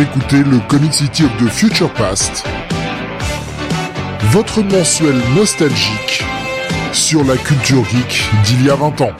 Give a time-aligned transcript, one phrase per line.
[0.00, 2.44] Écoutez le Comic City of the Future Past,
[4.32, 6.24] votre mensuel nostalgique
[6.92, 9.12] sur la culture geek d'il y a 20 ans.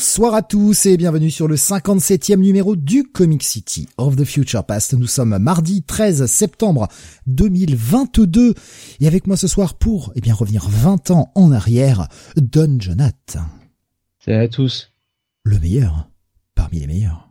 [0.00, 4.64] Bonsoir à tous et bienvenue sur le 57e numéro du Comic City of the Future
[4.64, 4.94] Past.
[4.94, 6.88] Nous sommes mardi 13 septembre
[7.26, 8.54] 2022
[9.00, 12.08] et avec moi ce soir pour eh bien revenir 20 ans en arrière,
[12.38, 13.36] Don Jonath.
[14.24, 14.90] Salut à tous.
[15.42, 16.08] Le meilleur
[16.54, 17.28] parmi les meilleurs.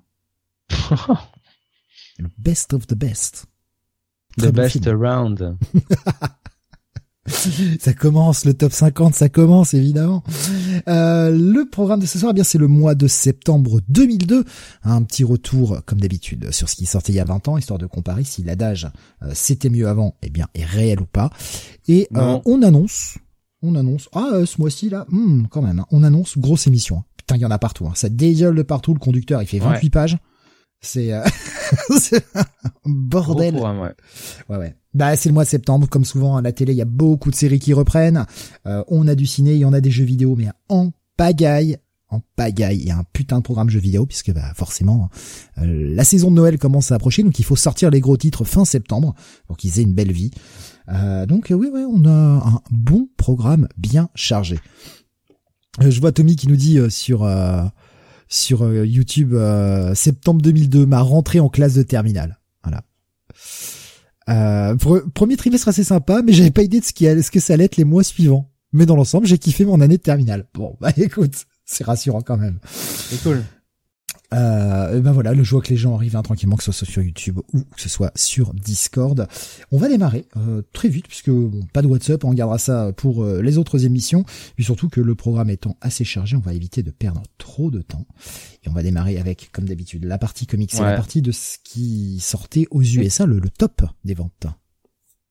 [2.20, 3.48] le best of the best.
[4.38, 5.58] The best around.
[7.80, 10.24] ça commence, le top 50, ça commence évidemment.
[10.88, 14.44] Euh, le programme de ce soir, eh bien c'est le mois de septembre 2002.
[14.84, 17.80] Un petit retour, comme d'habitude, sur ce qui sortait il y a 20 ans, histoire
[17.80, 18.90] de comparer si l'adage
[19.24, 21.32] euh, c'était mieux avant, eh bien est réel ou pas.
[21.88, 23.18] Et euh, on annonce,
[23.62, 26.98] on annonce, ah ce mois-ci là, hmm, quand même, hein, on annonce grosse émission.
[26.98, 27.04] Hein.
[27.18, 27.86] Putain, il y en a partout.
[27.88, 27.94] Hein.
[27.96, 28.94] Ça dégueule de partout.
[28.94, 30.18] Le conducteur, il fait 28 pages.
[32.00, 32.46] C'est un
[32.86, 33.56] bordel.
[33.56, 33.94] ouais.
[34.50, 34.76] ouais, ouais.
[34.94, 37.30] Bah c'est le mois de septembre, comme souvent à la télé, il y a beaucoup
[37.30, 38.26] de séries qui reprennent.
[38.66, 41.78] Euh, on a du ciné, il y en a des jeux vidéo, mais en pagaille,
[42.10, 42.80] en pagaille.
[42.80, 45.10] Il y a un putain de programme jeux vidéo puisque bah forcément
[45.60, 48.46] euh, la saison de Noël commence à approcher, donc il faut sortir les gros titres
[48.46, 49.14] fin septembre
[49.46, 50.32] pour qu'ils aient une belle vie.
[50.92, 54.60] Euh, donc oui, oui, on a un bon programme bien chargé.
[55.80, 57.28] je vois Tommy qui nous dit sur
[58.30, 59.36] sur YouTube
[59.96, 62.40] septembre 2002 ma rentrée en classe de terminale.
[62.64, 62.84] Voilà.
[64.30, 64.76] Euh,
[65.14, 67.66] premier trimestre assez sympa, mais j'avais pas idée de ce, qui ce que ça allait
[67.66, 68.52] être les mois suivants.
[68.72, 70.46] Mais dans l'ensemble, j'ai kiffé mon année de terminale.
[70.54, 72.60] Bon, bah écoute, c'est rassurant quand même.
[72.70, 73.44] C'est cool.
[74.32, 77.02] Euh, ben voilà, le jour que les gens arrivent hein, tranquillement, que ce soit sur
[77.02, 79.28] YouTube ou que ce soit sur Discord.
[79.72, 83.24] On va démarrer euh, très vite, puisque bon, pas de WhatsApp, on gardera ça pour
[83.24, 84.24] euh, les autres émissions.
[84.56, 87.82] Puis surtout que le programme étant assez chargé, on va éviter de perdre trop de
[87.82, 88.06] temps.
[88.64, 91.58] Et on va démarrer avec, comme d'habitude, la partie comics, c'est la partie de ce
[91.64, 94.46] qui sortait aux USA, le, le top des ventes.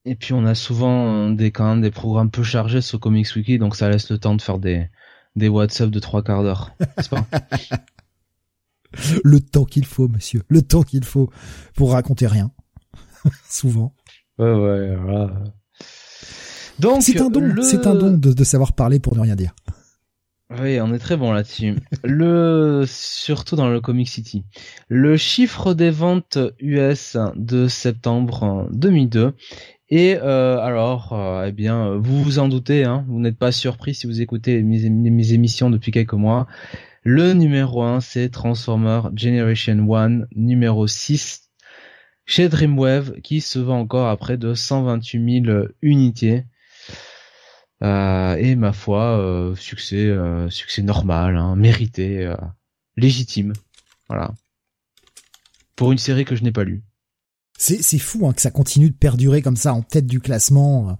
[0.04, 3.59] Et puis on a souvent des quand même des programmes peu chargés sur Comics Wiki,
[3.59, 4.86] donc ça laisse le temps de faire des
[5.36, 7.26] des WhatsApp de trois quarts d'heure, n'est-ce pas?
[9.25, 11.31] le temps qu'il faut, monsieur, le temps qu'il faut
[11.75, 12.50] pour raconter rien.
[13.49, 13.94] Souvent.
[14.38, 15.44] Ouais, ouais, voilà.
[16.78, 19.53] Donc, c'est un don, c'est un don de, savoir parler pour ne rien dire.
[20.60, 21.75] Oui, on est très bon là-dessus.
[22.04, 24.44] le, surtout dans le Comic City.
[24.88, 29.34] Le chiffre des ventes US de septembre 2002
[29.91, 33.94] et euh, alors, euh, eh bien, vous vous en doutez, hein, vous n'êtes pas surpris
[33.94, 36.47] si vous écoutez mes, mes, émissions depuis quelques mois.
[37.10, 41.48] Le numéro 1, c'est Transformer Generation 1, numéro 6,
[42.26, 46.44] chez Dreamwave, qui se vend encore à près de 128 000 unités.
[47.82, 52.30] Euh, et ma foi, euh, succès, euh, succès normal, hein, mérité,
[52.98, 53.54] légitime.
[54.08, 54.34] Voilà.
[55.76, 56.82] Pour une série que je n'ai pas lue.
[57.56, 60.98] C'est, c'est fou hein, que ça continue de perdurer comme ça en tête du classement.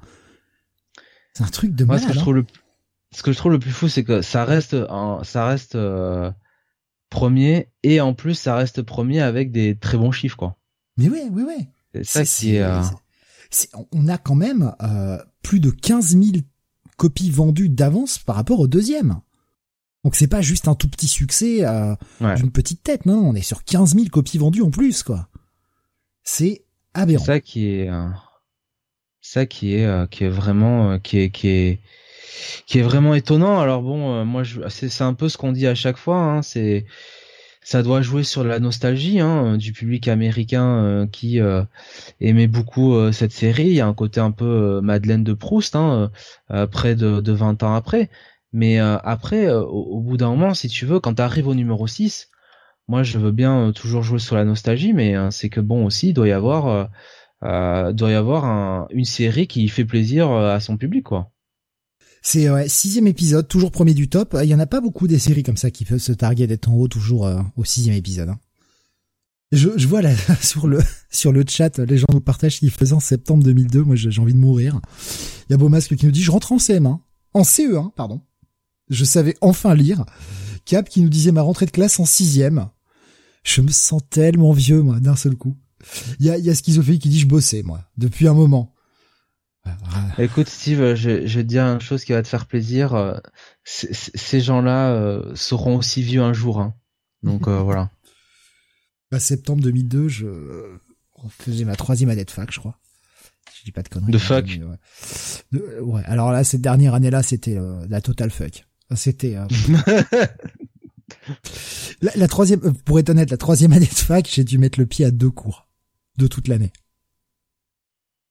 [1.34, 2.08] C'est un truc de Moi, malade.
[2.08, 2.47] Ce que je trouve le
[3.10, 4.76] ce que je trouve le plus fou, c'est que ça reste,
[5.22, 6.30] ça reste euh,
[7.10, 10.58] premier et en plus ça reste premier avec des très bons chiffres, quoi.
[10.96, 11.68] Mais oui, oui, oui.
[11.94, 12.62] C'est ça qui est.
[12.62, 12.82] Euh,
[13.92, 16.24] on a quand même euh, plus de 15 000
[16.97, 19.20] copies vendues d'avance par rapport au deuxième.
[20.04, 21.64] Donc c'est pas juste un tout petit succès
[22.20, 25.28] d'une petite tête, non, on est sur 15 000 copies vendues en plus, quoi.
[26.24, 26.64] C'est
[26.94, 27.24] aberrant.
[27.24, 27.91] Ça qui est,
[29.20, 31.80] ça qui est, qui est vraiment, qui est, qui est
[32.66, 33.61] qui est vraiment étonnant.
[33.61, 36.19] Alors bon, euh, moi, c'est un peu ce qu'on dit à chaque fois.
[36.19, 36.87] Hein, c'est
[37.62, 41.62] ça doit jouer sur la nostalgie hein, du public américain euh, qui euh,
[42.21, 43.66] aimait beaucoup cette série.
[43.66, 46.11] Il y a un côté un peu Madeleine de Proust, hein,
[46.71, 48.11] près de, de 20 ans après.
[48.53, 52.31] Mais après, au, bout d'un moment, si tu veux, quand tu arrives au numéro 6,
[52.89, 56.15] moi je veux bien toujours jouer sur la nostalgie, mais c'est que bon aussi, il
[56.15, 56.89] doit y avoir,
[57.42, 61.31] doit y avoir une série qui fait plaisir à son public, quoi.
[62.22, 64.36] C'est ouais, sixième épisode, toujours premier du top.
[64.42, 66.68] Il y en a pas beaucoup des séries comme ça qui peuvent se targuer d'être
[66.68, 68.30] en haut toujours euh, au sixième épisode.
[68.30, 68.38] Hein.
[69.53, 70.12] Je, je vois là
[70.42, 70.80] sur le
[71.10, 73.82] sur le chat, les gens nous partagent ce qu'ils faisaient en septembre 2002.
[73.82, 74.80] Moi, j'ai envie de mourir.
[75.48, 76.98] Il y a Beaumasque qui nous dit je rentre en CM1,
[77.34, 78.21] en CE1, pardon.
[78.91, 80.04] Je savais enfin lire.
[80.64, 82.68] Cap qui nous disait ma rentrée de classe en sixième.
[83.42, 85.56] Je me sens tellement vieux moi d'un seul coup.
[86.21, 88.74] Il y a, y a qui dit je bossais moi depuis un moment.
[90.18, 92.94] Écoute Steve, je, je vais te dire une chose qui va te faire plaisir.
[92.94, 93.16] Euh,
[93.65, 96.60] ces gens-là euh, seront aussi vieux un jour.
[96.60, 96.74] Hein.
[97.22, 97.91] Donc euh, voilà.
[99.10, 100.26] Bah, septembre 2002, je
[101.30, 102.78] faisais ma troisième année de fac, je crois.
[103.59, 104.12] Je dis pas de conneries.
[104.12, 104.47] De fuck.
[105.53, 105.80] ouais.
[105.80, 106.03] ouais.
[106.04, 108.66] Alors là, cette dernière année-là, c'était euh, la total fuck.
[108.94, 109.36] C'était.
[109.36, 109.47] Euh,
[112.03, 114.78] la, la, troisième, euh, pour être honnête, la troisième année de fac, j'ai dû mettre
[114.78, 115.68] le pied à deux cours
[116.16, 116.72] de toute l'année.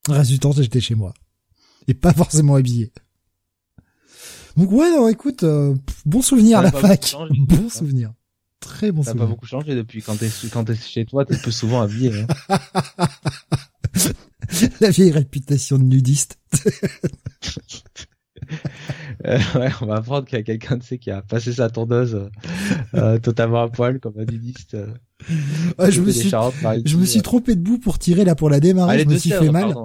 [0.08, 1.14] Résultat, j'étais chez moi
[1.92, 2.92] et pas forcément habillé.
[4.56, 5.76] Donc ouais, non, écoute, euh,
[6.06, 7.16] bon souvenir à la fac,
[7.48, 8.14] bon souvenir.
[8.60, 9.24] Très bon ça souvenir.
[9.24, 12.12] Ça pas beaucoup changé depuis quand t'es quand t'es chez toi, t'es plus souvent habillé.
[12.50, 12.58] Hein.
[14.82, 16.40] la vieille réputation de nudiste.
[19.26, 21.70] euh, ouais, on va apprendre qu'il y a quelqu'un, tu sais, qui a passé sa
[21.70, 22.28] tondeuse
[22.96, 24.76] euh, totalement à poil comme un nudiste.
[25.78, 28.60] Ouais, je me suis, je me suis trompé de bout pour tirer là pour la
[28.60, 29.76] démarrer, ah, je me suis fait mal.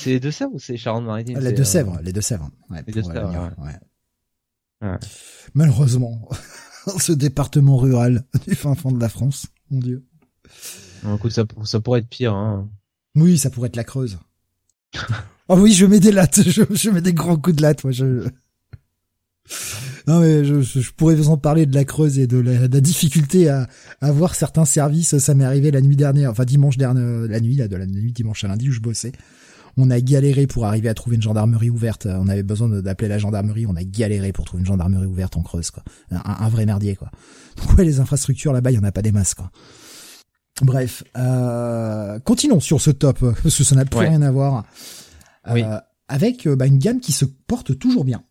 [0.00, 2.50] C'est les Deux-Sèvres ou c'est Charente-Maritime Les Deux-Sèvres, les Deux-Sèvres.
[2.70, 4.98] Ouais, les Deux-Sèvres, ouais.
[5.54, 6.28] Malheureusement,
[6.98, 10.04] ce département rural du fin fond de la France, mon dieu.
[11.14, 12.34] écoute, ça, ça pourrait être pire.
[12.34, 12.68] Hein.
[13.14, 14.18] Oui, ça pourrait être la Creuse.
[15.48, 17.92] oh oui, je mets des lattes, je, je mets des grands coups de latte, moi.
[17.92, 18.26] Je...
[20.06, 22.74] Non mais je, je, pourrais vous en parler de la Creuse et de la, de
[22.74, 23.68] la difficulté à,
[24.00, 25.18] à voir certains services.
[25.18, 28.12] Ça m'est arrivé la nuit dernière, enfin dimanche dernier, la nuit là, de la nuit
[28.12, 29.12] dimanche à lundi où je bossais.
[29.76, 32.06] On a galéré pour arriver à trouver une gendarmerie ouverte.
[32.06, 33.66] On avait besoin d'appeler la gendarmerie.
[33.66, 35.82] On a galéré pour trouver une gendarmerie ouverte en Creuse, quoi.
[36.10, 37.10] Un, un vrai merdier, quoi.
[37.56, 39.50] Donc ouais, les infrastructures là-bas, il y en a pas des masses, quoi.
[40.62, 44.64] Bref, euh, continuons sur ce top parce que ça n'a plus rien à voir.
[45.48, 48.22] Euh, Avec euh, bah, une gamme qui se porte toujours bien.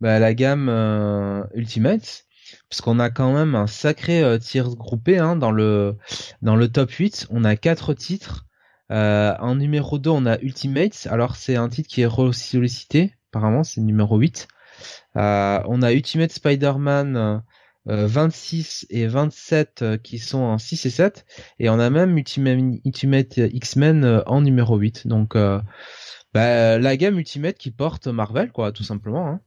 [0.00, 2.24] Bah, la gamme euh, Ultimate,
[2.70, 5.96] parce qu'on a quand même un sacré tir groupé hein, dans le
[6.40, 7.26] dans le top 8.
[7.30, 8.46] On a quatre titres.
[8.90, 11.06] Euh, en numéro 2, on a Ultimate.
[11.10, 13.14] Alors c'est un titre qui est sollicité.
[13.30, 14.48] Apparemment, c'est numéro 8.
[15.16, 17.42] Euh, on a Ultimate Spider-Man
[17.86, 21.24] 26 et 27 qui sont en 6 et 7.
[21.58, 25.06] Et on a même Ultimate, Ultimate X-Men en numéro 8.
[25.06, 25.34] Donc
[26.34, 29.26] bah, la gamme Ultimate qui porte Marvel, quoi, tout simplement.
[29.28, 29.40] Hein.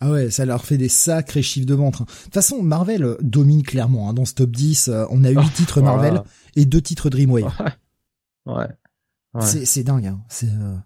[0.00, 2.00] Ah ouais, ça leur fait des sacrés chiffres de vente.
[2.00, 2.06] Hein.
[2.06, 4.08] De toute façon, Marvel euh, domine clairement.
[4.08, 4.14] Hein.
[4.14, 6.22] Dans ce top 10, euh, on a 8 titres Marvel
[6.56, 7.52] et 2 titres Dreamwave.
[8.46, 8.66] Ouais.
[9.34, 9.64] ouais.
[9.64, 10.06] C'est dingue.
[10.06, 10.24] Hein.
[10.28, 10.76] C'est euh...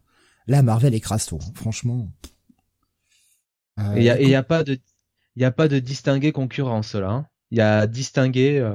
[0.47, 1.39] Là, Marvel écrase tout.
[1.41, 1.53] Hein.
[1.55, 2.11] Franchement.
[3.79, 4.79] Euh, et il y, a, pas de,
[5.37, 7.11] il a pas de distinguer concurrence là.
[7.11, 7.27] Hein.
[7.51, 8.69] Il y a distinguer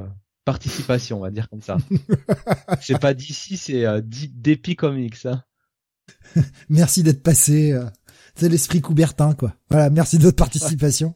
[0.46, 1.78] participation, on va dire comme ça.
[2.82, 5.26] c'est pas d'ici, c'est euh, d'Epi Comics.
[5.26, 5.44] Hein.
[6.70, 7.78] Merci d'être passé.
[8.36, 9.56] C'est l'esprit Coubertin, quoi.
[9.70, 11.16] Voilà, merci de votre participation.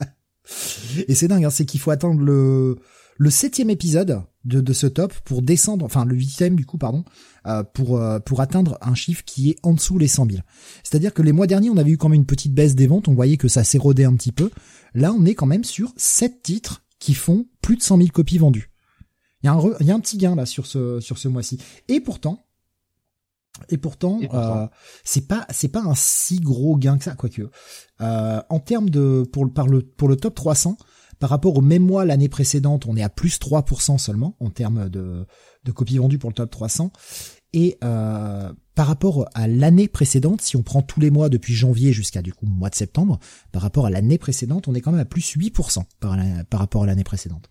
[1.08, 2.78] Et c'est dingue, hein, c'est qu'il faut attendre le
[3.16, 7.04] le septième épisode de, de ce top pour descendre, enfin le huitième du coup, pardon,
[7.46, 10.42] euh, pour euh, pour atteindre un chiffre qui est en dessous les 100 000.
[10.82, 13.08] C'est-à-dire que les mois derniers, on avait eu quand même une petite baisse des ventes,
[13.08, 14.50] on voyait que ça s'érodait un petit peu.
[14.94, 18.38] Là, on est quand même sur sept titres qui font plus de 100 000 copies
[18.38, 18.70] vendues.
[19.42, 21.28] Il y a un, il y a un petit gain là sur ce sur ce
[21.28, 21.58] mois-ci.
[21.88, 22.44] Et pourtant,
[23.68, 24.66] et pourtant, euh,
[25.04, 27.42] c'est pas c'est pas un si gros gain que ça, quoique.
[28.00, 30.76] Euh, en termes de pour par le pour le top 300,
[31.22, 34.88] par rapport au même mois l'année précédente, on est à plus 3% seulement en termes
[34.88, 35.24] de
[35.72, 36.90] copies vendues pour le top 300.
[37.52, 41.92] Et euh, par rapport à l'année précédente, si on prend tous les mois depuis janvier
[41.92, 43.20] jusqu'à du coup mois de septembre,
[43.52, 46.18] par rapport à l'année précédente, on est quand même à plus 8% par,
[46.58, 47.48] rapport à l'année précédente.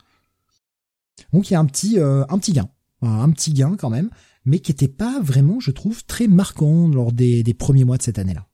[1.31, 2.67] Donc il y a un petit euh, gain,
[3.01, 4.09] un petit gain quand même
[4.43, 8.19] mais qui n'était pas vraiment, je trouve, très marquant lors des premiers mois de cette
[8.19, 8.45] année-là.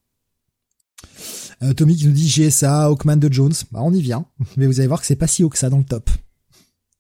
[1.64, 3.54] Euh, Tommy qui nous dit GSA, Hawkman de Jones.
[3.72, 4.26] Bah, on y vient.
[4.58, 6.10] Mais vous allez voir que c'est pas si haut que ça dans le top.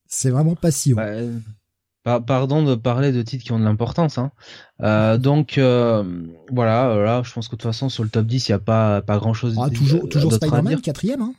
[0.07, 0.99] C'est vraiment pas si haut.
[2.05, 4.17] Bah, pardon de parler de titres qui ont de l'importance.
[4.17, 4.31] Hein.
[4.81, 6.03] Euh, donc euh,
[6.51, 8.59] voilà, là, je pense que de toute façon sur le top 10, il y a
[8.59, 9.57] pas pas grand chose.
[9.61, 11.21] Ah, toujours toujours Spider-Man quatrième.
[11.21, 11.33] Hein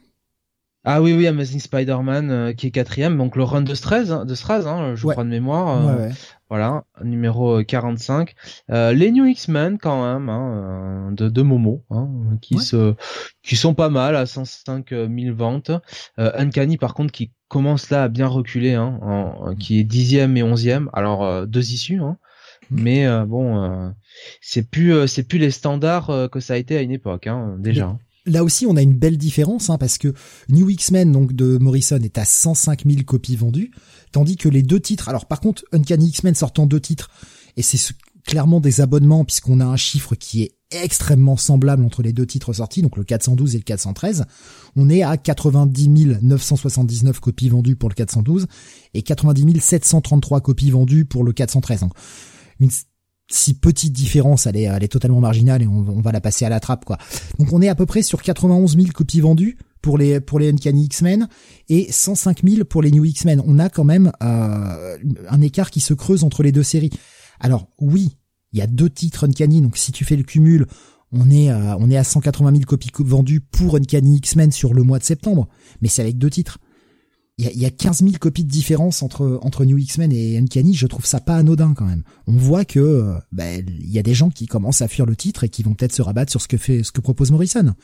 [0.84, 3.16] ah oui oui Amazing Spider-Man qui est quatrième.
[3.18, 5.86] Donc le run de Straz, hein, de Straz, hein, je crois de mémoire.
[5.86, 6.10] Ouais, ouais.
[6.50, 8.34] Voilà, numéro 45.
[8.70, 12.08] Euh, les New X-Men quand même, hein, euh, de, de Momo, hein,
[12.40, 12.94] qui se,
[13.42, 15.70] qui sont pas mal à 105 000 ventes.
[16.18, 20.38] Euh, Uncanny par contre qui commence là à bien reculer, hein, en, qui est dixième
[20.38, 20.88] et onzième.
[20.94, 22.16] Alors euh, deux issues, hein,
[22.70, 22.82] mmh.
[22.82, 23.94] mais bon,
[24.40, 27.94] c'est plus, c'est plus les standards que ça a été à une époque, hein, déjà.
[28.28, 30.14] Là aussi, on a une belle différence, hein, parce que
[30.48, 33.70] New X-Men donc de Morrison est à 105 000 copies vendues,
[34.12, 37.10] Tandis que les deux titres, alors par contre, Uncanny X-Men sortant deux titres,
[37.56, 37.78] et c'est
[38.26, 42.52] clairement des abonnements puisqu'on a un chiffre qui est extrêmement semblable entre les deux titres
[42.52, 44.24] sortis, donc le 412 et le 413.
[44.76, 45.88] On est à 90
[46.22, 48.46] 979 copies vendues pour le 412
[48.92, 51.80] et 90 733 copies vendues pour le 413.
[51.80, 51.92] Donc,
[52.60, 52.70] une
[53.30, 56.84] si petite différence, elle est, totalement marginale et on, va la passer à la trappe,
[56.84, 56.96] quoi.
[57.38, 60.50] Donc on est à peu près sur 91 000 copies vendues pour les pour les
[60.50, 61.28] Uncanny X-Men
[61.68, 63.42] et 105 000 pour les New X-Men.
[63.46, 64.96] On a quand même euh,
[65.28, 66.90] un écart qui se creuse entre les deux séries.
[67.38, 68.16] Alors oui,
[68.52, 70.66] il y a deux titres Uncanny, donc si tu fais le cumul,
[71.12, 74.82] on est à, on est à 180 000 copies vendues pour Uncanny X-Men sur le
[74.82, 75.48] mois de septembre,
[75.82, 76.58] mais c'est avec deux titres.
[77.38, 80.38] Il y a, y a 15 000 copies de différence entre entre New X-Men et
[80.38, 82.02] Uncanny, je trouve ça pas anodin quand même.
[82.26, 85.14] On voit que euh, ben, il y a des gens qui commencent à fuir le
[85.14, 87.74] titre et qui vont peut-être se rabattre sur ce que fait ce que propose Morrison.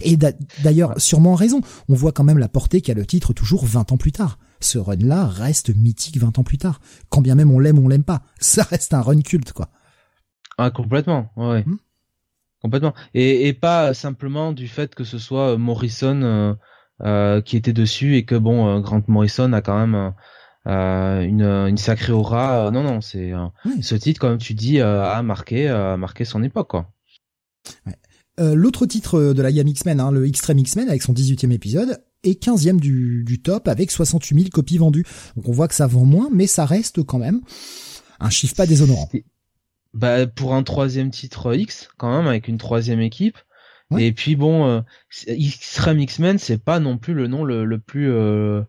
[0.00, 0.16] Et
[0.62, 1.60] d'ailleurs, sûrement raison.
[1.88, 4.38] On voit quand même la portée qu'a le titre toujours 20 ans plus tard.
[4.60, 6.80] Ce run-là reste mythique 20 ans plus tard.
[7.08, 8.22] Quand bien même on l'aime, on l'aime pas.
[8.40, 9.68] Ça reste un run culte, quoi.
[10.58, 11.30] Ah, complètement.
[11.36, 11.62] Ouais.
[11.64, 11.76] Hmm.
[12.62, 12.94] Complètement.
[13.14, 16.54] Et, et pas simplement du fait que ce soit euh, Morrison euh,
[17.02, 20.12] euh, qui était dessus et que bon, euh, Grant Morrison a quand même
[20.66, 22.70] euh, une, une sacrée aura.
[22.70, 23.32] non, non, c'est
[23.80, 26.92] ce titre, comme tu dis, a marqué, marqué son époque, quoi.
[27.86, 27.96] Ouais.
[28.54, 32.42] L'autre titre de la gamme X-Men, hein, le Extreme X-Men avec son 18e épisode, est
[32.42, 35.06] 15e du, du top avec 68 000 copies vendues.
[35.36, 37.40] Donc on voit que ça vend moins, mais ça reste quand même
[38.20, 39.08] un chiffre pas déshonorant.
[39.94, 43.38] Bah pour un troisième titre X quand même avec une troisième équipe.
[43.98, 44.80] Et puis bon, euh,
[45.28, 48.62] Extreme X-Men c'est pas non plus le nom le, le plus euh,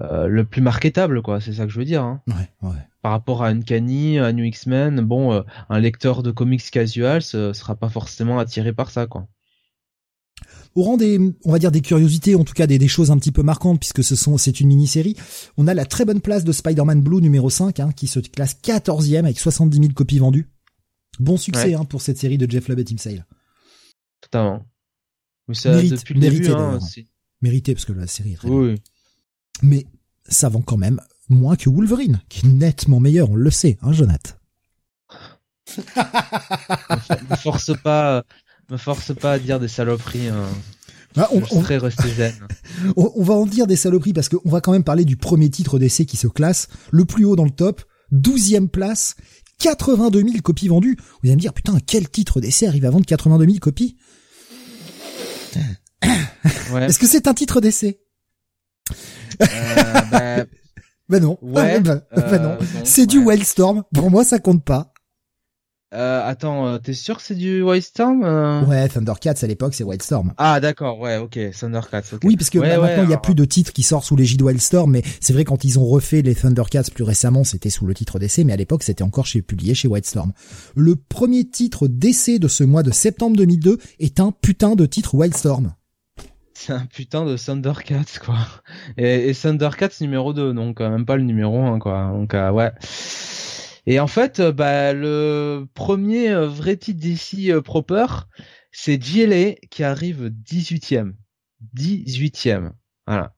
[0.00, 1.40] euh, le plus marketable quoi.
[1.40, 2.02] C'est ça que je veux dire.
[2.02, 2.22] Hein.
[2.28, 2.76] Ouais, ouais.
[3.00, 7.88] Par rapport à Uncanny, à New X-Men, bon, un lecteur de comics casual sera pas
[7.88, 9.26] forcément attiré par ça quoi
[10.74, 13.18] au rang des, on va dire des curiosités, en tout cas des, des choses un
[13.18, 15.16] petit peu marquantes, puisque ce sont, c'est une mini-série.
[15.56, 18.56] On a la très bonne place de Spider-Man Blue numéro 5, hein, qui se classe
[18.62, 20.48] 14e avec 70 000 copies vendues.
[21.20, 23.26] Bon succès hein, pour cette série de Jeff Lubb et Tim Sale.
[24.22, 24.64] Totalement.
[25.48, 26.78] Mais ça, mérité, depuis le mérité, début, hein,
[27.42, 28.80] mérité parce que la série est très oui.
[29.60, 29.86] Mais
[30.26, 33.92] ça vend quand même moins que Wolverine, qui est nettement meilleur, on le sait, hein,
[33.92, 34.32] Jonathan.
[37.30, 38.24] ne force pas
[38.70, 40.28] me force pas à dire des saloperies.
[40.28, 40.48] Hein.
[41.14, 42.32] Bah, on, on, zen.
[42.96, 45.78] on, va en dire des saloperies parce qu'on va quand même parler du premier titre
[45.78, 49.14] d'essai qui se classe le plus haut dans le top, 12e place,
[49.58, 50.96] 82 000 copies vendues.
[50.98, 53.96] Vous allez me dire, putain, quel titre d'essai arrive à vendre 82 000 copies?
[56.72, 56.86] Ouais.
[56.86, 58.00] Est-ce que c'est un titre d'essai?
[59.40, 59.46] Euh,
[60.10, 60.44] bah...
[61.08, 61.38] bah non.
[61.42, 62.58] Ouais, bah, bah non.
[62.84, 63.84] c'est du Wildstorm.
[63.94, 64.92] Pour moi, ça compte pas.
[65.94, 68.64] Euh, attends, euh, t'es sûr que c'est du Wildstorm euh?
[68.64, 70.32] Ouais, Thundercats à l'époque c'est Wildstorm.
[70.38, 72.14] Ah d'accord, ouais, ok, Thundercats.
[72.14, 72.26] Okay.
[72.26, 74.90] Oui, parce que maintenant il y a plus de titres qui sortent sous l'égide Wildstorm,
[74.90, 78.18] mais c'est vrai quand ils ont refait les Thundercats plus récemment, c'était sous le titre
[78.18, 80.32] d'essai, mais à l'époque c'était encore chez publié chez Wildstorm.
[80.76, 85.14] Le premier titre d'essai de ce mois de septembre 2002 est un putain de titre
[85.14, 85.74] Wildstorm.
[86.54, 88.38] C'est un putain de Thundercats quoi.
[88.96, 92.12] Et, et Thundercats numéro 2, donc même pas le numéro 1 quoi.
[92.12, 92.72] Donc ouais.
[93.86, 98.06] Et en fait, euh, bah, le premier euh, vrai titre d'ici euh, proper,
[98.70, 101.14] c'est GLA qui arrive 18e.
[101.76, 102.72] 18e.
[103.06, 103.34] Voilà.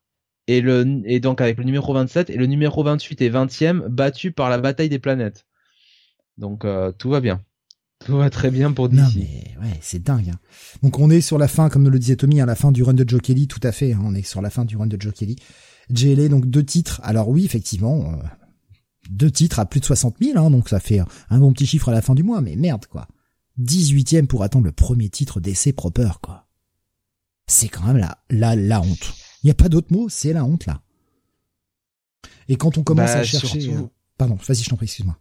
[0.47, 4.33] Et le et donc avec le numéro 27 et le numéro 28 et 20e battu
[4.33, 5.47] par la bataille des planètes.
[6.37, 6.67] Donc
[6.99, 7.43] tout va bien.
[8.01, 8.99] Tout va très bien pour DC.
[8.99, 10.31] Non mais ouais, c'est dingue.
[10.31, 10.39] Hein.
[10.83, 12.73] Donc on est sur la fin, comme nous le disait Tommy, à hein, la fin
[12.73, 13.93] du run de Joe Kelly, tout à fait.
[13.93, 15.37] Hein, on est sur la fin du run de Joe Kelly.
[15.91, 17.01] GLA, donc deux titres.
[17.03, 18.19] Alors oui, effectivement,
[19.11, 21.89] deux titres à plus de 60 000, hein, donc ça fait un bon petit chiffre
[21.89, 23.09] à la fin du mois, mais merde quoi.
[23.61, 26.49] 18ème pour attendre le premier titre d'essai proper quoi.
[27.47, 29.15] C'est quand même la, la, la honte.
[29.43, 30.81] Il n'y a pas d'autre mot, c'est la honte là.
[32.49, 33.75] Et quand on commence bah, à chercher...
[33.75, 33.83] Euh,
[34.19, 35.19] pardon, vas-y, je t'en prie, excuse-moi.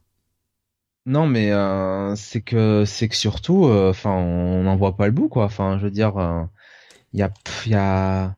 [1.06, 5.12] Non, mais euh, c'est que c'est que surtout, euh, enfin, on n'en voit pas le
[5.12, 5.46] bout, quoi.
[5.46, 6.14] Enfin, je veux dire,
[7.14, 7.32] il y a,
[7.68, 8.36] y a,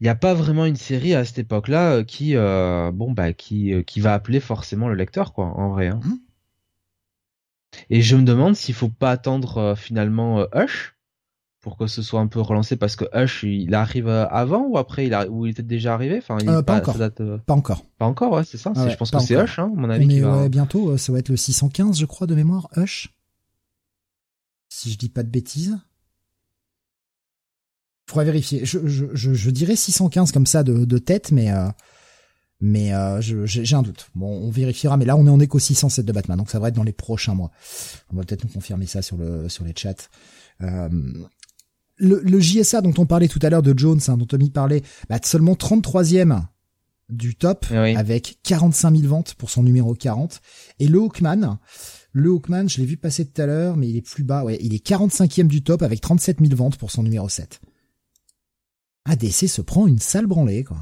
[0.00, 3.32] il n'y a pas vraiment une série à cette époque-là euh, qui, euh, bon bah,
[3.32, 5.88] qui, euh, qui va appeler forcément le lecteur, quoi, en vrai.
[5.88, 6.00] Hein.
[6.04, 6.16] Mmh.
[7.90, 10.94] Et je me demande s'il faut pas attendre finalement Hush
[11.62, 15.06] pour que ce soit un peu relancé parce que Hush il arrive avant ou après
[15.06, 16.18] il a, ou il était déjà arrivé?
[16.18, 16.98] Enfin pas, encore
[17.46, 20.06] pas encore pas encore ouais c'est ça je pense que c'est Hush hein, mon avis
[20.06, 23.14] mais bientôt ça va être le 615 je crois de mémoire Hush
[24.68, 25.78] si je dis pas de bêtises
[28.12, 28.64] faudrait vérifier.
[28.64, 31.68] Je, je, je, je, dirais 615 comme ça de, de tête, mais euh,
[32.60, 34.10] mais euh, j'ai un doute.
[34.14, 36.68] Bon, on vérifiera, mais là on est en éco 607 de Batman, donc ça va
[36.68, 37.50] être dans les prochains mois.
[38.12, 40.08] On va peut-être nous confirmer ça sur le sur les chats.
[40.60, 40.88] Euh,
[41.96, 44.82] le, le, JSA dont on parlait tout à l'heure de Jones, hein, dont Tommy parlait,
[45.08, 46.42] bah, seulement 33e
[47.08, 50.40] du top, eh avec 45 000 ventes pour son numéro 40.
[50.80, 51.58] Et le Hawkman,
[52.12, 54.44] le Hawkman, je l'ai vu passer tout à l'heure, mais il est plus bas.
[54.44, 57.60] Ouais, il est 45e du top avec 37 000 ventes pour son numéro 7.
[59.04, 60.78] ADC se prend une sale branlée, quoi.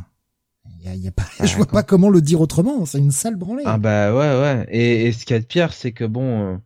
[0.82, 3.36] Y a, y a pas, je vois pas comment le dire autrement, c'est une sale
[3.36, 3.64] branlée.
[3.66, 4.66] Ah bah ouais, ouais.
[4.70, 6.56] Et, et ce qu'il y a de pire, c'est que bon, euh,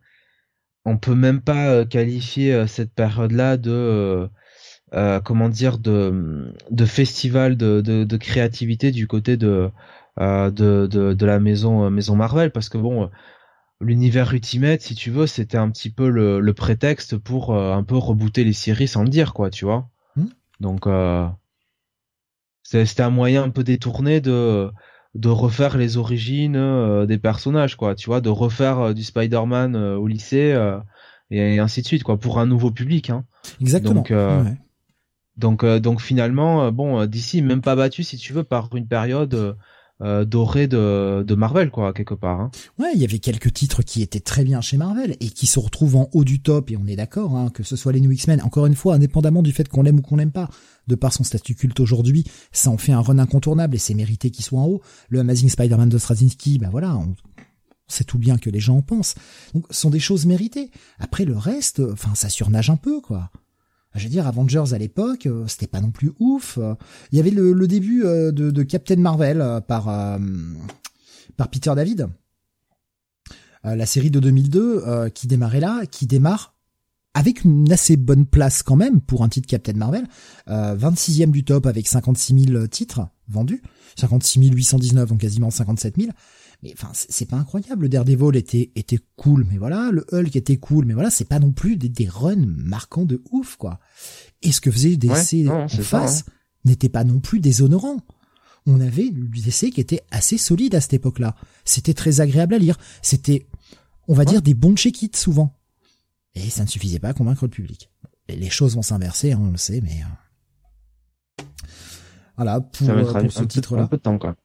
[0.85, 4.29] on peut même pas euh, qualifier euh, cette période-là de,
[5.25, 9.69] comment dire, de, de festival de, de, de créativité du côté de,
[10.17, 10.49] de,
[10.87, 13.09] de, de, la maison, maison Marvel, parce que bon,
[13.81, 18.45] l'univers Ultimate, si tu veux, c'était un petit peu le, prétexte pour un peu rebooter
[18.45, 19.89] les séries sans le dire, quoi, tu vois.
[20.15, 20.27] Hmm.
[20.61, 20.87] Donc,
[22.63, 24.71] c'était un moyen un peu détourné de
[25.15, 30.55] de refaire les origines des personnages, quoi, tu vois, de refaire du Spider-Man au lycée
[31.31, 33.09] et ainsi de suite, quoi, pour un nouveau public.
[33.09, 33.25] Hein.
[33.59, 34.03] Exactement.
[34.03, 34.13] Donc,
[35.37, 39.57] donc, donc finalement, bon, d'ici même pas battu, si tu veux, par une période
[40.01, 42.41] euh, doré de, de Marvel quoi quelque part.
[42.41, 42.51] Hein.
[42.77, 45.57] Ouais, il y avait quelques titres qui étaient très bien chez Marvel et qui se
[45.57, 48.11] retrouvent en haut du top et on est d'accord hein, que ce soit les New
[48.11, 48.41] X-Men.
[48.41, 50.49] Encore une fois, indépendamment du fait qu'on l'aime ou qu'on l'aime pas,
[50.87, 54.31] de par son statut culte aujourd'hui, ça en fait un run incontournable et c'est mérité
[54.31, 54.81] qu'il soit en haut.
[55.09, 57.15] Le Amazing Spider-Man de Straczynski, ben voilà, on,
[57.87, 59.15] sait tout bien que les gens en pensent.
[59.53, 60.71] Donc, ce sont des choses méritées.
[60.99, 63.31] Après le reste, enfin, ça surnage un peu quoi
[63.95, 66.59] je veux dire, Avengers à l'époque, euh, c'était pas non plus ouf.
[67.11, 69.85] Il y avait le, début euh, de, Captain Marvel euh, par
[71.37, 72.07] par Peter David,
[73.63, 76.55] la série de 2002 qui démarrait là, qui démarre
[77.13, 80.07] avec une assez bonne place quand même pour un titre Captain Marvel,
[80.47, 83.61] 26e du top avec 56 000 titres vendus,
[83.97, 86.11] 56 819 donc quasiment 57 000
[86.65, 87.83] mais enfin c'est pas incroyable.
[87.83, 89.91] Le Daredevil était était cool mais voilà.
[89.91, 93.21] Le Hulk était cool mais voilà c'est pas non plus des, des runs marquants de
[93.31, 93.79] ouf quoi.
[94.41, 96.25] Et ce que faisait DC en face
[96.65, 97.97] n'était pas non plus déshonorant.
[98.65, 101.35] On avait des essais qui étaient assez solides à cette époque-là.
[101.65, 102.77] C'était très agréable à lire.
[103.03, 103.45] C'était
[104.07, 105.55] on va dire des bons check-it souvent.
[106.33, 107.91] Et ça ne suffisait pas à convaincre le public.
[108.27, 111.43] Et les choses vont s'inverser hein, on le sait mais euh,
[112.37, 113.83] voilà pour, pour ce titre-là.
[113.83, 114.35] Un peu de temps, quoi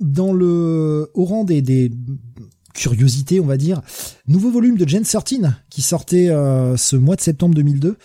[0.00, 1.90] dans le au rang des, des
[2.74, 3.82] curiosités, on va dire,
[4.26, 7.96] nouveau volume de Gen 13 qui sortait euh, ce mois de septembre 2002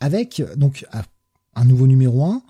[0.00, 1.04] avec donc ah,
[1.54, 2.42] un nouveau numéro 1,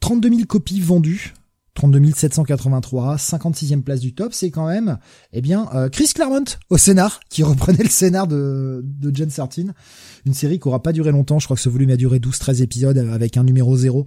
[0.00, 1.34] 32 000 copies vendues,
[1.74, 4.98] 32 783, 56e place du top, c'est quand même,
[5.32, 9.66] eh bien, euh, Chris Claremont au scénar, qui reprenait le scénar de, de Gen 13,
[10.26, 12.62] une série qui aura pas duré longtemps, je crois que ce volume a duré 12-13
[12.62, 14.06] épisodes avec un numéro 0.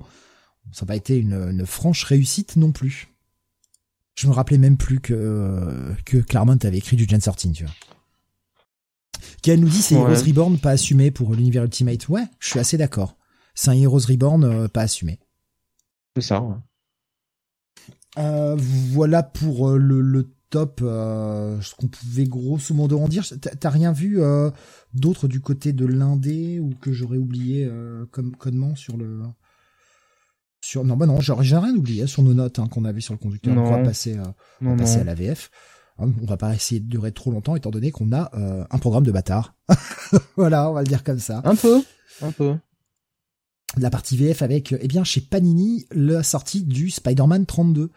[0.72, 3.15] Ça n'a pas été une, une franche réussite non plus.
[4.16, 7.66] Je me rappelais même plus que euh, que Claremont avait écrit du Gen 13, tu
[7.66, 7.74] vois.
[9.42, 12.08] Qui nous dit c'est Heroes Reborn pas assumé pour l'univers Ultimate.
[12.10, 13.18] Ouais, je suis assez d'accord.
[13.54, 15.20] C'est un Heroes Reborn euh, pas assumé.
[16.16, 16.42] C'est ça.
[16.42, 16.56] Ouais.
[18.18, 23.26] Euh, voilà pour euh, le, le top, ce qu'on pouvait grosso modo en dire.
[23.60, 24.20] T'as rien vu
[24.94, 27.70] d'autre du côté de l'indé ou que j'aurais oublié
[28.12, 29.24] comme codement sur le
[30.76, 33.20] non, bah non, j'ai rien oublié hein, sur nos notes hein, qu'on avait sur le
[33.20, 33.56] conducteur.
[33.58, 35.52] On va passer, euh, passer à la VF.
[35.98, 38.78] Hein, on va pas essayer de durer trop longtemps étant donné qu'on a euh, un
[38.78, 39.56] programme de bâtard.
[40.36, 41.42] voilà, on va le dire comme ça.
[41.46, 41.82] Un peu,
[42.22, 42.56] un peu.
[43.78, 47.92] La partie VF avec, eh bien, chez Panini, la sortie du Spider-Man 32,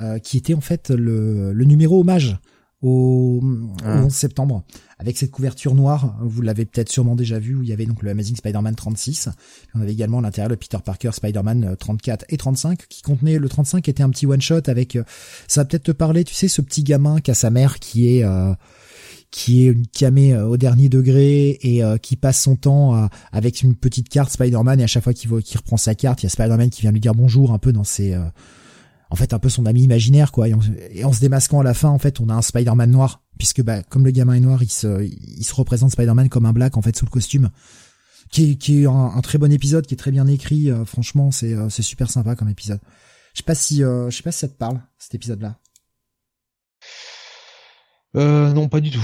[0.00, 2.38] euh, qui était en fait le, le numéro hommage
[2.82, 4.10] au, 11 ah.
[4.10, 4.64] septembre
[4.98, 6.16] avec cette couverture noire.
[6.22, 9.28] Vous l'avez peut-être sûrement déjà vu où il y avait donc le Amazing Spider-Man 36.
[9.74, 13.48] On avait également l'intérieur le Peter Parker Spider-Man 34 euh, et 35 qui contenait le
[13.48, 15.04] 35 qui était un petit one shot avec euh,
[15.48, 18.16] ça va peut-être te parler, tu sais ce petit gamin qui a sa mère qui
[18.16, 18.52] est euh,
[19.30, 24.08] qui est une camée au dernier degré et qui passe son temps avec une petite
[24.08, 26.68] carte Spider-Man et à chaque fois qu'il qu'il reprend sa carte, il y a Spider-Man
[26.70, 28.18] qui vient lui dire bonjour un peu dans ses
[29.10, 30.48] en fait un peu son ami imaginaire quoi.
[30.48, 30.54] Et
[31.04, 33.22] en, se démasquant à la fin en fait on a un Spider-Man noir.
[33.38, 36.52] Puisque bah comme le gamin est noir il se il se représente Spider-Man comme un
[36.52, 37.50] black en fait sous le costume.
[38.30, 41.32] Qui est, qui est un, très bon épisode qui est très bien écrit euh, franchement
[41.32, 42.80] c'est euh, c'est super sympa comme épisode.
[43.34, 45.58] Je sais pas si euh, je sais pas si ça te parle cet épisode là
[48.16, 49.02] euh, non pas du tout.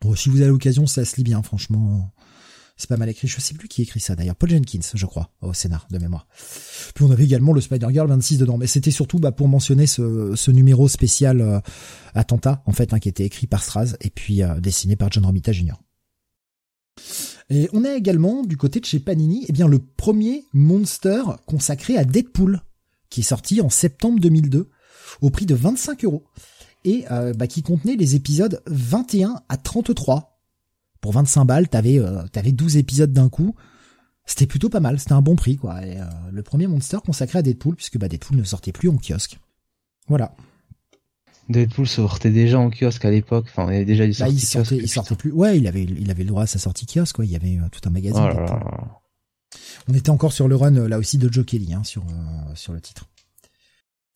[0.00, 2.12] Bon si vous avez l'occasion ça se lit bien franchement
[2.82, 3.28] c'est pas mal écrit.
[3.28, 4.34] Je sais plus qui écrit ça d'ailleurs.
[4.34, 6.26] Paul Jenkins, je crois, au scénar de mémoire.
[6.94, 8.58] Puis on avait également le Spider-Girl 26 dedans.
[8.58, 11.60] Mais c'était surtout bah, pour mentionner ce, ce numéro spécial euh,
[12.14, 15.24] attentat, en fait, hein, qui était écrit par Straz et puis euh, dessiné par John
[15.24, 15.74] Romita Jr.
[17.50, 21.96] Et on a également, du côté de chez Panini, eh bien, le premier monster consacré
[21.96, 22.62] à Deadpool,
[23.10, 24.68] qui est sorti en septembre 2002,
[25.20, 26.24] au prix de 25 euros.
[26.84, 30.31] Et euh, bah, qui contenait les épisodes 21 à 33
[31.02, 33.54] pour 25 balles, t'avais euh, t'avais 12 épisodes d'un coup.
[34.24, 35.84] C'était plutôt pas mal, c'était un bon prix quoi.
[35.84, 38.96] Et, euh, le premier Monster consacré à Deadpool puisque bah Deadpool ne sortait plus en
[38.96, 39.38] kiosque.
[40.08, 40.34] Voilà.
[41.48, 44.76] Deadpool sortait déjà en kiosque à l'époque, enfin il y avait déjà sorties il sortait,
[44.76, 45.32] il sortait plus.
[45.32, 47.58] Ouais, il avait il avait le droit à sa sortie kiosque quoi, il y avait
[47.58, 48.22] euh, tout un magazine.
[48.22, 52.04] Oh On était encore sur le run là aussi de Joe Kelly hein, sur
[52.54, 53.08] sur le titre.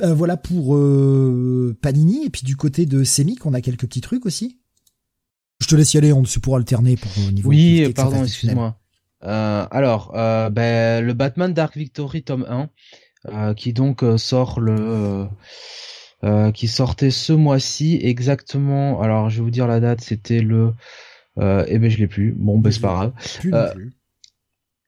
[0.00, 0.78] voilà pour
[1.82, 4.60] Panini et puis du côté de Semic, on a quelques petits trucs aussi.
[5.66, 7.48] Je te laisse y aller, on se pourra alterner pour au niveau.
[7.48, 8.78] Oui, pardon, excuse-moi.
[9.24, 12.68] Euh, alors, euh, ben, le Batman Dark Victory tome 1,
[13.26, 15.26] euh, qui donc sort le
[16.54, 19.00] qui sortait ce mois-ci exactement.
[19.02, 20.72] Alors je vais vous dire la date, c'était le.
[21.36, 22.32] Eh ben je l'ai plus.
[22.38, 23.12] Bon ben c'est pas grave.
[23.40, 23.95] Plus non plus.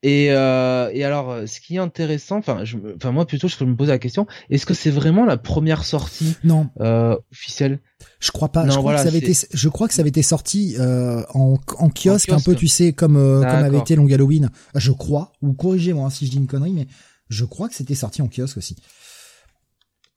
[0.01, 2.63] Et, euh, et alors, euh, ce qui est intéressant, enfin,
[2.95, 6.37] enfin moi plutôt, je me pose la question, est-ce que c'est vraiment la première sortie
[6.45, 7.79] Non, euh, officielle?
[8.21, 8.63] Je crois pas.
[8.63, 10.75] Non, je, crois voilà, que ça avait été, je crois que ça avait été sorti
[10.79, 12.45] euh, en, en kiosque, un kiosque.
[12.45, 14.49] peu, tu sais, comme euh, comme avait été Long Halloween.
[14.73, 16.87] Je crois, ou corrigez-moi hein, si je dis une connerie, mais
[17.27, 18.77] je crois que c'était sorti en kiosque aussi.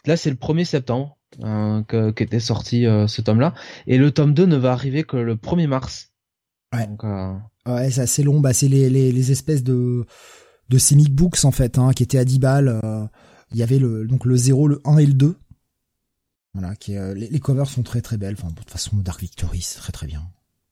[0.07, 3.55] Là, c'est le 1er septembre euh, que- qu'était sorti euh, ce tome-là,
[3.89, 6.11] et le tome 2 ne va arriver que le 1er mars.
[6.73, 6.87] Ouais.
[6.87, 7.35] Donc, euh,
[7.67, 8.41] Ouais, c'est assez long.
[8.41, 10.05] Bah, c'est les, les, les espèces de
[10.69, 12.81] de comic books en fait, hein, qui étaient à 10 balles.
[12.83, 13.05] euh,
[13.53, 15.37] Il y avait le donc le 0, le 1 et le 2.
[16.55, 18.35] Voilà, qui est, euh, les, les covers sont très très belles.
[18.39, 20.23] Enfin, de toute façon, Dark Victory, c'est très très bien.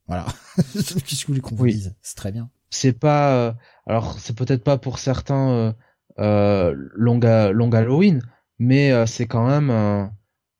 [0.07, 0.27] Voilà.
[0.75, 1.75] Qu'est-ce que qu'on vous Oui.
[1.75, 1.95] dise?
[2.03, 2.51] C'est très bien.
[2.71, 3.53] c'est pas, euh,
[3.87, 5.73] alors c'est peut-être pas pour certains euh,
[6.19, 7.19] euh, long,
[7.53, 8.21] long Halloween,
[8.59, 10.05] mais euh, c'est quand même, euh,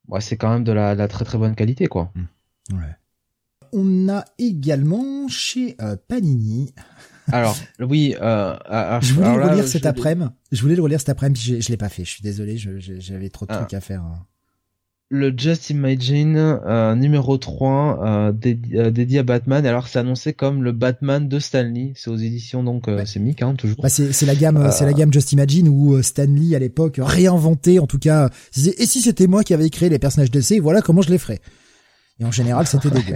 [0.07, 2.11] ouais, c'est quand même de la, de la très très bonne qualité, quoi.
[2.71, 2.95] Ouais.
[3.73, 6.73] On a également chez euh, Panini.
[7.31, 10.29] Alors, oui, euh, ah, ah, Je voulais alors le relire cet après-midi.
[10.51, 12.03] Je voulais le relire cet après-midi, je, je l'ai pas fait.
[12.03, 13.57] Je suis désolé, j'avais trop de Ah.
[13.57, 14.01] trucs à faire.
[14.01, 14.25] hein.
[15.13, 19.65] le Just Imagine euh, numéro 3 euh, dédi- dédié à Batman.
[19.65, 21.91] Alors c'est annoncé comme le Batman de Stanley.
[21.95, 23.05] C'est aux éditions donc Ouais.
[23.05, 23.81] c'est Mick hein, toujours.
[23.83, 27.79] Bah, c'est la gamme, c'est la gamme Just Imagine où Stan Lee à l'époque réinventait,
[27.79, 30.81] en tout cas, disait, et si c'était moi qui avais créé les personnages DC, voilà
[30.81, 31.41] comment je les ferais.
[32.21, 33.15] Et en général, c'était dégueu.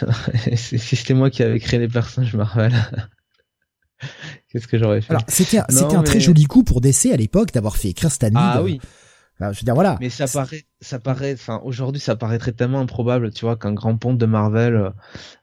[0.56, 2.72] C'est- si c'était moi qui avais créé les personnages Marvel.
[4.48, 7.76] Qu'est-ce que j'aurais fait Alors, c'était un, très joli coup pour DC à l'époque d'avoir
[7.76, 8.34] fait écrire Stan Lee.
[8.36, 8.80] Ah oui,
[9.38, 9.96] Enfin, je veux dire, voilà.
[10.00, 13.96] mais ça paraît, ça paraît, enfin aujourd'hui ça paraîtrait tellement improbable, tu vois, qu'un grand
[13.96, 14.92] ponte de Marvel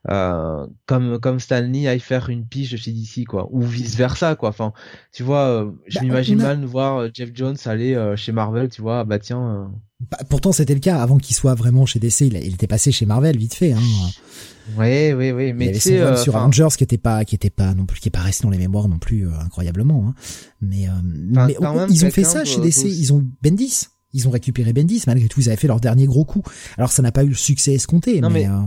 [0.09, 4.49] euh, comme comme Stanley aille faire une pige chez DC quoi, ou vice versa quoi.
[4.49, 4.73] Enfin,
[5.13, 8.31] tu vois, euh, je Bah, m'imagine mal nous voir euh, Jeff Jones aller euh, chez
[8.31, 9.41] Marvel, tu vois, bah tiens.
[9.41, 9.65] euh,
[10.11, 12.21] Bah, pourtant, c'était le cas avant qu'il soit vraiment chez DC.
[12.21, 13.73] Il, il était passé chez Marvel vite fait.
[13.73, 13.79] Hein.
[14.77, 17.23] Oui, oui, oui, il y mais avait son run euh, sur Avengers qui était pas,
[17.25, 19.31] qui était pas non plus, qui est pas resté dans les mémoires non plus euh,
[19.39, 20.07] incroyablement.
[20.09, 20.13] Hein.
[20.61, 22.83] Mais, euh, mais quand même, ils ont fait ça chez DC.
[22.85, 23.87] Ils ont Bendis.
[24.17, 25.03] Ils ont récupéré Bendis.
[25.07, 26.41] Malgré tout, ils avaient fait leur dernier gros coup.
[26.77, 28.19] Alors, ça n'a pas eu le succès escompté.
[28.19, 28.61] Non, mais, mais- euh,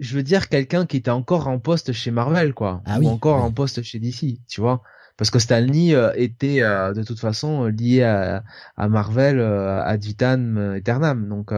[0.00, 3.06] je veux dire quelqu'un qui était encore en poste chez Marvel, quoi, Ah ou oui,
[3.08, 4.82] encore en poste chez DC, tu vois.
[5.16, 8.42] Parce que Stanley euh, était euh, de toute façon euh, lié à,
[8.76, 11.28] à Marvel euh, ad vitam aeternam.
[11.28, 11.52] Donc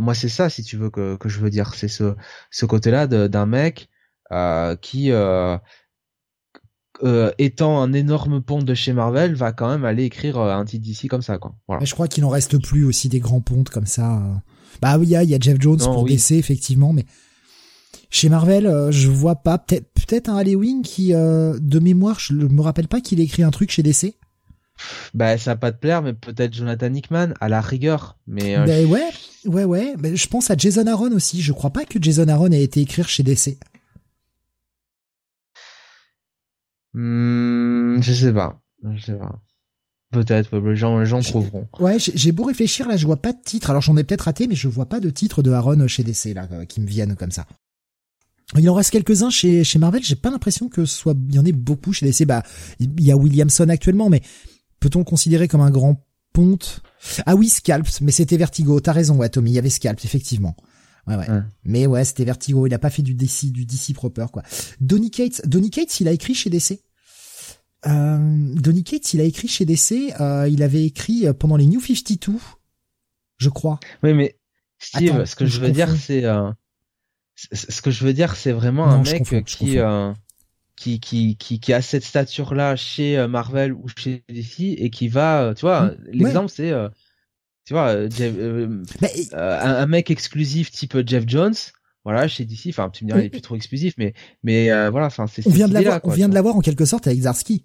[0.00, 2.14] moi c'est ça, si tu veux que, que je veux dire, c'est ce
[2.50, 3.88] ce côté-là de- d'un mec
[4.80, 5.10] qui
[7.02, 10.64] euh, étant un énorme pont de chez Marvel va quand même aller écrire euh, un
[10.64, 11.54] titre d'ici comme ça, quoi.
[11.66, 11.80] Voilà.
[11.80, 14.16] mais je crois qu'il en reste plus aussi des grands pontes comme ça.
[14.18, 14.34] euh.
[14.80, 16.12] Bah oui, il y a, il y a Jeff Jones Non, pour oui.
[16.16, 17.04] DC effectivement, mais
[18.10, 19.58] chez Marvel, euh, je vois pas.
[19.58, 23.42] Peut-être, peut-être un Halloween qui, euh, de mémoire, je me rappelle pas qu'il ait écrit
[23.42, 24.14] un truc chez DC.
[25.14, 28.16] Bah ça va pas te plaire, mais peut-être Jonathan Hickman à la rigueur.
[28.26, 29.02] Mais Ben ouais,
[29.44, 29.94] ouais, ouais.
[29.98, 31.40] Ben, je pense à Jason Aaron aussi.
[31.42, 33.58] Je crois pas que Jason Aaron ait été écrire chez DC.
[36.94, 38.60] Hmm, je sais pas.
[38.94, 39.40] Je sais pas.
[40.12, 41.66] Peut-être, les gens, les gens trouveront.
[41.80, 43.70] Ouais, j'ai beau réfléchir là, je vois pas de titre.
[43.70, 46.34] Alors j'en ai peut-être raté, mais je vois pas de titre de Aaron chez DC
[46.34, 47.46] là euh, qui me viennent comme ça.
[48.58, 50.02] Il en reste quelques-uns chez chez Marvel.
[50.02, 52.26] J'ai pas l'impression que ce soit il y en ait beaucoup chez DC.
[52.26, 52.42] Bah
[52.78, 54.20] il y a Williamson actuellement, mais
[54.80, 56.82] peut-on le considérer comme un grand ponte?
[57.24, 58.80] Ah oui, Scalps, mais c'était Vertigo.
[58.80, 59.52] T'as raison, ouais, Tommy.
[59.52, 60.56] Il y avait Scalps effectivement.
[61.06, 61.28] Ouais, ouais.
[61.28, 61.40] Ouais.
[61.64, 62.66] Mais ouais, c'était Vertigo.
[62.66, 64.42] Il a pas fait du DC, du DC proper quoi.
[64.80, 66.80] Donny Cates, Donny Cates, il a écrit chez DC.
[67.86, 70.14] Euh, Donny Cates, il a écrit chez DC.
[70.20, 72.38] euh, il avait écrit euh, pendant les New 52,
[73.38, 73.80] je crois.
[74.04, 74.38] Oui, mais
[74.78, 76.50] Steve, Attends, ce que je je veux dire, c'est euh,
[77.34, 80.12] ce que je veux dire, c'est vraiment Non, un mec qui, euh,
[80.76, 85.52] qui qui qui qui a cette stature-là chez Marvel ou chez DC et qui va,
[85.56, 86.72] tu vois, Mm, l'exemple c'est,
[87.72, 91.54] tu vois, euh, Jeff- euh, Mais euh, un, un mec exclusif type Jeff Jones.
[92.04, 94.90] Voilà, chez DC, enfin, tu me diras, il est plus trop exclusif, mais, mais, euh,
[94.90, 97.20] voilà, enfin, c'est, on vient de l'avoir, on vient de l'avoir en quelque sorte avec
[97.20, 97.64] Zarsky,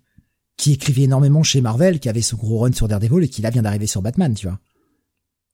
[0.56, 3.50] qui écrivait énormément chez Marvel, qui avait son gros run sur Daredevil et qui là
[3.50, 4.60] vient d'arriver sur Batman, tu vois.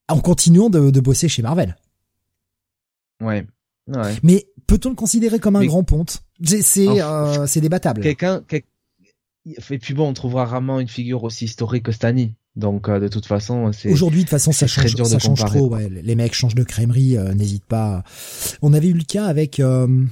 [0.08, 1.76] En continuant de, de bosser chez Marvel.
[3.20, 3.46] Ouais.
[3.88, 4.14] Ouais.
[4.22, 6.22] Mais peut-on le considérer comme un Mais- grand ponte?
[6.44, 8.02] C'est c'est euh, débattable.
[8.02, 8.62] quelqu'un, quel-
[9.46, 12.32] et puis bon, on trouvera rarement une figure aussi historique que Stanley.
[12.56, 15.10] Donc, euh, de toute façon, c'est, Aujourd'hui, de toute façon, ça c'est change, dur de
[15.10, 15.68] ça change comparer, trop.
[15.70, 15.88] Ouais.
[15.88, 18.04] Les mecs changent de crèmerie, euh, n'hésite pas.
[18.62, 19.58] On avait eu le cas avec.
[19.58, 20.04] euh,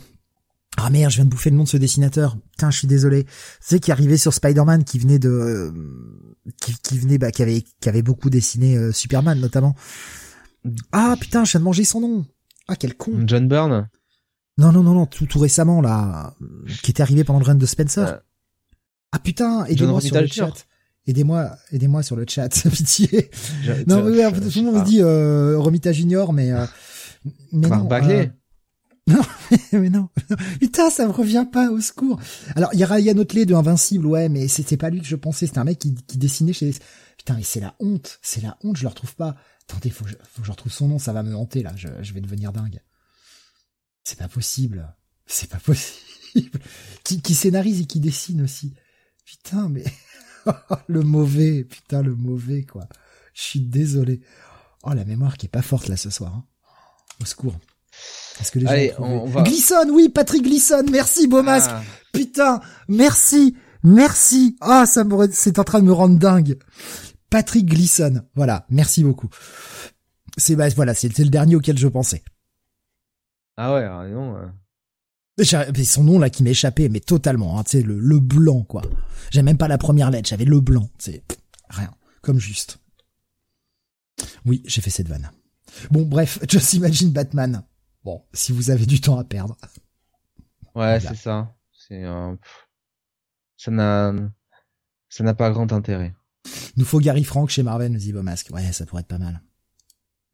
[0.77, 2.37] Ah merde, je viens de bouffer le nom de ce dessinateur.
[2.53, 3.27] Putain, je suis désolé.
[3.61, 5.73] Sais qui arrivait sur Spider-Man, qui venait de,
[6.61, 9.77] qui, qui venait, bah, qui avait, qui avait beaucoup dessiné euh, Superman notamment.
[10.91, 12.27] Ah putain, je viens de manger son nom.
[12.69, 13.25] Ah quel con.
[13.27, 13.89] John Byrne?
[14.59, 16.35] Non non non non, tout tout récemment là,
[16.83, 18.07] qui était arrivé pendant le run de Spencer.
[18.09, 18.17] Euh,
[19.13, 20.53] ah putain, John aidez-moi sur le chat.
[21.07, 23.31] Aidez-moi, aidez-moi sur le chat, pitié.
[23.63, 26.65] Je- Non, mais je- tout le monde me dit euh, Romita Junior, mais euh,
[27.53, 27.85] mais non.
[27.85, 28.31] Bagley.
[29.11, 29.17] euh,
[29.73, 30.09] mais non.
[30.61, 32.21] Putain, ça me revient pas au secours.
[32.55, 35.17] Alors, il y a Ryan Otley de Invincible, ouais, mais c'était pas lui que je
[35.17, 35.47] pensais.
[35.47, 36.73] C'était un mec qui, qui dessinait chez.
[37.19, 38.19] Putain, mais c'est la honte.
[38.23, 38.77] C'est la honte.
[38.77, 39.35] Je le retrouve pas.
[39.69, 40.99] Attendez, faut que je, faut que je retrouve son nom.
[41.01, 41.73] Ça va me hanter là.
[41.77, 42.81] Je, je vais devenir dingue.
[44.05, 44.95] C'est pas possible.
[45.27, 45.99] C'est pas possible.
[47.05, 48.75] Qui, qui scénarise et qui dessine aussi.
[49.25, 49.85] Putain, mais
[50.87, 51.65] le mauvais.
[51.65, 52.87] Putain, le mauvais quoi.
[53.35, 54.21] Je suis désolé.
[54.85, 56.33] Oh, la mémoire qui est pas forte là ce soir.
[56.35, 56.45] hein.
[57.21, 57.55] Au secours.
[58.41, 61.71] Est-ce que les gens Allez, on va- Glisson, oui, Patrick Glisson, merci beau masque.
[61.73, 61.83] Ah.
[62.13, 64.57] Putain, merci, merci.
[64.61, 66.59] Ah, ça me, c'est en train de me rendre dingue.
[67.31, 69.29] Patrick Glisson, voilà, merci beaucoup.
[70.39, 72.25] C'est bah, voilà, c'est le dernier auquel je pensais.
[73.59, 74.37] Ah ouais, alors, non.
[74.37, 74.47] euh.
[75.39, 77.59] Mais Son nom là qui m'échappait, mais totalement.
[77.59, 78.83] Hein, tu sais le, le blanc quoi.
[79.31, 80.91] J'avais même pas la première lettre, j'avais le blanc.
[80.99, 81.23] C'est
[81.71, 81.91] rien,
[82.21, 82.79] comme juste.
[84.45, 85.31] Oui, j'ai fait cette vanne.
[85.91, 87.65] Bon, bref, Just Imagine Batman.
[88.05, 89.57] Bon, si vous avez du temps à perdre.
[90.75, 91.01] Ouais, Voilà.
[91.01, 91.55] c'est ça.
[91.73, 92.35] C'est euh,
[93.57, 94.13] ça n'a
[95.09, 96.15] ça n'a pas grand intérêt.
[96.77, 98.49] Nous faut Gary Frank chez Marvel, nous dit Beaumasque.
[98.53, 99.43] Ouais, ça pourrait être pas mal.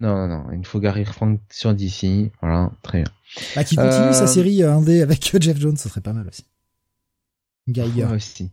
[0.00, 0.52] Non, non, non.
[0.52, 2.30] Il faut Gary Frank sur DC.
[2.40, 3.12] Voilà, très bien.
[3.56, 6.12] Bah, qui continue Euh, sa série euh, indé avec euh, Jeff Jones, ça serait pas
[6.12, 6.44] mal aussi.
[7.68, 8.04] Geiger.
[8.04, 8.50] Ouais, aussi.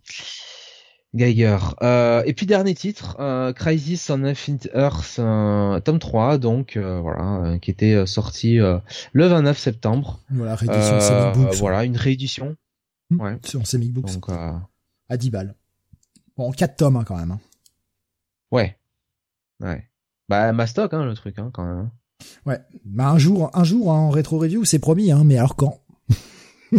[1.13, 1.57] Geiger.
[1.81, 6.99] Euh, et puis dernier titre, euh, Crisis on Infinite Earth, euh, tome 3, donc euh,
[6.99, 8.81] voilà, qui était sorti le
[9.27, 10.19] 29 septembre.
[10.29, 11.55] Voilà, réédition Comic Books.
[11.59, 12.57] voilà, une réédition.
[13.11, 13.37] Hmm, ouais.
[13.55, 14.13] En Comic Books.
[14.13, 14.51] Donc euh,
[15.09, 15.55] À 10 balles.
[16.35, 17.31] Bon, en 4 tomes, hein, quand même.
[17.31, 17.39] hein.
[18.51, 18.77] ouais,
[19.61, 19.87] ouais.
[20.29, 21.77] Bah Mastoc, hein, le truc, hein, quand même.
[21.77, 21.91] hein.
[22.45, 22.59] Ouais.
[22.85, 25.81] Bah, un jour, un jour, hein, en rétro review, c'est promis, hein, mais alors quand?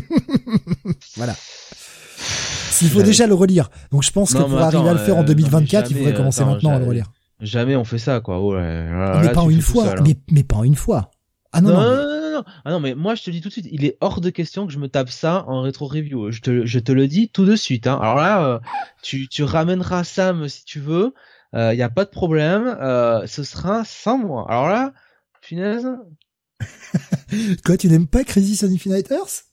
[1.17, 1.35] voilà.
[1.37, 3.71] S'il faut J'avais- déjà le relire.
[3.91, 5.35] Donc, je pense que Non, pour mais arriver à le faire en euh, non, mais
[5.35, 7.07] 2024, il jamais, faudrait commencer attends, maintenant à le relire.
[7.41, 8.41] Jamais on fait ça, quoi.
[8.41, 9.85] Oh, là, là, mais là, pas en une fois.
[9.87, 10.05] seul, hein.
[10.07, 11.11] mais, mais pas en une fois.
[11.53, 11.83] Ah non, non, non.
[11.83, 12.45] non, mais- non.
[12.67, 14.67] Ah non, mais moi je te dis tout de suite, il est hors de question
[14.67, 16.31] que je me tape ça en rétro review.
[16.31, 17.87] Je te, je te le dis tout de suite.
[17.87, 17.99] Hein.
[18.03, 18.59] Alors là, euh,
[19.03, 21.15] tu, tu ramèneras Sam si tu veux.
[21.57, 22.77] Il y a pas de problème.
[22.81, 24.47] Euh, ce sera sans moi.
[24.49, 24.93] Alors là,
[25.41, 25.87] punaise.
[27.65, 29.45] Quoi, tu n'aimes pas Crisis on Infinite Earth?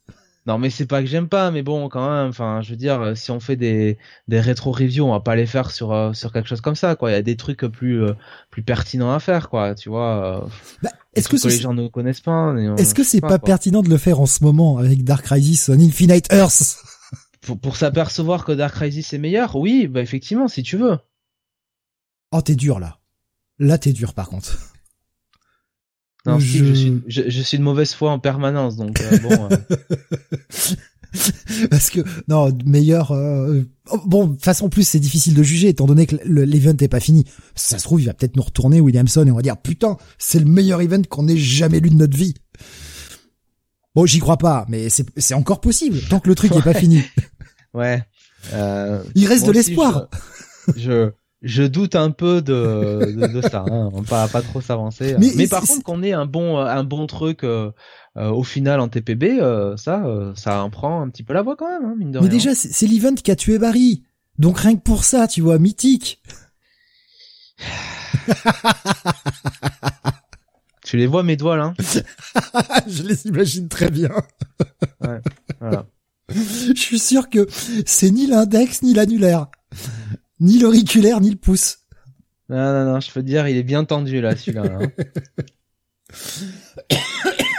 [0.45, 2.27] Non, mais c'est pas que j'aime pas, mais bon, quand même.
[2.27, 5.37] Enfin, je veux dire, euh, si on fait des des rétro reviews, on va pas
[5.37, 7.11] les faire sur euh, sur quelque chose comme ça, quoi.
[7.11, 8.13] Il y a des trucs plus euh,
[8.51, 9.73] plus pertinents à faire, quoi.
[9.73, 10.43] Tu vois.
[10.43, 10.47] euh,
[10.81, 12.53] Bah, est-ce que ce- les gens ne connaissent pas.
[12.77, 13.39] Est-ce que c'est pas quoi.
[13.39, 16.75] pertinent de le faire en ce moment avec Dark Crisis on Infinite Earth
[17.41, 20.97] pour, pour s'apercevoir que Dark Crisis est meilleur, oui, bah effectivement, si tu veux.
[22.33, 22.99] Oh, t'es dur là.
[23.59, 24.57] Là, t'es dur par contre.
[26.25, 26.73] Non, Je- Steve, je...
[26.73, 29.49] suis, je, je suis de mauvaise foi en permanence, donc euh, bon.
[29.51, 29.57] euh,
[31.69, 33.11] Parce que non, meilleur.
[33.11, 36.43] euh, oh, Bon, de toute façon, plus c'est difficile de juger étant donné que le-
[36.45, 37.25] l'event est pas fini.
[37.55, 40.39] Ça se trouve, il va peut-être nous retourner Williamson et on va dire putain, c'est
[40.39, 42.33] le meilleur event qu'on ait jamais lu de notre vie.
[43.93, 46.73] Bon, j'y crois pas, mais c'est c'est encore possible tant que le truc est pas
[46.73, 47.03] fini.
[47.75, 48.03] ouais.
[48.53, 50.07] Euh, Il reste de l'espoir.
[50.75, 51.11] Je,
[51.43, 53.65] je, doute un peu de, de, de ça.
[53.69, 53.89] Hein.
[53.93, 55.15] On va pas, pas trop s'avancer.
[55.19, 57.71] Mais Mais, par contre, qu'on ait un bon, un bon truc euh,
[58.15, 61.41] euh, au final en TPB, euh, ça, euh, ça en prend un petit peu la
[61.41, 62.31] voix quand même, hein, mine de Mais rien.
[62.31, 64.03] déjà, c'est l'event qui a tué Barry.
[64.37, 66.21] Donc rien que pour ça, tu vois, mythique.
[70.85, 71.73] Tu les vois mes doigts là
[72.87, 74.11] Je les imagine très bien.
[75.59, 75.85] Voilà.
[76.29, 77.47] Je suis sûr que
[77.85, 79.47] c'est ni l'index ni l'annulaire,
[80.43, 81.79] ni l'auriculaire ni le pouce.
[82.49, 84.63] Non, non, non, je peux te dire, il est bien tendu là, celui-là.
[84.79, 84.91] hein.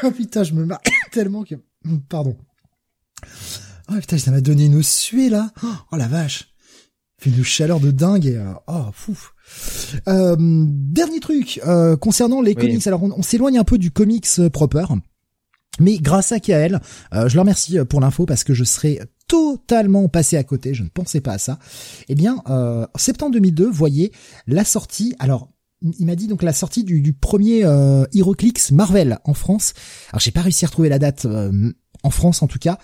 [0.02, 0.80] Oh putain, je me marre
[1.12, 1.54] tellement que...
[2.08, 2.36] Pardon.
[3.90, 5.50] Oh putain, ça m'a donné une suée là.
[5.92, 6.54] Oh la vache.
[7.18, 8.36] Fait une chaleur de dingue et...
[8.36, 9.16] euh, oh, fou.
[10.08, 12.62] Euh, dernier truc, euh, concernant les Oui.
[12.66, 12.86] comics.
[12.86, 14.84] Alors, on, on s'éloigne un peu du comics proper.
[15.80, 16.80] Mais grâce à Kael,
[17.12, 20.74] euh, je le remercie euh, pour l'info parce que je serais totalement passé à côté,
[20.74, 21.58] je ne pensais pas à ça.
[22.08, 24.12] Eh bien, euh, septembre 2002, voyez
[24.46, 25.14] la sortie.
[25.18, 25.50] Alors,
[25.98, 29.74] il m'a dit donc la sortie du, premier euh, HeroClix Marvel en France.
[30.10, 32.78] Alors, j'ai pas réussi à retrouver la date euh, en France en tout cas.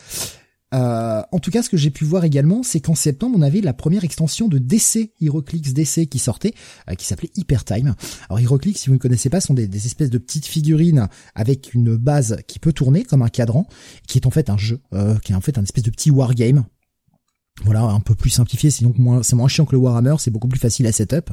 [0.74, 3.61] Euh, en tout cas, ce que j'ai pu voir également, c'est qu'en septembre, on avait
[3.61, 6.54] la première extension de DC, HeroClix DC qui sortait,
[6.88, 7.94] euh, qui s'appelait Hyper Time.
[8.28, 11.74] Alors HeroClix, si vous ne connaissez pas, sont des, des espèces de petites figurines avec
[11.74, 13.66] une base qui peut tourner comme un cadran,
[14.06, 16.11] qui est en fait un jeu, euh, qui est en fait un espèce de petit
[16.11, 16.64] wargame.
[17.64, 20.31] Voilà, un peu plus simplifié, c'est donc moins, c'est moins chiant que le Warhammer, c'est
[20.31, 21.31] beaucoup plus facile à setup.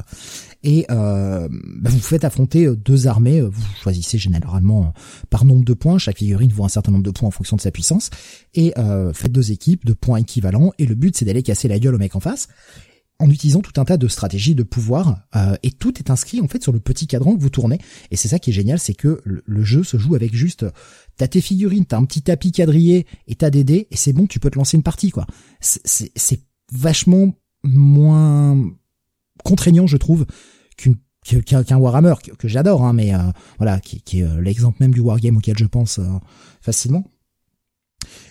[0.62, 4.92] Et euh, bah, vous faites affronter euh, deux armées, euh, vous choisissez généralement
[5.30, 7.62] par nombre de points, chaque figurine vaut un certain nombre de points en fonction de
[7.62, 8.10] sa puissance,
[8.54, 8.74] et
[9.14, 11.98] faites deux équipes de points équivalents, et le but c'est d'aller casser la gueule au
[11.98, 12.48] mec en face.
[13.20, 16.48] En utilisant tout un tas de stratégies de pouvoir euh, et tout est inscrit en
[16.48, 17.78] fait sur le petit cadran que vous tournez.
[18.10, 20.64] Et c'est ça qui est génial c'est que le, jeu se joue avec juste
[21.16, 24.26] t'as tes figurines t'as un petit tapis quadrillé et t'as des dés et c'est bon
[24.26, 25.26] tu peux te lancer une partie quoi.
[25.60, 28.56] C'est vachement moins
[29.44, 30.26] contraignant je trouve
[30.76, 33.18] qu'une qu'un Warhammer que, j'adore hein, mais euh,
[33.58, 36.00] voilà qui, qui est l'exemple même du wargame auquel je pense
[36.62, 37.04] facilement.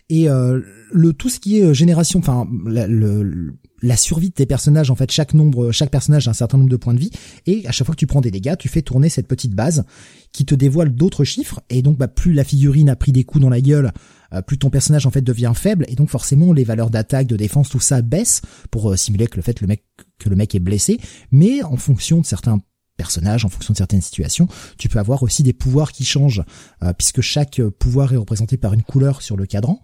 [0.10, 4.34] Et euh, le tout ce qui est euh, génération, enfin la, le, la survie de
[4.34, 7.00] tes personnages, en fait, chaque nombre, chaque personnage a un certain nombre de points de
[7.00, 7.12] vie,
[7.46, 9.86] et à chaque fois que tu prends des dégâts, tu fais tourner cette petite base
[10.32, 13.42] qui te dévoile d'autres chiffres, et donc bah, plus la figurine a pris des coups
[13.42, 13.92] dans la gueule,
[14.34, 17.38] euh, plus ton personnage en fait devient faible, et donc forcément les valeurs d'attaque, de
[17.38, 19.84] défense, tout ça baisse pour simuler que le fait le mec
[20.20, 21.00] que le mec est blessé,
[21.32, 22.60] mais en fonction de certains
[22.98, 24.48] personnage en fonction de certaines situations.
[24.78, 26.44] Tu peux avoir aussi des pouvoirs qui changent,
[26.84, 29.82] euh, puisque chaque pouvoir est représenté par une couleur sur le cadran.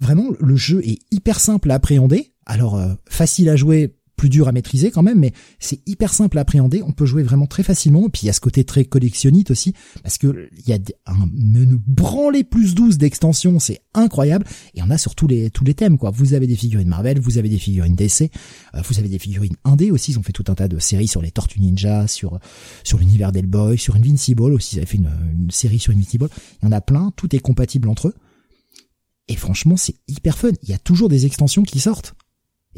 [0.00, 2.34] Vraiment, le jeu est hyper simple à appréhender.
[2.48, 6.36] Alors, euh, facile à jouer plus dur à maîtriser quand même, mais c'est hyper simple
[6.38, 6.82] à appréhender.
[6.82, 8.06] On peut jouer vraiment très facilement.
[8.06, 10.78] Et puis il y a ce côté très collectionnite aussi, parce que il y a
[11.06, 14.44] un menu branlé plus 12 d'extensions, c'est incroyable.
[14.74, 16.10] Et on a sur tous les tous les thèmes quoi.
[16.10, 18.30] Vous avez des figurines Marvel, vous avez des figurines DC,
[18.74, 20.10] euh, vous avez des figurines indé aussi.
[20.10, 22.40] Ils ont fait tout un tas de séries sur les Tortues Ninja, sur
[22.82, 24.74] sur l'univers d'Hellboy, sur Invincible aussi.
[24.74, 26.28] Ils avaient fait une, une série sur Invincible.
[26.60, 27.12] Il y en a plein.
[27.14, 28.14] Tout est compatible entre eux.
[29.28, 30.50] Et franchement, c'est hyper fun.
[30.62, 32.14] Il y a toujours des extensions qui sortent.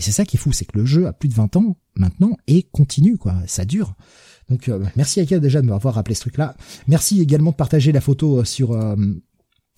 [0.01, 1.77] Et c'est ça qui est fou, c'est que le jeu a plus de 20 ans
[1.95, 3.37] maintenant et continue, quoi.
[3.47, 3.93] Ça dure.
[4.49, 6.57] Donc euh, merci à déjà de m'avoir rappelé ce truc-là.
[6.87, 8.97] Merci également de partager la photo euh, sur euh,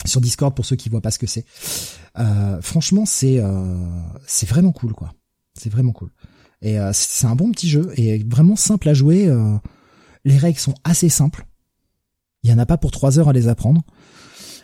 [0.05, 1.45] sur Discord pour ceux qui voient pas ce que c'est.
[2.61, 3.41] franchement, c'est
[4.27, 5.13] c'est vraiment cool, quoi.
[5.55, 6.11] C'est vraiment cool.
[6.61, 9.29] Et c'est un bon petit jeu et vraiment simple à jouer.
[10.25, 11.47] les règles sont assez simples.
[12.43, 13.83] Il y en a pas pour trois heures à les apprendre.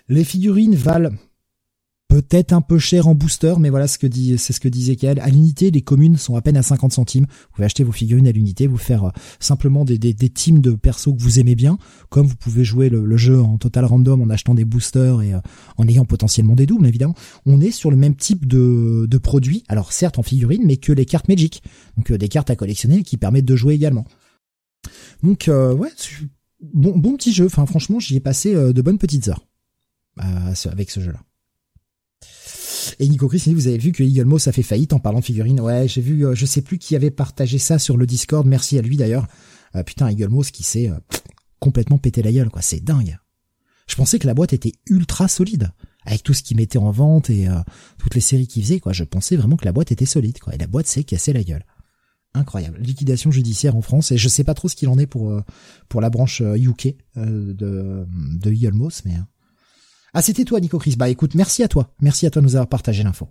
[0.08, 1.10] Les figurines valent
[2.08, 4.96] peut-être un peu cher en booster, mais voilà ce que dit, c'est ce que disait
[4.96, 5.20] Kael.
[5.20, 7.26] À l'unité, les communes sont à peine à 50 centimes.
[7.28, 10.60] Vous pouvez acheter vos figurines à l'unité, vous faire euh, simplement des, des, des, teams
[10.60, 14.22] de persos que vous aimez bien, comme vous pouvez jouer le, jeu en total random
[14.22, 15.40] en achetant des boosters et euh,
[15.76, 17.14] en ayant potentiellement des doubles, évidemment.
[17.44, 20.92] On est sur le même type de, de produit, alors certes en figurines, mais que
[20.92, 21.62] les cartes Magic.
[21.98, 24.06] Donc euh, des cartes à collectionner qui permettent de jouer également.
[25.22, 25.90] Donc ouais,
[26.62, 27.46] bon, bon petit jeu.
[27.46, 29.44] Enfin franchement, j'y ai passé de bonnes petites heures
[30.16, 31.20] avec ce jeu-là.
[32.98, 35.24] Et Nico Chris, vous avez vu que Eagle Moss a fait faillite en parlant de
[35.24, 35.60] figurines.
[35.60, 38.46] Ouais, j'ai vu, euh, je sais plus qui avait partagé ça sur le Discord.
[38.46, 39.26] Merci à lui d'ailleurs.
[39.74, 40.94] Euh, putain, Eagle Moss qui s'est euh,
[41.58, 42.62] complètement pété la gueule, quoi.
[42.62, 43.18] C'est dingue.
[43.86, 45.70] Je pensais que la boîte était ultra solide
[46.04, 47.48] avec tout ce qu'il mettait en vente et
[47.98, 48.92] toutes les séries qu'il faisait, quoi.
[48.92, 50.54] Je pensais vraiment que la boîte était solide, quoi.
[50.54, 51.64] Et la boîte s'est cassée la gueule.
[52.34, 52.78] Incroyable.
[52.80, 55.42] Liquidation judiciaire en France et je sais pas trop ce qu'il en est pour
[55.88, 59.16] pour la branche UK de de Eagle Moss, mais
[60.14, 60.96] ah, c'était toi, Nico Chris.
[60.96, 61.94] Bah écoute, merci à toi.
[62.00, 63.28] Merci à toi de nous avoir partagé l'info.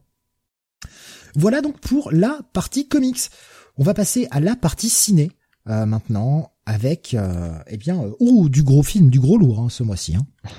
[1.36, 3.30] Voilà donc pour la partie comics.
[3.78, 5.32] On va passer à la partie ciné
[5.70, 9.84] euh, maintenant avec euh, eh bien euh, du gros film, du gros lourd hein, ce
[9.84, 10.16] mois-ci.
[10.16, 10.26] Hein.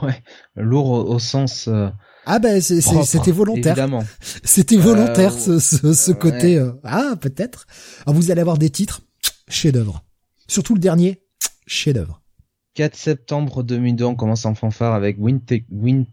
[0.00, 0.22] Ouais,
[0.54, 1.66] lourd au, sens.
[1.66, 1.88] Euh,
[2.24, 3.72] ah ben c'était volontaire.
[3.72, 4.04] Évidemment.
[4.44, 6.64] C'était volontaire ce, ce, côté.
[6.84, 7.66] ah peut-être.
[8.06, 9.00] vous allez avoir des titres
[9.48, 10.04] chef-d'œuvre.
[10.46, 11.24] Surtout le dernier
[11.66, 12.21] chef-d'œuvre.
[12.74, 16.06] 4 septembre 2002, on commence en fanfare avec Wind,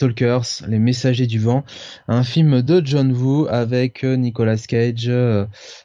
[0.00, 1.62] Talkers, Les Messagers du Vent,
[2.08, 5.44] un film de John Woo avec euh, Nicolas Cage, euh,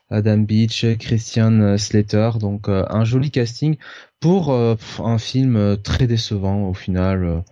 [0.10, 3.76] Adam Beach, Christian Slater, donc euh, un joli casting
[4.22, 7.44] pour un film très décevant au final.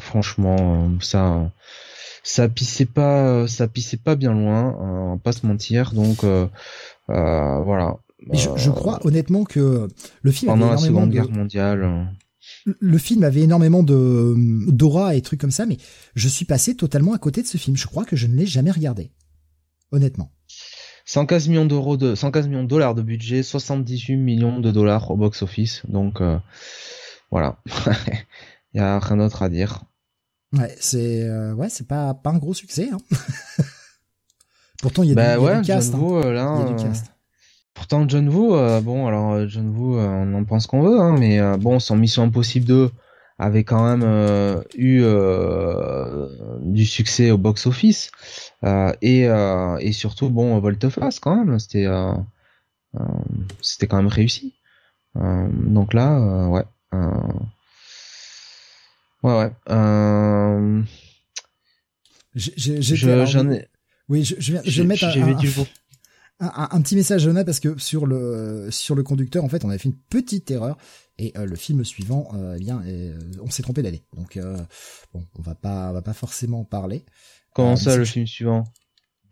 [0.00, 1.52] franchement, ça,
[2.24, 5.92] ça pissait pas, ça pissait pas bien loin, on va pas se mentir.
[5.92, 6.24] Donc
[7.06, 7.98] voilà,
[8.32, 9.88] je, crois honnêtement que
[10.22, 12.08] le film pendant avait la Seconde Guerre mondiale.
[12.64, 14.34] Le film avait énormément de
[14.70, 15.78] d'aura et trucs comme ça, mais
[16.14, 17.76] je suis passé totalement à côté de ce film.
[17.76, 19.12] Je crois que je ne l'ai jamais regardé,
[19.92, 20.30] honnêtement.
[21.06, 25.16] 115 millions d'euros de 115 millions de dollars de budget, 78 millions de dollars au
[25.16, 25.82] box office.
[25.88, 26.38] Donc euh,
[27.30, 27.58] voilà,
[28.72, 29.84] il y a rien d'autre à dire.
[30.52, 32.88] Ouais, c'est euh, ouais, c'est pas pas un gros succès.
[32.92, 32.98] Hein.
[34.82, 35.94] Pourtant il y a, bah du, ouais, cast.
[35.94, 36.00] Hein.
[36.02, 37.13] Euh, là, il y a du cast.
[37.74, 41.00] Pourtant, John Woo, euh, bon, alors euh, John Woo, euh, on en pense qu'on veut,
[41.00, 42.90] hein, mais bon, son Mission Impossible 2
[43.38, 45.02] avait quand même eu
[46.62, 48.12] du succès au box-office
[49.02, 51.86] et, et surtout, bon, Volteface quand même, c'était
[53.60, 54.54] c'était quand même réussi.
[55.16, 56.64] donc là, ouais,
[59.24, 59.50] ouais, ouais.
[63.26, 63.66] J'en ai.
[64.08, 65.10] Oui, je, je, je vais mettre un,
[66.40, 69.68] un, un, petit message Jonah parce que sur le sur le conducteur en fait on
[69.68, 70.76] avait fait une petite erreur
[71.18, 74.38] et euh, le film suivant euh, eh bien euh, on s'est trompé d'aller donc
[75.12, 77.04] bon on va pas on va pas forcément en parler
[77.54, 78.64] comment ça le film suivant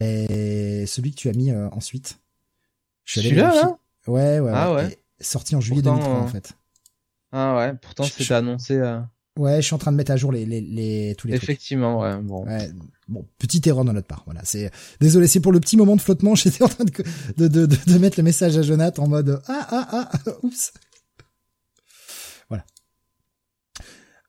[0.01, 2.19] Et celui que tu as mis ensuite.
[3.05, 4.53] Celui-là, là Ouais, ouais.
[4.55, 4.99] Ah ouais.
[5.21, 6.53] Sorti en juillet 2003 en fait.
[7.33, 8.81] Ah ouais, pourtant c'était annoncé.
[9.39, 12.01] Ouais, je suis en train de mettre à jour les, les, les tous les Effectivement,
[12.01, 12.45] ouais, bon.
[12.45, 12.71] Ouais,
[13.13, 14.25] bon, petite erreur de notre part.
[14.45, 16.35] C'est désolé, c'est pour le petit moment de flottement.
[16.35, 20.73] J'étais en train de, mettre le message à Jonathan en mode ah ah ah, oups.
[22.49, 22.65] Voilà.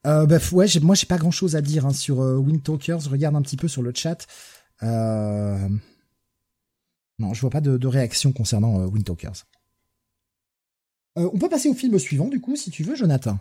[0.06, 3.58] Euh, ouais, moi j'ai pas grand chose à dire hein, sur euh, regarde un petit
[3.58, 4.28] peu sur le chat.
[4.84, 5.70] Euh...
[7.20, 9.46] Non, je vois pas de, réaction concernant euh, Talkers.
[11.18, 13.40] Euh, on peut passer au film suivant du coup, si tu veux, Jonathan.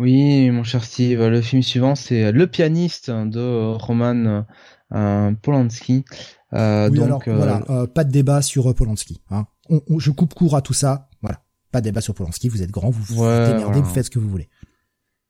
[0.00, 4.46] Oui, mon cher Steve, le film suivant c'est Le pianiste de Roman
[4.94, 6.06] euh, Polanski.
[6.54, 9.20] Euh, oui, donc alors, voilà, euh, pas de débat sur Polanski.
[9.30, 9.44] Hein.
[9.98, 11.10] je coupe court à tout ça.
[11.20, 12.48] Voilà, pas de débat sur Polanski.
[12.48, 14.48] Vous êtes grand, vous vous démerdez, vous faites ce que vous voulez.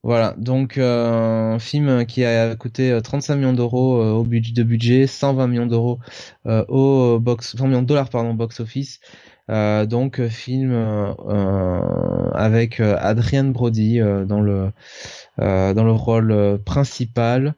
[0.04, 5.48] Voilà, donc un film qui a coûté 35 millions d'euros au budget de budget, 120
[5.48, 5.98] millions d'euros
[6.46, 9.00] au box, 100 millions de dollars pardon box office,
[9.50, 14.70] euh, donc euh, film euh, avec Adrien Brody dans le
[15.38, 17.54] dans le rôle principal.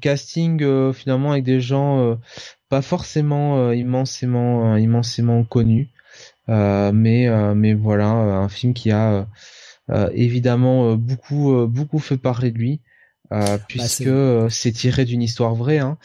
[0.00, 2.18] casting finalement avec des gens
[2.68, 5.90] pas forcément immensément immensément connus,
[6.48, 9.26] mais mais voilà un film qui a
[10.12, 12.80] évidemment beaucoup beaucoup fait parler de lui.
[13.30, 14.10] Bah, puisque
[14.50, 15.78] c'est tiré d'une histoire vraie.
[15.78, 15.98] Hein.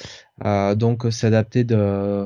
[0.46, 2.26] Euh, donc c'est adapté de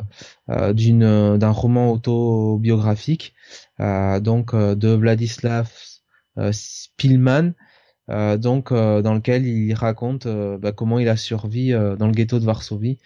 [0.50, 3.34] euh, d'une d'un roman autobiographique
[3.80, 5.72] euh, donc de Vladislav
[6.52, 7.54] Spilman
[8.08, 13.00] donc dans lequel il raconte bah, comment il a survécu dans le ghetto de Varsovie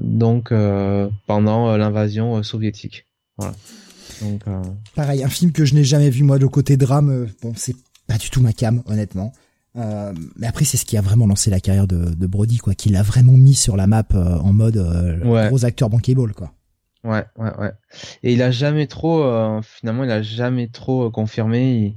[0.00, 0.52] donc
[1.26, 3.06] pendant l'invasion soviétique
[3.38, 3.54] voilà.
[4.22, 4.44] Donc,
[4.94, 7.28] Pareil, un film que je n'ai jamais vu moi de côté drame.
[7.42, 9.34] bon, c'est pas du tout ma cam, honnêtement.
[9.76, 12.74] Euh, mais après, c'est ce qui a vraiment lancé la carrière de, de Brody, quoi.
[12.74, 16.52] Qui l'a vraiment mis sur la map euh, en mode euh, gros acteur bankable, quoi.
[17.04, 17.72] Ouais, ouais, ouais.
[18.22, 19.22] Et il a jamais trop,
[19.62, 21.96] finalement, il a jamais trop confirmé.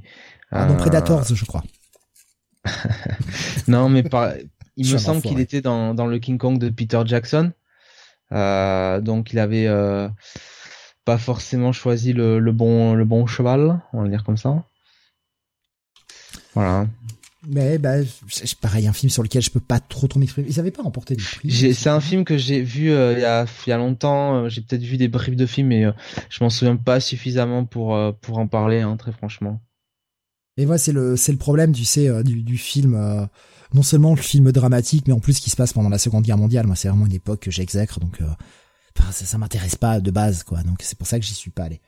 [0.52, 1.64] Il, dans Predators, je crois.
[3.68, 4.34] non, mais par...
[4.76, 7.50] il me semble qu'il était dans, dans le King Kong de Peter Jackson.
[8.30, 9.66] donc, il avait
[11.04, 14.62] pas forcément choisi le, le bon le bon cheval, on va dire comme ça.
[16.54, 16.86] Voilà.
[17.48, 17.94] Mais bah,
[18.28, 20.46] c'est pareil, un film sur lequel je peux pas trop trop m'exprimer.
[20.48, 21.74] Ils avaient pas remporté des prix.
[21.74, 24.36] C'est un film que j'ai vu euh, il, y a, il y a longtemps.
[24.36, 25.92] Euh, j'ai peut-être vu des bribes de films, mais euh,
[26.28, 29.60] je m'en souviens pas suffisamment pour pour en parler, hein, très franchement.
[30.58, 33.28] Et voilà, c'est le c'est le problème, tu sais, du, du film.
[33.72, 36.36] non seulement le film dramatique, mais en plus qui se passe pendant la Seconde Guerre
[36.36, 36.66] mondiale.
[36.66, 38.18] Moi, c'est vraiment une époque que j'exècre, donc
[39.12, 40.62] ça, ça m'intéresse pas de base, quoi.
[40.62, 41.80] Donc c'est pour ça que j'y suis pas allé.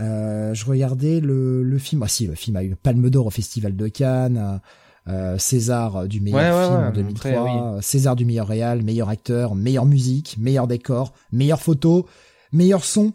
[0.00, 2.02] Euh, je regardais le, le film.
[2.02, 4.60] Ah si, le film a eu Palme d'Or au Festival de Cannes,
[5.06, 10.36] euh, César du meilleur film en 2003, César du meilleur réal, meilleur acteur, meilleure musique,
[10.38, 12.06] meilleur décor, meilleure photo,
[12.52, 13.12] meilleur son.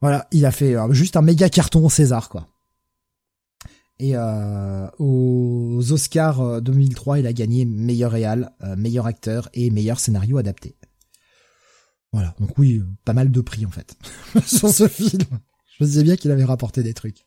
[0.00, 2.48] Voilà, il a fait euh, juste un méga carton au César quoi.
[3.98, 10.38] Et euh, aux Oscars 2003, il a gagné meilleur réal, meilleur acteur et meilleur scénario
[10.38, 10.74] adapté.
[12.12, 13.96] Voilà, donc oui, pas mal de prix en fait
[14.46, 15.22] sur ce film.
[15.82, 17.26] Je me disais bien qu'il avait rapporté des trucs.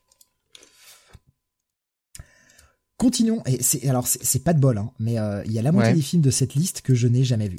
[2.96, 3.44] Continuons.
[3.46, 5.94] Et c'est alors c'est pas de bol, hein, mais euh, il y a la moitié
[5.94, 7.58] des films de cette liste que je n'ai jamais vu.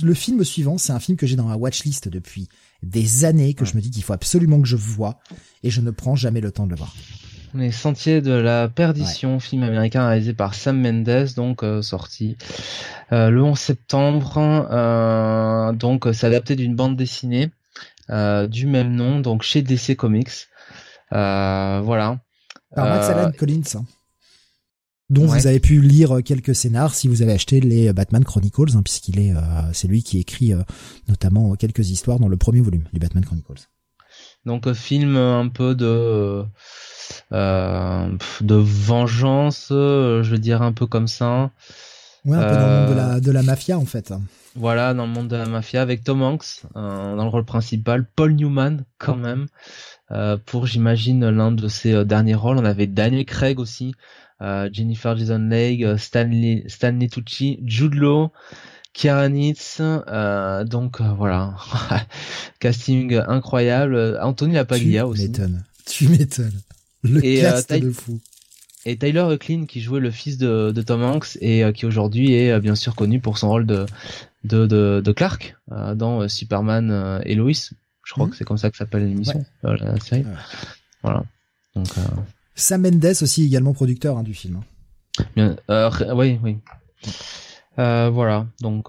[0.00, 2.48] le film suivant, c'est un film que j'ai dans ma watchlist depuis
[2.84, 5.18] des années, que je me dis qu'il faut absolument que je vois,
[5.64, 6.94] et je ne prends jamais le temps de le voir.
[7.54, 12.36] Les Sentiers de la Perdition, film américain réalisé par Sam Mendes, donc euh, sorti
[13.10, 15.74] euh, le 11 septembre.
[15.74, 17.50] donc c'est adapté d'une bande dessinée
[18.08, 20.48] du même nom, donc chez DC Comics.
[21.12, 22.20] Euh, voilà.
[22.74, 23.84] Alors Max euh, Allan Collins, hein.
[25.10, 28.82] dont vous avez pu lire quelques scénars si vous avez acheté les Batman Chronicles, hein,
[28.82, 29.34] puisqu'il est,
[29.72, 30.52] c'est lui qui écrit
[31.08, 33.68] notamment quelques histoires dans le premier volume du Batman Chronicles.
[34.46, 36.44] Donc film un peu de
[37.30, 41.50] de vengeance, je veux dire un peu comme ça.
[42.24, 44.12] Ouais, un peu dans le monde de la, de la mafia en fait.
[44.54, 48.06] Voilà, dans le monde de la mafia, avec Tom Hanks euh, dans le rôle principal,
[48.16, 49.46] Paul Newman quand même,
[50.10, 52.58] euh, pour j'imagine l'un de ses euh, derniers rôles.
[52.58, 53.94] On avait Daniel Craig aussi,
[54.72, 58.32] Jennifer Jason Leigh, Stanley, Stanley Tucci, Jude Law,
[58.92, 61.54] Kiara donc voilà,
[62.58, 64.18] casting incroyable.
[64.20, 65.30] Anthony Lapaglia aussi.
[65.30, 66.60] Tu m'étonnes, tu m'étonnes.
[67.04, 68.20] Le cast de fou
[68.84, 72.58] et Tyler Hoechlin qui jouait le fils de, de Tom Hanks et qui aujourd'hui est
[72.60, 73.86] bien sûr connu pour son rôle de
[74.44, 77.52] de, de, de Clark euh, dans euh, Superman euh, et Lois.
[78.04, 78.32] Je crois mhm.
[78.32, 80.26] que c'est comme ça que s'appelle l'émission, la série.
[81.02, 81.22] Voilà.
[81.74, 81.88] Donc,
[82.54, 84.60] Sam Mendes aussi également producteur hein, du film.
[85.18, 85.24] Hein.
[85.36, 85.56] Bien,
[86.14, 86.58] oui, oui.
[87.76, 88.88] voilà, donc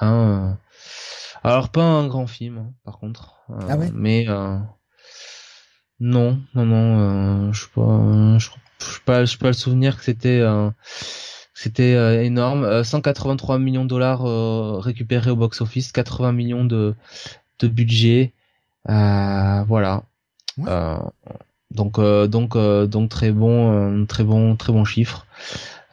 [0.00, 0.58] un,
[1.42, 3.38] alors pas un grand film, hein, par contre.
[3.68, 3.90] ah ouais?
[3.94, 4.26] Mais
[6.00, 10.42] non, non, non, je sais pas, je, pas, je pas le souvenir que c'était
[11.60, 12.82] c'était euh, énorme.
[12.84, 16.94] 183 euh, millions de dollars euh, récupérés au box-office, 80 millions de,
[17.58, 18.32] de budget.
[18.86, 20.02] voilà.
[21.70, 25.26] donc donc donc très bon très bon très bon chiffre.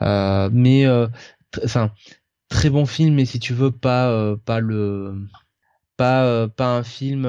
[0.02, 0.86] mais
[1.66, 1.92] enfin
[2.50, 5.28] très bon film mais si tu veux pas pas le
[5.98, 7.24] pas pas un film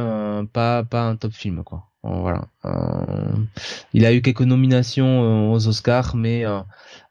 [0.53, 2.49] pas pas un top film quoi voilà.
[2.65, 3.33] Euh,
[3.93, 6.45] il a eu quelques nominations euh, aux Oscars, mais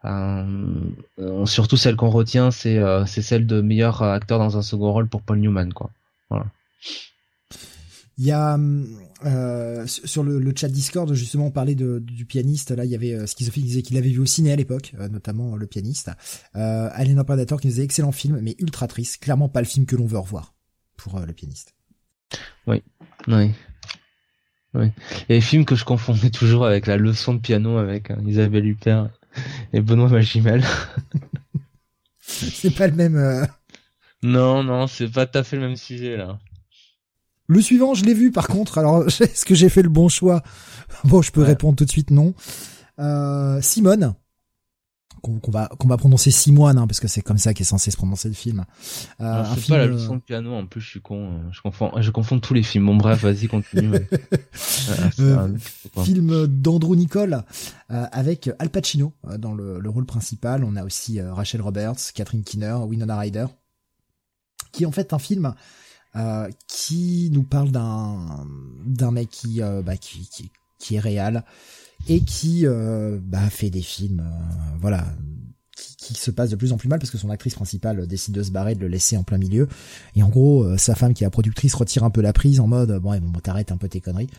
[0.06, 5.22] euh, surtout celle qu'on retient, c'est celle de meilleur acteur dans un second rôle pour
[5.22, 5.92] Paul Newman, quoi.
[6.30, 6.46] Voilà.
[8.18, 8.58] Il y a
[9.86, 12.72] sur le, chat Discord justement on parlait de, du pianiste.
[12.72, 14.94] Là il y avait euh, Schizophile qui disait qu'il avait vu au ciné à l'époque,
[15.12, 16.10] notamment le pianiste.
[16.56, 19.22] Euh, Alien Predator qui disait excellent film mais ultra triste.
[19.22, 20.56] Clairement pas le film que l'on veut revoir
[20.96, 21.76] pour le pianiste.
[22.66, 22.84] Oui,
[23.28, 23.52] oui.
[24.78, 25.42] Oui.
[25.42, 29.10] Films que je confondais toujours avec la leçon de piano avec hein, Isabelle Huppert
[29.74, 30.64] et Benoît Magimel.
[32.20, 33.16] c'est pas le même.
[33.16, 33.46] Euh,
[34.24, 36.40] non, non, c'est pas tout à fait le même sujet là.
[37.48, 38.78] Le suivant, je l'ai vu par contre.
[38.78, 40.44] Alors, est-ce que j'ai fait le bon choix?
[41.04, 42.34] Bon, je peux répondre tout de suite non.
[43.00, 44.16] Euh, Simone,
[45.22, 47.98] qu'on va qu'on va prononcer Simoine hein, parce que c'est comme ça qu'est censé se
[47.98, 48.66] prononcer le film.
[49.20, 51.52] Euh, un film, pas la euh, leçon de piano en plus je suis con euh,
[51.52, 52.86] je confonds je confonds tous les films.
[52.86, 53.92] Bon bref vas-y continue.
[55.20, 55.58] euh,
[56.04, 57.44] film d'Andrew Nicole
[57.90, 60.64] avec Al Pacino dans le, le, rôle principal.
[60.64, 63.46] On a aussi Rachel Roberts, Catherine Keener, Winona Ryder,
[64.72, 65.54] qui est en fait un film
[66.68, 68.46] qui nous parle d'un
[68.86, 71.44] d'un mec qui, bah, qui, qui qui est réel
[72.08, 75.06] et qui euh, bah, fait des films, euh, voilà,
[75.76, 78.44] qui, se passe de plus en plus mal parce que son actrice principale décide de
[78.44, 79.68] se barrer, de le laisser en plein milieu.
[80.16, 82.60] Et en gros, euh, sa femme qui est la productrice retire un peu la prise
[82.60, 84.30] en mode bon, bon t'arrêtes un peu tes conneries.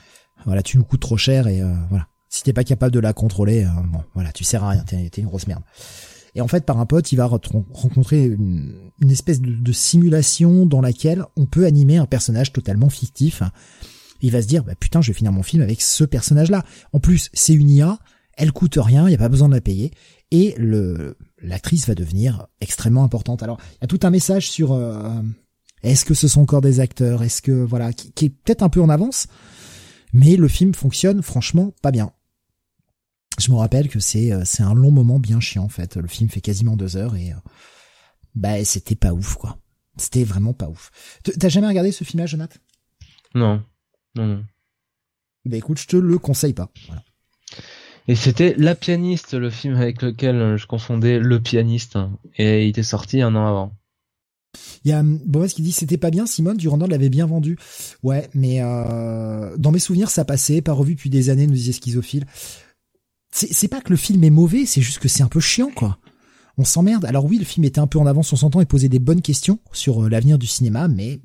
[0.46, 1.60] Voilà, tu nous coûtes trop cher et
[1.90, 2.06] voilà.
[2.30, 5.26] Si t'es pas capable de la contrôler, bon, voilà, tu sers à rien, t'es, une
[5.26, 5.62] grosse merde.
[6.34, 10.80] Et en fait, par un pote, il va rencontrer une, espèce de, de, simulation dans
[10.80, 13.42] laquelle on peut animer un personnage totalement fictif
[14.20, 16.64] il va se dire, bah, putain, je vais finir mon film avec ce personnage-là.
[16.92, 17.98] En plus, c'est une IA,
[18.36, 19.92] elle coûte rien, il n'y a pas besoin de la payer.
[20.30, 23.42] Et le l'actrice va devenir extrêmement importante.
[23.42, 25.20] Alors, il y a tout un message sur euh,
[25.82, 28.82] est-ce que ce sont encore des acteurs, est-ce que voilà, qui, est peut-être un peu
[28.82, 29.26] en avance,
[30.12, 32.12] mais le film fonctionne franchement pas bien.
[33.38, 35.96] Je me rappelle que c'est euh, c'est un long moment bien chiant en fait.
[35.96, 37.36] Le film fait quasiment deux heures et euh,
[38.34, 39.58] bah c'était pas ouf quoi.
[39.96, 40.90] C'était vraiment pas ouf.
[41.22, 42.58] T'as jamais regardé ce film-là, Jonathan?
[43.34, 43.62] Non.
[44.18, 44.44] Non, non.
[45.44, 46.70] Bah écoute, je te le conseille pas.
[46.88, 47.02] Voilà.
[48.08, 51.98] Et c'était La Pianiste, le film avec lequel je confondais Le Pianiste.
[52.36, 53.72] Et il était sorti un an avant.
[54.84, 57.58] Il y a Boris qui dit c'était pas bien, Simone Durandon l'avait bien vendu.
[58.02, 61.72] Ouais, mais euh, dans mes souvenirs ça passait, pas revu depuis des années, nous disait
[61.72, 62.26] Schizophile.
[63.30, 65.98] C'est pas que le film est mauvais, c'est juste que c'est un peu chiant quoi.
[66.56, 67.04] On s'emmerde.
[67.04, 69.22] Alors oui, le film était un peu en avance on s'entend et posait des bonnes
[69.22, 71.20] questions sur euh, l'avenir du cinéma, mais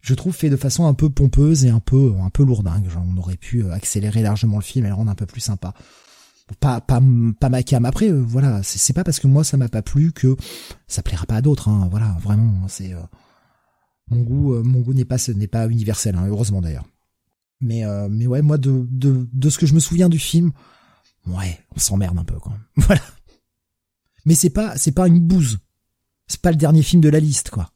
[0.00, 2.88] je trouve fait de façon un peu pompeuse et un peu un peu lourdingue.
[2.88, 5.40] Genre, on aurait pu euh, accélérer largement le film et le rendre un peu plus
[5.40, 5.74] sympa.
[6.58, 7.00] Pas pas
[7.38, 7.84] pas ma cam.
[7.84, 10.36] Après, euh, voilà, c'est pas parce que moi ça m'a pas plu que
[10.88, 11.68] ça plaira pas à d'autres.
[11.68, 11.88] Hein.
[11.90, 13.00] Voilà, vraiment, c'est euh,
[14.08, 14.62] mon goût.
[14.62, 16.16] mon goût n'est pas n'est pas universel.
[16.16, 16.86] Hein, heureusement d'ailleurs.
[17.60, 20.50] Mais mais ouais, moi de, de de ce que je me souviens du film,
[21.26, 22.54] ouais, on s'emmerde un peu quoi.
[22.76, 23.02] Voilà.
[24.24, 25.58] Mais c'est pas c'est pas une bouse.
[26.26, 27.70] C'est pas le dernier film de la liste quoi.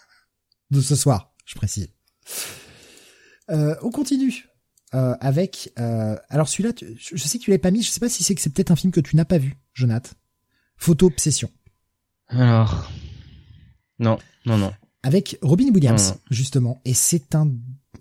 [0.70, 1.88] De ce soir je précise.
[3.50, 4.48] Euh, on continue
[4.94, 5.72] euh, avec.
[5.78, 7.82] Euh, alors celui-là, je sais que tu l'avais pas mis.
[7.82, 9.56] Je sais pas si c'est que c'est peut-être un film que tu n'as pas vu,
[9.72, 10.14] Jonath.
[10.76, 11.50] Photo obsession.
[12.28, 12.90] Alors,
[13.98, 14.74] non, non, non.
[15.02, 17.50] Avec Robin Williams justement, et c'est un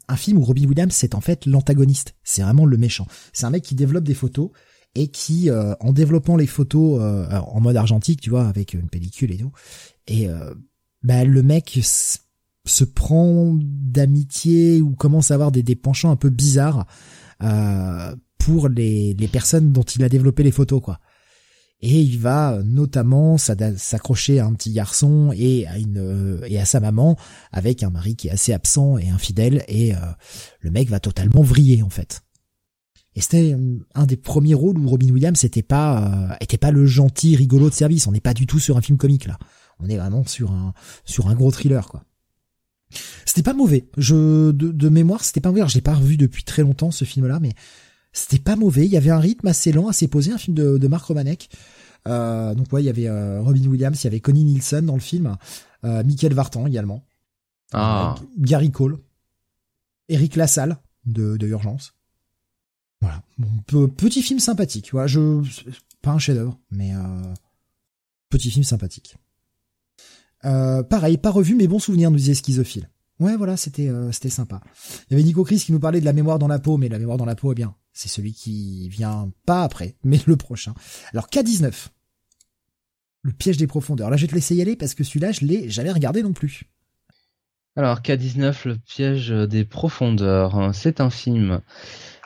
[0.08, 2.16] un film où Robin Williams c'est en fait l'antagoniste.
[2.24, 3.08] C'est vraiment le méchant.
[3.32, 4.50] C'est un mec qui développe des photos
[4.96, 9.38] et qui, en développant les photos en mode argentique, tu vois, avec une pellicule et
[9.38, 9.52] tout,
[10.08, 10.28] et
[11.04, 11.80] bah le mec
[12.66, 16.86] se prend d'amitié ou commence à avoir des, des penchants un peu bizarres
[17.44, 21.00] euh, pour les, personnes dont il a développé les photos quoi.
[21.82, 26.66] Et il va notamment s'accrocher à un petit garçon et à une euh, et à
[26.66, 27.18] sa maman
[27.52, 30.00] avec un mari qui est assez absent et infidèle et euh,
[30.62, 32.22] le mec va totalement vriller en fait.
[33.16, 33.58] Et c'était
[33.94, 37.70] un des premiers rôles où Robin Williams était pas euh, était pas le gentil rigolo
[37.70, 38.08] de service.
[38.08, 39.40] On n'est pas du tout sur un film comique là.
[39.80, 42.04] On est vraiment sur un sur un gros thriller quoi.
[43.26, 43.88] C'était pas mauvais.
[43.98, 45.68] Je de, mémoire, c'était pas mauvais.
[45.68, 47.52] Je l'ai pas revu depuis très longtemps ce film-là, mais
[48.14, 48.86] c'était pas mauvais.
[48.86, 51.50] Il y avait un rythme assez lent, assez posé, un film de, de Marc Romanek.
[52.06, 53.10] donc ouais, il y avait
[53.40, 55.36] Robin Williams, il y avait Connie Nielsen dans le film,
[55.84, 57.04] Michael Vartan également,
[57.74, 58.16] ah.
[58.38, 59.00] Gary Cole,
[60.08, 61.94] Eric Lassalle de, de Urgence.
[63.02, 64.92] Voilà, bon, petit film sympathique.
[65.06, 65.44] Je
[66.02, 66.94] pas un chef-d'œuvre, mais
[68.30, 69.18] petit film sympathique.
[70.90, 72.90] Pareil, pas revu, mais bon souvenir, nous disait Schizophile.
[73.20, 74.62] Ouais, voilà, c'était euh, c'était sympa.
[75.08, 76.90] Il y avait Nico Chris qui nous parlait de la mémoire dans la peau, mais
[76.90, 80.36] la mémoire dans la peau, eh bien, c'est celui qui vient pas après, mais le
[80.36, 80.74] prochain.
[81.14, 81.88] Alors K19,
[83.22, 84.10] le piège des profondeurs.
[84.10, 86.34] Là, je vais te laisser y aller parce que celui-là, je l'ai jamais regardé non
[86.34, 86.64] plus.
[87.78, 91.62] Alors K19, le piège des profondeurs, hein, c'est un film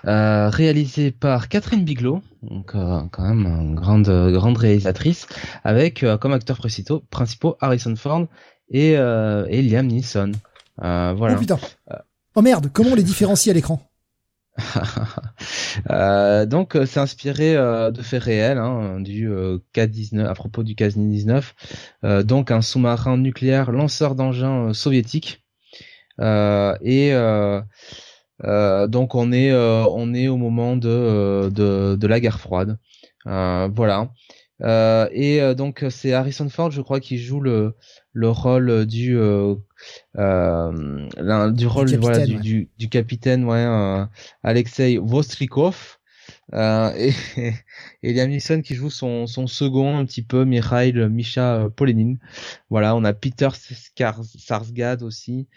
[0.08, 5.28] euh, réalisé par Catherine Bigelow, donc euh, quand même une grande grande réalisatrice,
[5.64, 8.28] avec comme acteurs principaux, principaux Harrison Ford
[8.70, 10.32] et, et Liam Neeson.
[10.84, 11.36] Euh, voilà.
[11.36, 11.60] Oh putain.
[12.36, 13.82] Oh merde, comment on les différencie à l'écran?
[15.90, 19.30] Euh, donc euh, c'est inspiré euh, de faits réels hein, du
[19.74, 25.46] K-19 à propos du K-19 donc un sous-marin nucléaire lanceur d'engins soviétique
[26.20, 27.14] et
[28.44, 32.78] donc on est on est au moment de de, de la guerre froide.
[33.26, 34.12] Voilà.
[35.12, 37.76] Et donc c'est Harrison Ford je crois qui joue le
[38.14, 39.56] le rôle du euh,
[40.18, 44.06] euh, du rôle du capitaine, voilà, du, du, du, capitaine ouais euh,
[44.44, 45.98] Alexei Vostrikov.
[46.54, 47.14] Euh, et,
[48.04, 52.16] et Liam Neeson qui joue son, son second un petit peu Mikhail Misha Polenin.
[52.70, 55.48] Voilà on a Peter Sarsgaard aussi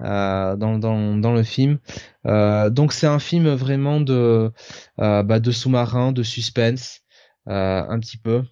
[0.00, 1.78] euh, dans, dans, dans le film
[2.26, 4.52] euh, donc c'est un film vraiment de
[4.98, 7.00] bah, de sous-marin de suspense
[7.46, 8.44] un petit peu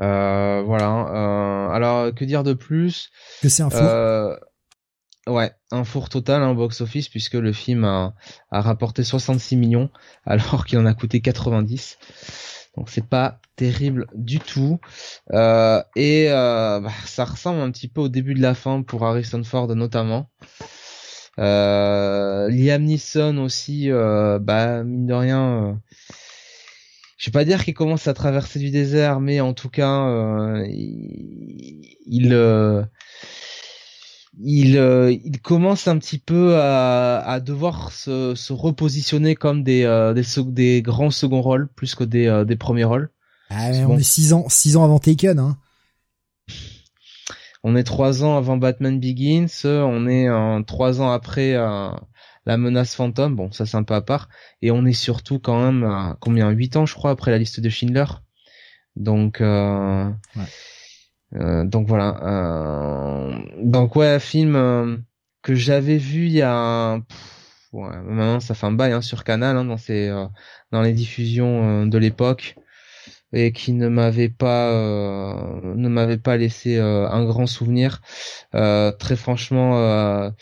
[0.00, 1.08] euh, voilà.
[1.08, 3.10] Euh, alors que dire de plus?
[3.42, 3.82] Que c'est un four?
[3.82, 4.36] Euh,
[5.26, 8.14] ouais, un four total en hein, box office puisque le film a,
[8.50, 9.90] a rapporté 66 millions
[10.26, 11.98] alors qu'il en a coûté 90.
[12.76, 14.80] Donc c'est pas terrible du tout.
[15.32, 19.04] Euh, et euh, bah, ça ressemble un petit peu au début de la fin pour
[19.04, 20.30] Harrison Ford notamment.
[21.38, 25.80] Euh, Liam Neeson aussi, euh, bah mine de rien,
[27.18, 32.32] je vais pas dire qu'il commence à traverser du désert, mais en tout cas, il
[34.42, 39.82] il, euh, il, commence un petit peu à, à devoir se, se, repositionner comme des,
[40.14, 43.10] des, des, grands second rôles plus que des, des premiers rôles.
[43.50, 45.58] Ah, on est six ans, six ans avant Taken, hein.
[47.62, 50.28] On est trois ans avant Batman Begins, on est
[50.66, 51.54] trois ans après
[52.46, 54.28] la menace fantôme, bon ça c'est un peu à part,
[54.60, 56.50] et on est surtout quand même à combien?
[56.50, 58.04] 8 ans je crois après la liste de Schindler.
[58.96, 60.40] Donc euh, euh,
[61.34, 62.18] donc voilà.
[62.22, 64.96] Euh, donc ouais, un film euh,
[65.42, 67.00] que j'avais vu il y a
[67.72, 70.26] maintenant ça fait un bail hein, sur Canal hein, dans euh,
[70.70, 72.54] dans les diffusions de l'époque
[73.32, 78.00] et qui ne m'avait pas ne m'avait pas laissé un grand souvenir.
[78.52, 80.32] très franchement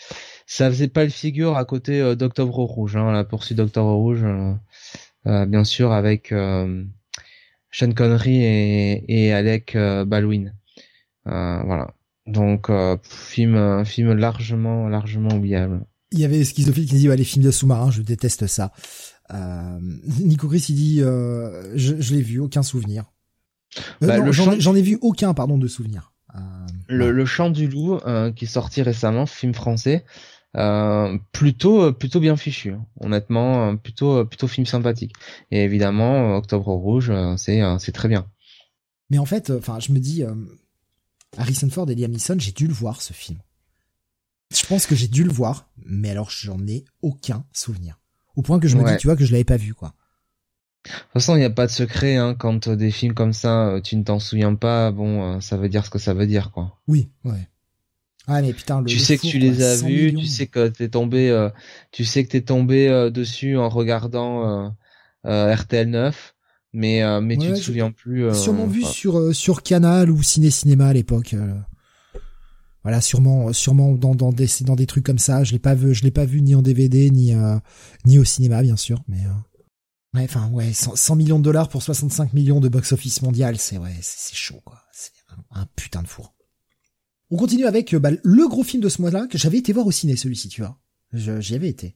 [0.53, 4.23] ça faisait pas le figure à côté euh, d'Octobre Rouge, hein, la poursuite d'Octobre Rouge,
[4.23, 4.53] euh,
[5.27, 6.29] euh, bien sûr avec
[7.71, 9.77] Sean Connery et, et Alec
[10.07, 10.53] Baldwin.
[11.25, 11.95] Voilà.
[12.27, 12.71] Donc
[13.03, 15.85] film film largement largement oubliable.
[16.13, 18.73] Il y avait Schizophile qui dit ouais, les films de sous-marins, je déteste ça.
[19.33, 19.79] Euh,
[20.21, 23.05] Nico il dit je, je l'ai vu, aucun souvenir.
[24.01, 26.13] Bah, J'en ai vu aucun pardon de souvenir.
[26.89, 27.99] le, le Chant du loup
[28.37, 30.05] qui est sorti récemment, film français,
[30.55, 32.85] euh, plutôt euh, plutôt bien fichu hein.
[33.01, 35.15] honnêtement euh, plutôt plutôt film sympathique
[35.51, 38.27] et évidemment Octobre Rouge c'est c'est très bien
[39.09, 40.23] mais en fait enfin je me dis
[41.37, 43.39] Harrison Ford et Liam Neeson j'ai dû le voir ce film.
[44.55, 48.01] Je pense que j'ai dû le voir mais alors j'en ai aucun souvenir.
[48.37, 49.95] Au point que je me dis tu vois que je l'avais pas vu quoi.
[50.85, 53.79] De toute façon, il n'y a pas de secret, hein, quand des films comme ça,
[53.85, 56.81] tu ne t'en souviens pas, bon, ça veut dire ce que ça veut dire, quoi.
[56.89, 57.49] Oui, ouais.
[58.29, 61.31] Ah mais putain, tu sais que tu les as vus, tu sais que t'es tombé,
[61.31, 61.51] euh,
[61.91, 64.73] tu sais que t'es tombé euh, dessus en regardant
[65.27, 66.35] euh, RTL 9,
[66.73, 68.35] mais mais tu te souviens plus.
[68.35, 71.35] sûrement vu sur sur Canal ou Ciné Cinéma à l'époque.
[72.83, 75.45] voilà, sûrement sûrement dans dans des dans des trucs comme ça.
[75.45, 77.35] Je l'ai pas vu, je l'ai pas vu ni en DVD ni
[78.05, 79.21] ni au cinéma bien sûr, mais.
[80.15, 83.79] Ouais, enfin ouais, 100, millions de dollars pour 65 millions de box office mondial, c'est
[83.79, 84.83] ouais, c'est chaud quoi.
[84.93, 86.35] C'est un, un putain de four.
[87.33, 89.87] On continue avec euh, bah, le gros film de ce mois-là que j'avais été voir
[89.87, 90.79] au ciné, celui-ci, tu vois.
[91.15, 91.95] J'y avais été.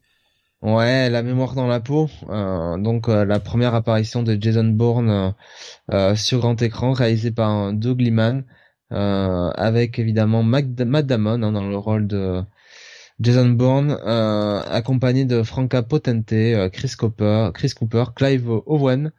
[0.63, 2.09] Ouais, La mémoire dans la peau.
[2.29, 5.35] Euh, donc euh, la première apparition de Jason Bourne
[6.15, 8.45] sur grand écran, réalisé par Doug Liman,
[8.91, 12.43] avec évidemment Matt Damon hein, dans le rôle de
[13.21, 16.35] Jason Bourne, accompagné de Franca Potente,
[16.73, 19.13] Chris Cooper, Chris Cooper, Clive Owen,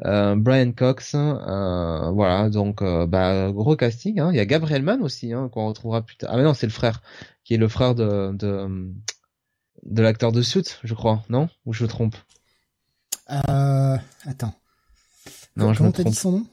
[0.00, 4.20] Brian Cox, voilà, donc bah gros casting.
[4.20, 4.30] Hein.
[4.32, 6.30] Il y a Gabriel Mann aussi, hein, qu'on retrouvera plus tard.
[6.32, 7.02] Ah mais non, c'est le frère,
[7.44, 8.68] qui est le frère de de,
[9.84, 11.48] de l'acteur de Suit, je crois, non?
[11.66, 12.16] Ou je me trompe?
[13.30, 14.54] Euh, attends.
[15.56, 16.46] Non, Comment t'as dit son nom?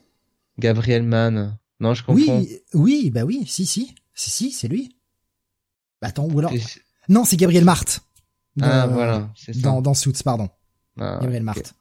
[0.57, 1.57] Gabriel Mann.
[1.79, 2.39] Non, je comprends.
[2.39, 4.95] Oui, oui, bah oui, si, si, si, si, c'est lui.
[6.01, 6.53] Bah, attends, ou alors.
[7.09, 8.01] Non, c'est Gabriel Marthe.
[8.61, 9.61] ah, voilà, c'est ça.
[9.61, 10.49] Dans, dans Suits, pardon.
[10.99, 11.73] Ah, Gabriel Marthe.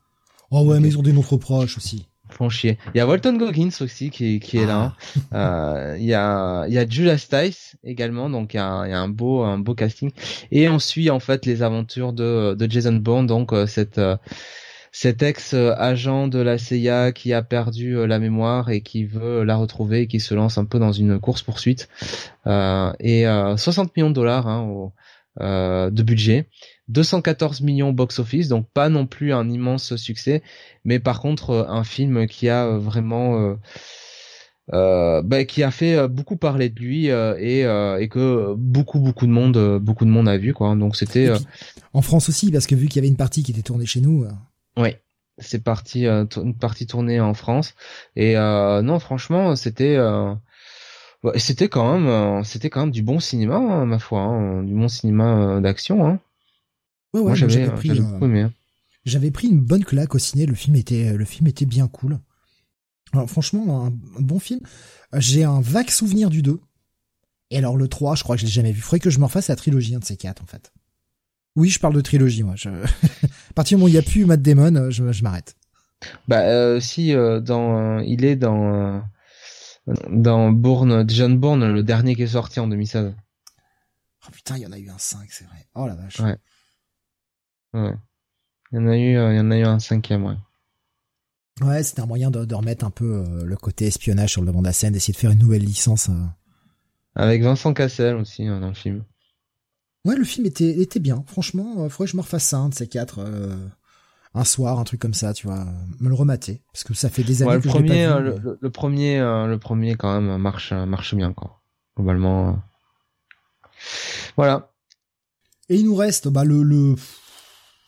[0.51, 2.07] Oh ouais, mais ils ont des noms trop proches aussi.
[2.37, 2.78] Font chier.
[2.95, 4.95] Il y a Walton Goggins aussi qui, qui est là.
[5.30, 5.35] Ah.
[5.35, 8.91] Euh, il y a il y a Julia Stice également, donc il y a, il
[8.91, 10.11] y a un beau un beau casting.
[10.51, 14.16] Et on suit en fait les aventures de de Jason Bourne, donc euh, cette euh,
[14.95, 19.57] cet ex-agent de la CIA qui a perdu euh, la mémoire et qui veut la
[19.57, 21.89] retrouver et qui se lance un peu dans une course-poursuite.
[22.47, 24.93] Euh, et 60 euh, millions de dollars hein,
[25.41, 26.49] de budget.
[26.89, 30.43] 214 millions box-office, donc pas non plus un immense succès,
[30.85, 33.57] mais par contre un film qui a vraiment...
[34.72, 39.30] Euh, bah, qui a fait beaucoup parler de lui et, et que beaucoup beaucoup de
[39.30, 40.74] monde beaucoup de monde a vu quoi.
[40.74, 41.30] Donc c'était
[41.93, 44.01] en France aussi parce que vu qu'il y avait une partie qui était tournée chez
[44.01, 44.26] nous
[44.78, 44.97] oui,
[45.39, 47.74] c'est parti euh, une partie tournée en France.
[48.16, 50.35] Et euh, non franchement c'était euh,
[51.37, 54.89] c'était quand même c'était quand même du bon cinéma hein, ma foi hein, du bon
[54.89, 56.20] cinéma d'action hein.
[57.15, 58.01] Ouais, ouais, j'avais pris
[59.05, 62.19] j'avais pris une bonne claque au ciné le film était le film était bien cool
[63.12, 64.61] alors franchement un, bon film
[65.12, 66.59] j'ai un vague souvenir du 2
[67.51, 69.25] et alors le 3 je crois que je l'ai jamais vu faudrait que je me
[69.25, 70.73] refasse la trilogie un de ces quatre en fait
[71.57, 72.57] oui, je parle de trilogie, moi.
[72.57, 72.69] Je...
[72.71, 75.57] à partir du moment où il n'y a plus Matt Damon, euh, je, je m'arrête.
[76.29, 79.03] Bah euh, si euh, dans il est dans
[80.11, 83.15] dans Bourne, John Bourne, le dernier qui est sorti en 2016.
[84.27, 85.67] Oh putain, il y en a eu un 5, c'est vrai.
[85.75, 86.21] Oh la vache.
[86.21, 86.37] Ouais.
[87.75, 87.95] Ouais.
[88.72, 90.37] Il y en a eu, il y en a eu un cinquième, ouais.
[91.61, 94.61] Ouais, c'était un moyen de, de, remettre un peu le côté espionnage sur le devant
[94.61, 96.11] de la scène, d'essayer de faire une nouvelle licence.
[97.14, 99.05] Avec Vincent Cassel aussi hein, dans le film.
[100.05, 101.25] Ouais, le film était, était bien.
[101.27, 103.20] Franchement, il euh, faudrait que je me refasse un de ces quatre.
[103.20, 103.57] Euh,
[104.37, 105.64] un soir, un truc comme ça, tu vois,
[106.01, 108.25] me le remater, parce que ça fait des années ouais, le que premier, pas vu,
[108.25, 111.61] le, le, premier, euh, le premier quand même marche, marche bien, quoi.
[111.97, 112.61] Globalement.
[114.37, 114.72] Voilà.
[115.68, 116.97] Et il nous reste, bah le le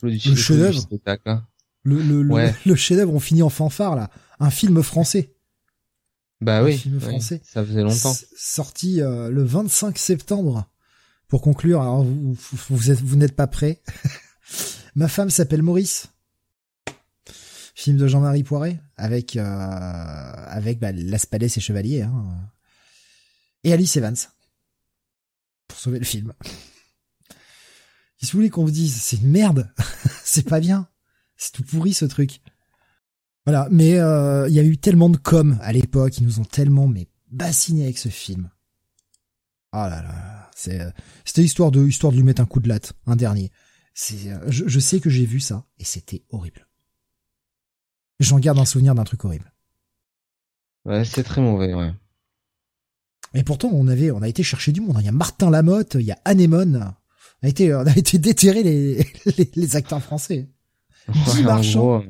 [0.03, 0.89] le, chef-d'œuvre.
[1.83, 2.55] Le le, ouais.
[2.65, 5.35] le, le chef-d'œuvre, on finit en fanfare là, un film français.
[6.41, 6.75] Bah oui.
[6.75, 7.41] Un film français.
[7.45, 8.15] ça faisait longtemps.
[8.37, 10.69] sorti le 25 septembre
[11.29, 12.37] pour conclure, alors vous,
[12.69, 13.83] vous, êtes, vous n'êtes pas prêts.
[14.95, 16.09] Ma femme s'appelle Maurice.
[17.75, 22.25] Film de Jean-Marie Poiret avec euh, avec bah, Las Palais et Chevaliers hein.
[23.65, 24.17] et Alice Evans
[25.69, 26.33] pour sauver le film.
[28.19, 29.73] Si vous voulez qu'on vous dise, c'est une merde,
[30.25, 30.89] c'est pas bien,
[31.37, 32.41] c'est tout pourri ce truc.
[33.45, 36.45] Voilà, mais euh, il y a eu tellement de com à l'époque, ils nous ont
[36.45, 38.51] tellement mais bassiné avec ce film.
[39.73, 40.51] Oh là là.
[40.55, 40.91] C'est, euh,
[41.25, 43.53] c'était histoire de, histoire de lui mettre un coup de latte, un dernier.
[43.95, 46.67] C'est, euh, je, je sais que j'ai vu ça et c'était horrible.
[48.19, 49.53] J'en garde un souvenir d'un truc horrible.
[50.87, 51.93] Ouais, c'est très mauvais, ouais.
[53.35, 54.97] Et pourtant, on avait, on a été chercher du monde.
[55.01, 56.95] Il y a Martin Lamotte, il y a Anémone.
[57.43, 59.07] On a été, on a été déterrer les,
[59.39, 60.49] les, les acteurs français.
[61.09, 62.05] Guy Marchand.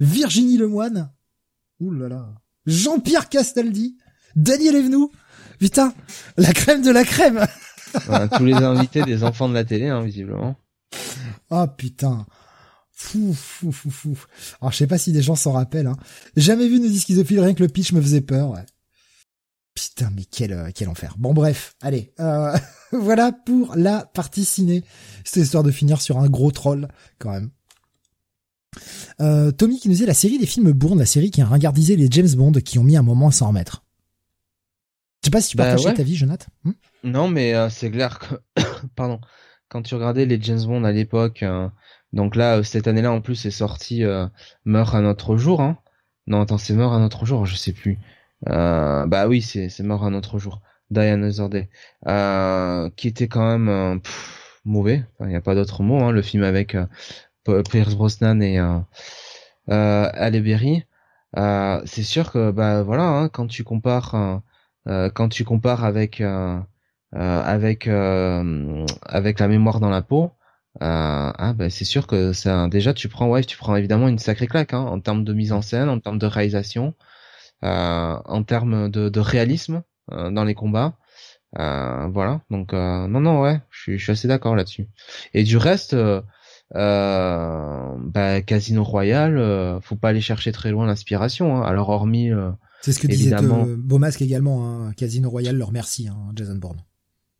[0.00, 1.12] Virginie Lemoine.
[1.80, 2.34] Ouh là là.
[2.66, 3.96] Jean-Pierre Castaldi.
[4.36, 5.10] Daniel Evenou.
[5.58, 5.94] Putain,
[6.36, 7.46] la crème de la crème.
[8.36, 10.56] tous les invités des enfants de la télé, hein, visiblement.
[11.50, 12.26] Oh putain.
[12.90, 14.18] Fou, fou, fou, fou.
[14.60, 15.88] Alors je sais pas si des gens s'en rappellent.
[15.88, 15.96] Hein.
[16.36, 18.50] Jamais vu une schizophile, rien que le pitch me faisait peur.
[18.50, 18.64] Ouais.
[19.74, 21.14] Putain, mais quel euh, quel enfer.
[21.18, 22.12] Bon bref, allez.
[22.20, 22.56] Euh,
[22.98, 24.84] voilà pour la partie ciné.
[25.24, 26.88] C'était histoire de finir sur un gros troll
[27.18, 27.50] quand même.
[29.20, 31.96] Euh, Tommy qui nous disait la série des films Bourne, la série qui a ringardisé
[31.96, 33.84] les James Bond qui ont mis un moment à s'en remettre.
[35.22, 36.46] Je sais pas si tu bah, partages ta vie, Jonathan.
[36.64, 36.72] Hmm
[37.04, 38.34] non, mais euh, c'est clair que,
[38.96, 39.20] pardon,
[39.68, 41.68] quand tu regardais les James Bond à l'époque, euh,
[42.12, 44.04] donc là, cette année-là, en plus, c'est sorti
[44.64, 45.62] Meurt un autre jour.
[45.62, 45.78] Hein.
[46.26, 47.98] Non, attends, c'est Meurt un autre jour, je sais plus.
[48.44, 50.60] bah oui, c'est c'est Meurt un autre jour.
[50.92, 51.68] Die Another Day,
[52.96, 54.00] qui était quand même
[54.64, 55.04] mauvais.
[55.20, 56.02] Il n'y a pas d'autre mot.
[56.02, 56.76] Hein, le film avec
[57.70, 58.78] Pierce Brosnan et euh,
[59.68, 60.84] Halle Berry.
[61.86, 64.42] c'est sûr que bah voilà, hein, quand tu compares
[64.88, 66.58] euh, quand tu compares avec euh,
[67.14, 70.32] euh, avec avec la mémoire dans la peau,
[70.80, 74.46] ah ben c'est sûr que ça déjà tu prends ouais tu prends évidemment une sacrée
[74.46, 76.94] claque hein, en termes de mise en scène, en termes de réalisation,
[77.62, 80.96] en termes de, de réalisme dans les combats.
[81.54, 82.40] voilà.
[82.50, 84.88] Donc non non ouais, je suis, assez d'accord là-dessus.
[85.34, 85.96] Et du reste,
[86.72, 91.56] bah, Casino Royale, faut pas aller chercher très loin l'inspiration.
[91.56, 91.62] Hein.
[91.62, 92.30] Alors hormis
[92.82, 94.66] c'est ce que disait euh, Beaumasque également.
[94.66, 94.92] Hein.
[94.94, 96.82] Casino Royale leur merci, hein, Jason Bourne.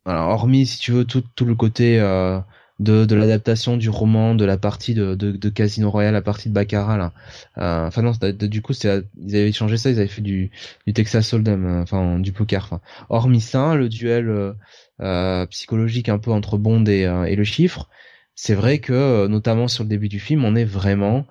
[0.05, 2.39] Alors, hormis, si tu veux, tout, tout le côté euh,
[2.79, 6.49] de, de l'adaptation du roman, de la partie de, de, de, Casino Royale, la partie
[6.49, 7.13] de Baccarat, là.
[7.57, 10.51] Euh, enfin non, du coup, ils avaient changé ça, ils avaient fait du,
[10.87, 12.63] du Texas Hold'em, euh, enfin du poker.
[12.65, 14.55] Enfin, hormis ça, le duel
[15.01, 17.89] euh, psychologique un peu entre Bond et, et le chiffre,
[18.35, 21.25] c'est vrai que, notamment sur le début du film, on est vraiment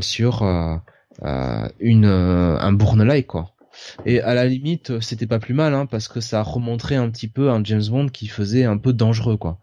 [0.00, 0.42] sur
[1.80, 3.54] une un Bourne-like, quoi.
[4.06, 7.28] Et à la limite, c'était pas plus mal, hein, parce que ça remontrait un petit
[7.28, 9.58] peu un James Bond qui faisait un peu dangereux, quoi.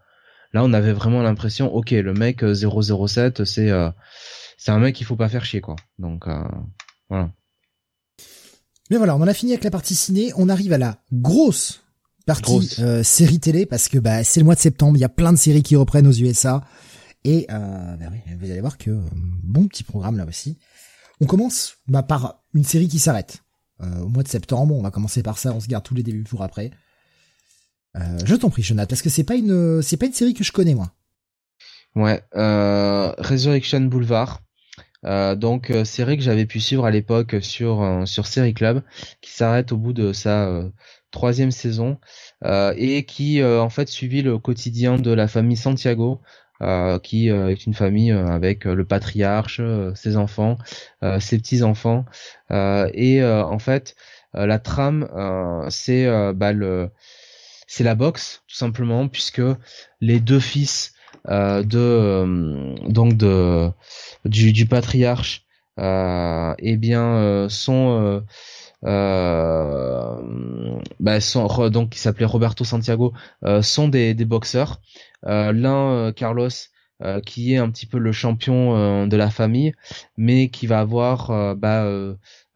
[0.56, 3.90] Là, on avait vraiment l'impression, ok, le mec 007, euh, c'est euh,
[4.58, 5.76] c'est un mec qu'il faut pas faire chier, quoi.
[6.00, 6.48] Donc euh,
[7.10, 7.30] voilà.
[8.90, 10.32] Mais voilà, on en a fini avec la partie ciné.
[10.38, 11.84] On arrive à la grosse
[12.26, 12.70] partie
[13.04, 14.96] série télé parce que bah c'est le mois de septembre.
[14.96, 16.64] Il y a plein de séries qui reprennent aux USA
[17.26, 17.98] et bah
[18.40, 18.98] vous allez voir que
[19.44, 20.58] bon petit programme là aussi.
[21.20, 23.44] On commence bah, par une série qui s'arrête.
[23.82, 24.74] Au mois de septembre.
[24.74, 26.72] On va commencer par ça, on se garde tous les débuts pour après.
[27.96, 30.44] Euh, je t'en prie, Jonathan, parce que c'est pas une c'est pas une série que
[30.44, 30.92] je connais moi.
[31.96, 34.42] Ouais, euh, Resurrection Boulevard.
[35.06, 38.82] Euh, donc euh, série que j'avais pu suivre à l'époque sur sur Série Club,
[39.22, 40.64] qui s'arrête au bout de sa
[41.12, 42.00] troisième saison
[42.44, 46.22] et qui en fait suivit le quotidien de la famille Santiago,
[46.62, 49.62] euh, qui euh, est une famille euh, avec le patriarche,
[49.94, 50.58] ses enfants,
[51.20, 52.06] ses petits enfants,
[52.50, 53.96] et en fait
[54.34, 55.08] la trame
[55.70, 56.92] c'est bah, le
[57.68, 59.42] c'est la boxe tout simplement puisque
[60.02, 60.94] les deux fils
[61.28, 63.72] de donc de
[64.26, 65.46] du, patriarche
[65.78, 68.24] eh bien sont
[68.86, 70.22] euh,
[71.00, 73.14] bah, sont, donc qui s'appelait Roberto Santiago,
[73.44, 74.82] euh, sont des, boxeurs.
[75.26, 76.50] Euh, l'un, Carlos,
[77.26, 79.74] qui est un petit peu le champion de la famille,
[80.18, 81.86] mais qui va avoir bah,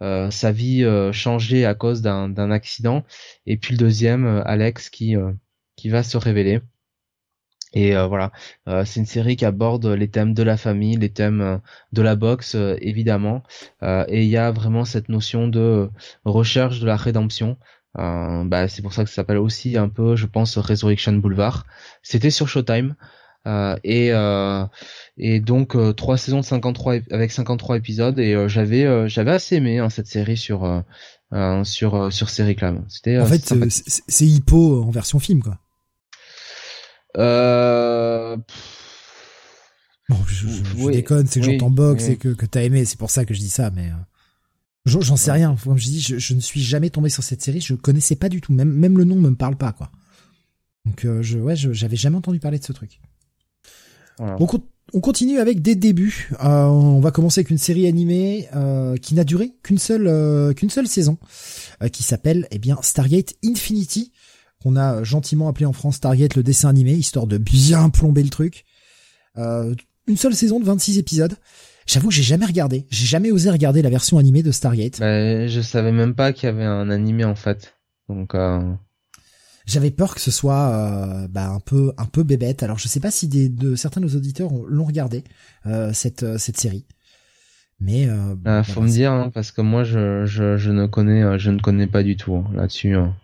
[0.01, 3.03] sa vie changée à cause d'un accident.
[3.45, 5.15] Et puis le deuxième, Alex, qui
[5.79, 6.61] qui va se révéler.
[7.73, 8.31] Et euh, voilà,
[8.67, 11.57] euh, c'est une série qui aborde les thèmes de la famille, les thèmes euh,
[11.91, 13.43] de la boxe évidemment,
[13.81, 15.89] et il y a vraiment cette notion de
[16.25, 17.57] recherche de la rédemption.
[17.95, 21.65] bah, c'est pour ça que ça s'appelle aussi un peu, je pense, Resurrection Boulevard.
[22.01, 22.95] C'était sur Showtime.
[23.83, 24.11] Et
[25.17, 29.89] et donc trois saisons de 53 avec 53 épisodes et j'avais j'avais assez aimé hein,
[29.89, 30.83] cette série sur
[31.63, 32.85] sur sur série réclames.
[32.89, 33.53] C'était en fait
[34.07, 35.57] c'est Hippo en version film quoi.
[37.17, 38.37] Euh...
[40.09, 43.25] Bon, je, déconne, c'est que j'entends box et que, que t'as aimé, c'est pour ça
[43.25, 45.55] que je dis ça, mais euh, j'en sais rien.
[45.63, 48.41] Comme je dis, je, ne suis jamais tombé sur cette série, je connaissais pas du
[48.41, 49.91] tout, même même le nom me parle pas quoi.
[50.85, 52.99] Donc euh, je ouais, j'avais jamais entendu parler de ce truc.
[54.20, 54.47] On,
[54.93, 56.30] on, continue avec des débuts.
[56.43, 58.49] Euh, on va commencer avec une série animée
[59.01, 61.17] qui n'a duré qu'une seule qu'une seule saison,
[61.91, 64.11] qui s'appelle eh bien Stargate Infinity
[64.61, 68.30] qu'on a gentiment appelé en France Target le dessin animé, histoire de bien plomber le
[68.30, 68.65] truc.
[69.38, 69.74] Euh,
[70.07, 71.36] une seule saison de 26 épisodes.
[71.86, 74.99] J'avoue que j'ai jamais regardé, j'ai jamais osé regarder la version animée de Stargate.
[74.99, 77.76] Bah, je savais même pas qu'il y avait un animé en fait.
[78.09, 78.59] Donc euh...
[79.70, 82.63] j'avais peur que ce soit euh, bah, un peu un peu bébête.
[82.63, 85.24] Alors je sais pas si des, de certains de nos auditeurs l'ont regardé
[85.65, 86.86] euh, cette euh, cette série.
[87.80, 91.39] Mais euh, bah, faut me dire hein, parce que moi je, je, je ne connais
[91.39, 92.95] je ne connais pas du tout hein, là-dessus.
[92.95, 93.15] Hein.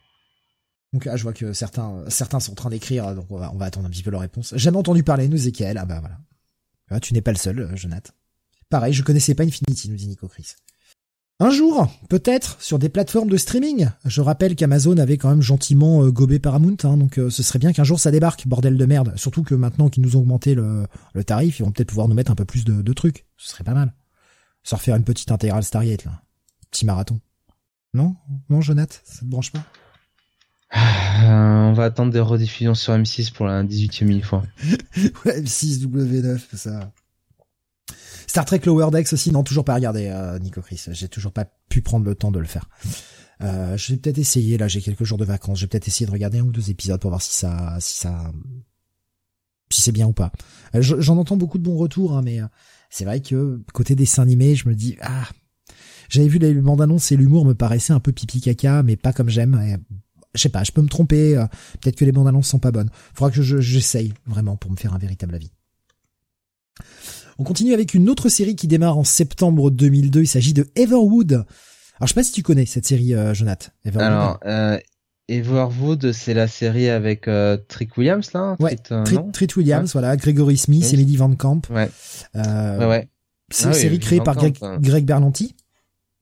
[0.94, 3.58] Donc ah, je vois que certains certains sont en train d'écrire, donc on va, on
[3.58, 4.54] va attendre un petit peu leur réponse.
[4.56, 5.78] Jamais entendu parler, nous Ezekiel.
[5.78, 6.18] Ah bah voilà.
[6.90, 8.14] Ah, tu n'es pas le seul, Jonathan.
[8.70, 10.56] Pareil, je connaissais pas Infinity, nous dit Nico Chris.
[11.42, 13.90] Un jour, peut-être, sur des plateformes de streaming.
[14.06, 17.60] Je rappelle qu'Amazon avait quand même gentiment euh, gobé Paramount, hein, donc euh, ce serait
[17.60, 19.12] bien qu'un jour ça débarque, bordel de merde.
[19.18, 22.16] Surtout que maintenant qu'ils nous ont augmenté le, le, tarif, ils vont peut-être pouvoir nous
[22.16, 23.26] mettre un peu plus de, de trucs.
[23.36, 23.94] Ce serait pas mal.
[24.64, 26.22] Sans refaire une petite intégrale Stargate, là.
[26.72, 27.20] Petit marathon.
[27.94, 28.16] Non?
[28.50, 29.64] Non, Jonathan, ça te branche pas?
[30.74, 34.44] Euh, on va attendre des rediffusions sur M6 pour la 18e fois.
[35.26, 36.92] ouais, M6, W9, ça.
[38.28, 40.84] Star Trek Lower Decks aussi, non, toujours pas regardé, euh, Nico Chris.
[40.92, 42.70] J'ai toujours pas pu prendre le temps de le faire.
[43.42, 46.06] Euh, je vais peut-être essayer, là, j'ai quelques jours de vacances, je vais peut-être essayer
[46.06, 48.32] de regarder un ou deux épisodes pour voir si ça, si ça,
[49.70, 50.32] si c'est bien ou pas.
[50.76, 52.40] Euh, j'en entends beaucoup de bons retours, hein, mais
[52.90, 55.28] c'est vrai que côté dessin animé, je me dis, ah,
[56.10, 59.12] j'avais vu les bandes annonces et l'humour me paraissait un peu pipi caca, mais pas
[59.12, 59.80] comme j'aime
[60.36, 61.46] je sais pas, je peux me tromper, euh,
[61.82, 62.90] peut-être que les bandes annonces sont pas bonnes.
[63.14, 65.52] Faudra que j'essaye vraiment pour me faire un véritable avis.
[67.38, 70.22] On continue avec une autre série qui démarre en septembre 2002.
[70.22, 71.34] Il s'agit de Everwood.
[71.34, 71.46] Alors
[72.04, 73.70] je sais pas si tu connais cette série, euh, Jonathan.
[73.96, 74.78] Alors, euh,
[75.28, 78.56] Everwood, c'est la série avec euh, Trick Williams là.
[78.60, 78.76] Ouais.
[78.76, 81.62] Trick, Williams, voilà, Gregory Smith, et Lady Van Camp.
[81.70, 81.90] Ouais.
[82.36, 83.10] Euh, ouais.
[83.50, 85.56] C'est une ah série créée par Greg, Greg Berlanti.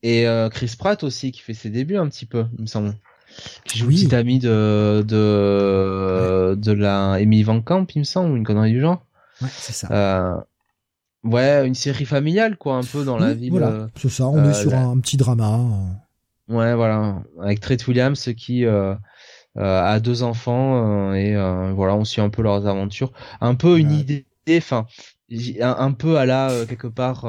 [0.02, 2.94] Et euh, Chris Pratt aussi qui fait ses débuts un petit peu, il me semble.
[3.64, 4.04] Qui joue oui.
[4.04, 8.80] petit ami de de de la Emily Van Camp, il me semble, une connerie du
[8.80, 9.04] genre.
[9.44, 9.88] Ouais, c'est ça.
[9.90, 10.40] Euh,
[11.24, 13.50] ouais, une série familiale quoi, un peu dans la ville.
[13.50, 14.28] Voilà, euh, c'est ça.
[14.28, 15.60] On est sur un petit drama.
[16.48, 18.94] Ouais, voilà, avec Treat Williams qui euh,
[19.56, 21.34] a deux enfants et
[21.74, 24.26] voilà, on suit un peu leurs aventures, un peu une idée,
[24.56, 24.86] enfin,
[25.60, 27.24] un, un, peu à la quelque part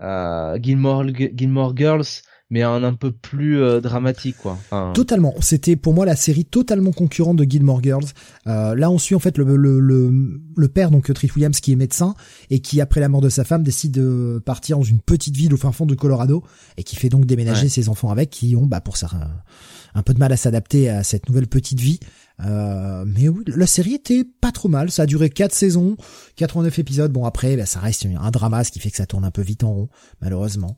[0.00, 4.52] euh, Gilmore, Gilmore Girls, mais un un peu plus euh, dramatique quoi.
[4.52, 4.92] Enfin...
[4.94, 5.34] Totalement.
[5.40, 8.06] C'était pour moi la série totalement concurrente de Gilmore Girls.
[8.46, 11.72] Euh, là, on suit en fait le, le, le, le père donc Triff Williams qui
[11.72, 12.14] est médecin
[12.50, 15.52] et qui après la mort de sa femme décide de partir dans une petite ville
[15.54, 16.44] au fin fond de Colorado
[16.76, 19.08] et qui fait donc déménager ses enfants avec qui ont bah pour ça
[19.96, 21.98] un peu de mal à s'adapter à cette nouvelle petite vie.
[22.44, 24.90] Euh, mais oui, la série était pas trop mal.
[24.90, 25.96] Ça a duré 4 saisons,
[26.36, 27.10] 89 épisodes.
[27.10, 29.40] Bon après, bah, ça reste un drama, ce qui fait que ça tourne un peu
[29.42, 29.88] vite en rond,
[30.20, 30.76] malheureusement.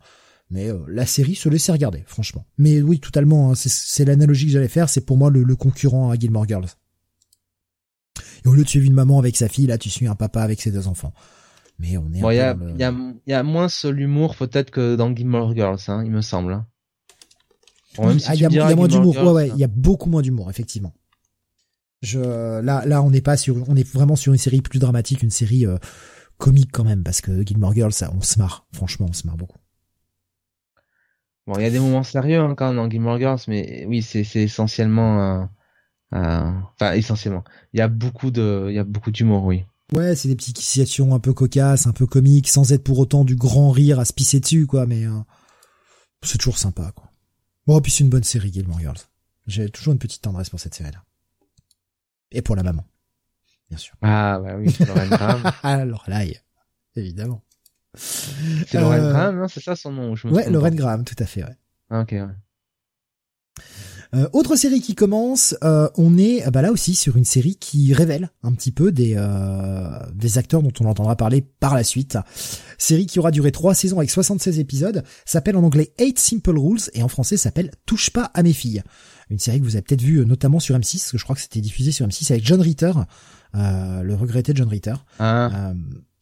[0.51, 2.46] Mais euh, la série se laissait regarder, franchement.
[2.57, 3.51] Mais oui, totalement.
[3.51, 4.88] Hein, c'est l'analogie que j'allais faire.
[4.88, 6.68] C'est pour moi le, concurrent à Gilmore Girls.
[8.44, 10.42] Et au lieu de suivre une maman avec sa fille, là, tu suis un papa
[10.42, 11.12] avec ses deux enfants.
[11.78, 12.20] Mais on est.
[12.20, 12.94] Bon, il y a, y, a,
[13.26, 16.53] y a moins l'humour peut-être que dans Gilmore Girls, hein, il me semble.
[16.53, 16.66] Hein.
[17.99, 19.16] Ah, il y, a moins d'humour.
[19.16, 20.94] Ouais, ouais, il y a beaucoup moins d'humour, effectivement.
[22.01, 22.20] Je,
[22.61, 25.30] là, là, on n'est pas sur, on est vraiment sur une série plus dramatique, une
[25.30, 25.78] série euh,
[26.36, 28.66] comique quand même, parce que Gilmore Girls, ça, on se marre.
[28.72, 29.59] Franchement, on se marre beaucoup.
[31.49, 34.03] Bon, il y a des moments sérieux hein, quand même dans Gilmore Girls, mais oui,
[34.03, 35.49] c'est, essentiellement,
[36.12, 37.42] enfin, essentiellement.
[37.72, 39.64] Il y a beaucoup de, il y a beaucoup d'humour, oui.
[39.94, 43.24] Ouais, c'est des petites situations un peu cocasses, un peu comiques, sans être pour autant
[43.24, 44.84] du grand rire à se pisser dessus, quoi.
[44.84, 45.18] Mais euh,
[46.22, 47.11] c'est toujours sympa, quoi.
[47.66, 48.99] Bon, puis c'est une bonne série, Gilmore Girls.
[49.46, 51.03] J'ai toujours une petite tendresse pour cette série-là.
[52.30, 52.84] Et pour la maman,
[53.70, 53.94] bien sûr.
[54.03, 55.51] Ah, bah oui, Lorraine Graham.
[55.62, 56.20] Alors là,
[56.94, 57.42] évidemment.
[57.99, 59.12] C'est Lorraine euh...
[59.12, 61.57] Graham, non C'est ça son nom je Ouais, Lorraine Graham, tout à fait, ouais.
[61.90, 62.26] Ah, ok, ouais.
[64.14, 67.92] Euh, autre série qui commence, euh, on est bah là aussi sur une série qui
[67.92, 72.16] révèle un petit peu des euh, des acteurs dont on entendra parler par la suite.
[72.78, 76.80] Série qui aura duré trois saisons avec 76 épisodes, s'appelle en anglais Eight Simple Rules
[76.94, 78.82] et en français s'appelle Touche pas à mes filles.
[79.30, 81.42] Une série que vous avez peut-être vue notamment sur M6, parce que je crois que
[81.42, 82.92] c'était diffusé sur M6 avec John Ritter,
[83.53, 84.94] le regretté John Ritter.
[85.18, 85.74] Ah.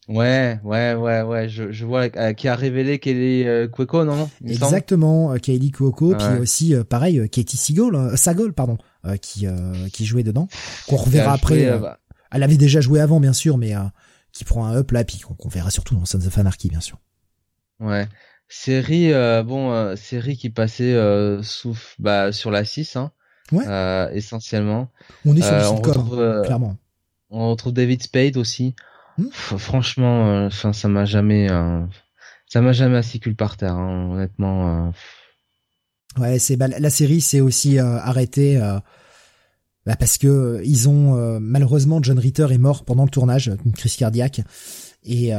[0.07, 4.29] Ouais, ouais, ouais, ouais, je, je vois euh, qui a révélé Kelly euh, Cuoco, non
[4.45, 8.77] Exactement, euh, Kelly Cuoco, puis aussi pareil Katie Seagal, Sagal, pardon,
[9.21, 9.47] qui
[9.91, 10.47] qui jouait dedans,
[10.87, 11.77] qu'on reverra après.
[11.77, 11.99] Bah.
[12.31, 13.73] Elle avait déjà joué avant, bien sûr, mais
[14.31, 16.99] qui prend un up là, puis qu'on verra surtout dans Sons of Anarchy, bien sûr.
[17.81, 18.07] Ouais,
[18.47, 19.11] série,
[19.43, 20.95] bon, série qui passait
[21.43, 23.11] sous, bah, sur la 6, hein,
[23.51, 24.09] ouais.
[24.13, 24.89] essentiellement.
[25.25, 26.77] On est sur le sitcom, clairement.
[27.29, 28.73] On retrouve David Spade aussi.
[29.31, 31.83] Franchement, euh, enfin, ça m'a jamais, euh,
[32.47, 34.87] ça m'a jamais assis par terre, hein, honnêtement.
[34.87, 34.91] Euh.
[36.21, 38.57] Ouais, c'est bah, la série s'est aussi arrêtée
[39.85, 43.95] bah, parce que ils ont malheureusement John Ritter est mort pendant le tournage, une crise
[43.95, 44.41] cardiaque.
[45.03, 45.31] Et,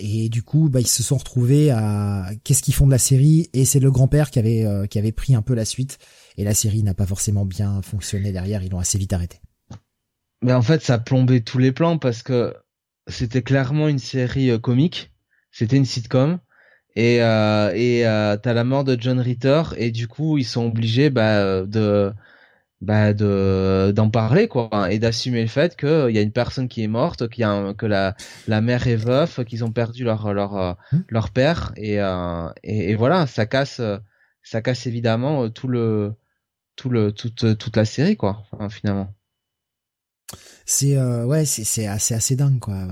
[0.00, 3.48] et du coup, bah, ils se sont retrouvés à qu'est-ce qu'ils font de la série?
[3.54, 5.98] Et c'est le grand-père qui avait qui avait pris un peu la suite.
[6.36, 8.62] Et la série n'a pas forcément bien fonctionné derrière.
[8.62, 9.40] Ils l'ont assez vite arrêté.
[10.42, 12.54] Mais en fait, ça a plombé tous les plans parce que
[13.06, 15.12] c'était clairement une série euh, comique.
[15.50, 16.38] C'était une sitcom.
[16.94, 20.66] Et euh, et euh, t'as la mort de John Ritter et du coup ils sont
[20.66, 22.12] obligés bah, de
[22.82, 26.82] bah de d'en parler quoi et d'assumer le fait qu'il y a une personne qui
[26.82, 28.14] est morte, qu'il y a que la
[28.46, 30.98] la mère est veuf, qu'ils ont perdu leur leur mmh.
[31.08, 33.80] leur père et, euh, et, et voilà ça casse
[34.42, 36.12] ça casse évidemment tout le
[36.76, 39.14] tout le toute toute la série quoi finalement
[40.66, 42.86] c'est euh, ouais, c'est c'est assez assez dingue quoi.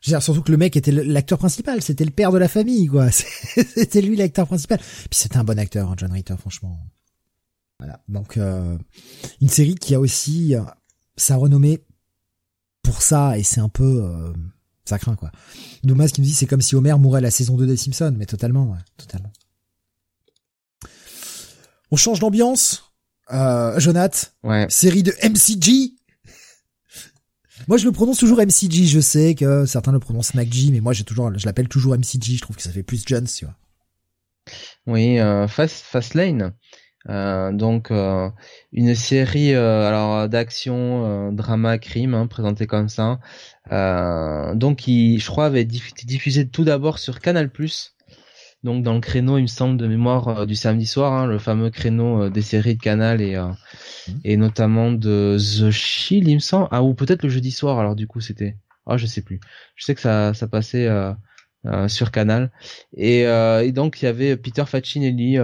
[0.00, 2.48] Je veux dire, surtout que le mec était l'acteur principal, c'était le père de la
[2.48, 3.10] famille quoi.
[3.10, 4.78] C'était lui l'acteur principal.
[4.78, 6.78] Puis c'était un bon acteur, hein, John Ritter, franchement.
[7.78, 8.00] Voilà.
[8.08, 8.78] Donc euh,
[9.42, 10.62] une série qui a aussi euh,
[11.16, 11.84] sa renommée
[12.82, 14.32] pour ça et c'est un peu euh,
[14.84, 15.30] ça craint quoi.
[15.84, 18.26] Domas qui nous dit c'est comme si Homer mourait la saison 2 des Simpsons, mais
[18.26, 19.32] totalement, ouais, totalement.
[21.90, 22.84] On change d'ambiance.
[23.32, 24.66] Euh, Jonath, ouais.
[24.68, 25.92] série de MCG,
[27.70, 28.86] moi, je le prononce toujours MCG.
[28.86, 32.34] Je sais que certains le prononcent MacG, mais moi, j'ai toujours, je l'appelle toujours MCG.
[32.34, 33.54] Je trouve que ça fait plus Jones, tu vois.
[34.88, 36.52] Oui, euh, Fast, Lane.
[37.08, 38.28] Euh, donc euh,
[38.72, 43.20] une série euh, alors d'action, drama, crime, hein, présentée comme ça.
[44.56, 47.52] donc qui, je crois, avait été diffusé tout d'abord sur Canal+.
[48.62, 51.70] Donc dans le créneau, il me semble de mémoire du samedi soir, hein, le fameux
[51.70, 53.56] créneau des séries de Canal et mmh.
[54.24, 56.68] et notamment de The Shield, il me semble.
[56.70, 57.78] Ah ou peut-être le jeudi soir.
[57.78, 58.56] Alors du coup, c'était
[58.86, 59.40] ah je sais plus.
[59.76, 60.88] Je sais que ça ça passait
[61.88, 62.50] sur Canal
[62.96, 65.38] et, et donc il y avait Peter Facinelli.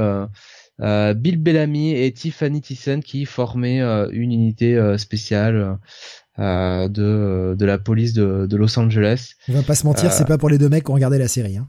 [0.83, 5.79] Euh, Bill Bellamy et Tiffany Thyssen qui formaient euh, une unité euh, spéciale
[6.39, 9.37] de, de la police de, de Los Angeles.
[9.49, 11.29] On va pas se mentir, c'est pas pour les deux mecs qui ont regardé la
[11.29, 11.57] série.
[11.57, 11.67] Hein.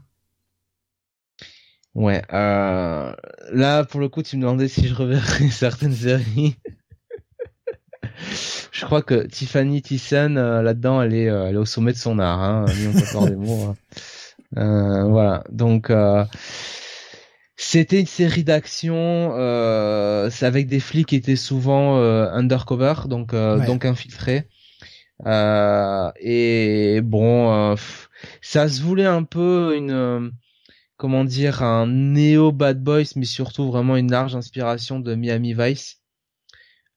[1.94, 6.56] Ouais, là pour le coup, tu me demandais si je reverrais certaines séries.
[8.72, 12.40] je crois que Tiffany Thyssen là-dedans, elle est, elle est au sommet de son art.
[12.42, 13.74] Hein, on peut des mots.
[14.56, 15.08] Hein.
[15.08, 15.90] voilà, donc
[17.60, 23.58] c'était une série d'action euh, avec des flics qui étaient souvent euh, undercover, donc euh,
[23.66, 24.46] donc infiltrés.
[25.26, 27.74] Euh, et bon, euh,
[28.40, 30.30] ça se voulait un peu une
[30.98, 36.02] comment dire un néo Bad Boys, mais surtout vraiment une large inspiration de Miami Vice.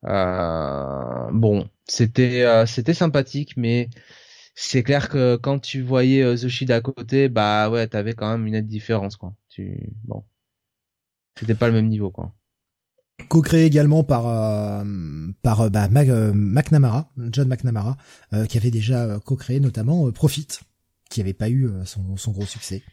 [0.03, 3.89] bon, c'était c'était sympathique, mais
[4.55, 8.47] c'est clair que quand tu voyais The Shield à côté, bah ouais, t'avais quand même
[8.47, 9.33] une nette différence quoi.
[9.49, 10.23] Tu bon.
[11.39, 12.33] C'était pas le même niveau, quoi.
[13.29, 14.83] Co-créé également par euh,
[15.43, 17.97] par euh, bah, euh, McNamara, John McNamara,
[18.49, 20.47] qui avait déjà co-créé notamment Profit,
[21.09, 22.83] qui avait pas eu son, son gros succès.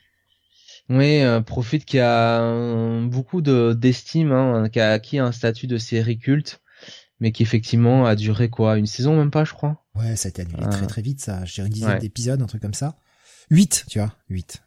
[0.88, 6.18] Oui, Profit qui a beaucoup de d'estime, hein, qui a acquis un statut de série
[6.18, 6.62] culte,
[7.20, 9.84] mais qui effectivement a duré quoi, une saison même pas, je crois.
[9.94, 11.44] Ouais, ça a été annulé très très vite, ça.
[11.44, 12.96] J'ai une dizaine d'épisodes, un truc comme ça.
[13.50, 14.62] Huit, tu vois, huit.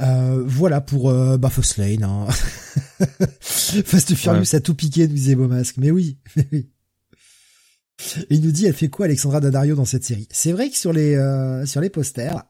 [0.00, 2.02] Euh, voilà pour euh, bah, Lane.
[2.02, 2.26] Hein.
[3.40, 5.76] Fast Furious a tout piqué, nous disait Beaumasque.
[5.76, 6.70] Mais oui, mais oui.
[8.28, 10.26] Et il nous dit, elle fait quoi Alexandra Daddario dans cette série?
[10.30, 12.40] C'est vrai que sur les euh, sur les posters, euh,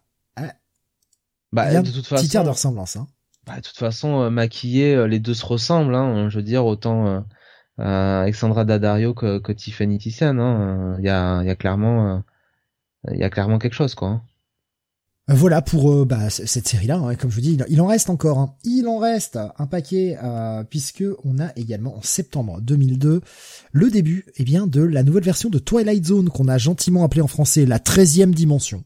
[1.55, 2.97] bah, il y a de toute façon, petit de ressemblance.
[2.97, 3.07] Hein.
[3.47, 5.95] Bah, de toute façon, euh, maquillés, les deux se ressemblent.
[5.95, 7.25] Hein, je veux dire, autant
[7.79, 10.39] Alexandra Daddario que, que Tiffany Thyssen.
[10.39, 10.97] Hein.
[10.99, 12.23] Il y a il y a clairement
[13.11, 14.09] il y a clairement quelque chose quoi.
[14.09, 14.23] Hein.
[15.27, 16.99] Voilà pour euh, bah, cette série-là.
[16.99, 18.39] Hein, comme je vous dis, il en reste encore.
[18.39, 18.55] Hein.
[18.63, 23.23] Il en reste un paquet euh, puisque on a également en septembre 2002
[23.73, 27.23] le début, eh bien, de la nouvelle version de Twilight Zone qu'on a gentiment appelé
[27.23, 28.85] en français la 13e dimension.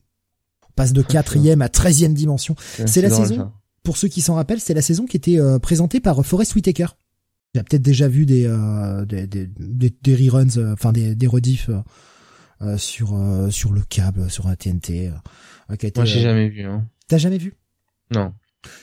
[0.78, 2.56] Passe de quatrième à 13e dimension.
[2.86, 3.52] C'est la saison.
[3.82, 6.88] Pour ceux qui s'en rappellent, c'est la saison qui était euh, présentée par Forest Whitaker.
[7.54, 8.46] Tu as peut-être déjà vu des
[9.06, 11.70] des, des, des, reruns, enfin des, des rediffs
[12.76, 13.18] sur
[13.50, 15.10] sur le câble, sur un TNT.
[15.68, 16.64] Moi, j'ai euh, jamais vu.
[16.64, 16.86] Hein.
[17.08, 17.54] T'as jamais vu?
[18.10, 18.32] Non.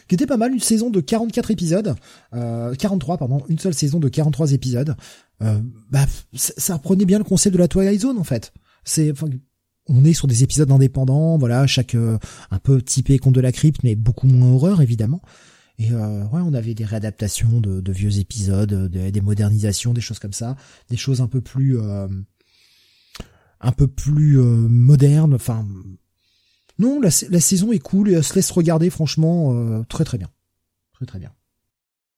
[0.08, 1.96] Qui était pas mal, une saison de 44 épisodes,
[2.34, 4.96] euh, 43 pardon, une seule saison de 43 épisodes.
[5.42, 5.60] Euh,
[5.92, 8.54] bah, ça reprenait bien le concept de la Twilight Zone en fait.
[8.84, 9.12] C'est,
[9.88, 12.18] on est sur des épisodes indépendants, voilà, chaque euh,
[12.52, 15.22] un peu typé conte de la crypte, mais beaucoup moins horreur évidemment.
[15.78, 20.20] Et euh, ouais, on avait des réadaptations de, de vieux épisodes, des modernisations, des choses
[20.20, 20.56] comme ça,
[20.90, 22.08] des choses un peu plus, euh,
[23.60, 25.34] un peu plus modernes.
[25.34, 25.68] Enfin,
[26.78, 30.30] non, la, saison est cool et elle se laisse regarder franchement euh, très très bien.
[30.94, 31.34] Très très bien.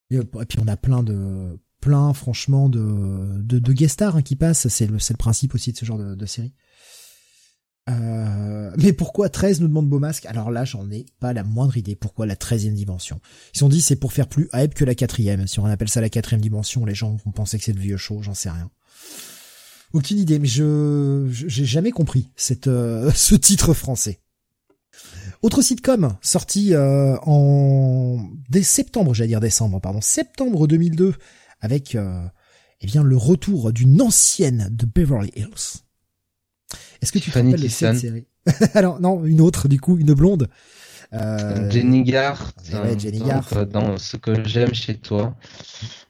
[0.09, 4.35] Et, puis on a plein de plein franchement de de, de guest stars hein, qui
[4.35, 6.53] passent, c'est le c'est le principe aussi de ce genre de, de série.
[7.89, 10.25] Euh, mais pourquoi 13 nous demande Beaumasque?
[10.25, 11.95] Alors là, j'en ai pas la moindre idée.
[11.95, 13.19] Pourquoi la 13e dimension
[13.55, 15.47] Ils ont dit c'est pour faire plus hype que la quatrième.
[15.47, 17.97] Si on appelle ça la quatrième dimension, les gens vont penser que c'est le vieux
[17.97, 18.69] show, j'en sais rien.
[19.93, 24.19] Aucune idée, mais je j'ai jamais compris cette euh, ce titre français.
[25.41, 31.13] Autre sitcom sorti euh, en dès septembre, j'allais dire décembre, pardon, septembre 2002,
[31.61, 32.25] avec euh,
[32.81, 35.86] eh bien le retour d'une ancienne de Beverly Hills.
[37.01, 38.27] Est-ce que tu te rappelles de cette série
[38.73, 40.49] Alors non, une autre du coup, une blonde.
[41.13, 41.69] Euh...
[41.71, 42.51] Jenny Gart.
[42.73, 43.65] Ouais, Jenny Gart.
[43.67, 45.35] Dans ce que j'aime chez toi,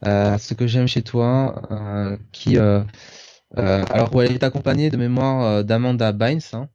[0.06, 2.58] euh, ce que j'aime chez toi, euh, qui
[3.58, 6.42] alors elle est accompagnée de mémoire d'Amanda Bynes.
[6.54, 6.68] Hein,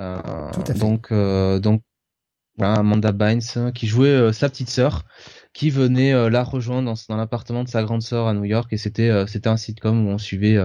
[0.00, 1.82] euh, donc, euh, donc
[2.56, 5.04] voilà, Amanda Bynes hein, qui jouait sa petite sœur
[5.58, 8.76] qui venait la rejoindre dans, dans l'appartement de sa grande sœur à New York et
[8.76, 10.56] c'était c'était un sitcom où on suivait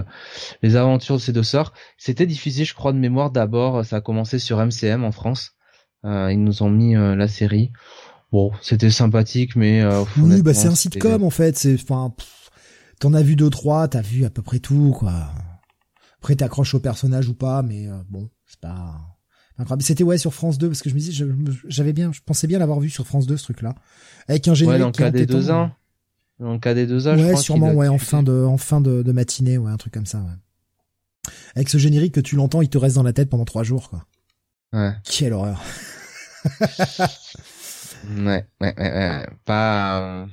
[0.62, 1.72] les aventures de ces deux sœurs.
[1.98, 3.84] C'était diffusé, je crois, de mémoire d'abord.
[3.84, 5.56] Ça a commencé sur MCM en France.
[6.04, 7.72] ils nous ont mis la série.
[8.30, 9.84] Bon, c'était sympathique, mais
[10.16, 11.58] oui, bah c'est un sitcom en fait.
[11.58, 12.14] C'est enfin,
[13.00, 15.32] t'en as vu deux trois, t'as vu à peu près tout quoi.
[16.18, 19.13] Après t'accroches au personnage ou pas, mais bon, c'est pas
[19.80, 21.24] c'était ouais sur France 2 parce que je me disais
[21.68, 23.74] j'avais bien je pensais bien l'avoir vu sur France 2 ce truc là
[24.28, 25.70] avec un générique ouais, dans le KD2 ans.
[26.40, 29.02] Dans le KD2 ans ouais je crois sûrement ouais en fin de en fin de,
[29.02, 31.32] de, matinée ouais un truc comme ça ouais.
[31.54, 33.90] Avec ce générique que tu l'entends il te reste dans la tête pendant trois jours
[33.90, 34.04] quoi.
[34.72, 34.92] Ouais.
[35.04, 35.62] Quelle horreur.
[38.10, 40.26] Ouais, ouais, ouais, pas,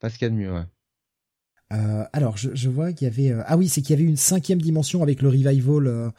[0.00, 0.64] pas ce qu'il y a de mieux, ouais.
[1.72, 3.42] Euh, alors, je, je vois qu'il y avait...
[3.46, 6.12] ah oui, c'est qu'il y avait une cinquième dimension avec le revival...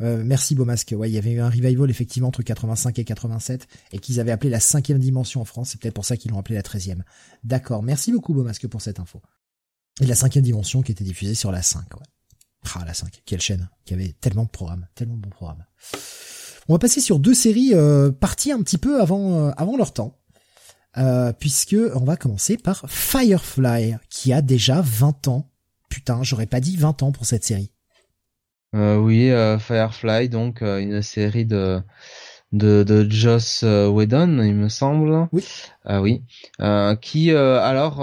[0.00, 0.94] Euh, merci Beaumasque.
[0.96, 4.32] Ouais, il y avait eu un revival effectivement entre 85 et 87 et qu'ils avaient
[4.32, 5.70] appelé la cinquième dimension en France.
[5.70, 7.04] C'est peut-être pour ça qu'ils l'ont appelé la treizième.
[7.44, 7.82] D'accord.
[7.82, 9.20] Merci beaucoup Beaumasque pour cette info.
[10.00, 11.82] Et la cinquième dimension qui était diffusée sur la 5.
[11.94, 12.06] Ouais.
[12.74, 15.64] Ah la 5, quelle chaîne qui avait tellement de programmes, tellement de bons programmes.
[16.68, 19.92] On va passer sur deux séries euh, parties un petit peu avant euh, avant leur
[19.92, 20.16] temps.
[20.96, 25.50] Euh, puisque on va commencer par Firefly qui a déjà 20 ans.
[25.88, 27.70] Putain, j'aurais pas dit 20 ans pour cette série.
[28.74, 31.82] Euh, oui, euh, Firefly, donc euh, une série de
[32.52, 35.28] de, de Joss Whedon, il me semble.
[35.32, 35.44] Oui.
[35.88, 36.22] oui.
[37.00, 38.00] qui alors,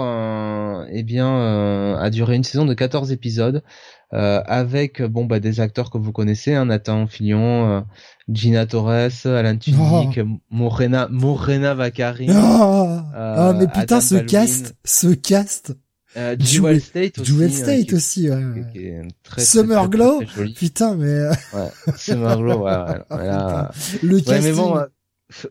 [0.90, 3.62] eh bien, a duré une saison de 14 épisodes.
[4.10, 7.84] avec bon bah des acteurs que vous connaissez, hein, Nathan Fillion,
[8.30, 10.38] Gina Torres, Alan Tudyk, oh.
[10.48, 12.28] Morena Morena Vacari.
[12.30, 15.76] Oh, oh mais putain ce cast, ce cast.
[16.18, 17.30] Euh, Jewel State aussi.
[17.30, 19.06] Jewel hein, State aussi, ouais.
[19.38, 20.22] Summer Glow.
[20.56, 21.06] Putain, mais.
[21.06, 21.92] Euh, ouais.
[21.96, 22.72] Summer Glow, ouais.
[22.72, 22.98] ouais,
[24.02, 24.42] Le casting.
[24.42, 24.86] mais bon, euh,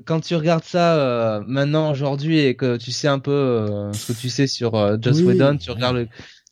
[0.06, 4.12] quand tu regardes ça euh, maintenant aujourd'hui et que tu sais un peu euh, ce
[4.12, 6.08] que tu sais sur euh, Joss Whedon, tu regardes le,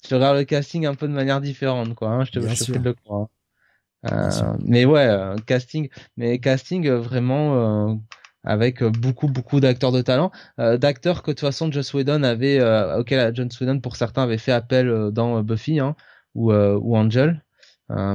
[0.08, 2.10] tu regardes le casting un peu de manière différente, quoi.
[2.10, 3.28] Hein, je te, je te le croire.
[4.04, 4.58] Hein.
[4.64, 5.10] mais ouais,
[5.48, 8.00] casting, mais casting vraiment
[8.46, 12.24] avec euh, beaucoup beaucoup d'acteurs de talent, euh, d'acteurs que de toute façon Joss Whedon
[12.24, 15.96] avait, euh, auquel John Whedon pour certains avait fait appel dans Buffy hein,
[16.36, 17.44] ou ou Angel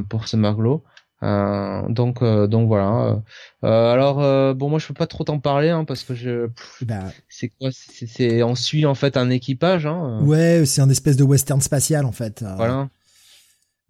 [0.08, 0.84] pour ce Marglo.
[1.22, 3.22] donc donc voilà.
[3.62, 6.48] alors bon moi je peux pas trop t'en parler hein, parce que je
[6.82, 9.86] bah, c'est quoi c'est on suit en fait un équipage.
[9.86, 12.44] Hein, ouais c'est un espèce de western spatial en fait.
[12.56, 12.88] Voilà.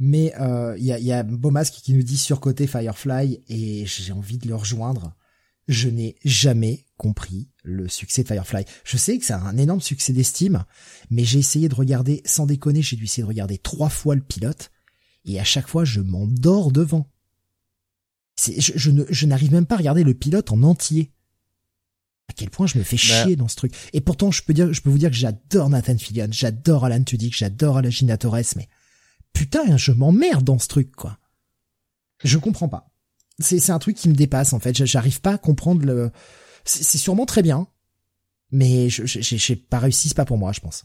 [0.02, 0.32] Mais
[0.78, 4.38] il y a, y a Beaumasque qui nous dit sur côté Firefly et j'ai envie
[4.38, 5.14] de le rejoindre
[5.70, 8.64] je n'ai jamais compris le succès de Firefly.
[8.84, 10.64] Je sais que c'est un énorme succès d'estime,
[11.10, 14.20] mais j'ai essayé de regarder, sans déconner, j'ai dû essayer de regarder trois fois le
[14.20, 14.70] pilote,
[15.24, 17.08] et à chaque fois je m'endors devant.
[18.42, 21.12] Je, je, n'arrive même pas à regarder le pilote en entier.
[22.28, 23.02] À quel point je me fais bah.
[23.24, 23.74] chier dans ce truc.
[23.92, 27.02] Et pourtant, je peux dire, je peux vous dire que j'adore Nathan Fillion, j'adore Alan
[27.02, 28.68] Tudyk, j'adore Alagina Torres, mais
[29.32, 31.18] putain, je m'emmerde dans ce truc, quoi.
[32.24, 32.89] Je comprends pas
[33.40, 34.84] c'est un truc qui me dépasse en fait.
[34.84, 36.10] J'arrive pas à comprendre le.
[36.64, 37.66] C'est sûrement très bien,
[38.52, 40.08] mais je j'ai pas réussi.
[40.08, 40.84] C'est pas pour moi, je pense.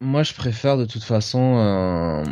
[0.00, 1.56] Moi, je préfère de toute façon.
[1.58, 2.24] Euh...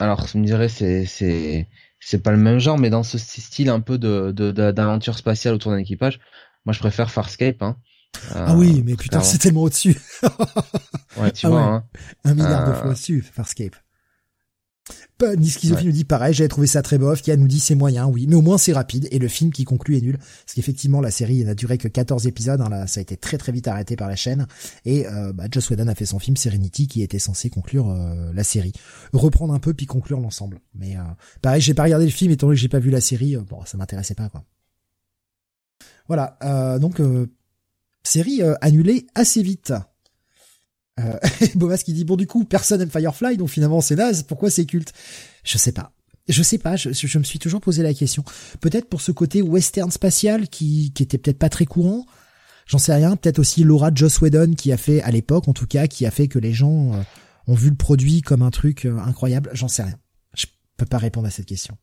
[0.00, 1.68] Alors, je me dirais c'est c'est
[2.00, 5.72] c'est pas le même genre, mais dans ce style un peu de d'aventure spatiale autour
[5.72, 6.20] d'un équipage,
[6.64, 7.62] moi je préfère Farscape.
[7.62, 7.76] Hein.
[8.34, 10.00] ah oui, mais putain, c'est tellement au-dessus.
[11.18, 11.62] ouais, tu ah vois.
[11.62, 11.84] Hein.
[12.24, 13.76] Un milliard de euh, fois au-dessus, Farscape.
[15.36, 15.52] Ni
[15.84, 17.22] nous dit pareil, j'avais trouvé ça très bof.
[17.22, 19.08] Kia nous dit c'est moyen, oui, mais au moins c'est rapide.
[19.10, 20.18] Et le film qui conclut est nul.
[20.18, 22.60] Parce qu'effectivement, la série n'a duré que 14 épisodes.
[22.60, 24.46] Hein, là, ça a été très très vite arrêté par la chaîne.
[24.84, 28.32] Et euh, bah, Joss Whedon a fait son film Serenity qui était censé conclure euh,
[28.34, 28.72] la série.
[29.12, 30.60] Reprendre un peu puis conclure l'ensemble.
[30.74, 31.02] Mais euh,
[31.40, 33.36] pareil, j'ai pas regardé le film étant donné que j'ai pas vu la série.
[33.36, 34.44] Euh, bon, ça m'intéressait pas quoi.
[36.08, 36.36] Voilà,
[36.78, 37.00] donc
[38.02, 39.72] série annulée assez vite.
[41.00, 41.18] Euh,
[41.54, 44.22] Bomas qui dit bon du coup personne aime Firefly donc finalement c'est naze.
[44.24, 44.92] Pourquoi c'est culte?
[45.44, 45.92] Je sais pas.
[46.28, 46.76] Je sais pas.
[46.76, 48.24] Je, je, me suis toujours posé la question.
[48.60, 52.06] Peut-être pour ce côté western spatial qui qui était peut-être pas très courant.
[52.66, 53.16] J'en sais rien.
[53.16, 56.10] Peut-être aussi Laura Joss Whedon qui a fait à l'époque en tout cas qui a
[56.10, 57.02] fait que les gens euh,
[57.46, 59.50] ont vu le produit comme un truc euh, incroyable.
[59.52, 59.98] J'en sais rien.
[60.34, 60.46] Je
[60.76, 61.76] peux pas répondre à cette question.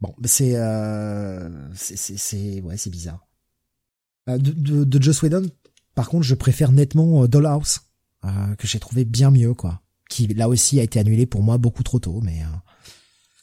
[0.00, 3.26] Bon c'est euh, c'est c'est ouais c'est bizarre.
[4.26, 5.46] De, de, de Joss Whedon
[5.94, 7.80] par contre, je préfère nettement euh, Dollhouse,
[8.24, 9.80] euh, que j'ai trouvé bien mieux, quoi.
[10.08, 12.42] Qui, là aussi, a été annulé pour moi beaucoup trop tôt, mais...
[12.42, 12.56] Euh...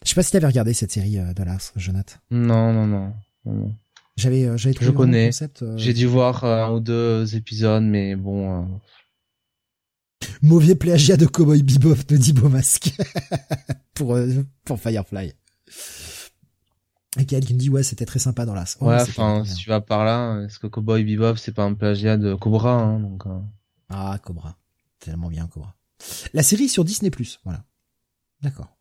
[0.03, 2.15] Je sais pas si t'avais regardé cette série Dollhouse, Jonathan.
[2.30, 3.14] Non, non, non.
[3.45, 3.76] non.
[4.15, 5.32] J'avais, j'avais trouvé je connais.
[5.76, 8.80] J'ai dû voir un ou deux épisodes, mais bon...
[10.41, 12.94] Mauvais plagiat de Cowboy Bebop, de dit Masque.
[13.95, 14.18] pour,
[14.64, 15.34] pour Firefly.
[17.18, 18.77] Et qui me dit ouais c'était très sympa dans l'as.
[18.81, 22.18] ouais, enfin si tu vas par là, est-ce que Cowboy Bebop c'est pas un plagiat
[22.18, 23.26] de Cobra hein, donc.
[23.26, 23.39] Euh.
[23.89, 24.57] Ah Cobra,
[24.99, 25.76] tellement bien Cobra.
[26.34, 27.11] La série sur Disney
[27.44, 27.64] voilà.
[28.41, 28.77] D'accord.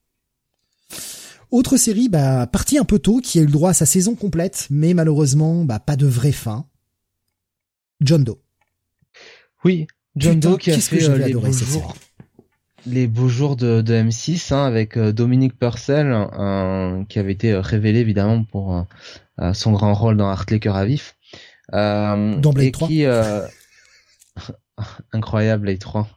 [1.50, 4.14] Autre série, bah partie un peu tôt, qui a eu le droit à sa saison
[4.14, 6.66] complète, mais malheureusement bah pas de vraie fin.
[8.00, 8.38] John Doe.
[9.64, 9.86] Oui,
[10.16, 11.94] John Doe qui a fait euh, les beaux jours
[12.86, 16.26] les beaux jours de, de M6 hein, avec euh, Dominique Purcell
[17.08, 18.82] qui avait été révélé évidemment pour euh,
[19.40, 21.16] euh, son grand rôle dans Art Cœur à vif.
[21.74, 23.04] Euh, dans Blade 3 qui,
[25.12, 26.08] incroyable Blade 3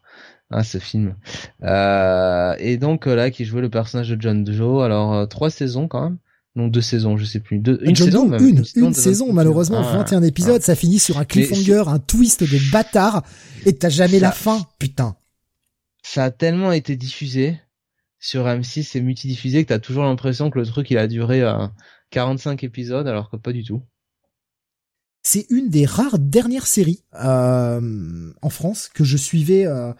[0.51, 1.15] ah, ce film.
[1.63, 6.17] Et donc là qui jouait le personnage de John Joe alors trois saisons quand même.
[6.55, 7.59] Donc deux saisons, je sais plus.
[7.59, 8.45] Deux, une John saison même.
[8.45, 11.83] une, saison une de saison, 28 malheureusement, Ah, 21 épisodes, ça finit sur un cliffhanger,
[11.87, 13.23] un twist de bâtard,
[13.65, 15.15] et t'as jamais Ça- la fin, putain.
[16.03, 17.59] Ça a tellement été diffusé
[18.19, 21.67] sur M6 et multidiffusé que t'as toujours l'impression que le truc il a duré euh,
[22.11, 23.81] 45 épisodes alors que pas du tout.
[25.23, 29.93] C'est une des rares dernières séries euh, en France que je suivais euh,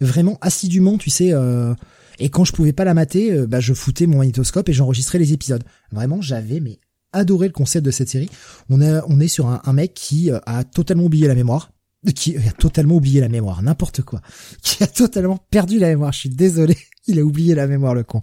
[0.00, 1.32] vraiment assidûment, tu sais.
[1.32, 1.74] euh,
[2.20, 5.18] et quand je pouvais pas la mater, euh, bah, je foutais mon magnétoscope et j'enregistrais
[5.18, 5.64] les épisodes.
[5.90, 6.78] Vraiment, j'avais mais
[7.12, 8.30] adoré le concept de cette série.
[8.68, 11.72] On est on est sur un, mec qui euh, a totalement oublié la mémoire,
[12.14, 14.20] qui a totalement oublié la mémoire, n'importe quoi,
[14.62, 16.12] qui a totalement perdu la mémoire.
[16.12, 18.20] Je suis désolé, il a oublié la mémoire le con.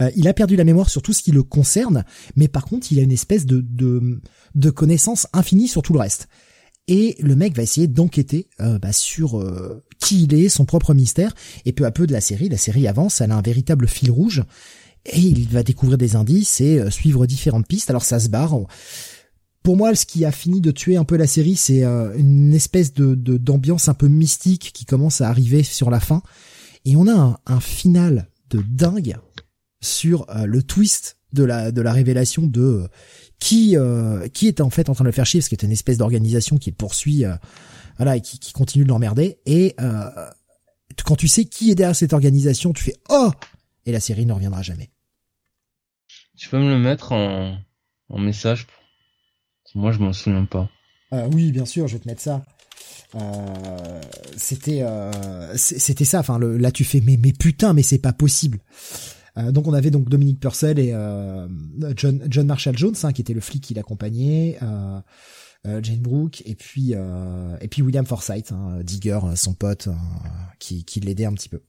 [0.00, 2.04] Euh, il a perdu la mémoire sur tout ce qui le concerne,
[2.36, 4.20] mais par contre, il a une espèce de de,
[4.54, 6.28] de connaissance infinie sur tout le reste.
[6.88, 10.94] Et le mec va essayer d'enquêter euh, bah, sur euh, qui il est, son propre
[10.94, 11.34] mystère.
[11.64, 14.10] Et peu à peu de la série, la série avance, elle a un véritable fil
[14.10, 14.42] rouge.
[15.06, 17.90] Et il va découvrir des indices et euh, suivre différentes pistes.
[17.90, 18.58] Alors ça se barre.
[19.62, 22.52] Pour moi, ce qui a fini de tuer un peu la série, c'est euh, une
[22.52, 26.22] espèce de d'ambiance un peu mystique qui commence à arriver sur la fin.
[26.84, 29.16] Et on a un, un final de dingue
[29.80, 32.88] sur euh, le twist de la de la révélation de euh,
[33.38, 35.66] qui euh, qui est en fait en train de le faire chier parce que c'est
[35.66, 37.34] une espèce d'organisation qui poursuit euh,
[37.96, 39.38] voilà et qui, qui continue de l'emmerder.
[39.46, 40.08] Et euh,
[41.04, 43.30] quand tu sais qui est derrière cette organisation tu fais oh!
[43.84, 44.90] Et la série ne reviendra jamais.
[46.36, 47.58] Tu peux me le mettre en,
[48.08, 48.68] en message
[49.74, 50.68] Moi je m'en souviens pas.
[51.12, 52.44] Euh, oui bien sûr je vais te mettre ça.
[53.14, 54.00] Euh,
[54.36, 56.20] c'était euh, c'était ça.
[56.20, 58.58] Enfin le, là tu fais mais mais putain mais c'est pas possible.
[59.38, 61.48] Euh, donc on avait donc Dominique Purcell et euh,
[61.96, 65.00] John John Marshall Jones hein, qui était le flic qui l'accompagnait euh,
[65.82, 69.88] Jane Brooke et puis et puis William Forsythe hein, Digger son pote
[70.58, 71.62] qui qui l'aidait un petit peu.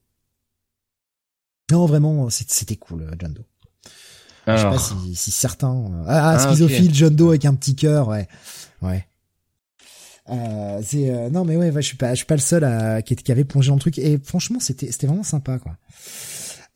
[1.72, 3.46] Non vraiment c'était cool John Doe
[4.48, 7.46] je sais Alors, pas si, si certains euh, ah, ah, Ah, schizophile John Doe avec
[7.46, 8.28] un petit cœur ouais.
[8.82, 9.06] Ouais.
[10.30, 12.64] Euh, c'est euh, non mais ouais, ouais je suis pas je suis pas le seul
[12.64, 13.98] à qui, qui avait plongé dans le truc.
[14.00, 15.78] Et franchement c'était c'était vraiment sympa quoi.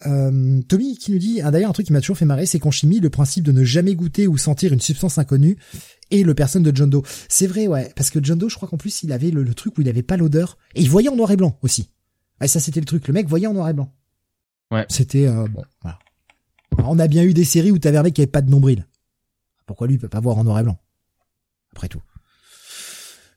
[0.05, 2.59] Euh, Tommy qui nous dit ah, d'ailleurs un truc qui m'a toujours fait marrer c'est
[2.59, 5.57] qu'en chimie le principe de ne jamais goûter ou sentir une substance inconnue
[6.11, 7.03] est le personne de John Doe.
[7.29, 9.53] C'est vrai ouais parce que John Doe je crois qu'en plus il avait le, le
[9.53, 10.57] truc où il avait pas l'odeur.
[10.75, 11.89] Et il voyait en noir et blanc aussi.
[12.41, 13.07] Ouais ça c'était le truc.
[13.07, 13.91] Le mec voyait en noir et blanc.
[14.71, 14.85] Ouais.
[14.89, 15.97] c'était euh, bon voilà.
[15.97, 15.99] Alors,
[16.83, 18.87] on a bien eu des séries où t'avais un mec qui avait pas de nombril
[19.65, 20.77] pourquoi lui il peut pas voir en noir et blanc
[21.73, 22.01] après tout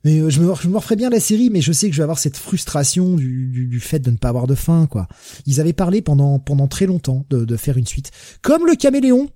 [0.05, 1.99] mais euh, je me, je me referais bien la série, mais je sais que je
[1.99, 5.09] vais avoir cette frustration du, du, du fait de ne pas avoir de fin, quoi.
[5.45, 8.11] Ils avaient parlé pendant pendant très longtemps de, de faire une suite,
[8.41, 9.29] comme le Caméléon,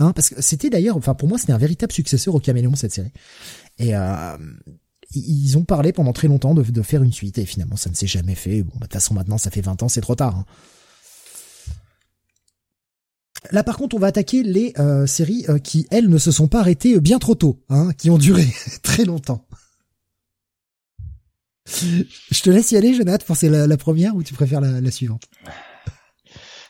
[0.00, 2.92] hein, parce que c'était d'ailleurs, enfin pour moi c'était un véritable successeur au Caméléon cette
[2.92, 3.12] série.
[3.78, 4.36] Et euh,
[5.14, 7.94] ils ont parlé pendant très longtemps de, de faire une suite, et finalement ça ne
[7.94, 8.62] s'est jamais fait.
[8.62, 10.36] Bon, de toute façon maintenant ça fait 20 ans, c'est trop tard.
[10.36, 10.44] hein.
[13.52, 16.48] Là, par contre, on va attaquer les euh, séries euh, qui, elles, ne se sont
[16.48, 18.46] pas arrêtées bien trop tôt, hein, qui ont duré
[18.82, 19.46] très longtemps.
[21.66, 24.80] Je te laisse y aller, Jonathan, pour c'est la, la première ou tu préfères la,
[24.80, 25.24] la suivante?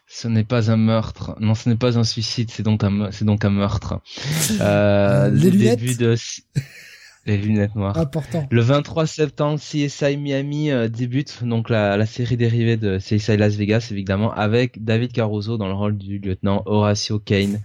[0.06, 1.34] Ce n'est pas un meurtre.
[1.40, 4.00] Non, ce n'est pas un suicide, c'est donc un, me- c'est donc un meurtre.
[4.60, 5.78] Euh, Les lunettes?
[5.80, 6.14] début de
[7.26, 7.96] les lunettes noires.
[7.96, 8.46] Important.
[8.50, 13.54] Le 23 septembre, CSI Miami euh, débute donc la, la série dérivée de CSI Las
[13.56, 17.60] Vegas évidemment avec David Caruso dans le rôle du lieutenant Horatio Kane.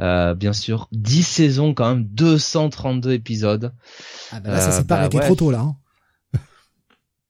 [0.00, 3.72] Euh, bien sûr, 10 saisons quand même, 232 épisodes.
[4.32, 5.24] Ah bah là, ça Euh, s'est pas bah arrêté ouais.
[5.24, 5.60] trop tôt, là.
[5.60, 5.76] Hein.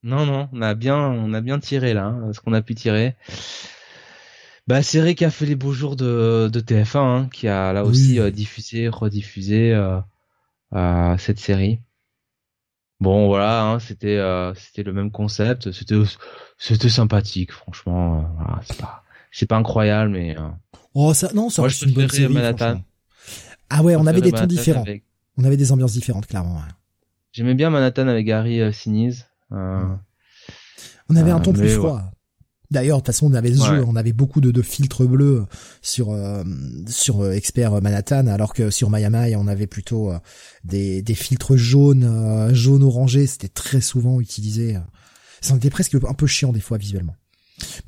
[0.02, 2.74] Non non, on a bien on a bien tiré là, hein, ce qu'on a pu
[2.74, 3.16] tirer.
[4.66, 7.82] Bah série qui a fait les beaux jours de, de TF1 hein, qui a là
[7.84, 7.90] Oui.
[7.90, 9.98] aussi euh, diffusé, rediffusé euh,
[10.74, 11.80] euh, cette série.
[13.00, 15.96] Bon voilà, hein, c'était euh, c'était le même concept, c'était
[16.58, 19.02] c'était sympathique franchement, euh, voilà, c'est pas
[19.32, 20.48] c'est pas incroyable mais euh,
[20.94, 22.82] Oh, ça, non, ça Moi, je une bonne série, Manhattan.
[23.70, 24.82] Ah ouais, on avait des tons différents.
[24.82, 25.04] avec-
[25.38, 26.56] On avait des ambiances différentes, clairement.
[26.56, 26.72] ouais.
[27.32, 29.26] J'aimais bien Manhattan avec Gary Sinise.
[29.52, 32.02] On avait un ton plus froid.
[32.70, 33.68] D'ailleurs, de toute façon, on avait ce Ouais.
[33.78, 35.44] jeu, on avait beaucoup de, de filtres bleus
[35.82, 36.44] sur euh,
[36.86, 40.18] sur euh, Expert Manhattan, alors que sur Miami, on avait plutôt euh,
[40.62, 43.26] des, des filtres jaunes, euh, jaune orangé.
[43.26, 44.78] C'était très souvent utilisé.
[45.40, 47.16] Ça en était presque un peu chiant des fois visuellement.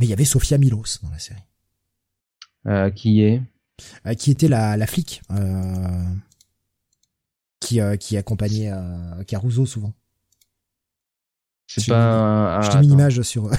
[0.00, 1.40] Mais il y avait Sophia Milos dans la série,
[2.66, 3.40] euh, qui est?
[4.06, 6.04] Euh, qui était la, la flic, euh,
[7.60, 9.94] qui euh, qui accompagnait euh, Caruso souvent.
[11.66, 12.96] Je pas un- Je ah, t'ai mis attends.
[12.96, 13.50] l'image sur.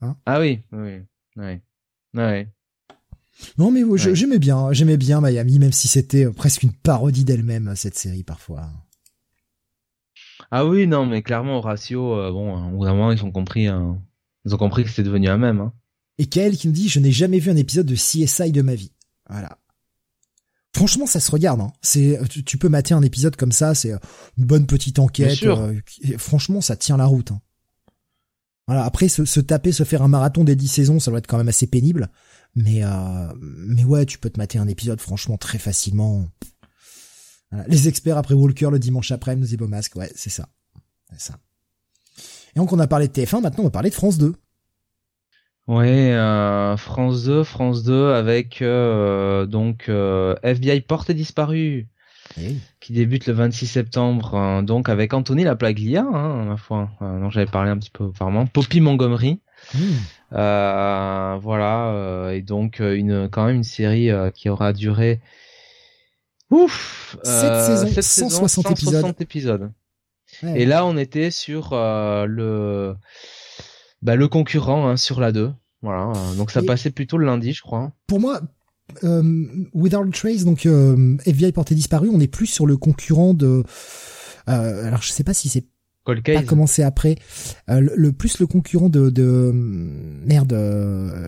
[0.00, 1.00] Ah oui, oui,
[1.36, 1.60] oui.
[2.14, 2.48] Ouais.
[3.56, 7.24] Non mais ouais, j'aimais bien, j'aimais bien Miami, même si c'était euh, presque une parodie
[7.24, 8.68] d'elle-même cette série parfois.
[10.50, 13.30] Ah oui, non, mais clairement, Horatio, euh, bon, hein, au bout d'un moment, ils ont
[13.30, 14.00] compris, hein,
[14.44, 15.60] ils ont compris que c'était devenu un même.
[15.60, 15.72] Hein.
[16.18, 18.74] Et Kael qui nous dit je n'ai jamais vu un épisode de CSI de ma
[18.74, 18.92] vie.
[19.28, 19.58] Voilà.
[20.74, 21.60] Franchement, ça se regarde.
[21.60, 21.72] Hein.
[21.80, 23.74] C'est, tu, peux mater un épisode comme ça.
[23.74, 23.92] C'est
[24.36, 25.44] une bonne petite enquête.
[26.18, 27.32] franchement, ça tient la route.
[27.32, 27.40] Hein.
[28.68, 28.84] Voilà.
[28.84, 31.48] Après, se, taper, se faire un marathon des 10 saisons, ça doit être quand même
[31.48, 32.08] assez pénible.
[32.54, 32.82] Mais,
[33.40, 36.26] mais ouais, tu peux te mater un épisode franchement très facilement.
[37.66, 39.96] Les experts après Walker le dimanche après, nous dit Masque.
[39.96, 40.48] Ouais, c'est ça.
[41.12, 41.38] C'est ça.
[42.54, 44.34] Et donc on a parlé de TF1, maintenant on va parler de France 2.
[45.66, 51.88] Ouais, euh, France 2, France 2 avec euh, donc euh, FBI porté disparu
[52.80, 57.50] qui débute le 26 septembre, hein, donc avec Anthony Laplaglia, hein, ma foi, dont j'avais
[57.50, 59.40] parlé un petit peu auparavant, Poppy Montgomery.
[59.74, 59.94] Hmm.
[60.30, 65.20] voilà, et donc une quand même une série qui aura duré
[66.50, 69.72] ouf, 7 saisons, 160, épisodes.
[70.42, 72.94] Et là, on était sur euh, le
[74.02, 75.52] bah, le concurrent hein, sur la 2.
[75.82, 76.12] Voilà.
[76.36, 77.92] Donc ça passait plutôt le lundi, je crois.
[78.06, 78.46] Pour moi, euh,
[79.02, 83.64] Without Trace, donc euh, FBI porté disparu, on est plus sur le concurrent de.
[84.48, 85.66] Euh, alors je sais pas si c'est
[86.04, 87.16] pas commencé après.
[87.68, 90.52] Euh, le, plus le concurrent de, de merde,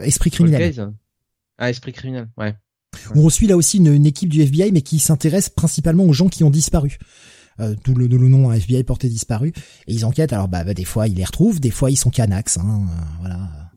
[0.03, 0.93] Esprit criminel.
[1.59, 2.55] Ah, Esprit criminel, ouais.
[3.15, 6.29] On suit là aussi une, une, équipe du FBI, mais qui s'intéresse principalement aux gens
[6.29, 6.99] qui ont disparu
[7.61, 9.53] euh, tout le, le nom FBI porté disparu,
[9.87, 10.33] et ils enquêtent.
[10.33, 13.03] Alors bah, bah, des fois ils les retrouvent, des fois ils sont canax, hein, euh,
[13.21, 13.70] voilà.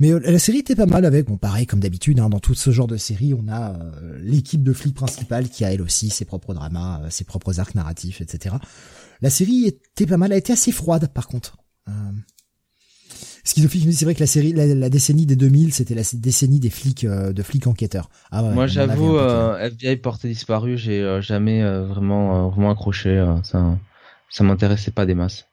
[0.00, 2.54] Mais euh, la série était pas mal avec, bon pareil comme d'habitude, hein, dans tout
[2.54, 6.10] ce genre de série, on a euh, l'équipe de flics principale qui a elle aussi
[6.10, 8.56] ses propres dramas, ses propres arcs narratifs, etc.
[9.20, 11.56] La série était pas mal, elle était assez froide par contre.
[13.44, 17.04] Schizophile, c'est vrai que la série, la, décennie des 2000, c'était la décennie des flics,
[17.04, 18.10] euh, de flics enquêteurs.
[18.30, 23.24] Ah Moi, j'avoue, euh, FBI porté disparu, j'ai euh, jamais vraiment, vraiment accroché.
[23.44, 23.78] ça,
[24.28, 25.46] ça m'intéressait pas des masses.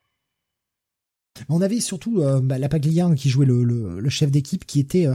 [1.50, 2.70] On avait surtout bah, la
[3.16, 5.08] qui jouait le, le, chef d'équipe, qui était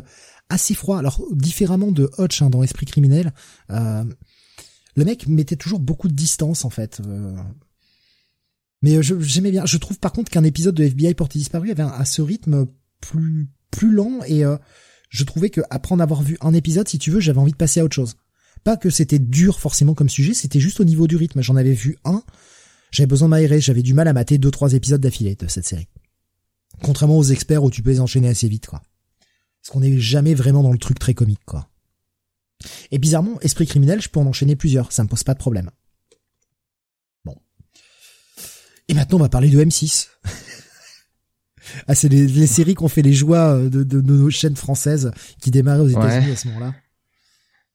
[0.48, 0.98] assez froid.
[0.98, 3.32] Alors différemment de Hutch hein, dans Esprit criminel,
[3.68, 7.00] le mec mettait toujours beaucoup de distance en fait.
[8.82, 9.64] Mais euh, j'aimais bien.
[9.64, 12.66] Je trouve par contre qu'un épisode de FBI porté disparu avait un, ce rythme
[13.00, 14.56] plus plus lent et euh,
[15.08, 17.56] je trouvais que après en avoir vu un épisode, si tu veux, j'avais envie de
[17.56, 18.16] passer à autre chose.
[18.64, 21.42] Pas que c'était dur forcément comme sujet, c'était juste au niveau du rythme.
[21.42, 22.22] J'en avais vu un,
[22.90, 25.66] j'avais besoin de m'aérer, j'avais du mal à mater deux trois épisodes d'affilée de cette
[25.66, 25.88] série.
[26.82, 28.82] Contrairement aux experts où tu peux les enchaîner assez vite, quoi.
[29.60, 31.68] Parce qu'on n'est jamais vraiment dans le truc très comique, quoi.
[32.90, 35.70] Et bizarrement, Esprit criminel, je peux en enchaîner plusieurs, ça me pose pas de problème.
[38.88, 40.08] Et maintenant, on va parler de M6.
[41.88, 45.12] ah, c'est les, les séries qu'on fait les joies euh, de, de, nos chaînes françaises
[45.40, 46.74] qui démarraient aux États-Unis à ce moment-là.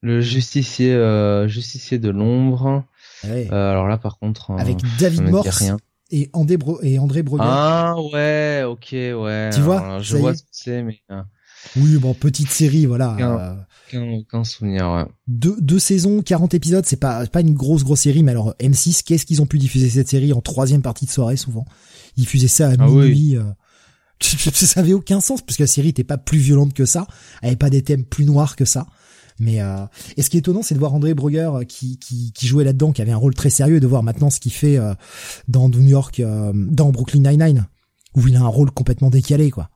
[0.01, 2.85] Le justicier, euh, justicier de l'ombre.
[3.25, 5.63] Euh, alors là, par contre, euh, avec David Morse
[6.11, 9.49] et André Bro et André Ah ouais, ok, ouais.
[9.53, 11.01] Tu vois, je vois ce que c'est, mais.
[11.75, 13.57] Oui, bon, petite série, voilà.
[13.93, 15.05] Aucun, souvenir, ouais.
[15.27, 19.03] Deux, deux saisons, 40 épisodes, c'est pas, pas une grosse, grosse série, mais alors, M6,
[19.03, 21.65] qu'est-ce qu'ils ont pu diffuser cette série en troisième partie de soirée, souvent?
[22.15, 23.43] Ils diffusaient ça à ah minuit, euh.
[24.19, 27.07] ça avait aucun sens, parce que la série était pas plus violente que ça,
[27.41, 28.87] elle avait pas des thèmes plus noirs que ça.
[29.39, 29.85] Mais euh,
[30.15, 32.63] et ce qui est étonnant, c'est de voir André Brugger euh, qui, qui, qui jouait
[32.63, 34.93] là-dedans, qui avait un rôle très sérieux, et de voir maintenant ce qu'il fait euh,
[35.47, 37.67] dans New York, dans Brooklyn Nine-Nine,
[38.15, 39.69] où il a un rôle complètement décalé, quoi.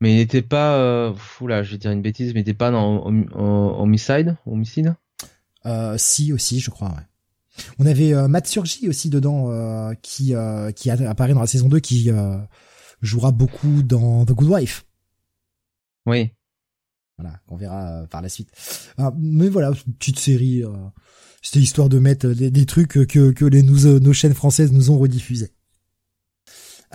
[0.00, 1.12] Mais il n'était pas, euh,
[1.46, 4.94] là, je vais dire une bêtise, mais il n'était pas dans Homicide, Homicide?
[5.66, 6.88] Euh, si aussi, je crois.
[6.88, 7.64] Ouais.
[7.78, 11.68] On avait euh, Matt Surgy aussi dedans, euh, qui euh, qui apparaît dans la saison
[11.68, 12.38] 2, qui euh,
[13.02, 14.86] jouera beaucoup dans The Good Wife.
[16.06, 16.32] Oui.
[17.20, 18.50] Voilà, on verra par la suite.
[18.96, 20.62] Ah, mais voilà, une petite série.
[21.42, 24.98] C'était histoire de mettre des, trucs que que les nous, nos chaînes françaises nous ont
[24.98, 25.52] rediffusés.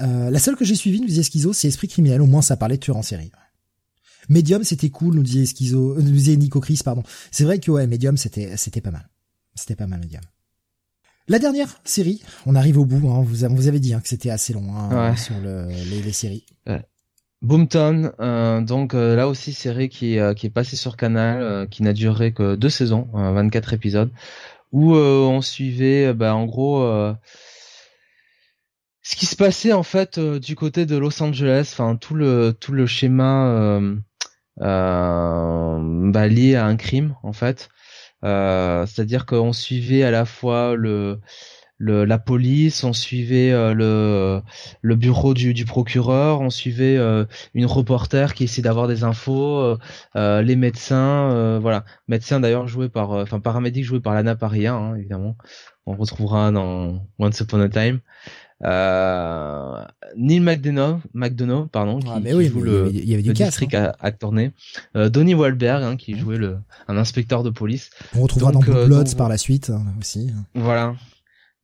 [0.02, 2.22] Euh, la seule que j'ai suivie, nous disait Schizo, c'est Esprit criminel.
[2.22, 3.32] Au moins, ça parlait de tueur en série.
[4.28, 7.04] Medium, c'était cool, nous disait Schizo, euh, nous disait Nico Chris, pardon.
[7.32, 9.08] C'est vrai que ouais, Medium, c'était, c'était pas mal.
[9.56, 10.24] C'était pas mal, Medium.
[11.28, 13.10] La dernière série, on arrive au bout.
[13.10, 16.14] Hein, vous, vous avez dit hein, que c'était assez long hein, sur le, les, les,
[16.14, 16.46] séries.
[16.68, 16.84] Ouais.
[17.46, 22.34] Boomtown, euh, donc là aussi série qui, qui est passée sur Canal, qui n'a duré
[22.34, 24.12] que deux saisons, 24 épisodes,
[24.72, 26.84] où on suivait, bah, en gros
[29.06, 32.58] ce qui se passait en fait euh, du côté de Los Angeles, enfin tout le
[32.60, 33.96] tout le schéma euh,
[34.62, 37.70] euh, bah, lié à un crime en fait.
[38.24, 41.20] Euh, c'est-à-dire qu'on suivait à la fois le
[41.78, 44.42] le, la police, on suivait euh, le,
[44.82, 49.78] le bureau du, du procureur, on suivait euh, une reporter qui essaie d'avoir des infos,
[50.16, 54.96] euh, les médecins, voilà, médecin d'ailleurs joué par, enfin paramédic joué par Lana Paria, hein,
[54.96, 55.36] évidemment,
[55.86, 58.00] on retrouvera dans Once Upon a Time.
[60.18, 63.92] Neil McDonough, McDonough, pardon, qui, ah, oui, joue le, il y avait du district hein.
[64.00, 64.54] à, tourner.
[64.96, 66.58] Donnie Wahlberg, hein, qui jouait le
[66.88, 67.90] un inspecteur de police.
[68.16, 70.32] On retrouvera dans Blue Bloods par la suite hein, aussi.
[70.56, 70.96] Voilà,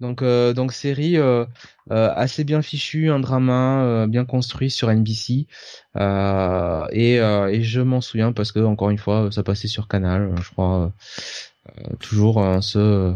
[0.02, 1.46] donc euh, donc série euh,
[1.92, 5.48] euh, assez bien fichue, un drama bien construit sur NBC
[5.96, 10.50] et, et je m'en souviens parce que encore une fois ça passait sur Canal, je
[10.50, 10.92] crois
[12.00, 13.16] toujours ce,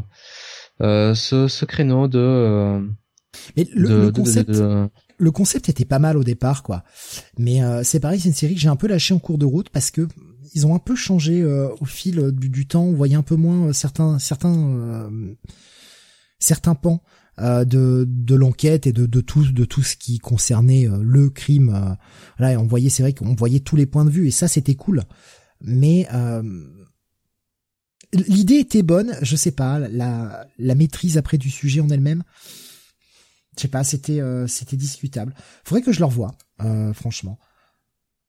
[0.79, 2.79] ce ce créneau de
[3.57, 4.51] mais le, concept
[5.17, 6.83] le concept était pas mal au départ quoi.
[7.37, 9.69] Mais c'est pareil, c'est une série que j'ai un peu lâché en cours de route
[9.69, 10.07] parce que
[10.53, 13.73] ils ont un peu changé au fil du, du, temps, on voyait un peu moins
[13.73, 15.09] certains certains
[16.39, 17.01] certains pans
[17.39, 21.29] euh, de, de l'enquête et de, de tout de tout ce qui concernait euh, le
[21.29, 21.69] crime.
[21.69, 21.93] Euh,
[22.39, 24.75] là, on voyait, c'est vrai qu'on voyait tous les points de vue et ça, c'était
[24.75, 25.03] cool.
[25.59, 26.07] Mais
[28.13, 32.23] l'idée était bonne, je sais pas, la, la maîtrise après du sujet en elle-même,
[33.57, 35.33] je sais pas, c'était c'était discutable.
[35.63, 36.37] Faudrait que je le revoie,
[36.93, 37.39] franchement.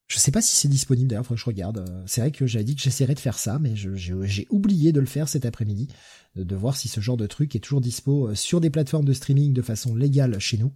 [0.08, 1.78] Je sais pas si c'est disponible d'ailleurs, faudrait que je regarde.
[1.78, 5.00] Euh, c'est vrai que j'avais dit que j'essaierais de faire ça, mais j'ai oublié de
[5.00, 5.88] le faire cet après-midi,
[6.36, 9.12] de, voir si ce genre de truc est toujours dispo euh, sur des plateformes de
[9.12, 10.72] streaming de façon légale chez nous.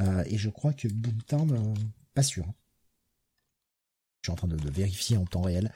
[0.00, 1.74] Euh, et je crois que Boomtown,
[2.14, 2.46] pas sûr.
[2.48, 2.54] Hein.
[4.22, 5.70] Je suis en train de, vérifier en temps réel.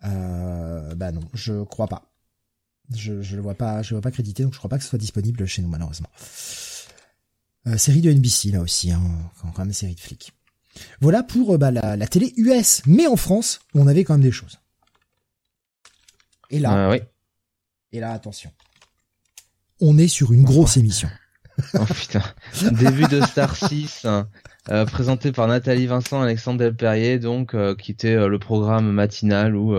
[0.00, 2.14] bah non, je crois pas.
[2.94, 4.84] Je, je le vois pas, je le vois pas crédité, donc je crois pas que
[4.84, 6.10] ce soit disponible chez nous malheureusement.
[7.76, 9.02] série de NBC là aussi, hein,
[9.42, 10.32] quand même série de flics.
[11.00, 12.82] Voilà pour euh, bah, la, télé US.
[12.86, 14.58] Mais en France, on avait quand même des choses.
[16.50, 16.98] Et là, ah oui.
[17.92, 18.50] et là, attention.
[19.80, 21.08] On est sur une grosse émission.
[21.74, 22.22] oh putain.
[22.72, 24.28] Début de Star 6, hein.
[24.70, 29.76] euh, présenté par Nathalie Vincent, Alexandre Delperrier, donc euh, qui était le programme matinal où,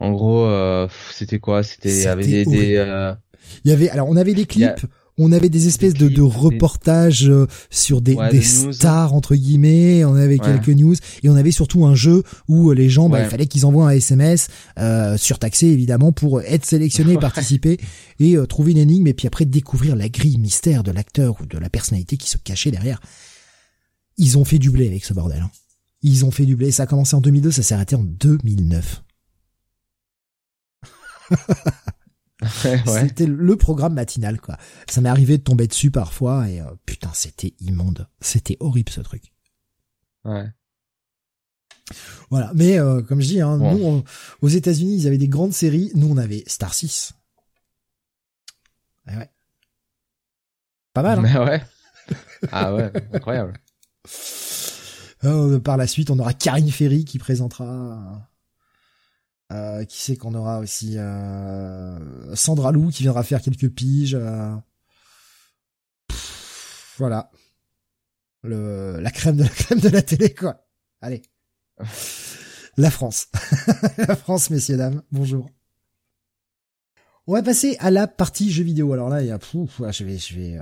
[0.00, 1.62] en gros, c'était quoi?
[1.62, 3.16] C'était il y avait des,
[3.64, 4.86] il y avait alors on avait des clips
[5.16, 10.14] on avait des espèces de, de, reportages euh, sur des, des stars entre guillemets, on
[10.14, 13.46] avait quelques news et on avait surtout un jeu où les gens, bah, il fallait
[13.46, 17.78] qu'ils envoient un SMS euh, surtaxé évidemment pour être sélectionnés, participer
[18.18, 21.46] et euh, trouver une énigme et puis après découvrir la grille mystère de l'acteur ou
[21.46, 23.00] de la personnalité qui se cachait derrière.
[24.16, 25.42] Ils ont fait du blé avec ce bordel.
[25.42, 25.50] Hein.
[26.02, 26.70] Ils ont fait du blé.
[26.70, 29.02] Ça a commencé en 2002, ça s'est arrêté en 2009.
[32.86, 34.56] C'était le programme matinal, quoi.
[34.88, 38.08] Ça m'est arrivé de tomber dessus parfois et euh, putain, c'était immonde.
[38.20, 39.32] C'était horrible ce truc.
[40.24, 40.48] Ouais.
[42.30, 44.02] Voilà, mais euh, comme je dis, hein, nous,
[44.40, 45.90] aux États-Unis, ils avaient des grandes séries.
[45.94, 47.12] Nous, on avait Star 6.
[49.06, 49.30] ouais.
[50.94, 51.18] Pas mal.
[51.18, 51.62] Hein mais ouais.
[52.52, 53.54] Ah ouais, incroyable.
[55.24, 58.28] Euh, par la suite, on aura Karine Ferry qui présentera
[59.52, 64.16] euh, qui sait qu'on aura aussi euh, Sandra Lou qui viendra faire quelques piges.
[64.18, 64.54] Euh.
[66.96, 67.30] voilà.
[68.42, 70.66] Le, la crème de la crème de la télé, quoi.
[71.02, 71.22] Allez.
[72.78, 73.28] La France.
[73.98, 75.02] la France, messieurs, dames.
[75.12, 75.48] Bonjour.
[77.26, 78.92] On va passer à la partie jeux vidéo.
[78.94, 80.58] Alors là, il y a, je vais, je vais,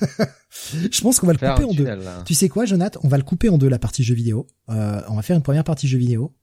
[0.90, 1.88] je pense qu'on va le couper en deux.
[2.24, 3.00] Tu sais quoi, Jonathan?
[3.02, 4.46] On va le couper en deux, la partie jeux vidéo.
[4.68, 6.34] on va faire une première partie jeux vidéo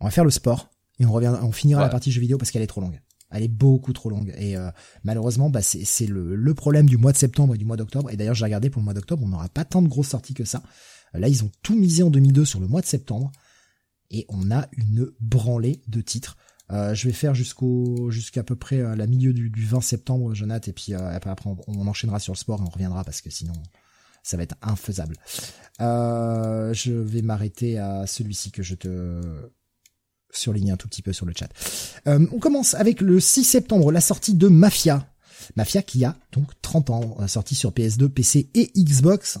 [0.00, 0.70] on va faire le sport
[1.00, 3.00] et on revient, on finira la partie jeux vidéo parce qu'elle est trop longue.
[3.30, 4.70] Elle est beaucoup trop longue et euh,
[5.04, 8.10] malheureusement, bah c'est le, le problème du mois de septembre et du mois d'octobre.
[8.10, 10.34] Et d'ailleurs, j'ai regardé pour le mois d'octobre, on n'aura pas tant de grosses sorties
[10.34, 10.62] que ça.
[11.14, 13.32] Là, ils ont tout misé en 2002 sur le mois de septembre
[14.10, 16.36] et on a une branlée de titres.
[16.70, 20.34] Euh, je vais faire jusqu'au jusqu'à peu près euh, la milieu du, du 20 septembre,
[20.34, 23.30] Jonathan, et puis après, après on, enchaînera sur le sport et on reviendra parce que
[23.30, 23.54] sinon
[24.22, 25.16] ça va être infaisable.
[25.78, 29.50] je vais m'arrêter à celui-ci que je te
[30.32, 31.48] surligner un tout petit peu sur le chat.
[32.06, 35.06] Euh, on commence avec le 6 septembre, la sortie de Mafia.
[35.56, 39.38] Mafia qui a donc 30 ans, euh, sorti sur PS2, PC et Xbox,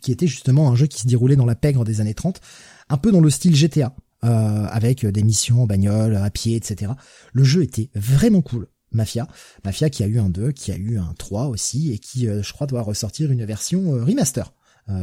[0.00, 2.40] qui était justement un jeu qui se déroulait dans la pègre des années 30,
[2.88, 3.94] un peu dans le style GTA,
[4.24, 4.28] euh,
[4.66, 6.92] avec des missions en bagnole, à pied, etc.
[7.32, 8.68] Le jeu était vraiment cool.
[8.90, 9.28] Mafia,
[9.64, 12.52] Mafia qui a eu un 2, qui a eu un 3 aussi, et qui, je
[12.54, 14.54] crois, doit ressortir une version remaster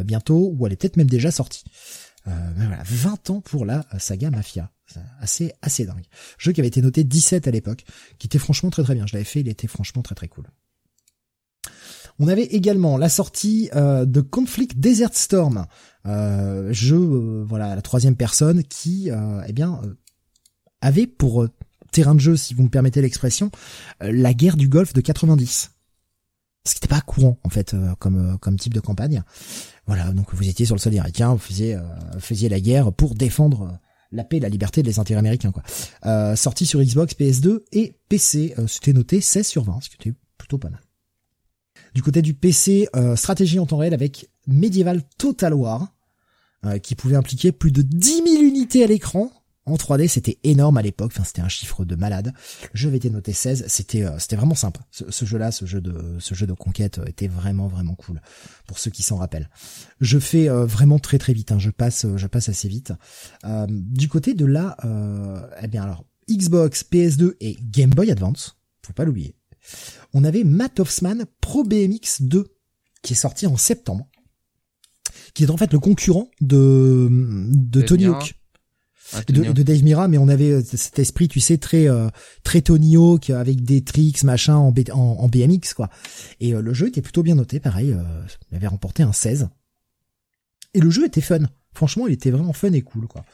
[0.03, 1.64] bientôt, ou elle est peut-être même déjà sortie.
[2.27, 4.72] Euh, voilà, 20 ans pour la saga Mafia.
[5.19, 6.06] Assez, assez dingue.
[6.38, 7.85] Jeu qui avait été noté 17 à l'époque,
[8.19, 9.07] qui était franchement très très bien.
[9.07, 10.45] Je l'avais fait, il était franchement très très cool.
[12.19, 15.65] On avait également la sortie euh, de Conflict Desert Storm,
[16.06, 19.10] euh, jeu euh, voilà la troisième personne qui
[19.47, 19.81] eh bien
[20.81, 21.47] avait pour
[21.91, 23.52] terrain de jeu, si vous me permettez l'expression,
[24.02, 25.72] la guerre du Golfe de 90.
[26.68, 29.23] Ce qui n'était pas courant en fait comme type de campagne.
[29.88, 31.78] Voilà, donc vous étiez sur le sol irakien, vous faisiez
[32.20, 33.80] faisiez la guerre pour défendre
[34.12, 35.64] la paix, la liberté des intérêts américains quoi.
[36.36, 40.57] sorti sur Xbox, PS2 et PC, c'était noté 16 sur 20, ce qui était plutôt
[40.57, 40.82] pas mal.
[41.94, 45.94] Du côté du PC, stratégie en temps réel avec Medieval Total War,
[46.82, 49.32] qui pouvait impliquer plus de 10 000 unités à l'écran,
[49.68, 51.12] en 3D, c'était énorme à l'époque.
[51.14, 52.34] Enfin, c'était un chiffre de malade.
[52.74, 53.66] Le jeu avait été noté 16.
[53.68, 54.82] C'était, euh, c'était vraiment sympa.
[54.92, 58.22] Ce, jeu-là, ce jeu de, ce jeu de conquête euh, était vraiment, vraiment cool.
[58.68, 59.50] Pour ceux qui s'en rappellent.
[60.02, 61.52] Je fais euh, vraiment très, très vite.
[61.52, 61.58] Hein.
[61.58, 62.94] Je passe, je passe assez vite.
[63.70, 64.78] du côté de la,
[65.62, 68.58] eh bien alors, Xbox, PS2 et Game Boy Advance.
[68.86, 69.36] Faut pas l'oublier.
[70.14, 72.46] On avait Matt Hoffman Pro BMX 2
[73.02, 74.08] qui est sorti en septembre.
[75.34, 78.36] Qui est en fait le concurrent de, de Tony Hawk
[79.27, 82.10] de, de, Dave Mira, mais on avait euh, cet esprit, tu sais, très euh,
[82.44, 85.90] très Tony Hawk avec des tricks, machin en, en, BMX quoi.
[86.40, 87.95] Et euh, le jeu était plutôt bien noté, pareil,
[88.52, 89.49] il avait remporté un 16.
[90.73, 91.40] Et le jeu était fun.
[91.73, 93.26] Franchement, il était vraiment fun et cool quoi.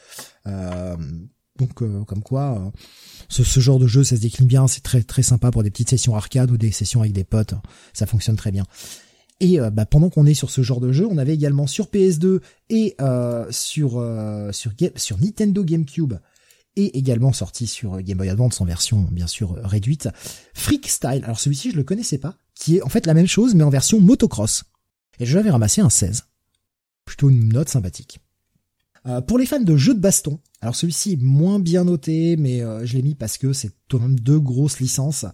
[1.57, 2.71] donc comme quoi,
[3.29, 5.71] ce, ce, genre de jeu, ça se décline bien, c'est très très sympa pour des
[5.71, 7.53] petites sessions arcade ou des sessions avec des potes,
[7.93, 8.65] ça fonctionne très bien.
[9.41, 11.87] Et euh, bah, pendant qu'on est sur ce genre de jeu, on avait également sur
[11.87, 12.39] PS2
[12.69, 16.13] et euh, sur euh, sur Nintendo GameCube
[16.77, 20.07] et également sorti sur Game Boy Advance en version bien sûr réduite,
[20.53, 21.23] Freak Style.
[21.23, 23.71] Alors celui-ci je le connaissais pas, qui est en fait la même chose mais en
[23.71, 24.63] version motocross.
[25.19, 26.23] Et je l'avais ramassé un 16.
[27.03, 28.19] Plutôt une note sympathique.
[29.27, 32.93] pour les fans de jeux de baston, alors celui-ci est moins bien noté, mais je
[32.93, 35.25] l'ai mis parce que c'est tout de même deux grosses licences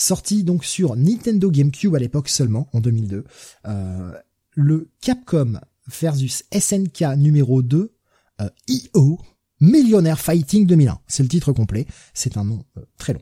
[0.00, 3.24] sorti donc sur Nintendo GameCube à l'époque seulement, en 2002.
[3.66, 4.12] Euh,
[4.54, 5.60] le Capcom
[6.00, 7.94] versus SNK numéro 2,
[8.40, 9.18] euh, EO,
[9.60, 10.98] Millionaire Fighting 2001.
[11.06, 11.86] C'est le titre complet.
[12.14, 13.20] C'est un nom euh, très long.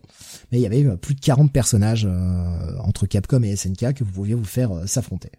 [0.53, 2.09] Mais il y avait plus de 40 personnages
[2.81, 5.33] entre Capcom et SNK que vous pouviez vous faire s'affronter.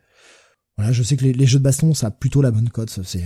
[0.78, 3.02] Voilà, je sais que les, jeux de baston, ça a plutôt la bonne cote.
[3.04, 3.24] C'est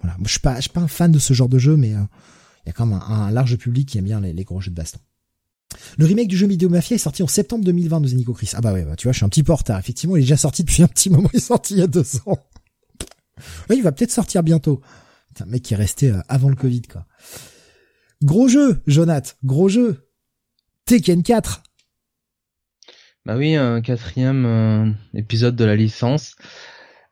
[0.00, 0.16] voilà.
[0.24, 2.70] je suis pas, suis pas un fan de ce genre de jeu, mais il y
[2.70, 5.00] a quand même un, large public qui aime bien les gros jeux de baston.
[5.98, 8.50] Le remake du jeu vidéo Mafia est sorti en septembre 2020, nous Nico Chris.
[8.54, 9.54] Ah bah ouais, bah, tu vois, je suis un petit peu.
[9.78, 11.28] Effectivement, il est déjà sorti depuis un petit moment.
[11.32, 12.38] Il est sorti il y a deux ans.
[13.68, 14.80] Oui, il va peut-être sortir bientôt.
[15.36, 17.06] C'est un mec qui est resté euh, avant le Covid, quoi.
[18.22, 19.36] Gros jeu, Jonath.
[19.44, 20.08] Gros jeu.
[20.86, 21.62] Tekken 4.
[23.26, 26.36] Bah oui, un quatrième euh, épisode de la licence.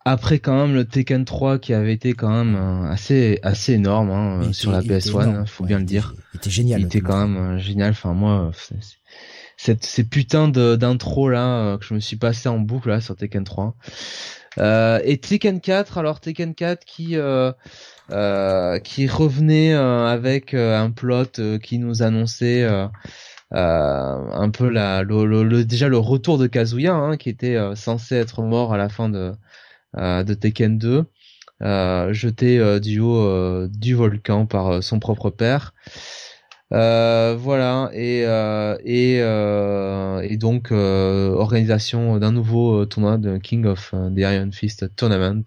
[0.04, 4.10] Après quand même le Tekken 3 qui avait été quand même euh, assez assez énorme
[4.10, 6.14] hein, sur la PS1, faut bien le dire.
[6.34, 6.80] Il était génial.
[6.80, 7.90] Il était quand même euh, génial.
[7.90, 8.50] Enfin moi,
[9.56, 13.14] cette ces putains d'intro là euh, que je me suis passé en boucle là sur
[13.14, 13.76] Tekken 3.
[14.58, 17.52] Euh, et Tekken 4, alors Tekken 4 qui euh,
[18.80, 22.68] qui revenait avec un plot qui nous annonçait
[23.52, 28.74] un peu la le, déjà le retour de Kazuya hein, qui était censé être mort
[28.74, 29.32] à la fin de euh,
[29.96, 31.04] de Tekken 2,
[31.62, 35.74] euh, jeté euh, du haut du volcan par son propre père.
[36.70, 38.22] voilà et
[38.84, 45.44] et, et donc organisation d'un nouveau tournoi de King of the Iron Fist Tournament.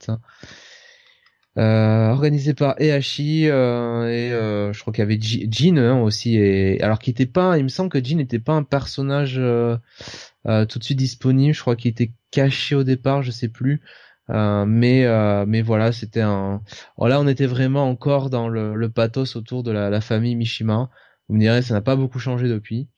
[1.58, 7.00] Organisé par Ehashi euh, et je crois qu'il y avait Jin hein, aussi et alors
[7.00, 10.98] qu'il était pas il me semble que Jin n'était pas un personnage tout de suite
[10.98, 11.54] disponible.
[11.54, 13.82] Je crois qu'il était caché au départ je sais plus
[14.30, 16.62] euh, mais euh, mais voilà, c'était un.
[16.98, 20.36] Oh, là, on était vraiment encore dans le, le pathos autour de la, la, famille
[20.36, 20.90] Mishima.
[21.30, 22.90] Vous me direz, ça n'a pas beaucoup changé depuis.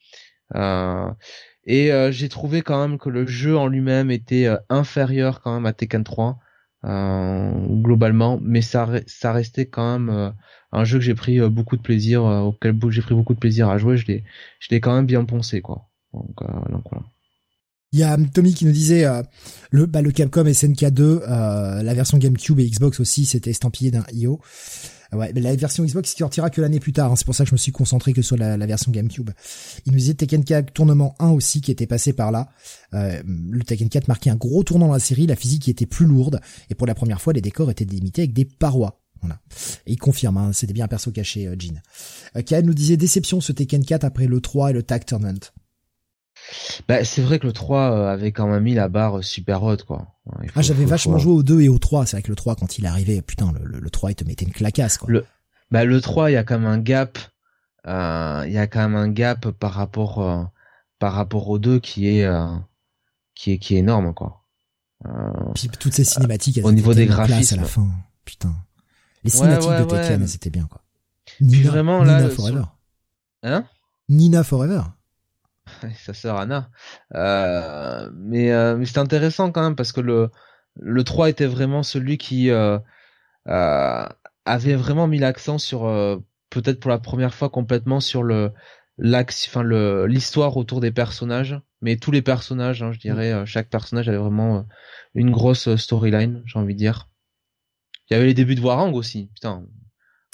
[0.56, 1.10] Euh,
[1.64, 5.66] et euh, j'ai trouvé quand même que le jeu en lui-même était inférieur quand même
[5.66, 6.38] à Tekken 3
[6.84, 10.34] globalement, mais ça ça restait quand même
[10.72, 13.78] un jeu que j'ai pris beaucoup de plaisir, auquel j'ai pris beaucoup de plaisir à
[13.78, 13.96] jouer.
[13.96, 14.24] Je l'ai
[14.60, 15.88] je l'ai quand même bien poncé quoi.
[16.14, 16.36] Donc,
[16.70, 17.04] donc voilà.
[17.92, 19.22] Il y a Tommy qui nous disait euh,
[19.70, 24.04] le bah, le Capcom SNK2, euh, la version GameCube et Xbox aussi, c'était estampillé d'un
[24.12, 24.40] IO.
[25.14, 27.12] Euh, ouais, mais la version Xbox qui sortira que l'année plus tard.
[27.12, 29.30] Hein, c'est pour ça que je me suis concentré que sur la, version GameCube.
[29.86, 32.50] Il nous disait Tekken 4 tournement 1 aussi qui était passé par là.
[32.92, 35.26] le Tekken 4 marquait un gros tournant dans la série.
[35.26, 38.34] La physique était plus lourde et pour la première fois les décors étaient délimités avec
[38.34, 39.00] des parois.
[39.20, 39.40] Voilà.
[39.86, 41.80] Et il confirme, hein, c'était bien un perso caché, euh, Jean.
[42.36, 45.52] Euh, nous disait déception ce Tekken 4 après le 3 et le Tag Tournament.
[46.88, 49.84] Bah, c'est vrai que le 3 euh, avait quand même mis la barre super haute,
[49.84, 50.06] quoi.
[50.54, 52.06] ah, j'avais vachement joué au 2 et au 3.
[52.06, 54.44] C'est vrai que le 3, quand il arrivait, putain, le, le, 3, il te mettait
[54.44, 55.10] une clacasse, quoi.
[55.10, 55.24] Le,
[55.70, 57.18] bah, le 3, il y a quand même un gap,
[57.86, 60.42] euh, il y a quand même un gap par rapport, euh,
[60.98, 62.46] par rapport au 2 qui est, euh,
[63.34, 64.44] qui est, qui est énorme, quoi.
[65.54, 67.58] Puis toutes ces cinématiques, au niveau des graphismes.
[67.58, 67.88] à la fin.
[68.24, 68.54] Putain.
[69.24, 70.82] Les cinématiques de Tekken, c'était bien, quoi.
[71.40, 72.18] Nina, vraiment, là.
[72.20, 72.64] Nina Forever.
[73.42, 73.64] Hein?
[74.08, 74.82] Nina Forever.
[75.96, 76.70] Sa sœur Anna.
[77.14, 80.30] Euh, mais euh, mais c'est intéressant quand même parce que le
[80.80, 82.78] le 3 était vraiment celui qui euh,
[83.46, 85.82] avait vraiment mis l'accent sur
[86.50, 88.52] peut-être pour la première fois complètement sur le
[88.98, 91.60] l'axe enfin le l'histoire autour des personnages.
[91.80, 94.66] Mais tous les personnages hein, je dirais chaque personnage avait vraiment
[95.14, 97.08] une grosse storyline j'ai envie de dire.
[98.10, 99.28] Il y avait les débuts de Warang aussi.
[99.34, 99.66] Putain.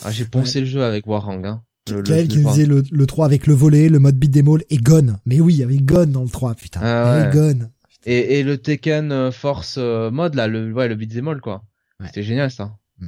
[0.04, 1.64] Ah, j'ai poncé le jeu avec Warang hein.
[1.90, 5.18] Le, qui disait le, le 3 avec le volet, le mode beat et Gone.
[5.26, 6.80] Mais oui, il y avait Gone dans le 3, putain.
[6.82, 7.70] Ah, Gone.
[8.06, 11.64] Et, et le Tekken euh, Force euh, mode là, le ouais, le beat all quoi.
[12.06, 12.76] C'était génial ça.
[12.98, 13.06] Mm.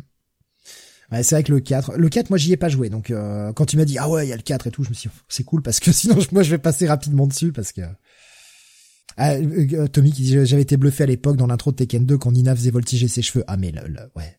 [1.12, 2.88] Ouais, c'est vrai que le 4, le 4 moi j'y ai pas joué.
[2.88, 4.84] Donc euh, quand tu m'as dit ah ouais, il y a le 4 et tout,
[4.84, 7.52] je me suis dit c'est cool parce que sinon moi je vais passer rapidement dessus
[7.52, 7.82] parce que
[9.18, 9.34] ah,
[9.92, 12.54] Tommy qui dit j'avais été bluffé à l'époque dans l'intro de Tekken 2 quand Nina
[12.54, 13.44] faisait voltiger ses cheveux.
[13.46, 14.38] Ah mais le, le ouais.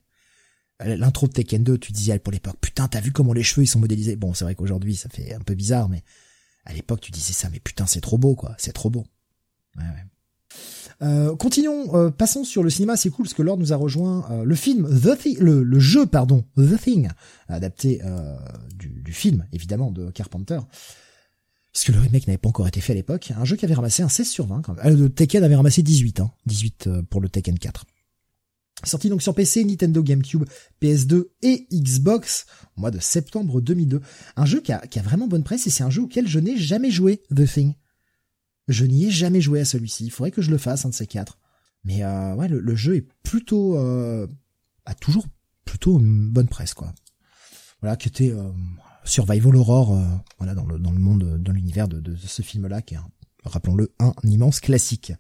[0.84, 3.64] Euh, l'intro de Tekken 2, tu disais pour l'époque, putain, t'as vu comment les cheveux
[3.64, 4.16] ils sont modélisés?
[4.16, 6.04] Bon, c'est vrai qu'aujourd'hui ça fait un peu bizarre, mais
[6.66, 9.06] à l'époque tu disais ça, mais putain, c'est trop beau, quoi, c'est trop beau.
[9.78, 10.06] Ouais, ouais.
[11.04, 14.26] Euh, continuons, euh, passons sur le cinéma, c'est cool parce que Lord nous a rejoint
[14.32, 17.10] euh, le film The le, le, jeu pardon The Thing,
[17.48, 18.02] adapté
[18.76, 20.60] du, du, film évidemment de Carpenter,
[21.72, 24.02] puisque le remake n'avait pas encore été fait à l'époque, un jeu qui avait ramassé
[24.02, 25.00] un 16 sur 20 quand même.
[25.00, 27.86] le Tekken avait ramassé 18, hein, 18 pour le Tekken 4.
[28.84, 30.46] Sorti donc sur PC, Nintendo GameCube,
[30.82, 32.46] PS2 et Xbox
[32.76, 34.02] au mois de septembre 2002.
[34.36, 36.92] Un jeu qui a, vraiment bonne presse et c'est un jeu auquel je n'ai jamais
[36.92, 37.74] joué, The Thing.
[38.68, 40.06] Je n'y ai jamais joué à celui-ci.
[40.06, 41.40] Il faudrait que je le fasse, un de ces quatre.
[41.84, 43.78] Mais euh, ouais, le, jeu est plutôt...
[43.78, 44.28] Euh,
[44.86, 45.26] a toujours
[45.66, 46.94] plutôt une bonne presse, quoi.
[47.82, 48.52] Voilà, qui était euh,
[49.04, 50.04] Survival Horror, euh,
[50.38, 53.00] voilà, dans le, dans le monde, dans l'univers de, de, ce film-là, qui est,
[53.44, 55.14] rappelons-le, un immense classique.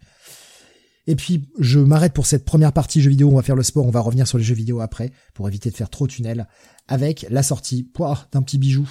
[1.07, 3.29] Et puis, je m'arrête pour cette première partie jeux vidéo.
[3.29, 3.85] On va faire le sport.
[3.85, 6.47] On va revenir sur les jeux vidéo après pour éviter de faire trop tunnel
[6.87, 7.89] avec la sortie
[8.31, 8.89] d'un petit bijou.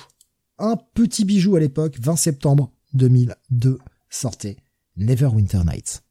[0.59, 3.78] Un petit bijou à l'époque, 20 septembre 2002,
[4.09, 4.56] sortait
[4.97, 6.02] Neverwinter Nights.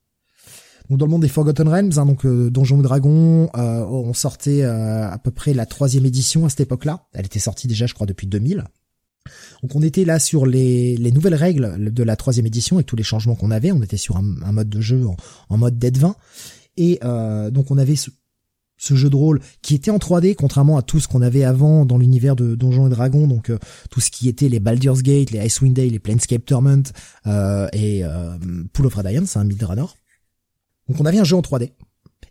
[0.90, 4.14] Donc dans le monde des Forgotten Realms, hein, donc euh, Donjons et Dragons, euh, on
[4.14, 7.08] sortait euh, à peu près la troisième édition à cette époque-là.
[7.14, 8.64] Elle était sortie déjà, je crois, depuis 2000.
[9.62, 13.04] Donc on était là sur les, nouvelles règles de la troisième édition et tous les
[13.04, 13.72] changements qu'on avait.
[13.72, 15.06] On était sur un, mode de jeu
[15.50, 16.16] en, mode Dead 20.
[16.78, 18.12] Et euh, donc on avait ce,
[18.78, 21.98] jeu de rôle qui était en 3D, contrairement à tout ce qu'on avait avant dans
[21.98, 23.58] l'univers de Donjons et Dragons, donc euh,
[23.90, 26.84] tout ce qui était les Baldur's Gate, les Icewind Dale, les Planescape Tournament
[27.26, 28.04] euh, et
[28.74, 29.96] Pool of Radiance, un hein, Draenor.
[30.88, 31.72] Donc on avait un jeu en 3D.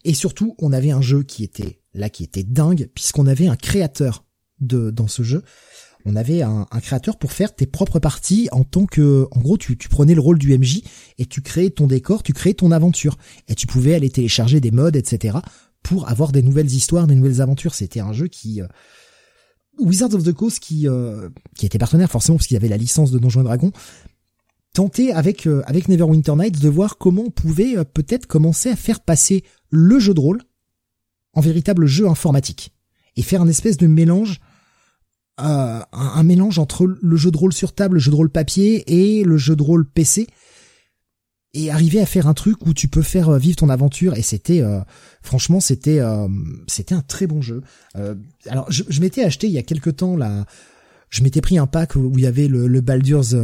[0.05, 3.57] Et surtout, on avait un jeu qui était là, qui était dingue, puisqu'on avait un
[3.57, 4.25] créateur
[4.61, 5.43] de dans ce jeu
[6.05, 9.77] on avait un, créateur pour faire tes propres parties en tant que, en gros, tu,
[9.89, 10.83] prenais le rôle du MJ
[11.19, 13.17] et tu créais ton décor, tu créais ton aventure
[13.49, 15.39] et tu pouvais aller télécharger des modes, etc.
[15.83, 17.75] pour avoir des nouvelles histoires, des nouvelles aventures.
[17.75, 18.67] C'était un jeu qui euh,
[19.79, 22.77] Wizards of the Coast qui euh, qui était partenaire forcément parce qu'il y avait la
[22.77, 23.73] licence de Donjons et Dragons
[24.75, 29.01] tentait avec euh, avec Neverwinter Nights de voir comment on pouvait peut-être commencer à faire
[29.01, 30.43] passer le jeu de rôle
[31.33, 32.73] en véritable jeu informatique
[33.17, 34.41] et faire un espèce de mélange
[35.41, 38.85] euh, un, mélange entre le jeu de rôle sur table, le jeu de rôle papier
[38.87, 40.29] et le jeu de rôle PC
[41.55, 44.23] et arriver à faire un truc où tu peux faire euh, vivre ton aventure et
[44.23, 44.79] c'était euh,
[45.23, 46.01] franchement c'était
[46.69, 47.63] c'était un très bon jeu.
[48.49, 50.47] Alors je, m'étais acheté il y a quelque temps là
[51.11, 53.35] je m'étais pris un pack où il y avait le, Baldur's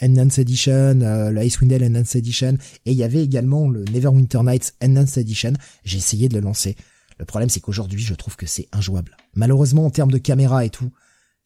[0.00, 4.74] Enhanced Edition le Icewind Dale Enhanced Edition et il y avait également le Neverwinter Nights
[4.84, 5.54] Enhanced Edition.
[5.82, 6.76] J'ai essayé de le lancer.
[7.18, 9.16] Le problème c'est qu'aujourd'hui je trouve que c'est injouable.
[9.34, 10.92] Malheureusement en termes de caméra et tout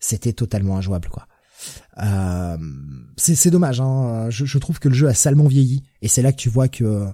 [0.05, 1.27] c'était totalement injouable quoi.
[2.03, 2.59] Euh,
[3.17, 4.29] c'est dommage, hein.
[4.29, 7.07] je, trouve que le jeu a salement vieilli, et c'est là que tu vois que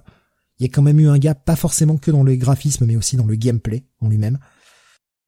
[0.59, 2.95] il y a quand même eu un gap, pas forcément que dans le graphisme, mais
[2.95, 4.37] aussi dans le gameplay en lui-même.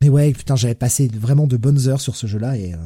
[0.01, 2.77] Mais ouais, putain, j'avais passé vraiment de bonnes heures sur ce jeu-là, et euh,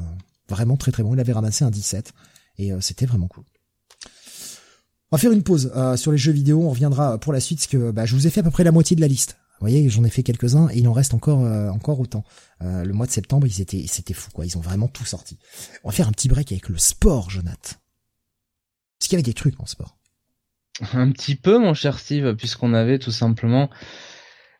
[0.47, 1.13] vraiment très très bon.
[1.13, 2.13] Il avait ramassé un 17,
[2.59, 3.45] et euh, c'était vraiment cool.
[5.11, 7.67] On va faire une pause sur les jeux vidéo, on reviendra pour la suite, parce
[7.67, 9.37] que bah, je vous ai fait à peu près la moitié de la liste.
[9.59, 12.23] Vous voyez, j'en ai fait quelques-uns et il en reste encore euh, encore autant.
[12.61, 15.39] Euh, le mois de septembre, ils étaient c'était fou quoi, ils ont vraiment tout sorti.
[15.83, 17.75] On va faire un petit break avec le sport, Jonathan.
[18.99, 19.97] Est-ce qu'il y avait des trucs en sport?
[20.93, 23.69] Un petit peu, mon cher Steve, puisqu'on avait tout simplement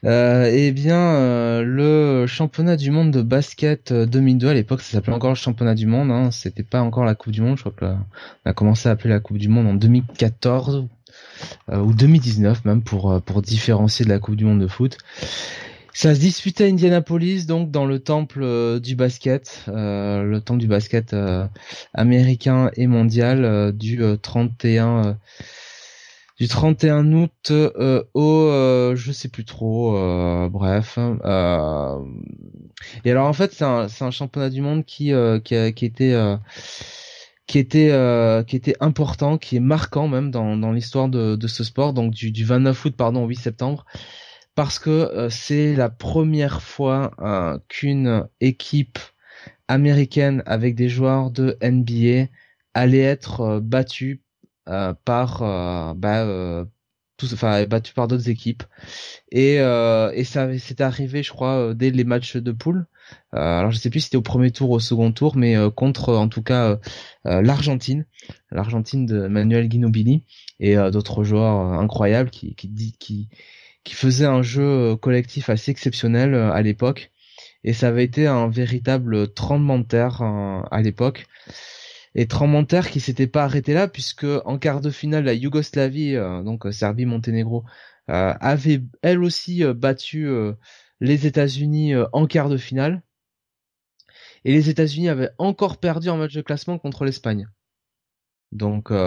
[0.06, 5.32] euh, eh bien, le championnat du monde de basket 2002 à l'époque, ça s'appelait encore
[5.32, 6.12] le championnat du monde.
[6.12, 7.58] Hein, C'était pas encore la Coupe du Monde.
[7.58, 10.97] Je crois que on a commencé à appeler la Coupe du Monde en 2014 euh,
[11.72, 14.98] ou 2019 même pour euh, pour différencier de la Coupe du Monde de foot.
[15.94, 20.68] Ça se disputait à Indianapolis, donc dans le temple euh, du basket, le temple du
[20.68, 21.16] basket
[21.94, 25.18] américain et mondial du 31
[26.40, 27.52] du 31 août
[28.14, 28.52] au
[28.96, 29.94] je sais plus trop
[30.50, 31.00] bref
[33.06, 36.16] et alors en fait c'est un, un championnat du monde qui qui, a, qui était
[37.48, 37.92] qui était
[38.48, 42.14] qui était important, qui est marquant même dans, dans l'histoire de, de ce sport, donc
[42.14, 43.86] du, du 29 août pardon au 8 septembre,
[44.56, 47.12] parce que c'est la première fois
[47.70, 49.00] qu'une équipe
[49.68, 52.30] américaine avec des joueurs de NBA
[52.74, 54.24] allait être battue
[54.66, 56.66] par bah,
[57.18, 58.64] tous, enfin battu par d'autres équipes.
[59.32, 62.86] Et euh, et ça c'était arrivé je crois euh, dès les matchs de poule.
[63.34, 65.56] Euh, alors je sais plus si c'était au premier tour ou au second tour mais
[65.58, 66.80] euh, contre en tout cas
[67.26, 68.06] l'Argentine.
[68.52, 70.24] l'Argentine de Manuel Ginobili
[70.60, 73.30] et d'autres joueurs incroyables qui qui qui
[73.84, 77.12] qui faisaient un jeu collectif assez exceptionnel à l'époque.
[77.64, 81.28] Et ça avait été un véritable tremblement de terre à l'époque
[82.16, 86.42] et tremblement qui s'était pas arrêté là puisque en quart de finale la Yougoslavie euh,
[86.44, 87.64] donc euh, Serbie Monténégro
[88.10, 90.30] euh, avait elle aussi battu
[91.02, 93.04] les États-Unis en quart de finale.
[94.46, 97.50] Et les États-Unis avaient encore perdu en match de classement contre l'Espagne.
[98.54, 98.98] Donc, les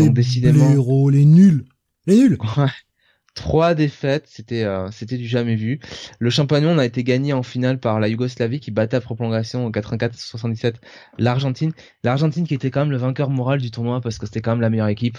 [0.00, 1.64] donc décidément les nuls.
[2.06, 2.36] Les nuls
[3.36, 5.78] Trois défaites, c'était euh, c'était du jamais vu.
[6.18, 9.70] Le championnat a été gagné en finale par la Yougoslavie qui battait à prolongation au
[9.70, 10.76] 84-77
[11.18, 11.72] l'Argentine.
[12.02, 14.62] L'Argentine qui était quand même le vainqueur moral du tournoi parce que c'était quand même
[14.62, 15.18] la meilleure équipe.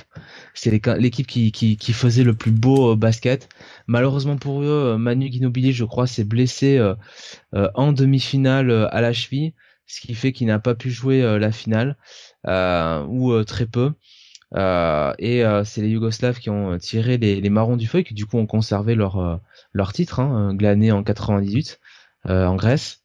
[0.56, 3.50] C'était l'équipe qui, qui, qui faisait le plus beau euh, basket.
[3.86, 6.82] Malheureusement pour eux, euh, Manu Ginobili, je crois, s'est blessé
[7.54, 9.54] en demi-finale à la cheville,
[9.86, 11.98] ce qui fait qu'il n'a pas pu jouer la finale
[12.48, 13.94] ou très peu.
[14.56, 18.04] Euh, et euh, c'est les Yougoslaves qui ont tiré les, les, marrons du feu et
[18.04, 19.36] qui du coup ont conservé leur euh,
[19.74, 21.80] leur titre hein, glané en 98
[22.26, 23.04] en Grèce.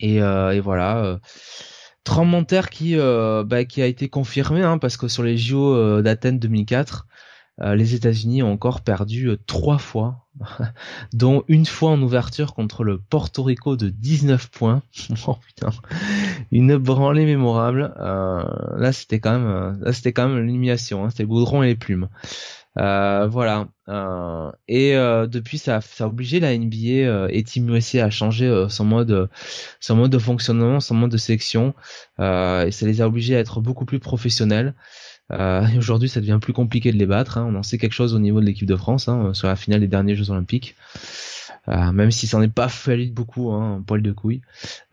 [0.00, 1.18] Et, et voilà.
[2.04, 6.02] Tremblement de terre qui bah, qui a été confirmé hein, parce que sur les JO
[6.02, 7.06] d'Athènes 2004
[7.58, 10.24] les États-Unis ont encore perdu trois fois,
[11.12, 14.82] dont une fois en ouverture contre le Porto Rico de 19 points.
[15.26, 15.70] oh putain,
[16.50, 17.94] une branlée mémorable.
[17.98, 18.44] Euh,
[18.76, 21.04] là, c'était quand même, euh, là, c'était quand même l'illumination.
[21.04, 22.08] Hein, c'était goudron et les plumes.
[22.76, 23.68] Euh, voilà.
[23.88, 28.66] Euh, et euh, depuis, ça, ça a obligé la NBA et Team USA à changer
[28.68, 29.28] son mode,
[29.80, 31.74] son mode de fonctionnement, son mode de sélection.
[32.18, 34.74] et ça les a obligés à être beaucoup plus professionnels.
[35.32, 37.38] Euh, Aujourd'hui, ça devient plus compliqué de les battre.
[37.38, 37.46] Hein.
[37.48, 39.80] On en sait quelque chose au niveau de l'équipe de France hein, sur la finale
[39.80, 40.76] des derniers Jeux Olympiques.
[41.68, 44.42] Euh, même si ça n'est pas fallu beaucoup, hein, poil de couille.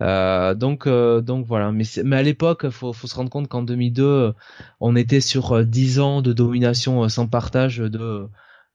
[0.02, 1.72] Euh, donc, euh, donc voilà.
[1.72, 4.34] Mais, mais à l'époque, faut, faut se rendre compte qu'en 2002,
[4.80, 8.28] on était sur 10 ans de domination sans partage de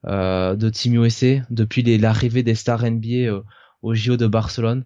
[0.03, 3.43] de Team USA depuis l'arrivée des stars NBA
[3.81, 4.85] au JO de Barcelone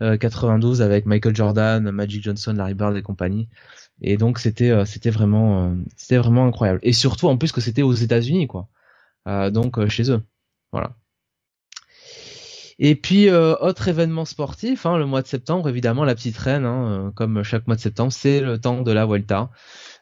[0.00, 3.48] 92 avec Michael Jordan, Magic Johnson, Larry Bird et compagnie.
[4.02, 6.80] Et donc c'était euh, c'était vraiment euh, c'était vraiment incroyable.
[6.82, 8.68] Et surtout en plus que c'était aux États-Unis quoi.
[9.28, 10.22] Euh, donc chez eux.
[10.72, 10.96] Voilà.
[12.78, 17.10] Et puis autre événement sportif, hein, le mois de septembre, évidemment la petite reine, hein,
[17.16, 19.48] comme chaque mois de septembre, c'est le temps de la Vuelta,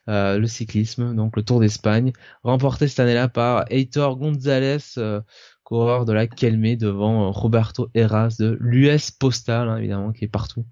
[0.09, 2.13] le cyclisme, donc le Tour d'Espagne,
[2.43, 4.79] remporté cette année-là par Heitor González,
[5.63, 10.67] coureur de la Kelme devant Roberto Heras de l'US Postal, hein, évidemment qui est partout,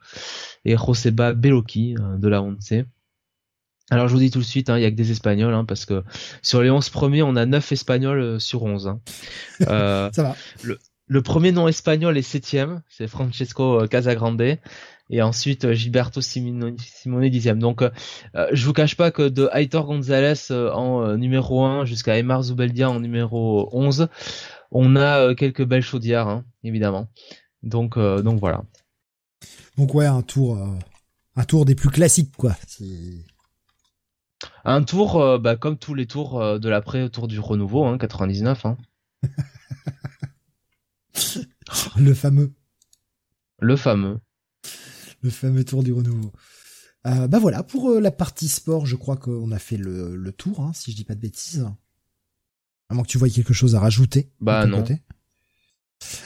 [0.64, 2.72] et Joseba Bellocchi de la Once.
[3.92, 5.66] Alors je vous dis tout de suite, hein, il y a que des Espagnols, hein,
[5.66, 6.02] parce que
[6.40, 8.86] sur les 11 premiers, on a 9 Espagnols euh, sur 11.
[8.86, 9.00] Hein.
[9.68, 10.36] Euh, Ça va.
[11.08, 14.40] Le, premier nom espagnol est septième, c'est Francesco euh, Casagrande,
[15.10, 17.58] et ensuite Gilberto Simone, Simone dixième.
[17.58, 17.84] Donc
[18.34, 22.98] je vous cache pas que de Aitor González en numéro 1 jusqu'à Emar Zubeldia en
[22.98, 24.08] numéro 11,
[24.70, 27.08] on a quelques belles chaudières, hein, évidemment.
[27.62, 28.62] Donc donc voilà.
[29.76, 30.58] Donc ouais, un tour
[31.36, 32.56] un tour des plus classiques quoi.
[34.64, 37.98] Un tour, euh, bah, comme tous les tours euh, de l'après tour du renouveau, hein,
[37.98, 38.66] 99.
[38.66, 38.76] Hein.
[41.96, 42.52] le fameux.
[43.60, 44.20] Le fameux.
[45.22, 46.32] Le fameux tour du renouveau.
[47.06, 50.72] Euh, bah voilà, pour la partie sport, je crois qu'on a fait le, tour, hein,
[50.74, 51.68] si je dis pas de bêtises.
[52.88, 54.30] À moins que tu voyes quelque chose à rajouter.
[54.40, 54.84] Bah non.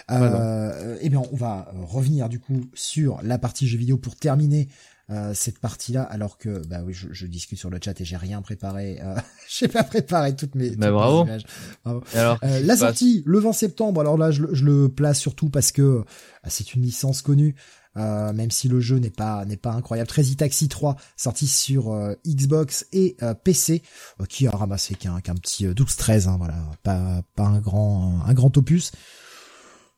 [0.08, 4.68] eh bien, on va revenir du coup sur la partie jeux vidéo pour terminer
[5.08, 8.16] euh, cette partie-là, alors que bah oui, je, je, discute sur le chat et j'ai
[8.16, 8.98] rien préparé.
[9.00, 9.14] Euh,
[9.48, 11.22] j'ai pas préparé toutes mes, bah, bravo.
[11.24, 11.44] images.
[11.84, 14.00] Alors, euh, la sortie le 20 septembre.
[14.00, 16.04] Alors là, je, je le place surtout parce que
[16.42, 17.54] ah, c'est une licence connue.
[17.96, 20.10] Euh, même si le jeu n'est pas n'est pas incroyable.
[20.10, 23.82] Crazy Taxi 3 sorti sur euh, Xbox et PC,
[24.28, 28.54] qui a ramassé qu'un qu'un petit 12-13, hein, voilà, pas pas un grand un grand
[28.58, 28.90] opus.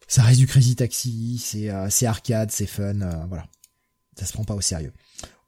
[0.07, 3.47] Ça reste du Crazy Taxi, c'est c'est arcade, c'est fun, voilà
[4.19, 4.93] ça se prend pas au sérieux.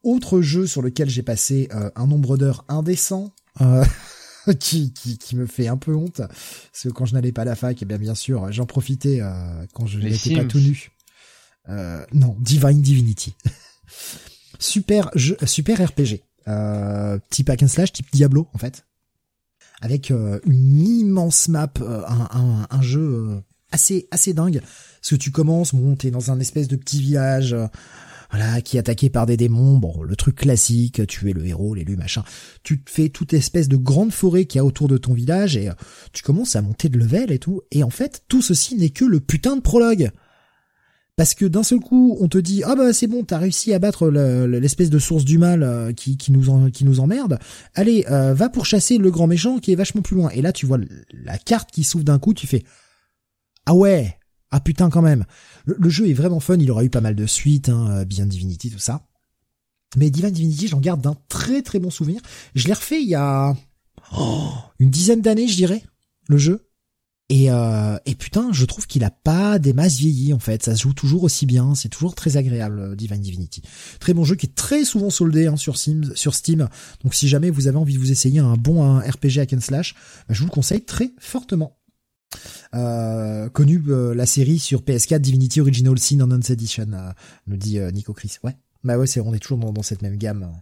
[0.02, 3.84] Autre jeu sur lequel j'ai passé euh, un nombre d'heures indécent, euh,
[4.60, 7.46] qui, qui, qui, me fait un peu honte, parce que quand je n'allais pas à
[7.46, 10.58] la fac, et eh bien bien sûr, j'en profitais euh, quand je n'étais pas tout
[10.58, 10.90] nu.
[12.12, 13.34] non, Divine Divinity.
[14.58, 16.22] super jeu, super RPG.
[16.48, 18.86] euh, type hack and slash, type Diablo en fait,
[19.80, 23.42] avec euh, une immense map, euh, un, un, jeu
[23.72, 24.60] assez assez dingue.
[24.60, 27.54] Parce que tu commences, bon, t'es dans un espèce de petit village
[28.30, 31.74] voilà, qui est attaqué par des démons, bon, le truc classique, tu es le héros,
[31.74, 32.22] l'élu, machin.
[32.62, 35.74] Tu fais toute espèce de grande forêt qui a autour de ton village et euh,
[36.12, 37.62] tu commences à monter de level et tout.
[37.72, 40.10] Et en fait, tout ceci n'est que le putain de prologue.
[41.16, 43.78] Parce que d'un seul coup, on te dit ah bah c'est bon, t'as réussi à
[43.78, 47.38] battre l'espèce de source du mal euh, qui, qui nous qui nous emmerde.
[47.74, 50.30] Allez, euh, va pour chasser le grand méchant qui est vachement plus loin.
[50.30, 50.78] Et là, tu vois
[51.12, 52.62] la carte qui s'ouvre d'un coup, tu fais
[53.66, 54.16] ah ouais,
[54.50, 55.24] ah putain quand même.
[55.64, 58.26] Le, jeu est vraiment fun, il aura eu pas mal de suites, hein, euh, Beyond
[58.26, 59.06] Divinity, tout ça.
[59.96, 62.20] Mais Divine Divinity, j'en garde d'un très très bon souvenir.
[62.54, 63.56] Je l'ai refait il y a
[64.16, 65.82] oh, une dizaine d'années, je dirais,
[66.28, 66.66] le jeu.
[67.28, 70.64] Et, euh, putain, je trouve qu'il a pas des masses vieillies en fait.
[70.64, 73.62] Ça se joue toujours aussi bien, c'est toujours très agréable euh, Divine Divinity.
[74.00, 76.68] Très bon jeu qui est très souvent soldé hein, sur Steam.
[77.04, 79.94] Donc si jamais vous avez envie de vous essayer un bon RPG hack and slash,
[80.28, 81.79] bah, je vous le conseille très fortement.
[82.74, 87.10] Euh, connu euh, la série sur PS4 Divinity Original Sin Enhanced Edition, euh,
[87.46, 88.36] me dit Nico Chris.
[88.44, 90.52] Ouais, bah ouais, c'est on est toujours dans, cette même gamme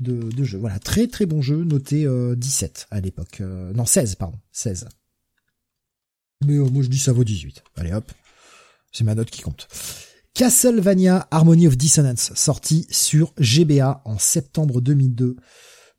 [0.00, 0.58] de, de, jeux.
[0.58, 2.06] Voilà, très très bon jeu, noté
[2.36, 3.40] 17 à l'époque.
[3.40, 4.88] non, 16, pardon, 16.
[6.44, 7.62] Mais moi je dis ça vaut 18.
[7.76, 8.10] Allez hop,
[8.92, 9.68] c'est ma note qui compte.
[10.34, 15.36] Castlevania Harmony of Dissonance, sorti sur GBA en septembre 2002,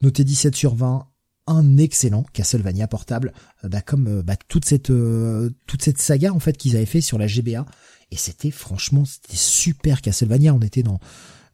[0.01, 1.07] noté 17 sur 20,
[1.47, 3.33] un excellent Castlevania portable,
[3.63, 6.85] euh, bah, comme euh, bah, toute cette euh, toute cette saga en fait qu'ils avaient
[6.85, 7.65] fait sur la GBA.
[8.11, 10.53] Et c'était franchement c'était super Castlevania.
[10.53, 10.99] On était dans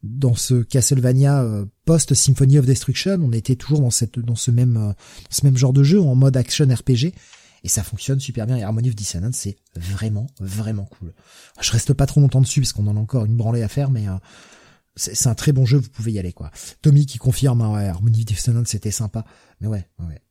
[0.03, 1.45] dans ce Castlevania
[1.85, 4.93] post Symphony of Destruction, on était toujours dans cette dans ce même
[5.29, 7.13] ce même genre de jeu en mode action RPG
[7.63, 8.55] et ça fonctionne super bien.
[8.55, 11.13] Et Harmony of Dissonance c'est vraiment vraiment cool.
[11.59, 13.91] Je reste pas trop longtemps dessus parce qu'on en a encore une branlée à faire,
[13.91, 14.05] mais
[14.95, 16.51] c'est un très bon jeu, vous pouvez y aller quoi.
[16.81, 19.25] Tommy qui confirme, hein, ouais, Harmony Dissonance c'était sympa,
[19.61, 20.21] mais ouais, ouais.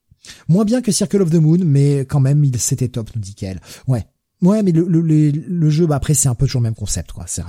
[0.49, 3.35] Moins bien que Circle of the Moon, mais quand même il c'était top, nous dit
[3.35, 3.61] qu'elle.
[3.87, 4.07] Ouais,
[4.43, 7.13] ouais, mais le, le, le, jeu, bah après c'est un peu toujours le même concept
[7.13, 7.25] quoi.
[7.27, 7.43] C'est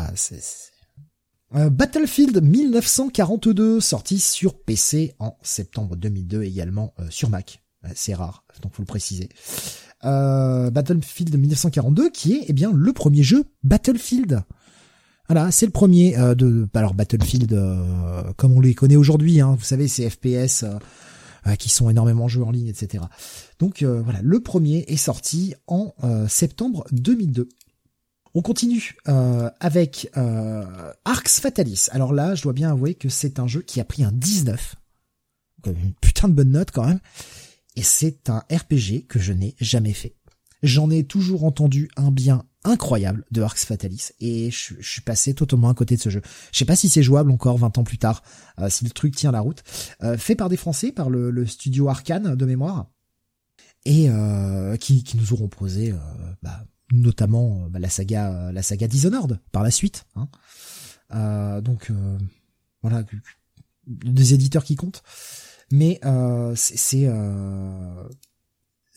[1.55, 7.63] euh, Battlefield 1942 sorti sur PC en septembre 2002 également euh, sur Mac.
[7.95, 9.29] c'est rare, donc faut le préciser.
[10.05, 14.43] Euh, Battlefield 1942 qui est eh bien le premier jeu Battlefield.
[15.29, 19.41] Voilà, c'est le premier euh, de alors Battlefield euh, comme on les connaît aujourd'hui.
[19.41, 20.63] Hein, vous savez, ces FPS
[21.45, 23.03] euh, qui sont énormément joués en ligne, etc.
[23.59, 25.93] Donc voilà, le premier est sorti en
[26.27, 27.47] septembre 2002.
[28.35, 30.11] On continue avec
[31.05, 31.87] Arx Fatalis.
[31.91, 34.75] Alors là, je dois bien avouer que c'est un jeu qui a pris un 19.
[35.65, 36.99] Une putain de bonne note quand même.
[37.77, 40.15] Et c'est un RPG que je n'ai jamais fait.
[40.61, 45.69] J'en ai toujours entendu un bien incroyable de Arx Fatalis et je, suis passé totalement
[45.69, 46.21] à côté de ce jeu.
[46.51, 48.21] Je sais pas si c'est jouable encore 20 ans plus tard,
[48.59, 49.63] euh, si le truc tient la route.
[50.03, 52.87] Euh, fait par des Français, par le, studio Arkane de mémoire,
[53.85, 55.93] et euh, qui, qui, nous auront posé
[56.43, 60.05] bah, notamment bah, la saga la saga Dishonored par la suite.
[60.15, 61.61] Hein.
[61.61, 61.91] donc
[62.81, 63.03] voilà,
[63.87, 65.01] des éditeurs qui comptent.
[65.71, 66.01] Mais
[66.55, 67.07] c'est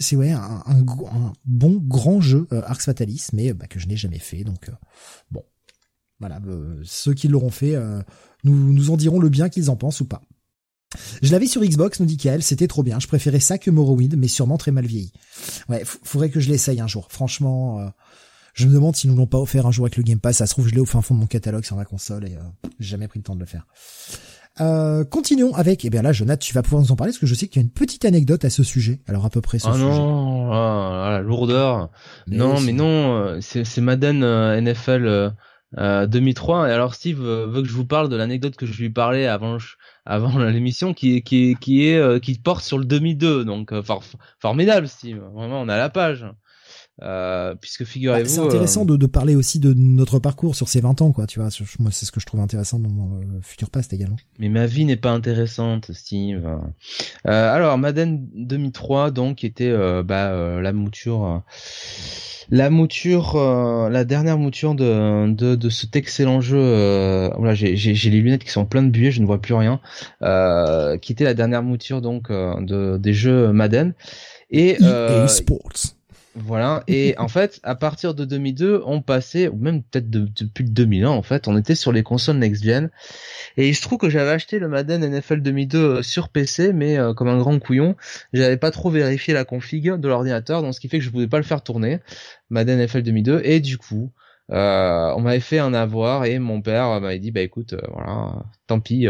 [0.03, 0.63] c'est ouais un,
[1.45, 4.45] bon grand jeu euh, Arx Fatalis, mais bah, que je n'ai jamais fait.
[4.45, 4.73] Donc euh,
[5.31, 5.43] bon,
[6.21, 7.77] voilà, euh, ceux qui l'auront fait
[8.45, 10.23] nous nous en diront le bien qu'ils en pensent ou pas.
[11.23, 13.01] Je l'avais sur Xbox, nous dit Kael, c'était trop bien.
[13.01, 15.13] Je préférais ça que Morrowind, mais sûrement très mal vieilli.
[15.71, 17.07] Ouais, faudrait que je l'essaye un jour.
[17.11, 17.91] Franchement,
[18.53, 20.37] je me demande s'ils nous l'ont pas offert un jour avec le Game Pass.
[20.37, 22.37] Ça se trouve, je l'ai au fin fond de mon catalogue sur ma console et
[22.79, 23.67] j'ai jamais pris le temps de le faire.
[24.61, 27.27] Euh, continuons avec, eh bien là, Jonathan, tu vas pouvoir nous en parler parce que
[27.27, 29.01] je sais qu'il y a une petite anecdote à ce sujet.
[29.07, 29.85] Alors à peu près ce ah sujet.
[29.85, 31.91] non, ah, la lourdeur.
[32.27, 35.33] non, mais non, euh, c'est Madden euh, NFL
[35.79, 36.69] euh, 2003.
[36.69, 39.57] Et alors Steve veut que je vous parle de l'anecdote que je lui parlais avant
[40.05, 43.47] avant l'émission, qui qui qui est qui porte sur le 2002.
[43.47, 43.73] Donc
[44.39, 45.23] formidable, Steve.
[45.35, 46.27] Vraiment, on a la page.
[47.01, 51.01] Euh, puisque figurez-vous, c'est intéressant euh, de, parler aussi de notre parcours sur ces 20
[51.01, 51.27] ans, quoi.
[51.27, 51.49] Tu vois,
[51.79, 54.17] moi c'est ce que je trouve intéressant dans mon euh, futur past également.
[54.39, 56.47] Mais ma vie n'est pas intéressante, Steve.
[57.25, 61.43] alors Madden 2003, donc était bah, la mouture
[62.51, 63.39] la mouture,
[63.91, 66.59] la dernière mouture de, de, de cet excellent jeu.
[66.59, 69.81] Euh, voilà, j'ai les lunettes qui sont pleines de buées, je ne vois plus rien.
[70.23, 73.95] Euh, qui était la dernière mouture donc de des jeux Madden
[74.51, 75.95] et EA Sports.
[76.35, 76.83] Voilà.
[76.89, 81.23] Et en fait, à partir de 2002, on passait, ou même peut-être depuis 2001, en
[81.23, 82.91] fait, on était sur les consoles next-gen.
[83.57, 86.99] Et il se trouve que j'avais acheté le Madden NFL 2002 euh, sur PC, mais
[86.99, 87.97] euh, comme un grand couillon,
[88.33, 91.29] j'avais pas trop vérifié la config de l'ordinateur, donc ce qui fait que je pouvais
[91.29, 92.01] pas le faire tourner,
[92.51, 93.43] Madden NFL 2002.
[93.45, 94.11] Et du coup,
[94.51, 98.81] euh, on m'avait fait un avoir et mon père m'avait dit, bah écoute, voilà, tant
[98.81, 99.09] pis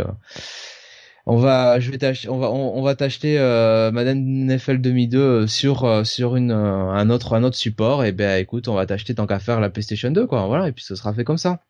[1.26, 5.46] on va, je vais t'acheter, on va, on, va t'acheter euh, Madden NFL 2002 euh,
[5.46, 8.04] sur euh, sur une un autre un autre support.
[8.04, 10.46] Et ben écoute, on va t'acheter tant qu'à faire la PlayStation 2 quoi.
[10.46, 11.62] Voilà, et puis ce sera fait comme ça.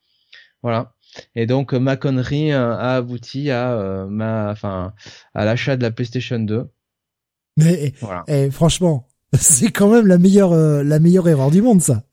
[0.63, 0.95] Voilà.
[1.35, 4.95] Et donc ma connerie a abouti à ma, enfin,
[5.35, 6.71] à l'achat de la PlayStation 2.
[7.59, 8.25] Mais voilà.
[8.29, 12.05] et, franchement, c'est quand même la meilleure la meilleure erreur du monde ça.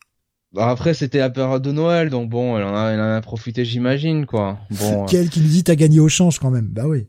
[0.52, 3.22] Bah après c'était la période de Noël donc bon elle en a, elle en a
[3.22, 4.58] profité j'imagine quoi.
[4.72, 5.06] Bon.
[5.08, 7.08] Quel qui nous dit t'as gagné au change quand même bah oui.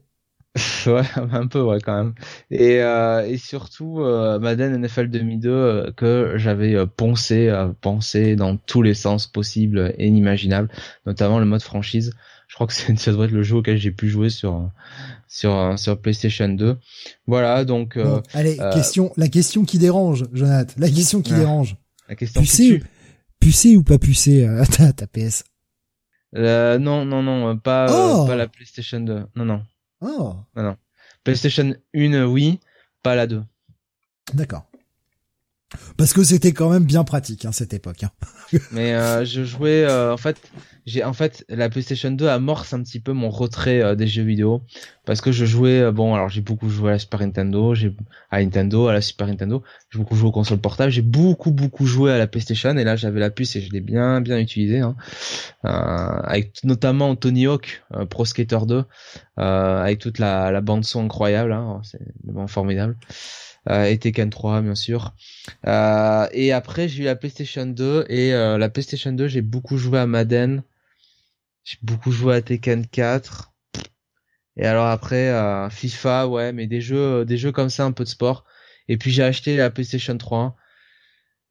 [0.87, 2.15] ouais, un peu, ouais, quand même.
[2.51, 8.35] Et, euh, et surtout, euh, Madden NFL 2002 euh, que j'avais euh, poncé, euh, pensé
[8.35, 10.69] dans tous les sens possibles et inimaginables,
[11.07, 12.13] notamment le mode franchise.
[12.49, 14.69] Je crois que ça doit être le jeu auquel j'ai pu jouer sur
[15.29, 16.77] sur sur PlayStation 2.
[17.29, 17.97] Voilà, donc.
[18.35, 20.75] allez, question, la question qui dérange, Jonathan.
[20.79, 21.77] La question qui dérange.
[22.09, 22.83] La question pucé,
[23.39, 25.45] pucé ou pas pucé ta, ta PS
[26.33, 29.27] Non, non, non, pas oh pas la PlayStation 2.
[29.37, 29.63] Non, non.
[30.01, 30.37] Oh.
[30.57, 30.77] Non, non.
[31.25, 32.61] PlayStation 1, oui,
[33.03, 33.43] pas la 2.
[34.35, 34.70] D'accord.
[35.97, 38.03] Parce que c'était quand même bien pratique hein, cette époque.
[38.03, 38.11] Hein.
[38.73, 40.37] Mais euh, je jouais euh, en fait,
[40.85, 44.25] j'ai en fait la PlayStation 2 amorce un petit peu mon retrait euh, des jeux
[44.25, 44.63] vidéo
[45.05, 47.95] parce que je jouais bon alors j'ai beaucoup joué à la Super Nintendo, j'ai
[48.31, 51.87] à Nintendo, à la Super Nintendo, j'ai beaucoup joué aux consoles portables, j'ai beaucoup beaucoup
[51.87, 54.81] joué à la PlayStation et là j'avais la puce et je l'ai bien bien utilisé
[54.81, 54.97] hein.
[55.63, 58.85] avec notamment Tony Hawk Pro Skater 2
[59.37, 64.63] avec toute la, la bande son incroyable, hein, c'est vraiment formidable euh, et Tekken 3
[64.63, 65.15] bien sûr.
[65.67, 69.77] Euh, et après j'ai eu la PlayStation 2 et euh, la PlayStation 2 j'ai beaucoup
[69.77, 70.63] joué à Madden,
[71.65, 73.53] j'ai beaucoup joué à Tekken 4.
[74.57, 78.05] Et alors après euh, FIFA ouais mais des jeux des jeux comme ça un peu
[78.05, 78.45] de sport.
[78.89, 80.57] Et puis j'ai acheté la PlayStation 3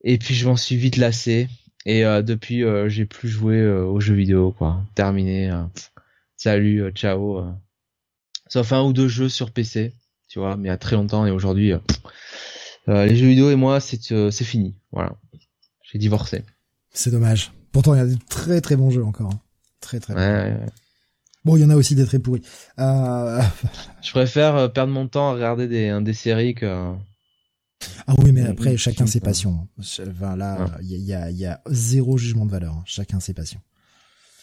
[0.03, 1.47] et puis je m'en suis vite lassé
[1.85, 4.83] et euh, depuis j'ai plus joué aux jeux vidéo quoi.
[4.95, 5.51] Terminé.
[6.35, 7.45] salut ciao.
[8.47, 9.93] Sauf un ou deux jeux sur PC
[10.29, 11.79] tu vois, mais il y a très longtemps et aujourd'hui, euh,
[12.87, 14.75] euh, les jeux vidéo et moi, c'est euh, c'est fini.
[14.91, 15.15] Voilà,
[15.83, 16.43] j'ai divorcé.
[16.91, 17.51] C'est dommage.
[17.71, 19.31] Pourtant, il y a des très très bons jeux encore.
[19.33, 19.39] Hein.
[19.81, 20.13] Très très.
[20.13, 20.55] Ouais,
[21.45, 22.41] Bon, il y en a aussi des très pourris.
[22.79, 23.41] Euh...
[24.03, 26.93] Je préfère perdre mon temps à regarder des, des séries que.
[28.07, 29.67] Ah oui, mais après, chacun ses passions.
[29.79, 32.73] Enfin, là, il y, a, y a zéro jugement de valeur.
[32.73, 32.83] Hein.
[32.85, 33.61] Chacun ses passions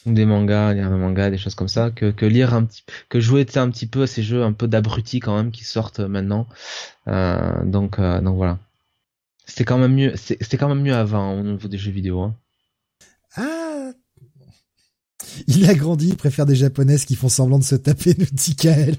[0.06, 3.20] des mangas, lire des mangas, des choses comme ça, que, que lire un petit, que
[3.20, 6.46] jouer un petit peu à ces jeux un peu d'abrutis quand même qui sortent maintenant.
[7.08, 8.58] Euh, donc, euh, donc voilà.
[9.46, 12.20] C'était quand même mieux, c'était quand même mieux avant au niveau des jeux vidéo.
[12.22, 12.36] Hein.
[13.36, 13.92] Ah.
[15.46, 18.56] Il a grandi, il préfère des japonaises qui font semblant de se taper, nous dit
[18.56, 18.96] Kael.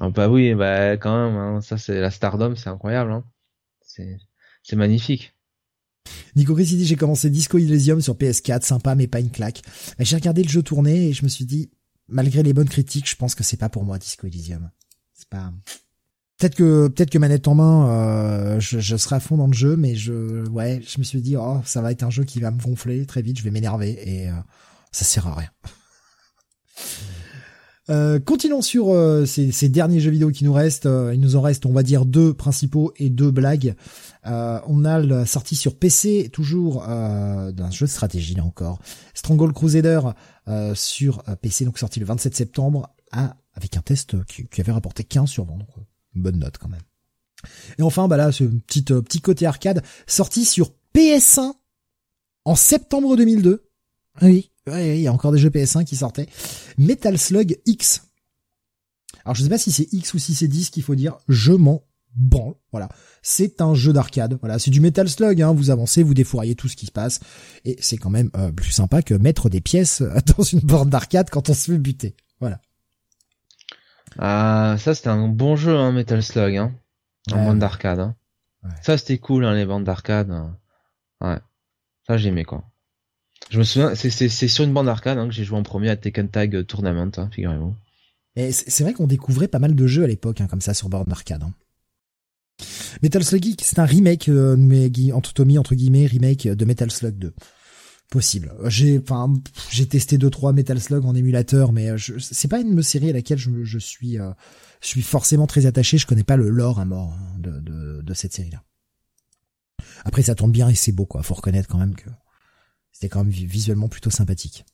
[0.00, 3.12] ah bah oui, bah quand même, hein, ça c'est la Stardom, c'est incroyable.
[3.12, 3.24] Hein.
[3.82, 4.18] C'est,
[4.62, 5.34] c'est magnifique.
[6.34, 9.62] Nico Chris dit j'ai commencé Disco Elysium sur PS4, sympa mais pas une claque.
[9.98, 11.70] J'ai regardé le jeu tourner et je me suis dit,
[12.08, 14.70] malgré les bonnes critiques, je pense que c'est pas pour moi Disco Elysium.
[15.12, 15.52] C'est pas.
[16.38, 19.52] Peut-être que peut-être que manette en main, euh, je, je, serai à fond dans le
[19.52, 22.40] jeu, mais je ouais, je me suis dit oh ça va être un jeu qui
[22.40, 24.34] va me gonfler très vite, je vais m'énerver et euh,
[24.90, 25.50] ça sert à rien.
[27.90, 30.88] Euh, continuons sur euh, ces, ces, derniers jeux vidéo qui nous restent.
[31.12, 33.74] il nous en reste, on va dire, deux principaux et deux blagues.
[34.26, 38.78] Euh, on a la sortie sur PC toujours euh, d'un jeu de stratégie là encore.
[39.14, 40.00] Stronghold Crusader
[40.48, 42.94] euh, sur PC donc sorti le 27 septembre
[43.54, 45.68] avec un test qui, avait rapporté 15 sur 20 donc
[46.14, 46.82] bonne note quand même.
[47.78, 51.54] Et enfin bah là ce petit petit côté arcade sorti sur PS1
[52.44, 53.68] en septembre 2002.
[54.22, 56.28] Oui, il y a encore des jeux PS1 qui sortaient.
[56.78, 58.04] Metal Slug X.
[59.24, 61.52] Alors je sais pas si c'est X ou si c'est 10 qu'il faut dire, je
[61.52, 61.82] m'en
[62.14, 62.54] branle.
[62.70, 62.88] Voilà
[63.22, 64.36] c'est un jeu d'arcade.
[64.40, 65.40] Voilà, c'est du Metal Slug.
[65.40, 65.52] Hein.
[65.52, 67.20] Vous avancez, vous défouraillez tout ce qui se passe,
[67.64, 70.90] et c'est quand même euh, plus sympa que mettre des pièces euh, dans une borne
[70.90, 72.14] d'arcade quand on se fait buter.
[72.40, 72.60] Voilà.
[74.18, 76.74] Ah, ça c'était un bon jeu, hein, Metal Slug, hein,
[77.32, 78.00] en bande d'arcade.
[78.00, 78.16] Hein.
[78.82, 80.30] Ça c'était cool, hein, les bandes d'arcade.
[80.30, 80.58] Hein.
[81.20, 81.38] Ouais,
[82.06, 82.64] ça j'aimais quoi.
[83.50, 85.96] Je me souviens, c'est sur une bande d'arcade hein, que j'ai joué en premier à
[85.96, 87.74] Tekken Tag Tournament, hein, figurez-vous.
[88.34, 90.88] Et c'est vrai qu'on découvrait pas mal de jeux à l'époque, hein, comme ça sur
[90.88, 91.42] borne d'arcade.
[91.42, 91.52] Hein.
[93.02, 97.34] Metal Slug Geek, c'est un remake, euh, mais entre guillemets, remake de Metal Slug 2.
[98.10, 98.52] Possible.
[98.68, 99.00] J'ai,
[99.88, 103.38] testé deux trois Metal Slug en émulateur, mais euh, c'est pas une série à laquelle
[103.38, 104.30] je, je suis, euh,
[104.82, 105.98] je suis forcément très attaché.
[105.98, 108.62] Je connais pas le lore à mort hein, de, cette série-là.
[110.04, 111.22] Après, ça tourne bien et c'est beau, quoi.
[111.22, 112.10] Faut reconnaître quand même que
[112.92, 114.64] c'était quand même visuellement plutôt sympathique.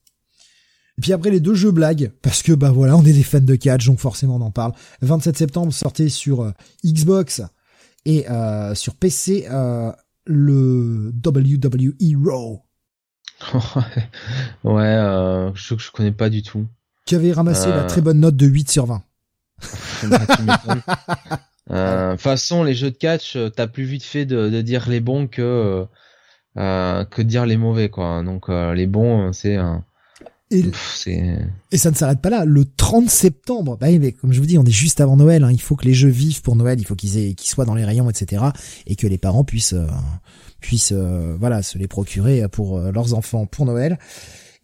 [0.98, 3.38] Et puis après les deux jeux blagues, parce que bah voilà, on est des fans
[3.38, 4.72] de catch, donc forcément on en parle.
[5.02, 6.52] 27 septembre sortait sur
[6.84, 7.42] Xbox
[8.08, 9.92] et euh, sur PC, euh,
[10.24, 12.62] le WWE Raw.
[14.64, 16.66] ouais, euh, je, je connais pas du tout.
[17.04, 19.02] Qui avait ramassé la très bonne note de 8 sur 20.
[21.70, 25.26] Euh, façon, les jeux de catch, t'as plus vite fait de, de, dire les bons
[25.26, 25.86] que
[26.56, 28.22] euh, que de dire les mauvais, quoi.
[28.22, 29.84] Donc les bons, c'est un
[30.50, 30.64] et,
[31.72, 32.46] et, ça ne s'arrête pas là.
[32.46, 35.44] Le 30 septembre, bah, mais comme je vous dis, on est juste avant Noël.
[35.44, 35.52] Hein.
[35.52, 36.80] Il faut que les jeux vivent pour Noël.
[36.80, 38.44] Il faut qu'ils qu'ils soient dans les rayons, etc.
[38.86, 39.86] Et que les parents puissent euh,
[40.60, 43.98] puissent euh, voilà se les procurer pour euh, leurs enfants pour Noël.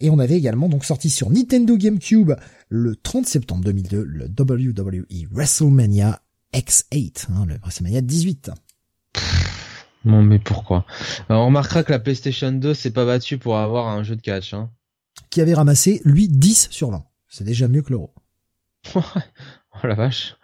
[0.00, 2.32] Et on avait également donc sorti sur Nintendo GameCube
[2.68, 6.20] le 30 septembre 2002 le WWE WrestleMania
[6.54, 8.50] X8, hein, le WrestleMania 18.
[10.06, 10.86] Non mais pourquoi?
[11.28, 14.54] On remarquera que la PlayStation 2 s'est pas battue pour avoir un jeu de catch.
[14.54, 14.70] Hein
[15.34, 17.04] qui avait ramassé, lui, 10 sur 20.
[17.28, 18.14] C'est déjà mieux que l'euro.
[18.94, 19.00] oh
[19.82, 20.36] la vache.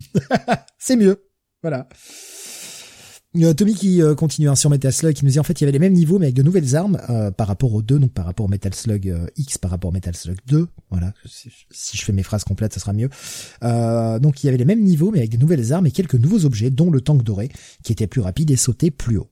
[0.78, 1.24] c'est mieux.
[1.62, 1.88] Voilà.
[3.36, 5.62] Euh, Tommy qui euh, continue hein, sur Metal Slug, qui nous dit en fait il
[5.62, 8.00] y avait les mêmes niveaux mais avec de nouvelles armes euh, par rapport aux deux,
[8.00, 10.66] donc par rapport au Metal Slug X par rapport au Metal Slug 2.
[10.90, 13.10] Voilà, si je fais mes phrases complètes, ça sera mieux.
[14.20, 16.44] donc il y avait les mêmes niveaux mais avec de nouvelles armes et quelques nouveaux
[16.44, 17.50] objets, dont le tank doré,
[17.84, 19.30] qui était plus rapide et sautait plus haut.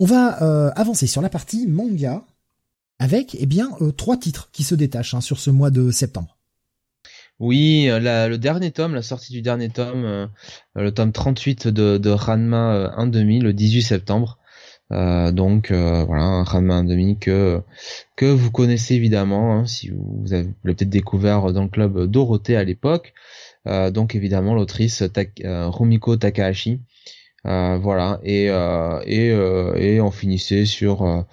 [0.00, 2.24] On va avancer sur la partie manga
[3.02, 6.38] avec eh bien euh, trois titres qui se détachent hein, sur ce mois de septembre.
[7.40, 10.26] Oui, euh, le dernier tome, la sortie du dernier tome, euh,
[10.76, 14.38] le tome 38 de, de Ranma 1.5 le 18 septembre.
[14.90, 17.60] donc voilà, Ranma 1.5 que
[18.14, 22.62] que vous connaissez évidemment, hein, si vous, avez peut-être découvert dans le club Dorothée à
[22.62, 23.14] l'époque.
[23.66, 25.02] donc évidemment l'autrice
[25.44, 26.80] Rumiko Takahashi.
[27.44, 28.46] voilà et
[29.06, 29.28] et
[29.86, 31.26] et on finissait sur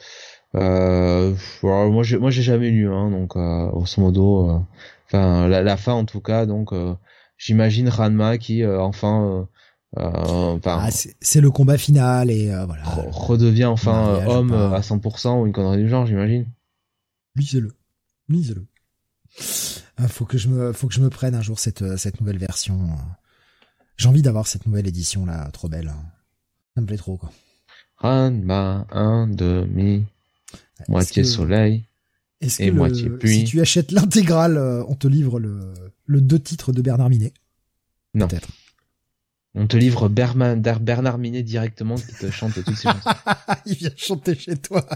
[0.55, 4.59] euh, moi j'ai moi j'ai jamais lu hein, donc euh, grosso modo euh,
[5.05, 6.95] enfin la, la, fin en tout cas donc euh,
[7.37, 9.47] j'imagine Ranma qui enfin
[9.95, 12.83] ah, c'est le combat final et voilà.
[13.11, 16.45] redevient enfin homme à 100% ou une connerie du genre j'imagine.
[17.35, 17.75] Lisez-le.
[18.27, 18.67] Lisez-le.
[19.97, 22.37] Ah, faut que je me faut que je me prenne un jour cette cette nouvelle
[22.37, 22.89] version.
[23.97, 25.91] J'ai envie d'avoir cette nouvelle édition là trop belle.
[26.75, 27.31] Ça me plaît trop quoi.
[27.97, 30.05] Ranma un demi
[30.87, 31.85] moitié soleil
[32.41, 33.39] et moitié pluie.
[33.39, 35.73] Si tu achètes l'intégrale, euh, on te livre le,
[36.05, 37.33] le deux titres de Bernard Minet?
[38.13, 38.27] Non.
[38.27, 38.49] Peut-être.
[39.55, 43.09] On te livre Bernard Minet directement qui te chante toutes ces chansons.
[43.65, 44.87] Il vient chanter chez toi.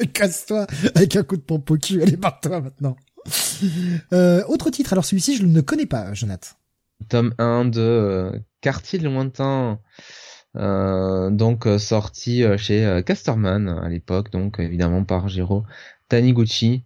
[0.12, 2.02] Casse-toi avec un coup de pompe au cul.
[2.02, 2.96] Allez, barre-toi maintenant.
[4.12, 4.92] Euh, autre titre.
[4.92, 6.48] Alors celui-ci, je ne connais pas, Jonathan.
[7.08, 9.80] Tome 1 de euh, Quartier lointain
[10.54, 15.64] donc euh, sorti euh, chez Casterman à l'époque, donc évidemment par Jiro
[16.08, 16.84] Taniguchi.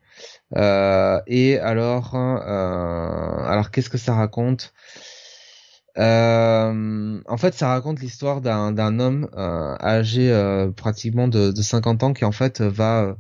[0.54, 4.74] et alors, alors qu'est-ce que ça raconte?
[5.96, 10.30] En fait, ça raconte l'histoire d'un d'un homme âgé
[10.76, 13.16] pratiquement de, de 50 ans qui en fait va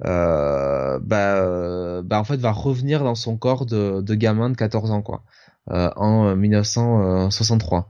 [0.00, 5.02] bah, bah en fait va revenir dans son corps de, de gamin de 14 ans
[5.02, 5.22] quoi.
[5.66, 7.88] En 1963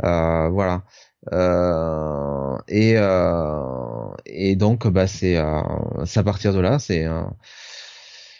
[0.00, 0.82] voilà
[1.32, 5.60] euh, et euh, et donc bah c'est euh,
[6.14, 7.06] à partir de là c'est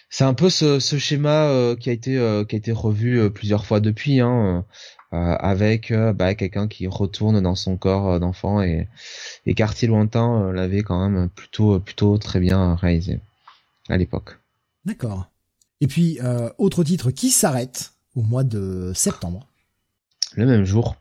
[0.09, 2.11] c'est un peu ce, ce schéma qui a été
[2.47, 4.65] qui a été revu plusieurs fois depuis hein,
[5.11, 8.87] avec bah, quelqu'un qui retourne dans son corps d'enfant et
[9.45, 13.19] et Quartier lointain l'avait quand même plutôt plutôt très bien réalisé
[13.89, 14.37] à l'époque.
[14.85, 15.27] D'accord.
[15.81, 16.19] Et puis
[16.59, 19.47] autre titre qui s'arrête au mois de septembre?
[20.35, 20.95] Le même jour.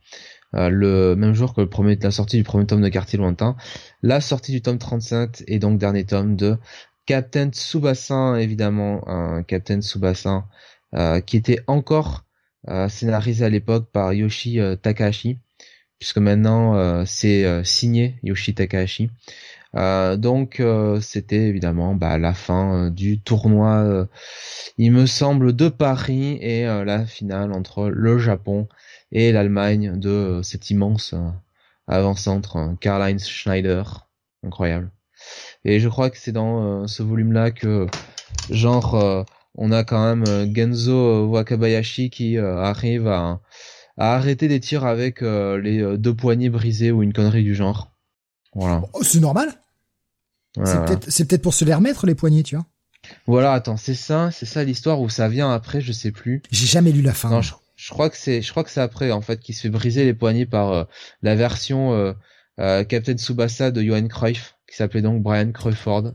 [0.55, 3.57] Euh, le même jour que le la sortie du premier tome de Quartier Lointain,
[4.03, 6.57] la sortie du tome 35 et donc dernier tome de
[7.07, 10.45] Captain Tsubasa, évidemment, un Captain Tsubasa
[10.95, 12.25] euh, qui était encore
[12.69, 15.39] euh, scénarisé à l'époque par Yoshi Takahashi,
[15.99, 19.11] puisque maintenant c'est signé Yoshi Takahashi.
[19.75, 20.63] donc
[21.01, 24.09] c'était évidemment bah, la fin du tournoi,
[24.79, 28.69] il me semble, de Paris et la finale entre le Japon
[29.13, 31.31] et l'Allemagne de euh, cet immense euh,
[31.87, 34.09] avant-centre euh, Karl-Heinz Schneider,
[34.43, 34.91] incroyable.
[35.65, 37.87] Et je crois que c'est dans ce volume-là que
[38.51, 39.25] genre
[39.55, 43.41] on a quand même Genzo Wakabayashi qui arrive à,
[43.97, 47.97] à, arrêter des tirs avec les deux poignées brisées ou une connerie du genre.
[48.55, 48.83] Voilà.
[48.93, 49.49] Oh, c'est normal.
[51.07, 52.67] c'est peut-être pour se les remettre les poignées, tu vois.
[53.27, 56.43] Voilà, attends, c'est ça, c'est ça l'histoire où ça vient après, je sais plus.
[56.51, 57.31] J'ai jamais lu la fin.
[57.31, 57.55] Non, je
[57.91, 60.15] crois que c'est, je crois que c'est après en fait qu'il se fait briser les
[60.15, 60.85] poignets par euh,
[61.23, 62.13] la version euh,
[62.59, 66.15] euh, Captain Tsubasa de Johan Cruyff, qui s'appelait donc Brian Cruyfford.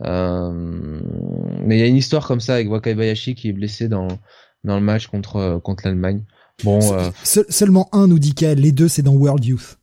[0.00, 4.08] mais il y a une histoire comme ça avec Wakabayashi qui est blessé dans
[4.64, 6.24] dans le match contre contre l'Allemagne.
[6.64, 6.80] Bon,
[7.24, 9.78] seulement un nous dit qu'elle, les deux c'est dans World Youth.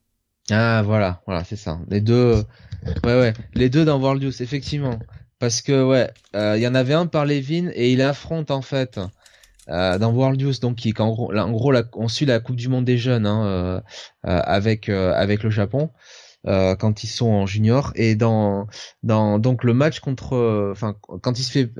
[0.51, 1.79] Ah voilà, voilà c'est ça.
[1.89, 2.43] Les deux,
[3.03, 4.99] ouais ouais, les deux dans World Youth effectivement.
[5.39, 8.99] parce que ouais, il y en avait un par Levin et il affronte en fait
[9.67, 12.85] dans World Youth, donc qui en gros, en gros on suit la Coupe du Monde
[12.85, 13.83] des jeunes hein,
[14.23, 15.91] avec avec le Japon.
[16.47, 17.91] Euh, quand ils sont en junior.
[17.95, 18.67] Et dans
[19.03, 21.71] dans donc le match contre euh, enfin quand il se fait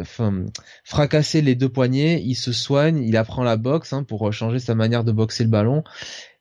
[0.84, 4.76] fracasser les deux poignets il se soigne il apprend la boxe hein, pour changer sa
[4.76, 5.84] manière de boxer le ballon.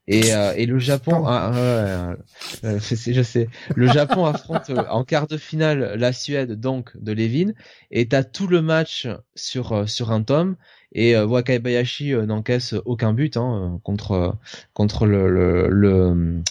[0.09, 2.15] Et, euh, et le Japon, ah,
[2.63, 7.53] je sais, le Japon affronte en quart de finale la Suède donc de Levin.
[7.91, 10.57] Et t'as tout le match sur sur un tome
[10.99, 14.37] et Wakabayashi n'encaisse aucun but hein, contre
[14.75, 16.45] contre le, le, le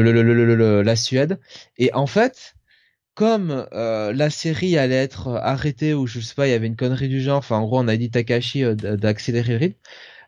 [0.00, 1.38] le, la Suède.
[1.78, 2.54] Et en fait,
[3.14, 6.76] comme euh, la série allait être arrêtée ou je sais pas, il y avait une
[6.76, 7.38] connerie du genre.
[7.38, 9.78] Enfin, en gros, on a dit Takashi euh, d'accélérer le rythme.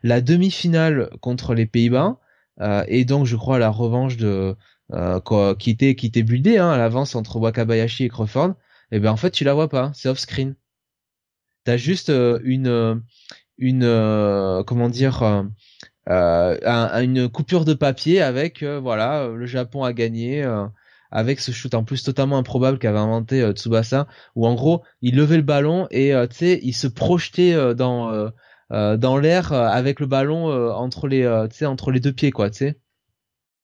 [0.03, 2.19] La demi-finale contre les Pays-Bas
[2.61, 4.55] euh, et donc, je crois, la revanche de
[5.25, 8.51] quoi, qui était qui était buildée hein, à l'avance entre Wakabayashi et Crawford.
[8.91, 10.55] Et eh ben en fait, tu la vois pas, c'est off screen.
[11.65, 13.01] T'as juste une
[13.57, 15.45] une comment dire
[16.09, 20.45] euh, une coupure de papier avec euh, voilà euh, le Japon a gagné
[21.11, 25.37] avec ce shoot en plus totalement improbable qu'avait inventé Tsubasa où en gros il levait
[25.37, 28.31] le ballon et tu sais il se projetait dans
[28.69, 32.57] dans l'air avec le ballon entre les tu sais entre les deux pieds quoi tu
[32.57, 32.79] sais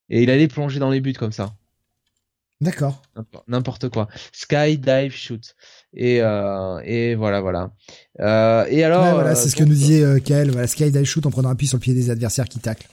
[0.09, 1.53] et il allait plonger dans les buts comme ça
[2.61, 3.01] D'accord.
[3.47, 4.07] N'importe quoi.
[4.31, 5.53] Skydive shoot.
[5.95, 7.71] Et, euh, et voilà, voilà.
[8.19, 9.13] Euh, et alors.
[9.13, 10.51] voilà, c'est ce que nous disait euh, Kael.
[10.51, 12.87] Voilà, skydive shoot en prenant appui sur le pied des adversaires qui taclent.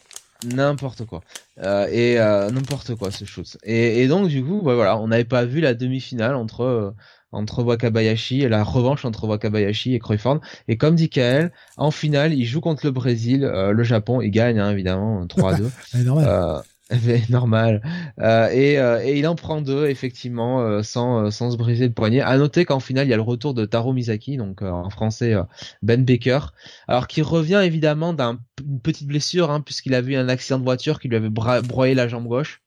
[0.45, 1.21] N'importe quoi.
[1.63, 3.59] Euh, et euh, n'importe quoi ce shoot.
[3.63, 6.91] Et, et donc du coup, bah, voilà, on n'avait pas vu la demi-finale entre euh,
[7.33, 10.41] entre Wakabayashi et la revanche entre Wakabayashi et Crawford.
[10.67, 14.59] Et comme dit Kael, en finale, il joue contre le Brésil, le Japon, il gagne
[14.59, 15.71] hein, évidemment 3-2.
[17.31, 17.81] normal.
[17.81, 17.83] normal.
[18.21, 21.95] Euh, et, euh, et, il en prend deux effectivement euh, sans sans se briser le
[21.95, 22.21] poignet.
[22.21, 25.35] À noter qu'en finale il y a le retour de Taro Misaki, donc en français
[25.83, 26.41] Ben Baker,
[26.89, 31.01] alors qui revient évidemment d'une petite blessure hein, puisqu'il a vu un accident de voiture
[31.01, 32.63] qui lui avait broyé la jambe gauche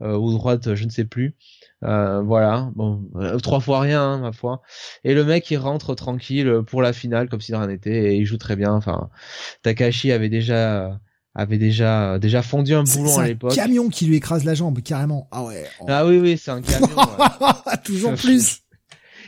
[0.00, 1.34] ou droite, je ne sais plus.
[1.82, 3.04] voilà, bon,
[3.42, 4.62] trois fois rien hein, ma foi.
[5.04, 8.24] Et le mec il rentre tranquille pour la finale comme si rien n'était et il
[8.24, 8.72] joue très bien.
[8.72, 9.10] Enfin,
[9.62, 10.98] Takashi avait déjà
[11.38, 13.52] avait déjà déjà fondu un boulon à l'époque.
[13.52, 15.28] C'est un camion qui lui écrase la jambe carrément.
[15.30, 15.64] Ah ouais.
[15.86, 16.88] Ah oui oui, c'est un camion.
[17.84, 18.62] Toujours plus.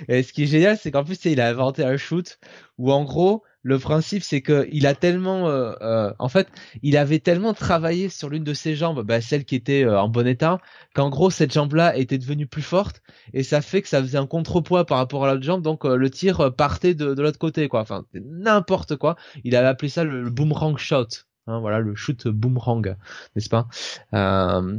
[0.08, 2.38] Et ce qui est génial, c'est qu'en plus, il a inventé un shoot
[2.78, 6.48] où en gros, le principe, c'est que il a tellement, euh, euh, en fait,
[6.82, 10.08] il avait tellement travaillé sur l'une de ses jambes, bah, celle qui était euh, en
[10.08, 10.58] bon état,
[10.94, 13.02] qu'en gros cette jambe-là était devenue plus forte
[13.34, 16.10] et ça fait que ça faisait un contrepoids par rapport à l'autre jambe, donc le
[16.10, 17.80] tir partait de, de l'autre côté, quoi.
[17.80, 19.16] Enfin, n'importe quoi.
[19.44, 21.06] Il avait appelé ça le boomerang shot.
[21.50, 22.96] Hein, voilà le shoot boomerang,
[23.34, 23.68] n'est-ce pas?
[24.14, 24.78] Euh,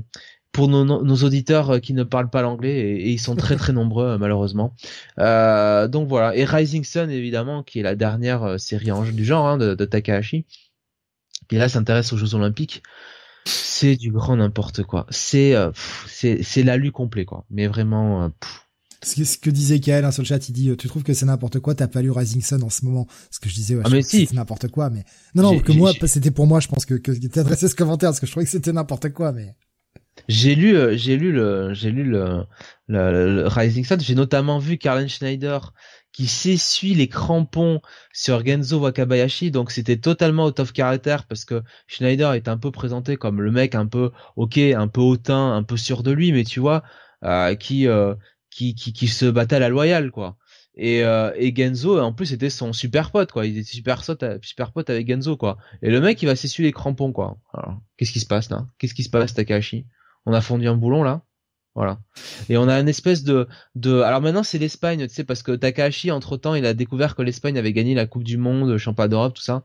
[0.52, 4.12] Pour nos, auditeurs euh, qui ne parlent pas l'anglais et, ils sont très très nombreux
[4.12, 4.76] euh, malheureusement.
[5.18, 9.76] donc voilà et Rising Sun évidemment qui est la dernière série du genre hein, de,
[9.76, 10.46] de, Takahashi
[11.50, 12.84] qui là s'intéresse aux Jeux Olympiques.
[13.46, 15.08] C'est du grand n'importe quoi.
[15.10, 15.56] C'est
[16.08, 17.46] c'est c'est l'alu complet quoi.
[17.50, 18.32] Mais vraiment.
[19.04, 21.26] Ce que disait Kael hein, sur le chat, il dit euh, tu trouves que c'est
[21.26, 23.08] n'importe quoi, t'as pas lu Rising Sun en ce moment.
[23.32, 24.28] Ce que je disais, ouais, ah, mais si.
[24.28, 25.04] c'est n'importe quoi, mais
[25.34, 28.10] non non que moi c'était pour moi, je pense que que t'as adressé ce commentaire
[28.10, 29.56] parce que je trouvais que c'était n'importe quoi, mais
[30.28, 32.46] j'ai lu euh, j'ai lu le j'ai lu le,
[32.88, 35.74] le, Rising Sun, j'ai notamment vu Karlen Schneider
[36.12, 37.82] qui s'essuie les crampons
[38.14, 42.72] sur Genzo Wakabayashi, donc c'était totalement out of character parce que Schneider est un peu
[42.72, 46.34] présenté comme le mec un peu ok, un peu hautain, un peu sûr de lui,
[46.34, 46.84] mais tu vois,
[47.24, 48.16] euh, qui euh,
[48.52, 50.38] qui, qui, se battait à la loyale, quoi.
[50.76, 53.46] Et, euh, et Genzo, en plus, c'était son super pote, quoi.
[53.46, 55.58] Il était super, super pote avec Genzo, quoi.
[55.82, 57.38] Et le mec, il va s'essuyer les crampons, quoi.
[57.54, 58.68] Alors, qu'est-ce qui se passe, là?
[58.78, 59.88] Qu'est-ce qui se passe, Takahashi?
[60.26, 61.24] On a fondu un boulon, là
[61.74, 62.00] voilà.
[62.50, 65.54] Et on a une espèce de, de, alors maintenant c'est l'Espagne, tu sais, parce que
[65.54, 69.08] Takahashi, entre temps, il a découvert que l'Espagne avait gagné la Coupe du Monde, Championnat
[69.08, 69.64] d'Europe, tout ça.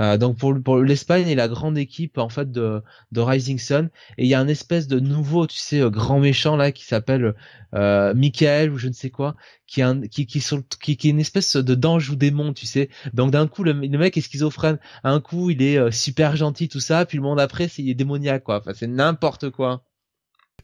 [0.00, 2.82] Euh, donc pour, pour l'Espagne et la grande équipe en fait de,
[3.12, 3.90] de Rising Sun.
[4.18, 6.84] Et il y a un espèce de nouveau tu sais euh, grand méchant là qui
[6.84, 7.34] s'appelle
[7.74, 9.36] euh, Michael ou je ne sais quoi
[9.68, 10.40] qui est un, qui qui,
[10.80, 12.90] qui, qui est une espèce de d'ange ou démon tu sais.
[13.12, 14.80] Donc d'un coup le, le, mec est schizophrène.
[15.04, 17.06] Un coup il est euh, super gentil tout ça.
[17.06, 18.58] Puis le monde après c'est il est démoniaque quoi.
[18.58, 19.84] Enfin c'est n'importe quoi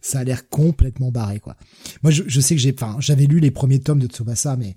[0.01, 1.56] ça a l'air complètement barré quoi
[2.02, 4.77] moi je, je sais que j'ai enfin j'avais lu les premiers tomes de Tsubasa mais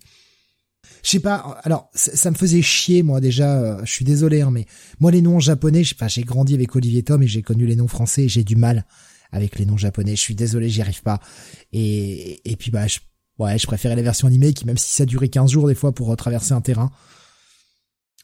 [1.04, 1.60] je sais pas.
[1.64, 3.60] Alors, ça, me faisait chier, moi déjà.
[3.60, 4.66] Euh, je suis désolé, hein, mais
[5.00, 7.88] moi les noms japonais, enfin, j'ai grandi avec Olivier Tom et j'ai connu les noms
[7.88, 8.24] français.
[8.24, 8.86] et J'ai du mal
[9.32, 10.16] avec les noms japonais.
[10.16, 11.20] Je suis désolé, j'y arrive pas.
[11.74, 13.00] Et et puis bah, je,
[13.40, 15.94] ouais, je préférais la version animée qui, même si ça durait 15 jours des fois
[15.94, 16.92] pour traverser un terrain,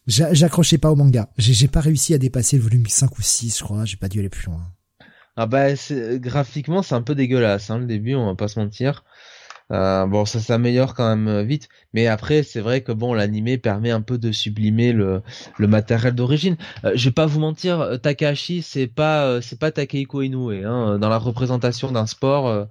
[0.07, 1.29] j'accrochais pas au manga.
[1.37, 3.85] J'ai pas réussi à dépasser le volume 5 ou 6, je crois.
[3.85, 4.71] J'ai pas dû aller plus loin.
[5.41, 5.67] Ah bah,
[6.15, 7.69] graphiquement, c'est un peu dégueulasse.
[7.69, 9.05] Hein, le début, on va pas se mentir.
[9.71, 13.57] Euh, bon, ça s'améliore quand même euh, vite, mais après c'est vrai que bon, l'animé
[13.57, 15.21] permet un peu de sublimer le,
[15.57, 16.57] le matériel d'origine.
[16.83, 21.07] Euh, je vais pas vous mentir, Takahashi c'est pas c'est pas Takehiko Inoue hein, dans
[21.07, 22.67] la représentation d'un sport.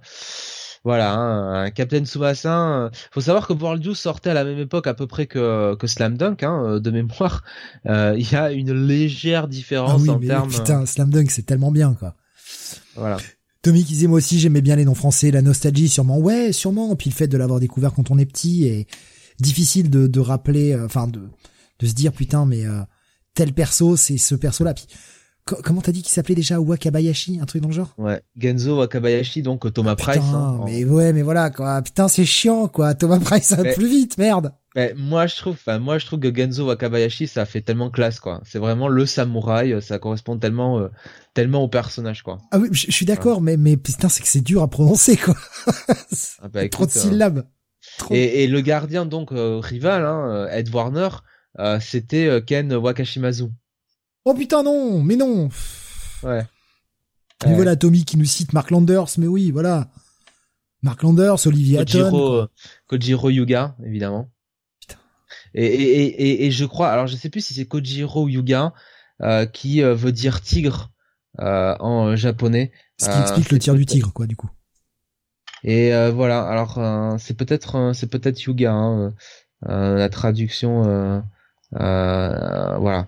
[0.83, 2.91] voilà, hein, un Captain Tsubasa.
[3.11, 5.87] faut savoir que World Youth sortait à la même époque à peu près que, que
[5.87, 7.43] Slam Dunk, hein, de mémoire.
[7.85, 10.49] Il y a une légère différence ah en termes.
[10.49, 12.13] Putain, Slam Dunk c'est tellement bien quoi.
[13.61, 16.95] Tommy qui disait moi aussi j'aimais bien les noms français, la nostalgie sûrement, ouais sûrement,
[16.95, 18.87] puis le fait de l'avoir découvert quand on est petit et
[19.39, 21.29] difficile de, de rappeler, euh, enfin de,
[21.79, 22.81] de se dire putain mais euh,
[23.33, 24.73] tel perso c'est ce perso là.
[25.63, 27.93] Comment t'as dit qu'il s'appelait déjà Wakabayashi, un truc dans le genre?
[27.97, 30.23] Ouais, Genzo Wakabayashi donc Thomas ah, Price.
[30.33, 34.17] Hein, mais ouais mais voilà quoi, putain c'est chiant quoi, Thomas Price va plus vite
[34.17, 34.53] merde.
[34.75, 38.19] Mais moi je trouve, enfin moi je trouve que Genzo Wakabayashi ça fait tellement classe
[38.19, 38.41] quoi.
[38.45, 40.89] C'est vraiment le samouraï, ça correspond tellement euh,
[41.33, 42.37] tellement au personnage quoi.
[42.51, 45.35] Ah oui, je, suis d'accord, mais mais putain c'est que c'est dur à prononcer quoi.
[46.41, 47.45] ah bah, Trop de euh, syllabes.
[48.11, 51.09] Et, et, le gardien donc euh, rival, hein, Ed Warner,
[51.79, 53.49] c'était Ken Wakashimazu.
[54.25, 55.49] Oh putain non, mais non.
[56.23, 56.45] Ouais.
[57.45, 59.89] Et voilà Tommy qui nous cite Mark Landers, mais oui voilà.
[60.81, 62.47] Mark Landers, Olivier Kojiro,
[62.87, 64.29] Kojiro Yuga évidemment.
[65.53, 68.73] Et, et, et, et, je crois, alors je sais plus si c'est Kojiro Yuga
[69.21, 70.91] euh, qui euh, veut dire tigre
[71.39, 72.71] euh, en japonais.
[72.97, 74.49] Ce qui explique le tir du tigre, quoi, du coup.
[75.63, 76.79] Et voilà, alors
[77.19, 79.13] c'est peut-être c'est peut-être Yuga, hein,
[79.61, 81.23] la traduction,
[81.71, 83.07] voilà.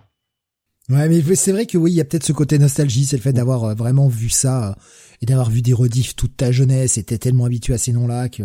[0.88, 3.22] Ouais, mais c'est vrai que oui, il y a peut-être ce côté nostalgie, c'est le
[3.22, 4.76] fait d'avoir vraiment vu ça
[5.20, 8.28] et d'avoir vu des rediffs toute ta jeunesse, et t'es tellement habitué à ces noms-là
[8.28, 8.42] que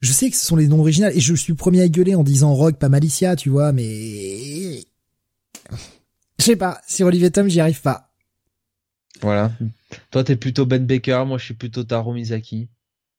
[0.00, 2.22] je sais que ce sont les noms originaux et je suis premier à gueuler en
[2.22, 4.84] disant Rogue, pas Malicia, tu vois, mais
[6.38, 8.12] je sais pas, sur Olivier Tom, j'y arrive pas.
[9.20, 9.52] Voilà.
[10.10, 12.68] Toi, t'es plutôt Ben Baker, moi, je suis plutôt Taro Mizaki.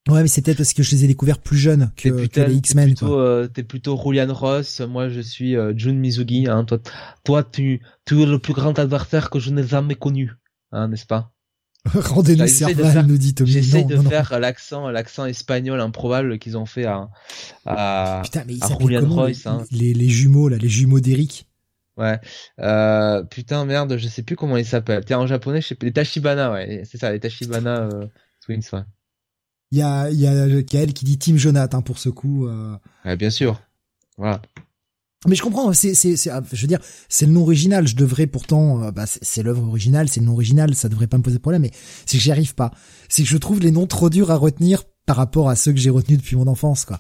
[0.09, 2.93] Ouais, mais c'est peut-être parce que je les ai découverts plus jeunes que, les X-Men.
[2.93, 6.47] T'es euh, plutôt Julian Ross, moi je suis euh, Jun Mizugi.
[6.49, 6.65] Hein.
[6.65, 6.80] Toi,
[7.23, 10.34] toi tu, tu es le plus grand adversaire que je n'ai jamais connu,
[10.73, 11.31] hein, n'est-ce pas?
[11.93, 13.51] Rendez-nous Serval, nous dit Tommy.
[13.51, 17.09] J'essaie de faire l'accent, l'accent espagnol improbable qu'ils ont fait à,
[17.65, 19.47] à, putain, mais à Julian Royce.
[19.47, 19.63] Hein.
[19.71, 21.47] Les, les jumeaux, là, les jumeaux d'Eric?
[21.97, 22.19] Ouais.
[22.59, 25.05] Euh, putain, merde, je sais plus comment ils s'appellent.
[25.05, 26.84] T'es en japonais, je sais Les Tachibana, ouais.
[26.85, 28.07] C'est ça, les Tachibana euh,
[28.41, 28.81] Twins, ouais.
[29.73, 32.45] Il y a, il y a Kael qui dit Team Jonathan hein, pour ce coup.
[32.45, 32.77] Euh...
[33.05, 33.59] Ouais, bien sûr.
[34.19, 34.39] Voilà.
[35.27, 36.77] Mais je comprends, c'est, c'est, c'est, je veux dire,
[37.09, 37.87] c'est le nom original.
[37.87, 41.17] Je devrais pourtant, euh, bah, c'est, l'œuvre originale, c'est le nom original, ça devrait pas
[41.17, 41.63] me poser problème.
[41.63, 41.71] Mais
[42.05, 42.71] c'est que j'y arrive pas.
[43.09, 45.79] C'est que je trouve les noms trop durs à retenir par rapport à ceux que
[45.79, 46.99] j'ai retenus depuis mon enfance, quoi.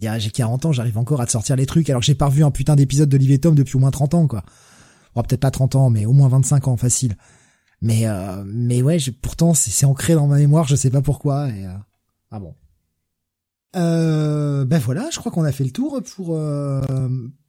[0.00, 2.44] J'ai 40 ans, j'arrive encore à te sortir les trucs, alors que j'ai pas revu
[2.44, 4.42] un putain d'épisode d'Olivier Tom depuis au moins 30 ans, quoi.
[5.14, 7.14] Bon, peut-être pas 30 ans, mais au moins 25 ans, facile.
[7.84, 11.50] Mais, euh, mais ouais, pourtant, c'est, ancré dans ma mémoire, je sais pas pourquoi.
[11.50, 11.72] Et, euh,
[12.30, 12.54] ah bon.
[13.76, 16.80] Euh, ben voilà, je crois qu'on a fait le tour pour euh,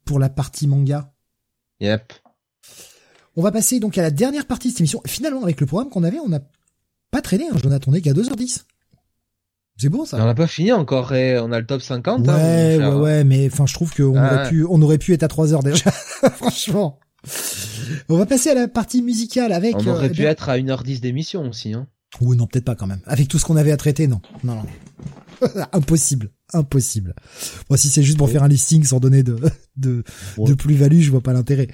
[0.03, 1.13] pour la partie manga.
[1.79, 2.11] Yep.
[3.37, 5.01] On va passer donc à la dernière partie de cette émission.
[5.05, 6.41] Finalement, avec le programme qu'on avait, on n'a
[7.11, 8.65] pas traîné, hein, Jonathan, on est qu'à 2h10.
[9.77, 10.17] C'est bon ça.
[10.21, 12.27] On n'a pas fini encore et on a le top 50.
[12.27, 15.13] Hein, ouais, ouais, ouais, mais enfin, je trouve qu'on ah aurait pu, on aurait pu
[15.13, 15.91] être à 3 heures déjà.
[15.91, 16.99] Franchement.
[18.09, 19.75] On va passer à la partie musicale avec.
[19.75, 21.87] On aurait euh, pu eh être à 1h10 d'émission aussi, hein.
[22.21, 23.01] Oui, non, peut-être pas quand même.
[23.05, 24.21] Avec tout ce qu'on avait à traiter, non.
[24.43, 24.65] Non, non.
[25.73, 27.13] impossible, impossible.
[27.69, 29.37] Bon, si c'est juste pour faire un listing sans donner de
[29.75, 30.03] de,
[30.37, 31.67] de plus-value, je vois pas l'intérêt.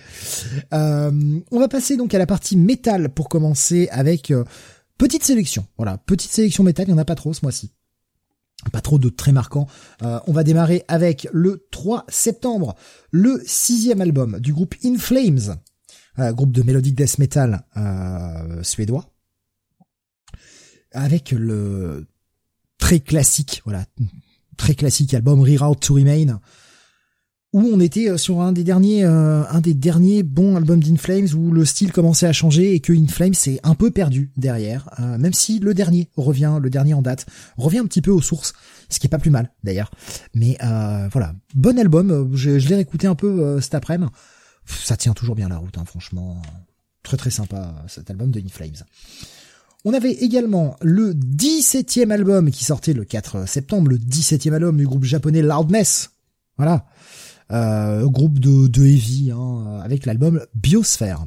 [0.74, 4.44] Euh, on va passer donc à la partie métal pour commencer avec euh,
[4.98, 5.66] petite sélection.
[5.78, 7.72] Voilà, petite sélection métal, il y en a pas trop ce mois-ci.
[8.72, 9.68] Pas trop de très marquants.
[10.04, 12.76] Euh, on va démarrer avec le 3 septembre,
[13.12, 15.58] le sixième album du groupe In Flames,
[16.20, 17.66] groupe de melodic death metal
[18.62, 19.12] suédois
[20.92, 22.06] avec le
[22.78, 23.86] très classique, voilà,
[24.58, 26.40] très classique album Reroute to Remain,
[27.54, 31.28] où on était euh, sur un des derniers, euh, un des derniers bons albums d'Inflames
[31.36, 35.18] où le style commençait à changer et que Inflames s'est un peu perdu derrière, euh,
[35.18, 37.26] même si le dernier revient, le dernier en date,
[37.58, 38.54] revient un petit peu aux sources,
[38.90, 39.92] ce qui est pas plus mal d'ailleurs.
[40.34, 40.58] Mais
[41.12, 44.12] voilà, bon album, je, l'ai réécouté un peu cet après-midi,
[44.66, 46.42] ça tient toujours bien la route, hein, franchement,
[47.04, 48.86] très très sympa cet album de Inflames.
[49.84, 54.86] On avait également le 17e album qui sortait le 4 septembre, le 17e album du
[54.86, 56.12] groupe japonais Loudness.
[56.58, 56.86] Voilà.
[57.52, 61.26] Euh, groupe de, de heavy, hein, avec l'album Biosphere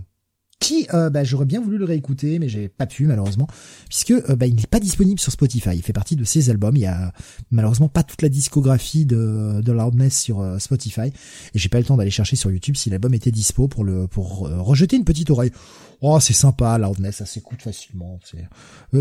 [0.65, 3.47] qui euh, bah, j'aurais bien voulu le réécouter, mais j'ai pas pu malheureusement,
[3.89, 5.71] puisque euh, bah, il n'est pas disponible sur Spotify.
[5.75, 6.75] Il fait partie de ces albums.
[6.77, 7.13] Il y a
[7.51, 11.13] malheureusement pas toute la discographie de, de Loudness sur euh, Spotify, et
[11.59, 14.49] j'ai pas le temps d'aller chercher sur YouTube si l'album était dispo pour le pour
[14.49, 15.51] rejeter une petite oreille.
[16.01, 18.19] Oh, c'est sympa, Loudness, ça s'écoute facilement.
[18.25, 18.49] C'est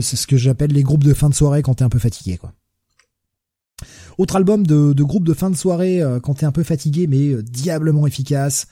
[0.01, 2.37] c'est ce que j'appelle les groupes de fin de soirée quand t'es un peu fatigué,
[2.37, 2.53] quoi.
[4.17, 7.07] Autre album de, de groupe de fin de soirée euh, quand t'es un peu fatigué
[7.07, 8.67] mais euh, diablement efficace.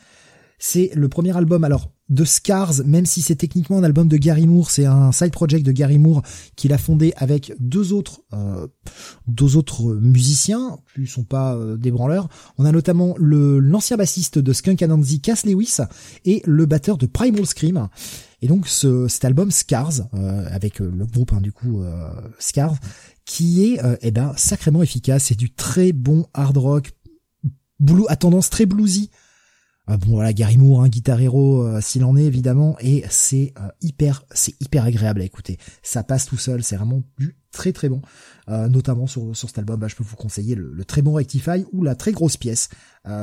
[0.59, 4.45] C'est le premier album alors de Scars, même si c'est techniquement un album de Gary
[4.45, 6.21] Moore, c'est un side project de Gary Moore
[6.55, 8.67] qu'il a fondé avec deux autres euh,
[9.27, 12.27] deux autres musiciens, plus sont pas des branleurs.
[12.59, 15.77] On a notamment le l'ancien bassiste de Skunk Anansi, Cass Lewis,
[16.25, 17.87] et le batteur de Primal Scream.
[18.43, 20.01] Et donc ce, cet album Scars,
[20.51, 21.81] avec le groupe hein, du coup
[22.39, 22.75] Scars,
[23.25, 25.25] qui est euh, eh ben sacrément efficace.
[25.25, 26.91] C'est du très bon hard rock,
[28.07, 29.09] à tendance très bluesy.
[29.89, 33.53] Euh, bon voilà, Gary Moore, un guitar hero euh, s'il en est évidemment, et c'est
[33.81, 35.57] hyper, c'est hyper agréable à écouter.
[35.81, 38.01] Ça passe tout seul, c'est vraiment du très très bon.
[38.47, 41.83] notamment sur, sur cet album, bah, je peux vous conseiller le, très bon Rectify ou
[41.83, 42.69] la très grosse pièce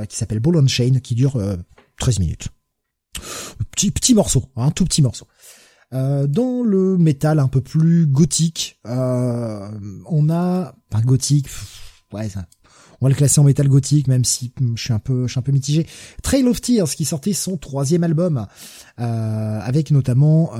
[0.09, 1.41] qui s'appelle Ball on Chain qui dure
[1.99, 2.49] 13 minutes.
[3.71, 5.27] Petit petit morceau, un tout petit morceau.
[5.95, 9.71] Euh, dans le métal un peu plus gothique, euh,
[10.07, 11.49] on a un gothique,
[12.13, 12.47] ouais, ça,
[13.01, 15.39] on va le classer en métal gothique, même si je suis un peu, je suis
[15.39, 15.87] un peu mitigé.
[16.23, 18.47] Trail of Tears, qui sortait son troisième album,
[19.01, 20.53] euh, avec notamment,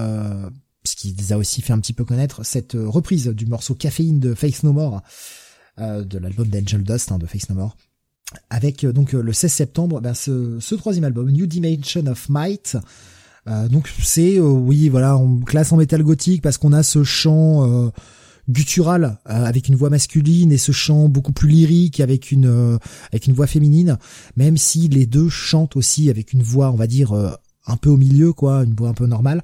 [0.85, 4.21] ce qui les a aussi fait un petit peu connaître, cette reprise du morceau Caféine
[4.21, 5.03] de Face No More,
[5.79, 7.77] de l'album d'Angel Dust hein, de Face No More
[8.51, 12.81] avec donc le 16 septembre ben, ce, ce troisième album New Dimension of Might euh,
[13.69, 17.65] donc c'est euh, oui voilà on classe en métal gothique parce qu'on a ce chant
[17.67, 17.91] euh,
[18.49, 22.79] guttural avec une voix masculine et ce chant beaucoup plus lyrique avec une
[23.13, 23.99] avec une voix féminine.
[24.37, 27.13] Même si les deux chantent aussi avec une voix on va dire
[27.67, 29.43] un peu au milieu quoi une voix un peu normale.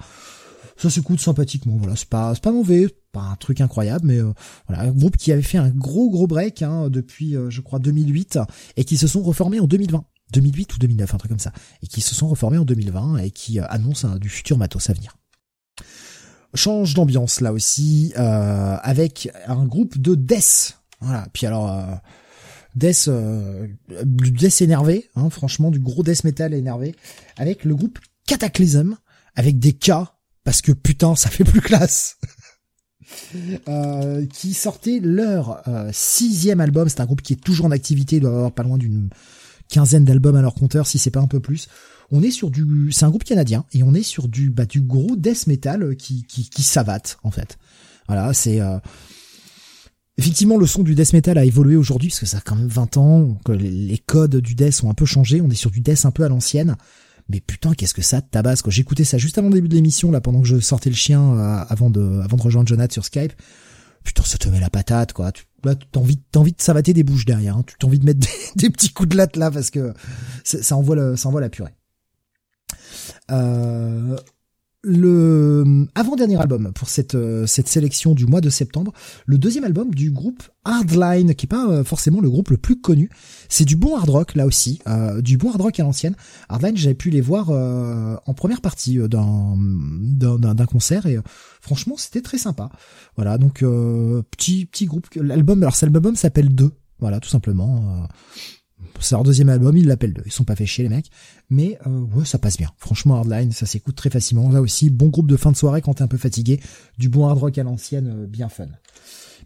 [0.79, 1.97] Ça s'écoute sympathiquement voilà.
[1.97, 4.21] C'est pas c'est pas mauvais pas un truc incroyable mais
[4.69, 4.85] voilà.
[4.85, 8.39] Un groupe qui avait fait un gros gros break hein, depuis je crois 2008
[8.79, 10.03] et qui se sont reformés en 2020
[10.35, 11.53] 2008 ou 2009, un truc comme ça,
[11.83, 14.93] et qui se sont reformés en 2020 et qui euh, annoncent du futur matos à
[14.93, 15.17] venir.
[16.55, 20.79] Change d'ambiance là aussi, euh, avec un groupe de death.
[21.01, 21.27] Voilà.
[21.33, 21.95] Puis alors, euh,
[22.77, 23.67] death, euh,
[24.05, 26.95] death énervé, hein, franchement, du gros death metal énervé,
[27.37, 28.97] avec le groupe Cataclysm,
[29.35, 29.91] avec des K,
[30.45, 32.19] parce que putain, ça fait plus classe.
[33.69, 35.63] Euh, qui sortait leur
[35.93, 36.89] sixième album.
[36.89, 39.11] C'est un groupe qui est toujours en activité, il doit avoir pas loin d'une
[39.69, 41.69] quinzaine d'albums à leur compteur, si c'est pas un peu plus.
[42.11, 44.81] On est sur du, c'est un groupe canadien et on est sur du, bah, du
[44.81, 47.59] gros death metal euh, qui, qui, qui savate en fait.
[48.07, 48.79] Voilà, c'est euh...
[50.19, 52.69] effectivement le son du death metal a évolué aujourd'hui parce que ça a quand même
[52.69, 55.41] 20 ans, que les codes du death ont un peu changé.
[55.41, 56.77] On est sur du death un peu à l'ancienne.
[57.31, 58.71] Mais putain, qu'est-ce que ça tabasse quoi.
[58.71, 61.23] J'écoutais ça juste avant le début de l'émission là, pendant que je sortais le chien
[61.23, 63.33] euh, avant de, avant de rejoindre Jonathan sur Skype.
[64.05, 65.33] Putain, ça te met la patate quoi
[65.65, 67.65] là t'as envie t'as envie de savater des bouches derrière hein.
[67.67, 68.27] tu t'as envie de mettre
[68.57, 69.95] des, petits coups de latte là parce que
[70.45, 71.75] ça envoie le, ça envoie la purée
[73.31, 74.17] euh,
[74.85, 78.93] le avant-dernier album pour cette euh, cette sélection du mois de septembre,
[79.27, 82.81] le deuxième album du groupe Hardline, qui est pas euh, forcément le groupe le plus
[82.81, 83.11] connu.
[83.49, 86.15] C'est du bon hard rock là aussi, euh, du bon hard rock à l'ancienne.
[86.49, 89.57] Hardline, j'avais pu les voir en première partie d'un
[90.29, 91.19] d'un concert et
[91.61, 92.71] franchement c'était très sympa.
[93.17, 93.65] Voilà donc
[94.31, 95.09] petit petit groupe.
[95.17, 96.71] L'album alors cet album s'appelle 2
[97.01, 98.07] voilà tout simplement
[99.01, 100.23] c'est leur deuxième album, ils l'appellent deux.
[100.27, 101.11] Ils sont pas fait chier les mecs,
[101.51, 102.71] mais euh, ouais, ça passe bien.
[102.79, 104.51] Franchement, Hardline, ça s'écoute très facilement.
[104.51, 106.61] Là aussi, bon groupe de fin de soirée quand t'es un peu fatigué,
[106.99, 108.67] du bon hard rock à l'ancienne, euh, bien fun.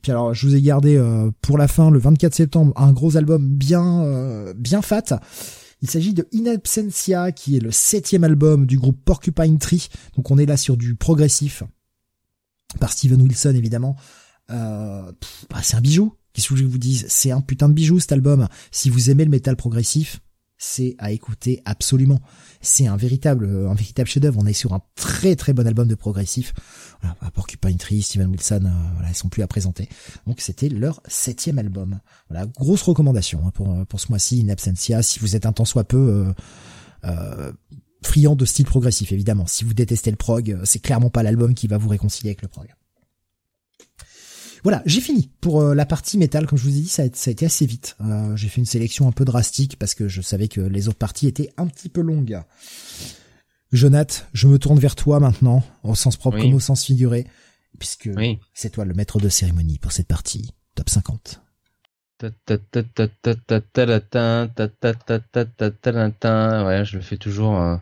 [0.02, 3.16] Puis alors, je vous ai gardé euh, pour la fin, le 24 septembre, un gros
[3.16, 4.04] album bien
[4.56, 5.20] bien fat.
[5.80, 9.88] Il s'agit de In Absentia, qui est le septième album du groupe Porcupine Tree.
[10.16, 11.62] Donc on est là sur du progressif,
[12.80, 13.96] par Steven Wilson évidemment.
[14.48, 15.12] bah,
[15.62, 16.17] c'est un bijou.
[16.32, 17.06] Qu'est-ce que je vous dise?
[17.08, 18.48] C'est un putain de bijou cet album.
[18.70, 20.20] Si vous aimez le métal progressif,
[20.58, 22.20] c'est à écouter absolument.
[22.60, 24.40] C'est un véritable, un véritable chef-d'œuvre.
[24.42, 26.52] On est sur un très très bon album de progressif.
[27.00, 29.88] Voilà, Porcupine Tree, Steven Wilson, euh, voilà, ils sont plus à présenter.
[30.26, 32.00] Donc c'était leur septième album.
[32.28, 35.02] Voilà, grosse recommandation hein, pour pour ce mois-ci, In Absentia.
[35.02, 36.32] Si vous êtes un tant soit peu euh,
[37.04, 37.52] euh,
[38.02, 39.46] friand de style progressif, évidemment.
[39.46, 42.48] Si vous détestez le prog, c'est clairement pas l'album qui va vous réconcilier avec le
[42.48, 42.66] prog.
[44.62, 46.46] Voilà, j'ai fini pour euh, la partie métal.
[46.46, 47.96] Comme je vous ai dit, ça a, été assez vite.
[48.00, 50.98] Euh, j'ai fait une sélection un peu drastique parce que je savais que les autres
[50.98, 52.40] parties étaient un petit peu longues.
[53.72, 57.26] Jonath, je me tourne vers toi maintenant, au sens propre comme au sens figuré,
[57.78, 58.10] puisque
[58.54, 61.42] c'est toi le maître de cérémonie pour cette partie top 50.
[66.66, 67.76] Ouais, je le fais toujours, euh,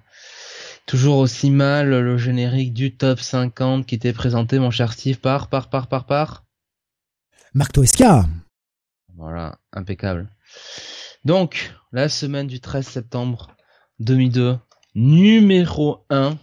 [0.86, 1.88] toujours aussi mal.
[1.88, 6.04] Le générique du top 50 qui était présenté, mon cher Steve, par, par, par, par,
[6.04, 6.45] par.
[7.56, 8.26] Marc Toesca.
[9.16, 10.28] Voilà, impeccable.
[11.24, 13.56] Donc, la semaine du 13 septembre
[13.98, 14.58] 2002,
[14.94, 16.36] numéro 1.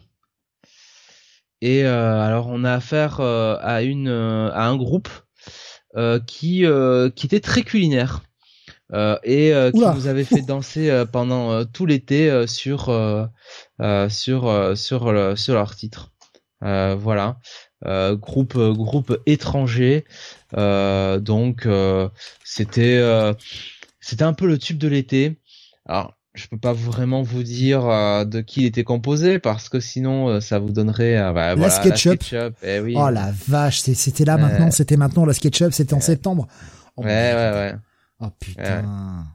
[1.61, 5.07] Et euh, alors, on a affaire euh, à une euh, à un groupe
[6.25, 6.65] qui
[7.15, 8.23] qui était très culinaire.
[9.23, 12.85] et qui nous avait fait danser pendant tout l'été sur
[14.09, 16.11] sur sur sur leur titre.
[16.61, 17.37] voilà,
[17.85, 20.05] groupe groupe étranger.
[20.55, 21.67] donc
[22.43, 23.33] c'était
[23.99, 25.39] c'était un peu le tube de l'été.
[25.85, 27.83] Alors je peux pas vraiment vous dire
[28.25, 32.23] de qui il était composé parce que sinon ça vous donnerait bah, la, SketchUp.
[32.63, 32.95] Eh oui.
[32.97, 36.47] Oh la vache, c'était là maintenant, c'était maintenant la SketchUp, c'était en septembre.
[36.95, 37.75] Oh, ouais, ouais, ouais.
[38.19, 39.25] Oh putain.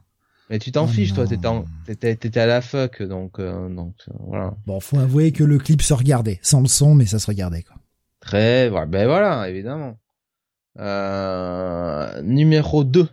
[0.49, 4.55] Mais tu t'en oh fiches, toi, t'étais à la fuck, donc, euh, donc euh, voilà.
[4.65, 7.61] Bon, faut avouer que le clip se regardait, sans le son, mais ça se regardait,
[7.61, 7.75] quoi.
[8.29, 9.97] Très, ben voilà, évidemment.
[10.77, 13.07] Euh, numéro 2,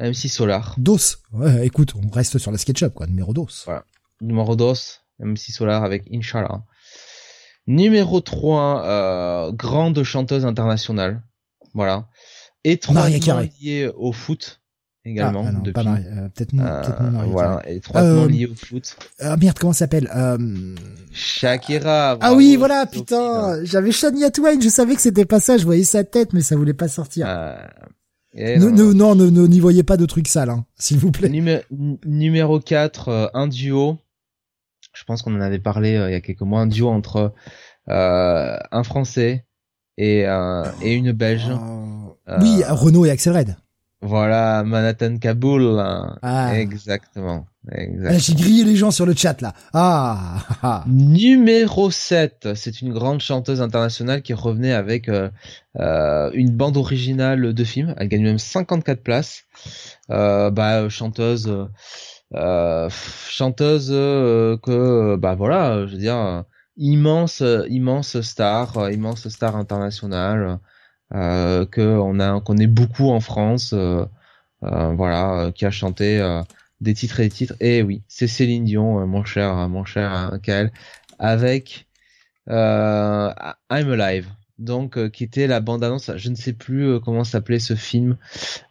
[0.00, 0.74] MC Solar.
[0.76, 1.18] DOS.
[1.32, 3.42] Ouais, écoute, on reste sur la SketchUp, quoi, numéro 2.
[3.66, 3.84] Voilà.
[4.20, 4.72] Numéro 2,
[5.20, 6.64] MC Solar avec Inch'Allah.
[7.68, 11.22] Numéro 3, euh, grande chanteuse internationale.
[11.72, 12.08] Voilà
[12.64, 14.60] étroitement lié au foot
[15.04, 15.44] également.
[15.46, 15.86] Ah, non, depuis.
[15.86, 18.96] Euh, peut-être non, peut non euh, Voilà, étroitement euh, lié au foot.
[19.20, 20.10] Ah merde, comment ça s'appelle
[21.12, 22.18] Shakira.
[22.20, 25.84] ah oui, voilà, putain, j'avais Shania Twain, je savais que c'était pas ça, je voyais
[25.84, 27.26] sa tête, mais ça voulait pas sortir.
[28.34, 31.30] non, non, non, n'y voyez pas de trucs sales, hein, s'il vous plaît.
[32.04, 33.98] numéro 4, un duo.
[34.92, 37.34] Je pense qu'on en avait parlé il y a quelques mois, un duo entre
[37.88, 39.44] un Français
[39.96, 40.24] et,
[40.82, 41.50] et une Belge.
[41.52, 41.84] Oh.
[42.40, 43.56] Oui, euh, Renault et Axel Red.
[44.04, 45.82] Voilà, Manhattan Kaboul.
[46.22, 46.58] Ah.
[46.58, 47.46] Exactement.
[47.72, 48.14] Exactement.
[48.14, 49.54] Ah, j'ai grillé les gens sur le chat là.
[49.72, 50.84] Ah.
[50.86, 55.30] Numéro 7, c'est une grande chanteuse internationale qui revenait avec euh,
[55.80, 57.94] euh, une bande originale de film.
[57.96, 59.44] Elle gagne même 54 places.
[60.10, 61.50] Euh, bah chanteuse
[62.34, 66.44] euh, chanteuse que bah voilà, je veux dire
[66.76, 70.58] immense immense star, immense star internationale
[71.12, 74.04] euh, que on a qu'on est beaucoup en France, euh,
[74.64, 76.20] euh, voilà, qui a chanté
[76.80, 77.54] des titres et des titres.
[77.60, 80.72] Et oui, c'est Céline Dion, mon cher, mon cher Kael,
[81.18, 81.86] avec
[82.48, 83.34] I'm
[83.70, 84.28] Alive
[84.60, 88.16] donc qui était la bande annonce je ne sais plus comment s'appelait ce film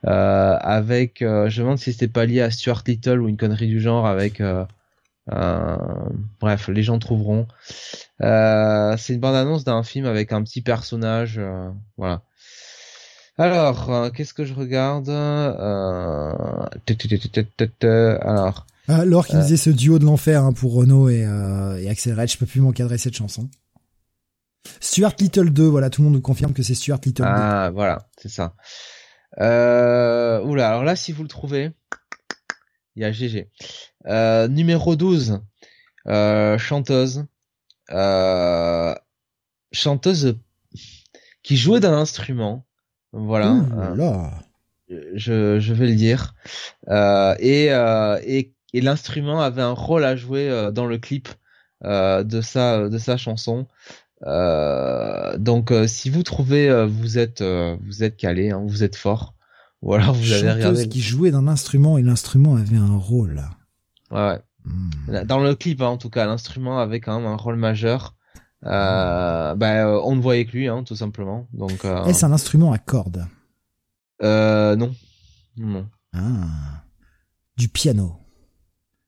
[0.03, 3.81] avec je me demande si c'était pas lié à Stuart Little ou une connerie du
[3.81, 4.41] genre avec
[5.27, 7.47] bref les gens trouveront
[8.97, 11.39] c'est une bande annonce d'un film avec un petit personnage
[11.97, 12.21] voilà
[13.37, 16.33] alors, euh, qu'est-ce que je regarde euh...
[18.21, 18.67] Alors.
[18.87, 22.29] Alors qu'il disait ce duo de l'enfer hein, pour Renault et, euh, et Axel Red,
[22.29, 23.49] je peux plus m'encadrer cette chanson.
[24.81, 27.27] Stuart Little 2, voilà, tout le monde nous confirme que c'est Stuart Little 2.
[27.27, 28.55] Ah, voilà, c'est ça.
[29.39, 31.71] Euh, oula, alors là, si vous le trouvez,
[32.95, 33.49] il y a GG.
[34.05, 35.39] Euh, numéro 12,
[36.07, 37.25] euh, chanteuse.
[37.93, 38.93] Euh,
[39.71, 40.37] chanteuse
[41.43, 42.65] qui jouait d'un instrument
[43.13, 43.51] voilà.
[43.51, 44.29] Euh,
[45.13, 46.33] je, je vais le dire.
[46.89, 51.29] Euh, et, euh, et, et l'instrument avait un rôle à jouer dans le clip
[51.83, 53.67] de sa de sa chanson.
[54.23, 59.35] donc si vous trouvez, vous êtes vous êtes calé, hein, vous êtes fort.
[59.83, 60.87] Ou alors vous avez regardé.
[60.87, 63.43] qui jouait d'un instrument et l'instrument avait un rôle.
[64.11, 64.39] Ouais.
[64.65, 65.23] Hmm.
[65.25, 68.15] Dans le clip, hein, en tout cas, l'instrument avait quand même un rôle majeur.
[68.65, 71.47] Euh, bah, euh, on ne voyait que lui, hein, tout simplement.
[71.53, 71.83] Donc.
[71.85, 72.05] Euh...
[72.05, 73.27] Est-ce un instrument à cordes?
[74.21, 74.95] Euh, non.
[75.57, 75.87] Non.
[76.13, 76.83] Ah.
[77.57, 78.15] Du piano.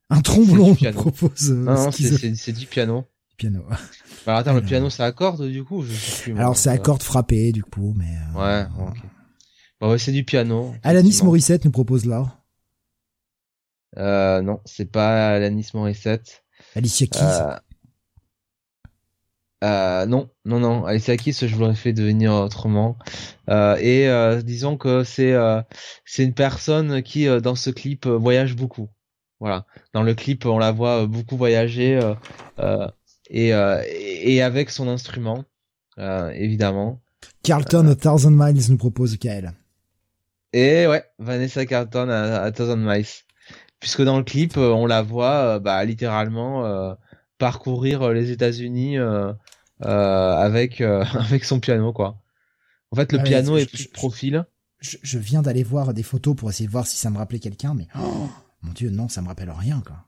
[0.09, 1.51] Un tromblon propose.
[1.51, 3.05] Euh, non, c'est du piano.
[3.29, 3.63] Du piano.
[4.27, 6.77] Alors attends, le piano c'est à cordes du coup je sais plus, Alors c'est à
[6.77, 8.17] cordes frappées du coup, mais.
[8.35, 8.97] Ouais, ok.
[9.81, 10.73] Bah ouais, c'est du piano.
[10.83, 12.34] Alanis Morissette nous propose là.
[13.97, 16.43] Euh, non, c'est pas Alanis Morissette.
[16.75, 17.59] Alicia Keys.
[19.63, 20.85] Euh, non, non, non.
[20.85, 22.97] Alicia Keys, je l'aurais fait devenir autrement.
[23.49, 25.61] Euh, et euh, disons que c'est euh,
[26.05, 28.89] c'est une personne qui euh, dans ce clip voyage beaucoup.
[29.39, 29.65] Voilà.
[29.93, 31.99] Dans le clip, on la voit beaucoup voyager
[33.29, 35.43] et et avec son instrument,
[35.97, 37.01] évidemment.
[37.43, 39.53] Carlton a Thousand Miles nous propose Kael.
[40.53, 43.24] Et ouais, Vanessa Carlton à, Thousand Miles.
[43.79, 46.95] Puisque dans le clip, on la voit bah, littéralement
[47.37, 48.97] parcourir les États-Unis
[49.83, 52.21] euh, avec euh, avec son piano quoi.
[52.91, 54.45] En fait, le ah piano est plus de profil.
[54.79, 57.39] Je, je viens d'aller voir des photos pour essayer de voir si ça me rappelait
[57.39, 58.29] quelqu'un, mais oh,
[58.61, 60.05] mon dieu, non, ça me rappelle rien quoi.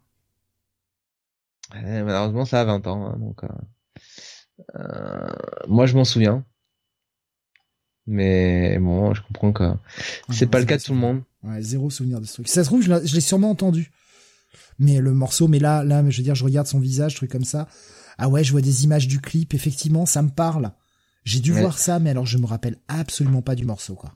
[1.73, 3.43] malheureusement, ça a 20 ans, hein, donc.
[3.43, 3.47] Euh,
[4.75, 5.27] euh,
[5.67, 6.45] moi, je m'en souviens.
[8.05, 9.77] Mais bon, je comprends que ah
[10.29, 11.23] c'est pas le cas de tout le monde.
[11.48, 12.48] Ouais, zéro souvenir de ce truc.
[12.48, 13.92] Ça se trouve, je l'ai sûrement entendu.
[14.80, 17.45] Mais le morceau, mais là, là, je veux dire, je regarde son visage, truc comme
[17.45, 17.67] ça.
[18.17, 20.72] Ah ouais, je vois des images du clip, effectivement, ça me parle.
[21.24, 24.14] J'ai dû voir ça, mais alors je me rappelle absolument pas du morceau, quoi.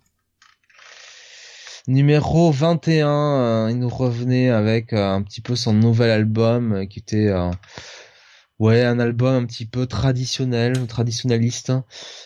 [1.88, 6.86] Numéro 21, euh, il nous revenait avec euh, un petit peu son nouvel album euh,
[6.86, 7.34] qui était
[8.60, 11.72] ouais un album un petit peu traditionnel, traditionnaliste,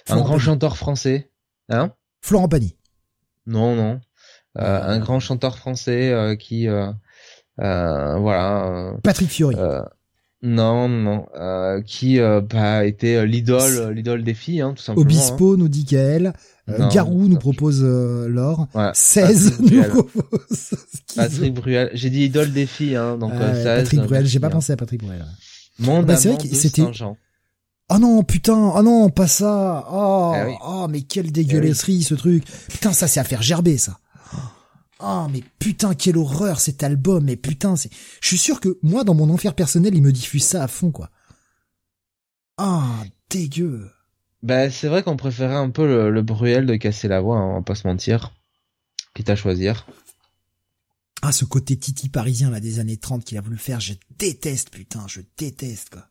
[0.10, 1.32] un grand chanteur français,
[1.70, 1.94] hein?
[2.22, 2.76] Florent Pagny.
[3.46, 4.02] Non non,
[4.56, 6.68] un grand chanteur français qui
[7.58, 8.94] voilà.
[9.04, 9.56] Patrick Fiori.
[10.46, 15.02] Non, non, euh, qui euh, bah, était l'idole, l'idole des filles, hein, tout simplement.
[15.02, 15.58] Obispo hein.
[15.58, 16.34] nous dit Gaël.
[16.70, 18.68] Euh, Garou nous propose euh, l'or.
[18.94, 20.76] 16 nous propose.
[21.16, 21.90] Patrick Bruel.
[21.94, 23.84] J'ai dit idole des filles, hein, donc euh, 16.
[23.84, 24.28] Patrick Bruel.
[24.28, 25.26] J'ai pas pensé à Patrick Bruel.
[25.80, 26.84] Monde bah, c'est vrai que c'était.
[27.90, 29.88] Oh non, putain, oh non, pas ça.
[29.92, 30.54] Oh, eh oui.
[30.64, 32.44] oh mais quelle dégueulasserie ce truc.
[32.68, 33.98] Putain, ça c'est à faire gerber ça.
[35.08, 39.04] Oh mais putain quelle horreur cet album mais putain c'est je suis sûr que moi
[39.04, 41.12] dans mon enfer personnel il me diffuse ça à fond quoi.
[42.58, 43.92] Ah dégueu.
[44.42, 47.52] Bah c'est vrai qu'on préférait un peu le, le, Bruel de casser la voix, hein,
[47.52, 48.34] on va pas se mentir.
[49.14, 49.86] Quitte à choisir.
[51.22, 54.72] Ah ce côté titi parisien là des années 30 qu'il a voulu faire, je déteste
[54.72, 56.08] putain, je déteste quoi.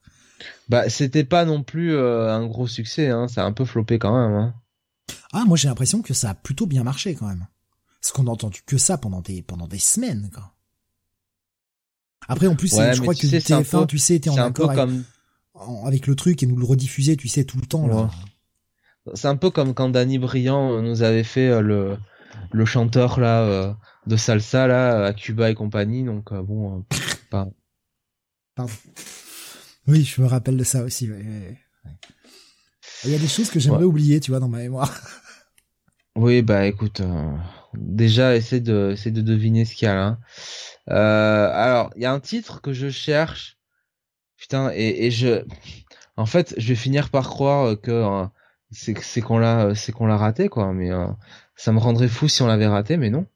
[0.69, 3.99] Bah c'était pas non plus euh, un gros succès, hein, ça a un peu floppé
[3.99, 4.37] quand même.
[4.37, 4.55] Hein.
[5.33, 7.49] Ah moi j'ai l'impression que ça a plutôt bien marché quand même.
[8.05, 10.52] Parce qu'on a entendu que ça pendant des, pendant des semaines, quoi.
[12.28, 15.05] Après, en plus, je crois que sais, TF1, tu sais, était en accord avec, comme...
[15.86, 18.10] avec, le truc et nous le rediffusait, tu sais, tout le temps, là.
[19.15, 21.97] C'est un peu comme quand Danny Briand nous avait fait euh, le,
[22.52, 23.73] le chanteur, là, euh,
[24.07, 26.84] de salsa, là, à Cuba et compagnie, donc, euh, bon,
[27.31, 27.49] pas...
[28.55, 28.73] Pardon.
[29.86, 31.08] Oui, je me rappelle de ça aussi,
[33.05, 34.94] Il y a des choses que j'aimerais oublier, tu vois, dans ma mémoire.
[36.16, 37.36] Oui, bah écoute, euh,
[37.78, 40.19] déjà essaie de essaie de deviner ce qu'il y a là.
[40.91, 43.59] Euh, alors, il y a un titre que je cherche,
[44.36, 45.44] putain, et, et je,
[46.17, 48.27] en fait, je vais finir par croire que euh,
[48.70, 51.07] c'est c'est qu'on l'a c'est qu'on l'a raté quoi, mais euh,
[51.57, 53.27] ça me rendrait fou si on l'avait raté, mais non.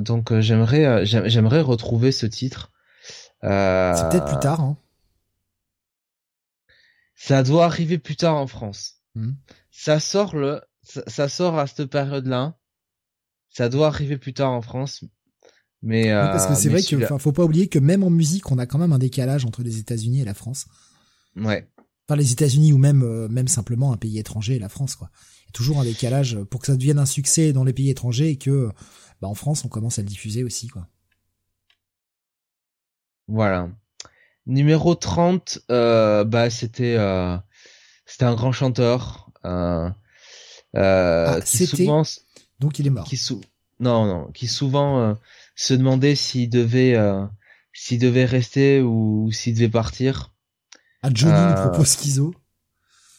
[0.00, 2.70] Donc j'aimerais j'aimerais retrouver ce titre.
[3.42, 4.60] c'est peut-être plus tard.
[4.60, 4.76] Hein.
[7.14, 8.96] Ça doit arriver plus tard en France.
[9.14, 9.32] Mmh.
[9.70, 12.56] Ça sort le ça, sort à cette période-là.
[13.48, 15.04] Ça doit arriver plus tard en France.
[15.82, 18.58] Mais parce que euh, c'est vrai qu'il faut pas oublier que même en musique, on
[18.58, 20.66] a quand même un décalage entre les États-Unis et la France.
[21.36, 21.68] Ouais.
[22.08, 25.10] Enfin, les États-Unis ou même euh, même simplement un pays étranger et la France, quoi.
[25.42, 27.90] Il y a toujours un décalage pour que ça devienne un succès dans les pays
[27.90, 28.70] étrangers et que,
[29.20, 30.86] bah, en France, on commence à le diffuser aussi, quoi.
[33.28, 33.68] Voilà.
[34.46, 36.96] Numéro 30, euh, bah c'était
[38.06, 39.30] c'était un grand chanteur.
[39.44, 39.88] Euh,
[40.74, 42.02] ah, qui souvent,
[42.60, 43.06] donc il est mort.
[43.06, 43.40] Qui sou...
[43.80, 45.14] Non, non, qui souvent euh,
[45.56, 47.24] se demandait s'il devait, euh,
[47.72, 50.32] s'il devait rester ou, s'il devait partir.
[51.02, 52.34] Ah, Johnny lui propose Schizo.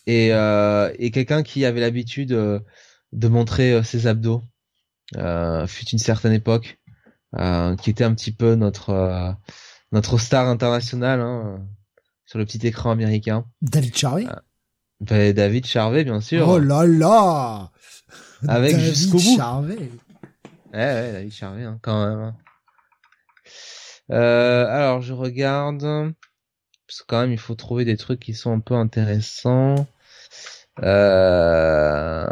[0.06, 4.44] Et, et quelqu'un qui avait l'habitude de montrer ses abdos,
[5.14, 6.80] fut une certaine époque,
[7.82, 9.36] qui était un petit peu notre
[9.94, 11.66] notre star internationale hein,
[12.26, 13.46] sur le petit écran américain.
[13.62, 14.26] David Charvet.
[15.04, 16.48] Ben, David Charvet, bien sûr.
[16.48, 17.72] Oh là là
[18.48, 19.36] Avec jusqu'au bout.
[19.36, 19.92] Charvet.
[20.74, 22.20] Ouais, ouais, David Charvet, hein, quand même.
[22.20, 22.36] Hein.
[24.12, 25.82] Euh, alors, je regarde.
[26.88, 29.88] Parce que quand même, il faut trouver des trucs qui sont un peu intéressants.
[30.82, 32.26] Euh...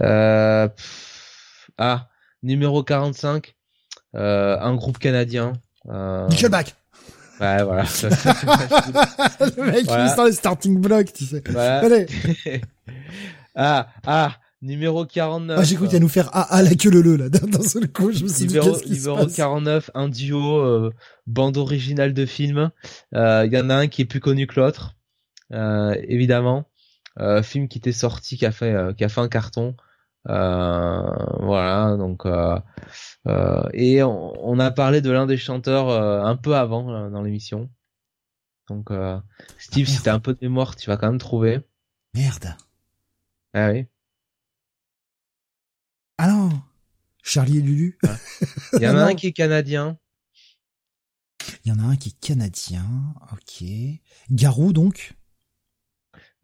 [0.00, 0.68] Euh...
[1.76, 2.08] Ah,
[2.44, 3.56] numéro 45.
[4.14, 5.54] Euh, un groupe canadien.
[5.88, 6.28] Euh...
[6.28, 6.76] Nickelback.
[7.40, 7.82] Ouais, voilà.
[9.40, 10.06] le mec, voilà.
[10.06, 11.42] il est dans le starting block, tu sais.
[11.48, 11.78] Voilà.
[11.84, 12.06] Allez.
[13.54, 15.58] ah, ah, numéro 49.
[15.60, 18.12] Ah, j'écoute à nous faire ah, ah, la queue le le, là, dans ce coup,
[18.12, 19.36] je me suis numéro, dit, Numéro se passe?
[19.36, 20.92] 49, un duo, euh,
[21.26, 22.70] bande originale de film.
[23.12, 24.94] Il euh, y en a un qui est plus connu que l'autre,
[25.52, 26.66] euh, évidemment.
[27.20, 29.76] Euh, film qui était sorti, qui a fait, euh, qui a fait un carton.
[30.24, 32.26] Voilà, donc
[33.26, 37.10] euh, et on, on, a parlé de l'un des chanteurs euh, un peu avant euh,
[37.10, 37.70] dans l'émission.
[38.68, 38.90] Donc
[39.58, 41.60] Steve, ah, si t'as un peu de mémoire, tu vas quand même trouver.
[42.14, 42.56] Merde.
[43.54, 43.86] Ah oui.
[46.18, 46.62] Ah non.
[47.22, 47.98] Charlie et Lulu.
[48.72, 49.98] Il y en a un qui est canadien.
[51.64, 52.86] Il y en a un qui est canadien.
[53.32, 53.64] Ok.
[54.30, 55.14] Garou donc?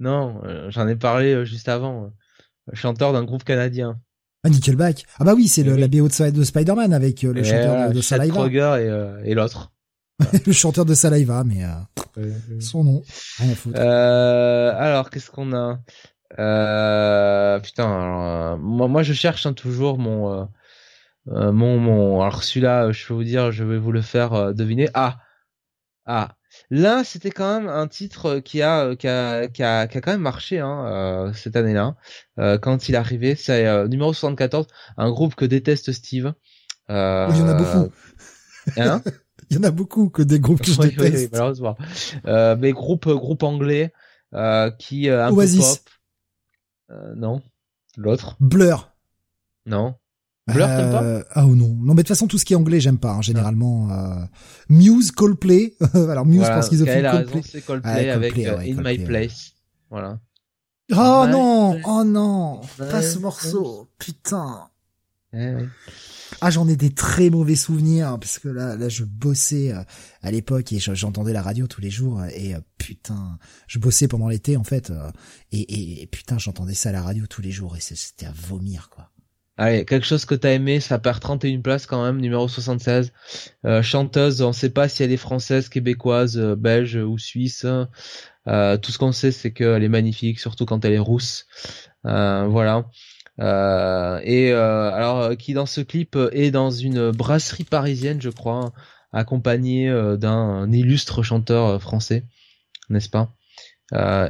[0.00, 2.12] Non, j'en ai parlé juste avant.
[2.72, 4.00] Chanteur d'un groupe canadien.
[4.44, 5.04] Ah, Nickelback.
[5.18, 5.80] Ah bah oui, c'est oui.
[5.80, 8.34] la BO de, de Spider-Man avec euh, le chanteur de, de Saliva.
[8.34, 9.72] Kroger et, euh, et l'autre.
[10.46, 12.30] le chanteur de Saliva, mais euh,
[12.60, 13.02] son nom.
[13.38, 13.78] Rien à foutre.
[13.78, 15.80] Euh, alors, qu'est-ce qu'on a?
[16.38, 20.48] Euh, Putain, alors, moi, moi je cherche hein, toujours mon,
[21.26, 22.20] mon, mon.
[22.20, 24.88] Alors celui-là, je peux vous dire, je vais vous le faire deviner.
[24.94, 25.18] Ah,
[26.06, 26.36] ah,
[26.70, 30.12] là, c'était quand même un titre qui a qui a qui a, qui a quand
[30.12, 31.96] même marché hein, euh, cette année-là
[32.38, 33.34] euh, quand il est arrivé.
[33.34, 36.32] C'est euh, numéro 74, un groupe que déteste Steve.
[36.90, 37.92] Euh, il y en a beaucoup.
[38.76, 39.02] Hein?
[39.50, 41.14] Il y en a beaucoup que des groupes que je déteste.
[41.16, 41.78] Oui, malheureusement.
[42.26, 43.94] Euh, mais groupe groupe anglais
[44.78, 45.78] qui un Oasis.
[46.88, 46.98] pop.
[47.16, 47.40] non,
[47.96, 48.36] l'autre?
[48.40, 48.92] Blur.
[49.64, 49.94] Non.
[50.48, 51.02] Blur, t'aimes pas?
[51.02, 51.68] Euh, Ah ou non.
[51.68, 53.90] Non, mais de toute façon, tout ce qui est anglais, j'aime pas, hein, généralement.
[53.90, 54.24] Euh...
[54.68, 55.74] Muse, Coldplay.
[55.94, 57.42] Alors, Muse, voilà, parce qu'ils ont fait Coldplay.
[57.44, 59.52] c'est Coldplay, avec euh, In My Place.
[59.90, 60.18] Voilà.
[60.90, 64.68] Oh non, oh non, pas ce morceau, putain.
[66.40, 69.82] Ah, j'en ai des très mauvais souvenirs parce que là, là, je bossais euh,
[70.22, 74.56] à l'époque et j'entendais la radio tous les jours et putain, je bossais pendant l'été
[74.56, 74.90] en fait
[75.52, 78.32] et, et, et putain, j'entendais ça à la radio tous les jours et c'était à
[78.32, 79.10] vomir quoi.
[79.60, 83.12] Allez, quelque chose que t'as aimé, ça perd 31 places quand même, numéro 76.
[83.64, 87.66] Euh, chanteuse, on sait pas si elle est française, québécoise, euh, belge ou suisse.
[88.46, 91.46] Euh, tout ce qu'on sait, c'est qu'elle est magnifique, surtout quand elle est rousse.
[92.06, 92.88] Euh, voilà.
[94.22, 98.72] et alors, qui dans ce clip est dans une brasserie parisienne, je crois,
[99.12, 102.24] accompagnée d'un illustre chanteur français,
[102.90, 103.34] n'est-ce pas?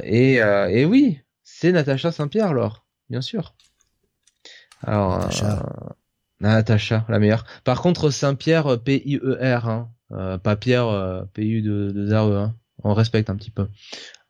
[0.03, 3.53] Et, et oui, c'est Natacha Saint-Pierre, alors, bien sûr.
[4.83, 5.19] Alors,
[6.39, 6.97] Natacha.
[6.97, 7.45] Euh, la meilleure.
[7.63, 9.91] Par contre, Saint-Pierre, euh, P-I-E-R, hein.
[10.11, 12.55] Euh, pas Pierre, P-U de, de R-E, hein.
[12.83, 13.67] On respecte un petit peu.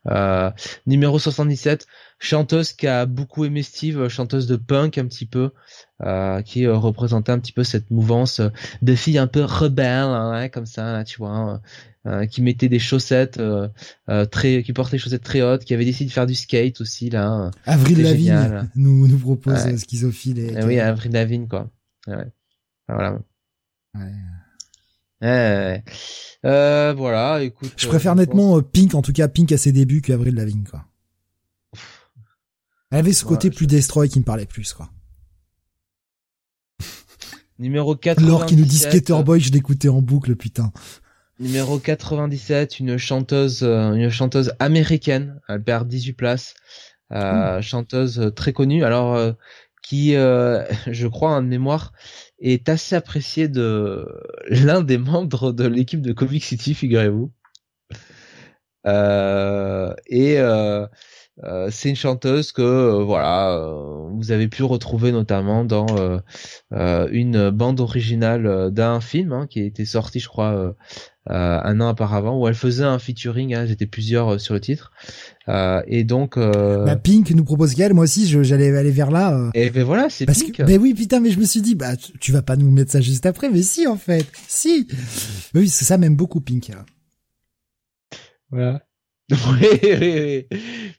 [0.07, 0.49] Euh,
[0.87, 1.85] numéro 77,
[2.19, 5.51] chanteuse qui a beaucoup aimé Steve, chanteuse de punk un petit peu,
[6.03, 8.41] euh, qui représentait un petit peu cette mouvance
[8.81, 11.61] de filles un peu rebelles, hein, comme ça, tu vois, hein.
[12.07, 13.67] Euh, qui mettait des chaussettes euh,
[14.09, 16.79] euh, très, qui portait des chaussettes très hautes, qui avait décidé de faire du skate
[16.79, 17.51] aussi là.
[17.65, 19.77] Avril Lavigne nous nous propose ouais.
[19.77, 20.39] schizophile.
[20.39, 21.69] Et, oui, Avril Lavigne quoi.
[22.07, 22.25] Ouais.
[22.87, 23.19] Voilà.
[23.95, 24.11] Ouais.
[25.21, 25.83] Ouais,
[26.45, 27.73] euh, voilà, écoute.
[27.75, 30.85] Je préfère nettement Pink, en tout cas Pink à ses débuts qu'Avril Lavigne, quoi.
[32.91, 34.89] Elle avait ce côté plus destroy qui me parlait plus, quoi.
[37.59, 38.21] Numéro 4.
[38.21, 40.71] Laure qui nous dit Skater Boy, je l'écoutais en boucle, putain.
[41.39, 45.39] Numéro 97, une chanteuse, euh, une chanteuse américaine.
[45.47, 46.53] Elle perd 18 places.
[47.11, 48.83] Euh, Chanteuse très connue.
[48.83, 49.31] Alors, euh,
[49.81, 51.91] qui, euh, je crois, en mémoire,
[52.39, 54.07] est assez appréciée de
[54.49, 57.31] l'un des membres de l'équipe de Comic City, figurez-vous.
[58.85, 60.37] et
[61.69, 63.57] c'est une chanteuse que voilà
[64.11, 65.87] vous avez pu retrouver notamment dans
[66.71, 70.73] une bande originale d'un film hein, qui a été sorti je crois euh,
[71.29, 74.91] un an auparavant où elle faisait un featuring, hein, j'étais plusieurs euh, sur le titre.
[75.47, 76.85] Euh, et donc euh...
[76.85, 79.49] bah, Pink nous propose qu'elle, moi aussi j'allais aller vers là.
[79.53, 80.57] Et ben voilà, c'est Pink.
[80.57, 82.91] Que, ben oui, putain, mais je me suis dit bah tu vas pas nous mettre
[82.91, 84.87] ça juste après, mais si en fait, si.
[85.53, 86.71] oui, c'est ça même beaucoup Pink.
[88.51, 88.83] Voilà.
[89.31, 90.47] oui, oui,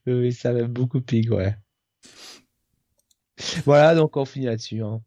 [0.06, 1.56] oui, oui, ça m'aime beaucoup Pink, ouais.
[3.64, 4.82] Voilà, donc on finit là-dessus.
[4.82, 5.00] Hein.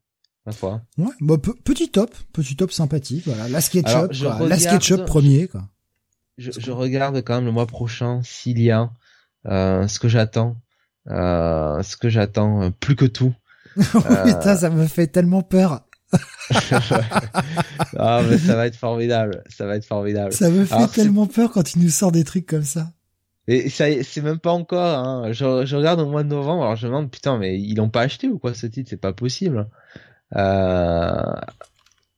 [0.45, 3.47] Ouais, bah, petit top, petit top sympathique, voilà.
[3.47, 5.69] La SketchUp, la SketchUp premier, quoi.
[6.37, 8.91] Je, je, regarde quand même le mois prochain s'il y a
[9.45, 10.57] euh, ce que j'attends,
[11.09, 13.33] euh, ce que j'attends euh, plus que tout.
[13.75, 15.85] Putain, ça me fait tellement peur.
[17.97, 20.33] ah mais ça va être formidable, ça va être formidable.
[20.33, 22.91] Ça me fait tellement peur quand tu nous sors des trucs comme ça.
[23.47, 24.99] Et ça, c'est même pas encore.
[24.99, 25.31] Hein.
[25.31, 27.89] Je, je, regarde au mois de novembre, alors je me demande putain, mais ils l'ont
[27.89, 28.89] pas acheté ou quoi ce titre?
[28.89, 29.67] C'est pas possible.
[30.35, 31.35] Euh...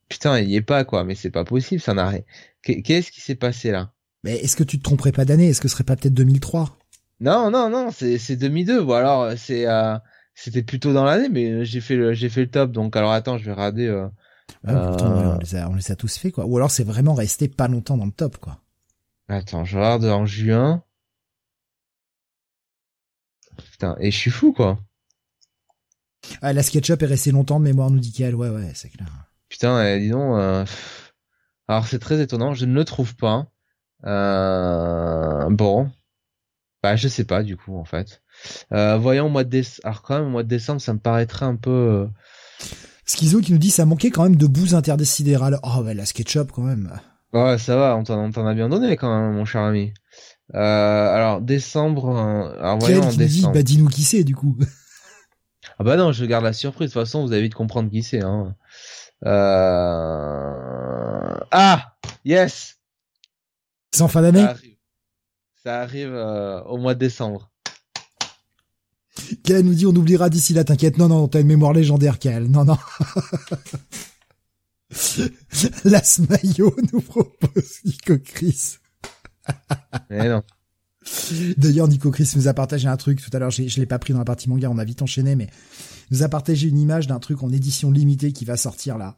[0.10, 2.22] Putain, il y est pas quoi, mais c'est pas possible, ça n'a rien.
[2.61, 3.92] Qu'est-ce qui s'est passé là?
[4.24, 5.50] Mais est-ce que tu te tromperais pas d'année?
[5.50, 6.77] Est-ce que ce serait pas peut-être 2003
[7.19, 8.82] Non, non, non, c'est 2002.
[8.82, 9.98] Ou alors c'est euh,
[10.34, 12.72] c'était plutôt dans l'année, mais j'ai fait le j'ai fait le top.
[12.72, 13.88] Donc alors attends, je vais regarder.
[13.88, 14.08] Euh,
[14.68, 16.45] ah, on, les a, on les a tous fait quoi.
[16.45, 18.61] Ou alors c'est vraiment resté pas longtemps dans le top quoi.
[19.27, 20.84] Attends, je regarde en juin.
[23.72, 24.80] Putain, et je suis fou quoi.
[26.42, 29.08] Ah, la SketchUp est restée longtemps de mémoire nous dit qu'elle, ouais, ouais, c'est clair.
[29.50, 30.38] Putain, eh, dis donc.
[30.38, 30.66] Euh...
[31.68, 33.48] Alors c'est très étonnant, je ne le trouve pas.
[34.06, 35.50] Euh...
[35.50, 35.90] Bon,
[36.84, 38.22] bah je sais pas du coup en fait.
[38.72, 39.88] Euh, voyons au mois de décembre.
[39.88, 41.72] Alors quand même au mois de décembre, ça me paraîtrait un peu.
[41.72, 42.06] Euh,
[43.06, 45.60] Schizo qui nous dit ça manquait quand même de bouse interdécidérale.
[45.64, 47.00] Oh ouais, la SketchUp quand même.
[47.34, 49.92] Ouais, ça va, on t'en a bien donné quand même, mon cher ami.
[50.54, 50.58] Euh,
[51.16, 52.16] alors décembre.
[52.60, 53.54] Alors voyons en décembre.
[53.54, 54.56] Dit, bah dis-nous qui c'est du coup.
[55.78, 56.90] Ah bah non, je garde la surprise.
[56.90, 58.24] De toute façon, vous avez vite comprendre qui c'est.
[58.24, 58.56] Hein.
[59.26, 60.56] Euh...
[61.52, 62.78] Ah, yes.
[63.92, 64.45] C'est en fin d'année.
[65.64, 67.52] Ça arrive, euh, au mois de décembre.
[69.44, 70.98] Kael nous dit on oubliera d'ici là, t'inquiète.
[70.98, 72.50] Non, non, t'as une mémoire légendaire, Kael.
[72.50, 72.78] Non, non.
[75.86, 78.78] Las Mayo nous propose Nico Chris.
[80.10, 80.44] Mais non.
[81.58, 83.51] D'ailleurs, Nico Chris nous a partagé un truc tout à l'heure.
[83.51, 85.50] Je l'ai pas pris dans la partie manga, on a vite enchaîné, mais
[86.11, 89.17] nous a partagé une image d'un truc en édition limitée qui va sortir là.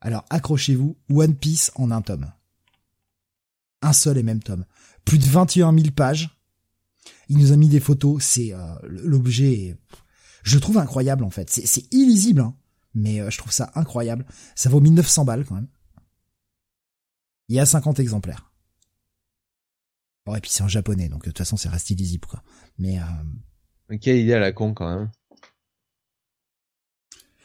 [0.00, 2.30] Alors accrochez-vous, One Piece en un tome.
[3.82, 4.64] Un seul et même tome.
[5.04, 6.30] Plus de 21 000 pages.
[7.28, 8.22] Il nous a mis des photos.
[8.22, 9.76] C'est euh, l'objet.
[10.42, 11.50] Je trouve incroyable en fait.
[11.50, 12.54] C'est illisible, hein,
[12.94, 14.26] mais euh, je trouve ça incroyable.
[14.54, 15.68] Ça vaut 1900 balles quand même.
[17.48, 18.50] Il y a 50 exemplaires.
[20.26, 22.42] Bon, et puis c'est en japonais, donc de toute façon c'est reste illisible quoi.
[22.78, 23.96] Mais euh...
[23.98, 25.10] quelle idée à la con quand même.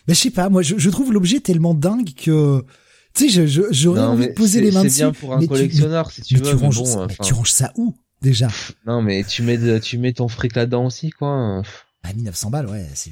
[0.08, 2.66] Mais je sais pas, moi je, trouve l'objet tellement dingue que
[3.14, 4.95] tu sais, j'aurais envie de poser les mains dessus.
[4.95, 6.42] C'est bien pour un collectionneur si tu veux.
[6.42, 8.48] Tu ranges, bon, tu ranges ça où déjà?
[8.88, 11.61] Non, mais tu mets tu mets ton fric là-dedans aussi quoi.
[12.03, 13.11] Bah 1900 balles, ouais, c'est.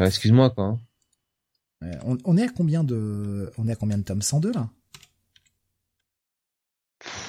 [0.00, 0.64] excuse-moi quoi.
[0.64, 0.80] Hein.
[2.04, 4.22] On, on, est à combien de on est à combien de tomes?
[4.22, 4.68] 102 là?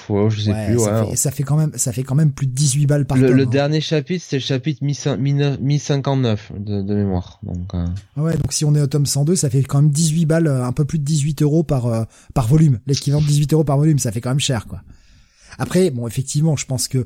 [0.08, 2.52] Je sais plus, ça, fait, ça fait, quand même, ça fait quand même plus de
[2.52, 3.46] 18 balles par Le, le hein.
[3.46, 7.40] dernier chapitre, c'est le chapitre 1059 de, de mémoire.
[7.42, 7.86] Donc, euh.
[8.16, 10.64] Ouais, donc si on est au tome 102, ça fait quand même 18 balles, euh,
[10.64, 12.80] un peu plus de 18 euros par, euh, par volume.
[12.86, 14.82] L'équivalent de 18 euros par volume, ça fait quand même cher, quoi.
[15.58, 17.04] Après, bon, effectivement, je pense que,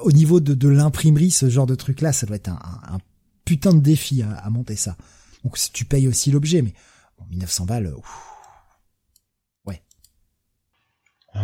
[0.00, 2.58] au niveau de, de l'imprimerie, ce genre de truc-là, ça doit être un,
[2.94, 2.98] un,
[3.44, 4.96] putain de défi à, à, monter ça.
[5.44, 6.74] Donc, tu payes aussi l'objet, mais,
[7.18, 8.29] bon, 1900 balles, ouf.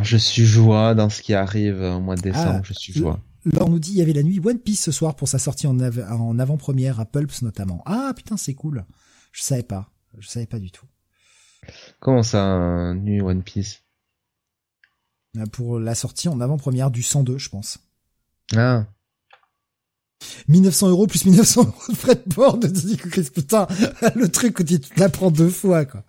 [0.02, 2.58] Je suis joie dans ce qui arrive au mois de décembre.
[2.58, 3.20] Ah, je suis joie.
[3.44, 5.68] Laure nous dit il y avait la nuit One Piece ce soir pour sa sortie
[5.68, 7.82] en, en avant-première à Pulps notamment.
[7.86, 8.84] Ah putain c'est cool.
[9.32, 9.90] Je savais pas.
[10.18, 10.86] Je savais pas du tout.
[12.00, 13.82] Comment ça nuit One Piece?
[15.36, 17.78] Euh, Pour la sortie en avant-première du 102 je pense.
[18.56, 18.86] Ah.
[20.48, 23.28] 1900 euros plus 1900 euros de frais de port de Chris.
[23.32, 23.66] Putain,
[24.16, 26.04] le truc où tu l'apprends deux fois, quoi.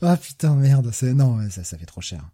[0.00, 0.90] Ah, putain, merde.
[1.02, 2.28] Non, ça, ça fait trop cher.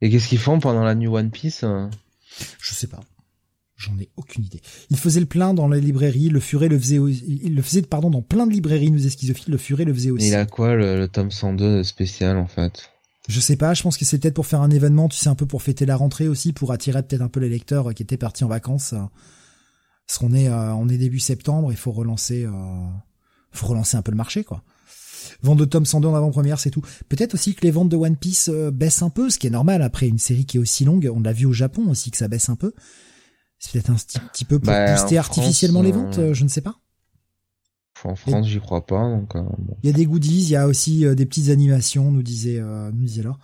[0.00, 1.88] Et qu'est-ce qu'ils font pendant la New One Piece euh
[2.60, 3.00] Je sais pas.
[3.76, 4.62] J'en ai aucune idée.
[4.88, 8.08] Il faisait le plein dans les librairies, le Furet le faisait, il le faisait pardon
[8.08, 10.26] dans plein de librairies, nous schizophile, le Furet le faisait aussi.
[10.26, 12.90] Et il a quoi le, tome 102 spécial en fait
[13.28, 15.34] Je sais pas, je pense que c'est peut-être pour faire un événement, tu sais un
[15.34, 18.16] peu pour fêter la rentrée aussi, pour attirer peut-être un peu les lecteurs qui étaient
[18.16, 18.94] partis en vacances.
[20.06, 22.50] Parce qu'on est euh, on est début septembre, il faut relancer euh,
[23.50, 24.62] faut relancer un peu le marché quoi.
[25.42, 26.82] Vente de tome 102 en avant-première, c'est tout.
[27.08, 29.50] Peut-être aussi que les ventes de One Piece euh, baissent un peu, ce qui est
[29.50, 31.10] normal après une série qui est aussi longue.
[31.14, 32.72] On l'a vu au Japon aussi que ça baisse un peu.
[33.58, 33.96] C'est peut-être un
[34.32, 36.76] petit, peu pour bah, booster artificiellement les ventes, euh, je ne sais pas.
[38.04, 39.08] En France, j'y crois pas.
[39.08, 39.42] Donc, euh,
[39.82, 43.04] Il y a des goodies, il y a aussi des petites animations, nous disait, nous
[43.04, 43.38] disait Laure.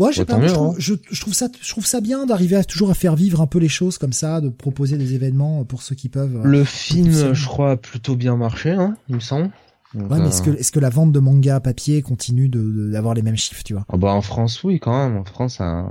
[0.00, 0.74] Moi, je, pas, je, trouve, hein.
[0.78, 3.58] je, trouve ça, je trouve ça bien d'arriver à toujours à faire vivre un peu
[3.58, 6.40] les choses comme ça, de proposer des événements pour ceux qui peuvent.
[6.42, 9.50] Le film, je crois, a plutôt bien marché, hein, il me semble
[9.94, 13.22] ouais, mais est-ce que, est-ce que la vente de manga papier continue de, d'avoir les
[13.22, 15.18] mêmes chiffres, tu vois oh bah en France, oui, quand même.
[15.18, 15.86] En France, ça...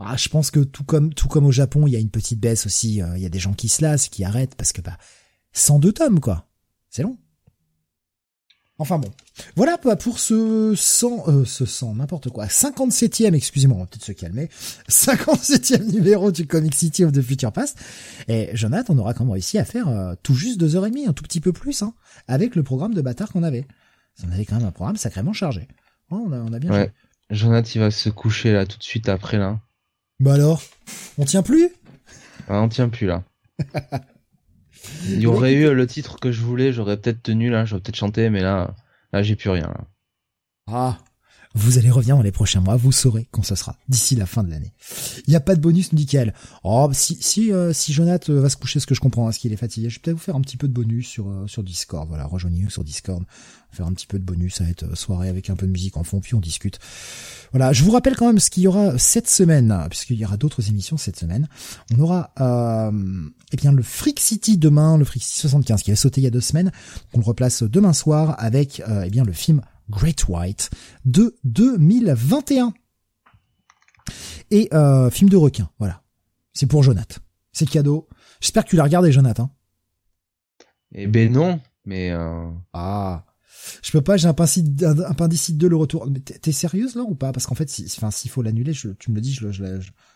[0.00, 2.40] Ah, je pense que tout comme tout comme au Japon, il y a une petite
[2.40, 3.02] baisse aussi.
[3.02, 4.96] Euh, il y a des gens qui se lassent, qui arrêtent parce que bah
[5.52, 6.46] 102 tomes quoi,
[6.88, 7.18] c'est long.
[8.80, 9.10] Enfin bon,
[9.56, 14.12] voilà pour ce 100, euh, ce 100, n'importe quoi, 57e, excusez-moi, on va peut-être se
[14.12, 14.48] calmer,
[14.88, 17.78] 57e numéro du Comic City of the Future Past.
[18.26, 20.90] Et Jonathan, on aura quand même réussi à faire euh, tout juste deux heures et
[20.90, 21.92] demie, un tout petit peu plus, hein,
[22.26, 23.66] avec le programme de bâtard qu'on avait.
[24.26, 25.68] On avait quand même un programme sacrément chargé.
[26.10, 26.90] on, a, on a bien ouais.
[27.28, 29.60] Jonathan, il va se coucher là tout de suite après là.
[30.20, 30.62] Bah alors,
[31.18, 31.68] on tient plus?
[32.48, 33.24] Ah, On tient plus là.
[35.08, 37.96] Il y aurait eu le titre que je voulais, j'aurais peut-être tenu là, j'aurais peut-être
[37.96, 38.74] chanté, mais là,
[39.12, 39.66] là j'ai plus rien.
[39.66, 39.84] Là.
[40.66, 40.98] Ah,
[41.54, 44.44] vous allez revenir dans les prochains mois, vous saurez quand ce sera, d'ici la fin
[44.44, 44.72] de l'année.
[45.26, 46.08] Il n'y a pas de bonus, nous dit
[46.62, 49.40] Oh, si si euh, si Jonathan va se coucher, ce que je comprends, hein, ce
[49.40, 51.46] qu'il est fatigué, je vais peut-être vous faire un petit peu de bonus sur euh,
[51.48, 52.08] sur Discord.
[52.08, 53.24] Voilà, rejoignez-nous sur Discord,
[53.72, 55.72] faire un petit peu de bonus, ça va être euh, soirée avec un peu de
[55.72, 56.78] musique en fond, puis on discute.
[57.50, 60.36] Voilà, je vous rappelle quand même ce qu'il y aura cette semaine, puisqu'il y aura
[60.36, 61.48] d'autres émissions cette semaine.
[61.92, 62.92] On aura euh,
[63.50, 66.28] eh bien le Freak City demain, le Freak City 75 qui a sauté il y
[66.28, 66.70] a deux semaines.
[67.12, 70.70] On le replace demain soir avec eh bien le film Great White
[71.04, 72.72] de 2021.
[74.50, 76.02] Et euh, film de requin, voilà.
[76.52, 77.20] C'est pour Jonathan.
[77.52, 78.08] C'est cadeau.
[78.40, 79.54] J'espère que tu l'as regardé, Jonathan.
[80.92, 82.10] Eh ben non, mais...
[82.10, 82.50] Euh...
[82.72, 83.24] Ah,
[83.82, 84.34] je peux pas, j'ai un
[85.06, 86.08] appendicite 2 le retour.
[86.24, 87.32] T'es sérieuse là ou pas?
[87.32, 89.64] Parce qu'en fait, si, enfin, s'il faut l'annuler, tu me le dis, je, je,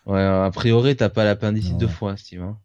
[0.05, 2.41] Ouais, a priori, t'as pas l'appendicite deux fois, Steve.
[2.41, 2.57] Hein.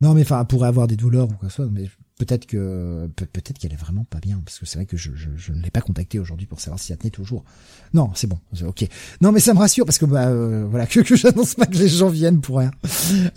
[0.00, 1.88] Non, mais enfin, pourrait avoir des douleurs ou quoi que ce soit, mais
[2.18, 5.28] peut-être que peut-être qu'elle est vraiment pas bien parce que c'est vrai que je, je,
[5.36, 7.44] je ne l'ai pas contacté aujourd'hui pour savoir si elle tenait toujours.
[7.92, 8.86] Non, c'est bon, ok.
[9.20, 11.76] Non, mais ça me rassure parce que bah euh, voilà que que j'annonce pas que
[11.76, 12.70] les gens viennent pour rien.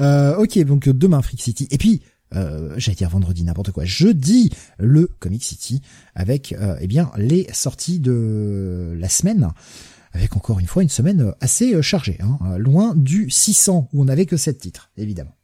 [0.01, 1.67] Euh, ok, donc demain Freak City.
[1.71, 2.01] Et puis
[2.35, 5.81] euh, j'allais dire vendredi, n'importe quoi, jeudi, le Comic City,
[6.15, 9.49] avec euh, eh bien les sorties de la semaine,
[10.13, 14.25] avec encore une fois une semaine assez chargée, hein, loin du 600 où on n'avait
[14.25, 15.35] que 7 titres, évidemment.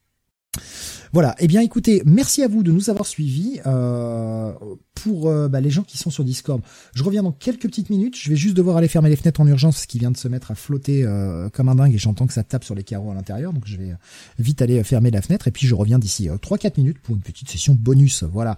[1.16, 1.34] Voilà.
[1.40, 3.62] Eh bien, écoutez, merci à vous de nous avoir suivis.
[3.66, 4.52] Euh,
[4.96, 6.62] pour euh, bah, les gens qui sont sur Discord,
[6.94, 8.18] je reviens dans quelques petites minutes.
[8.20, 10.28] Je vais juste devoir aller fermer les fenêtres en urgence parce qu'il vient de se
[10.28, 13.12] mettre à flotter euh, comme un dingue et j'entends que ça tape sur les carreaux
[13.12, 13.54] à l'intérieur.
[13.54, 13.94] Donc, je vais
[14.40, 17.50] vite aller fermer la fenêtre et puis je reviens d'ici 3-4 minutes pour une petite
[17.50, 18.24] session bonus.
[18.24, 18.58] Voilà.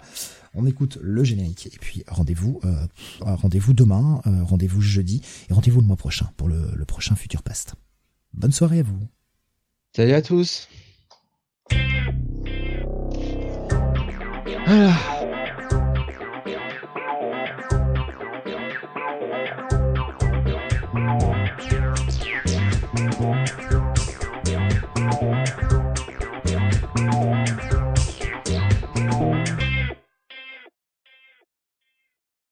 [0.52, 2.60] On écoute le générique et puis rendez-vous,
[3.20, 7.76] rendez-vous demain, rendez-vous jeudi et rendez-vous le mois prochain pour le, le prochain Futur Past.
[8.34, 8.98] Bonne soirée à vous.
[9.94, 10.66] Salut à tous.
[14.68, 15.17] 哎呀。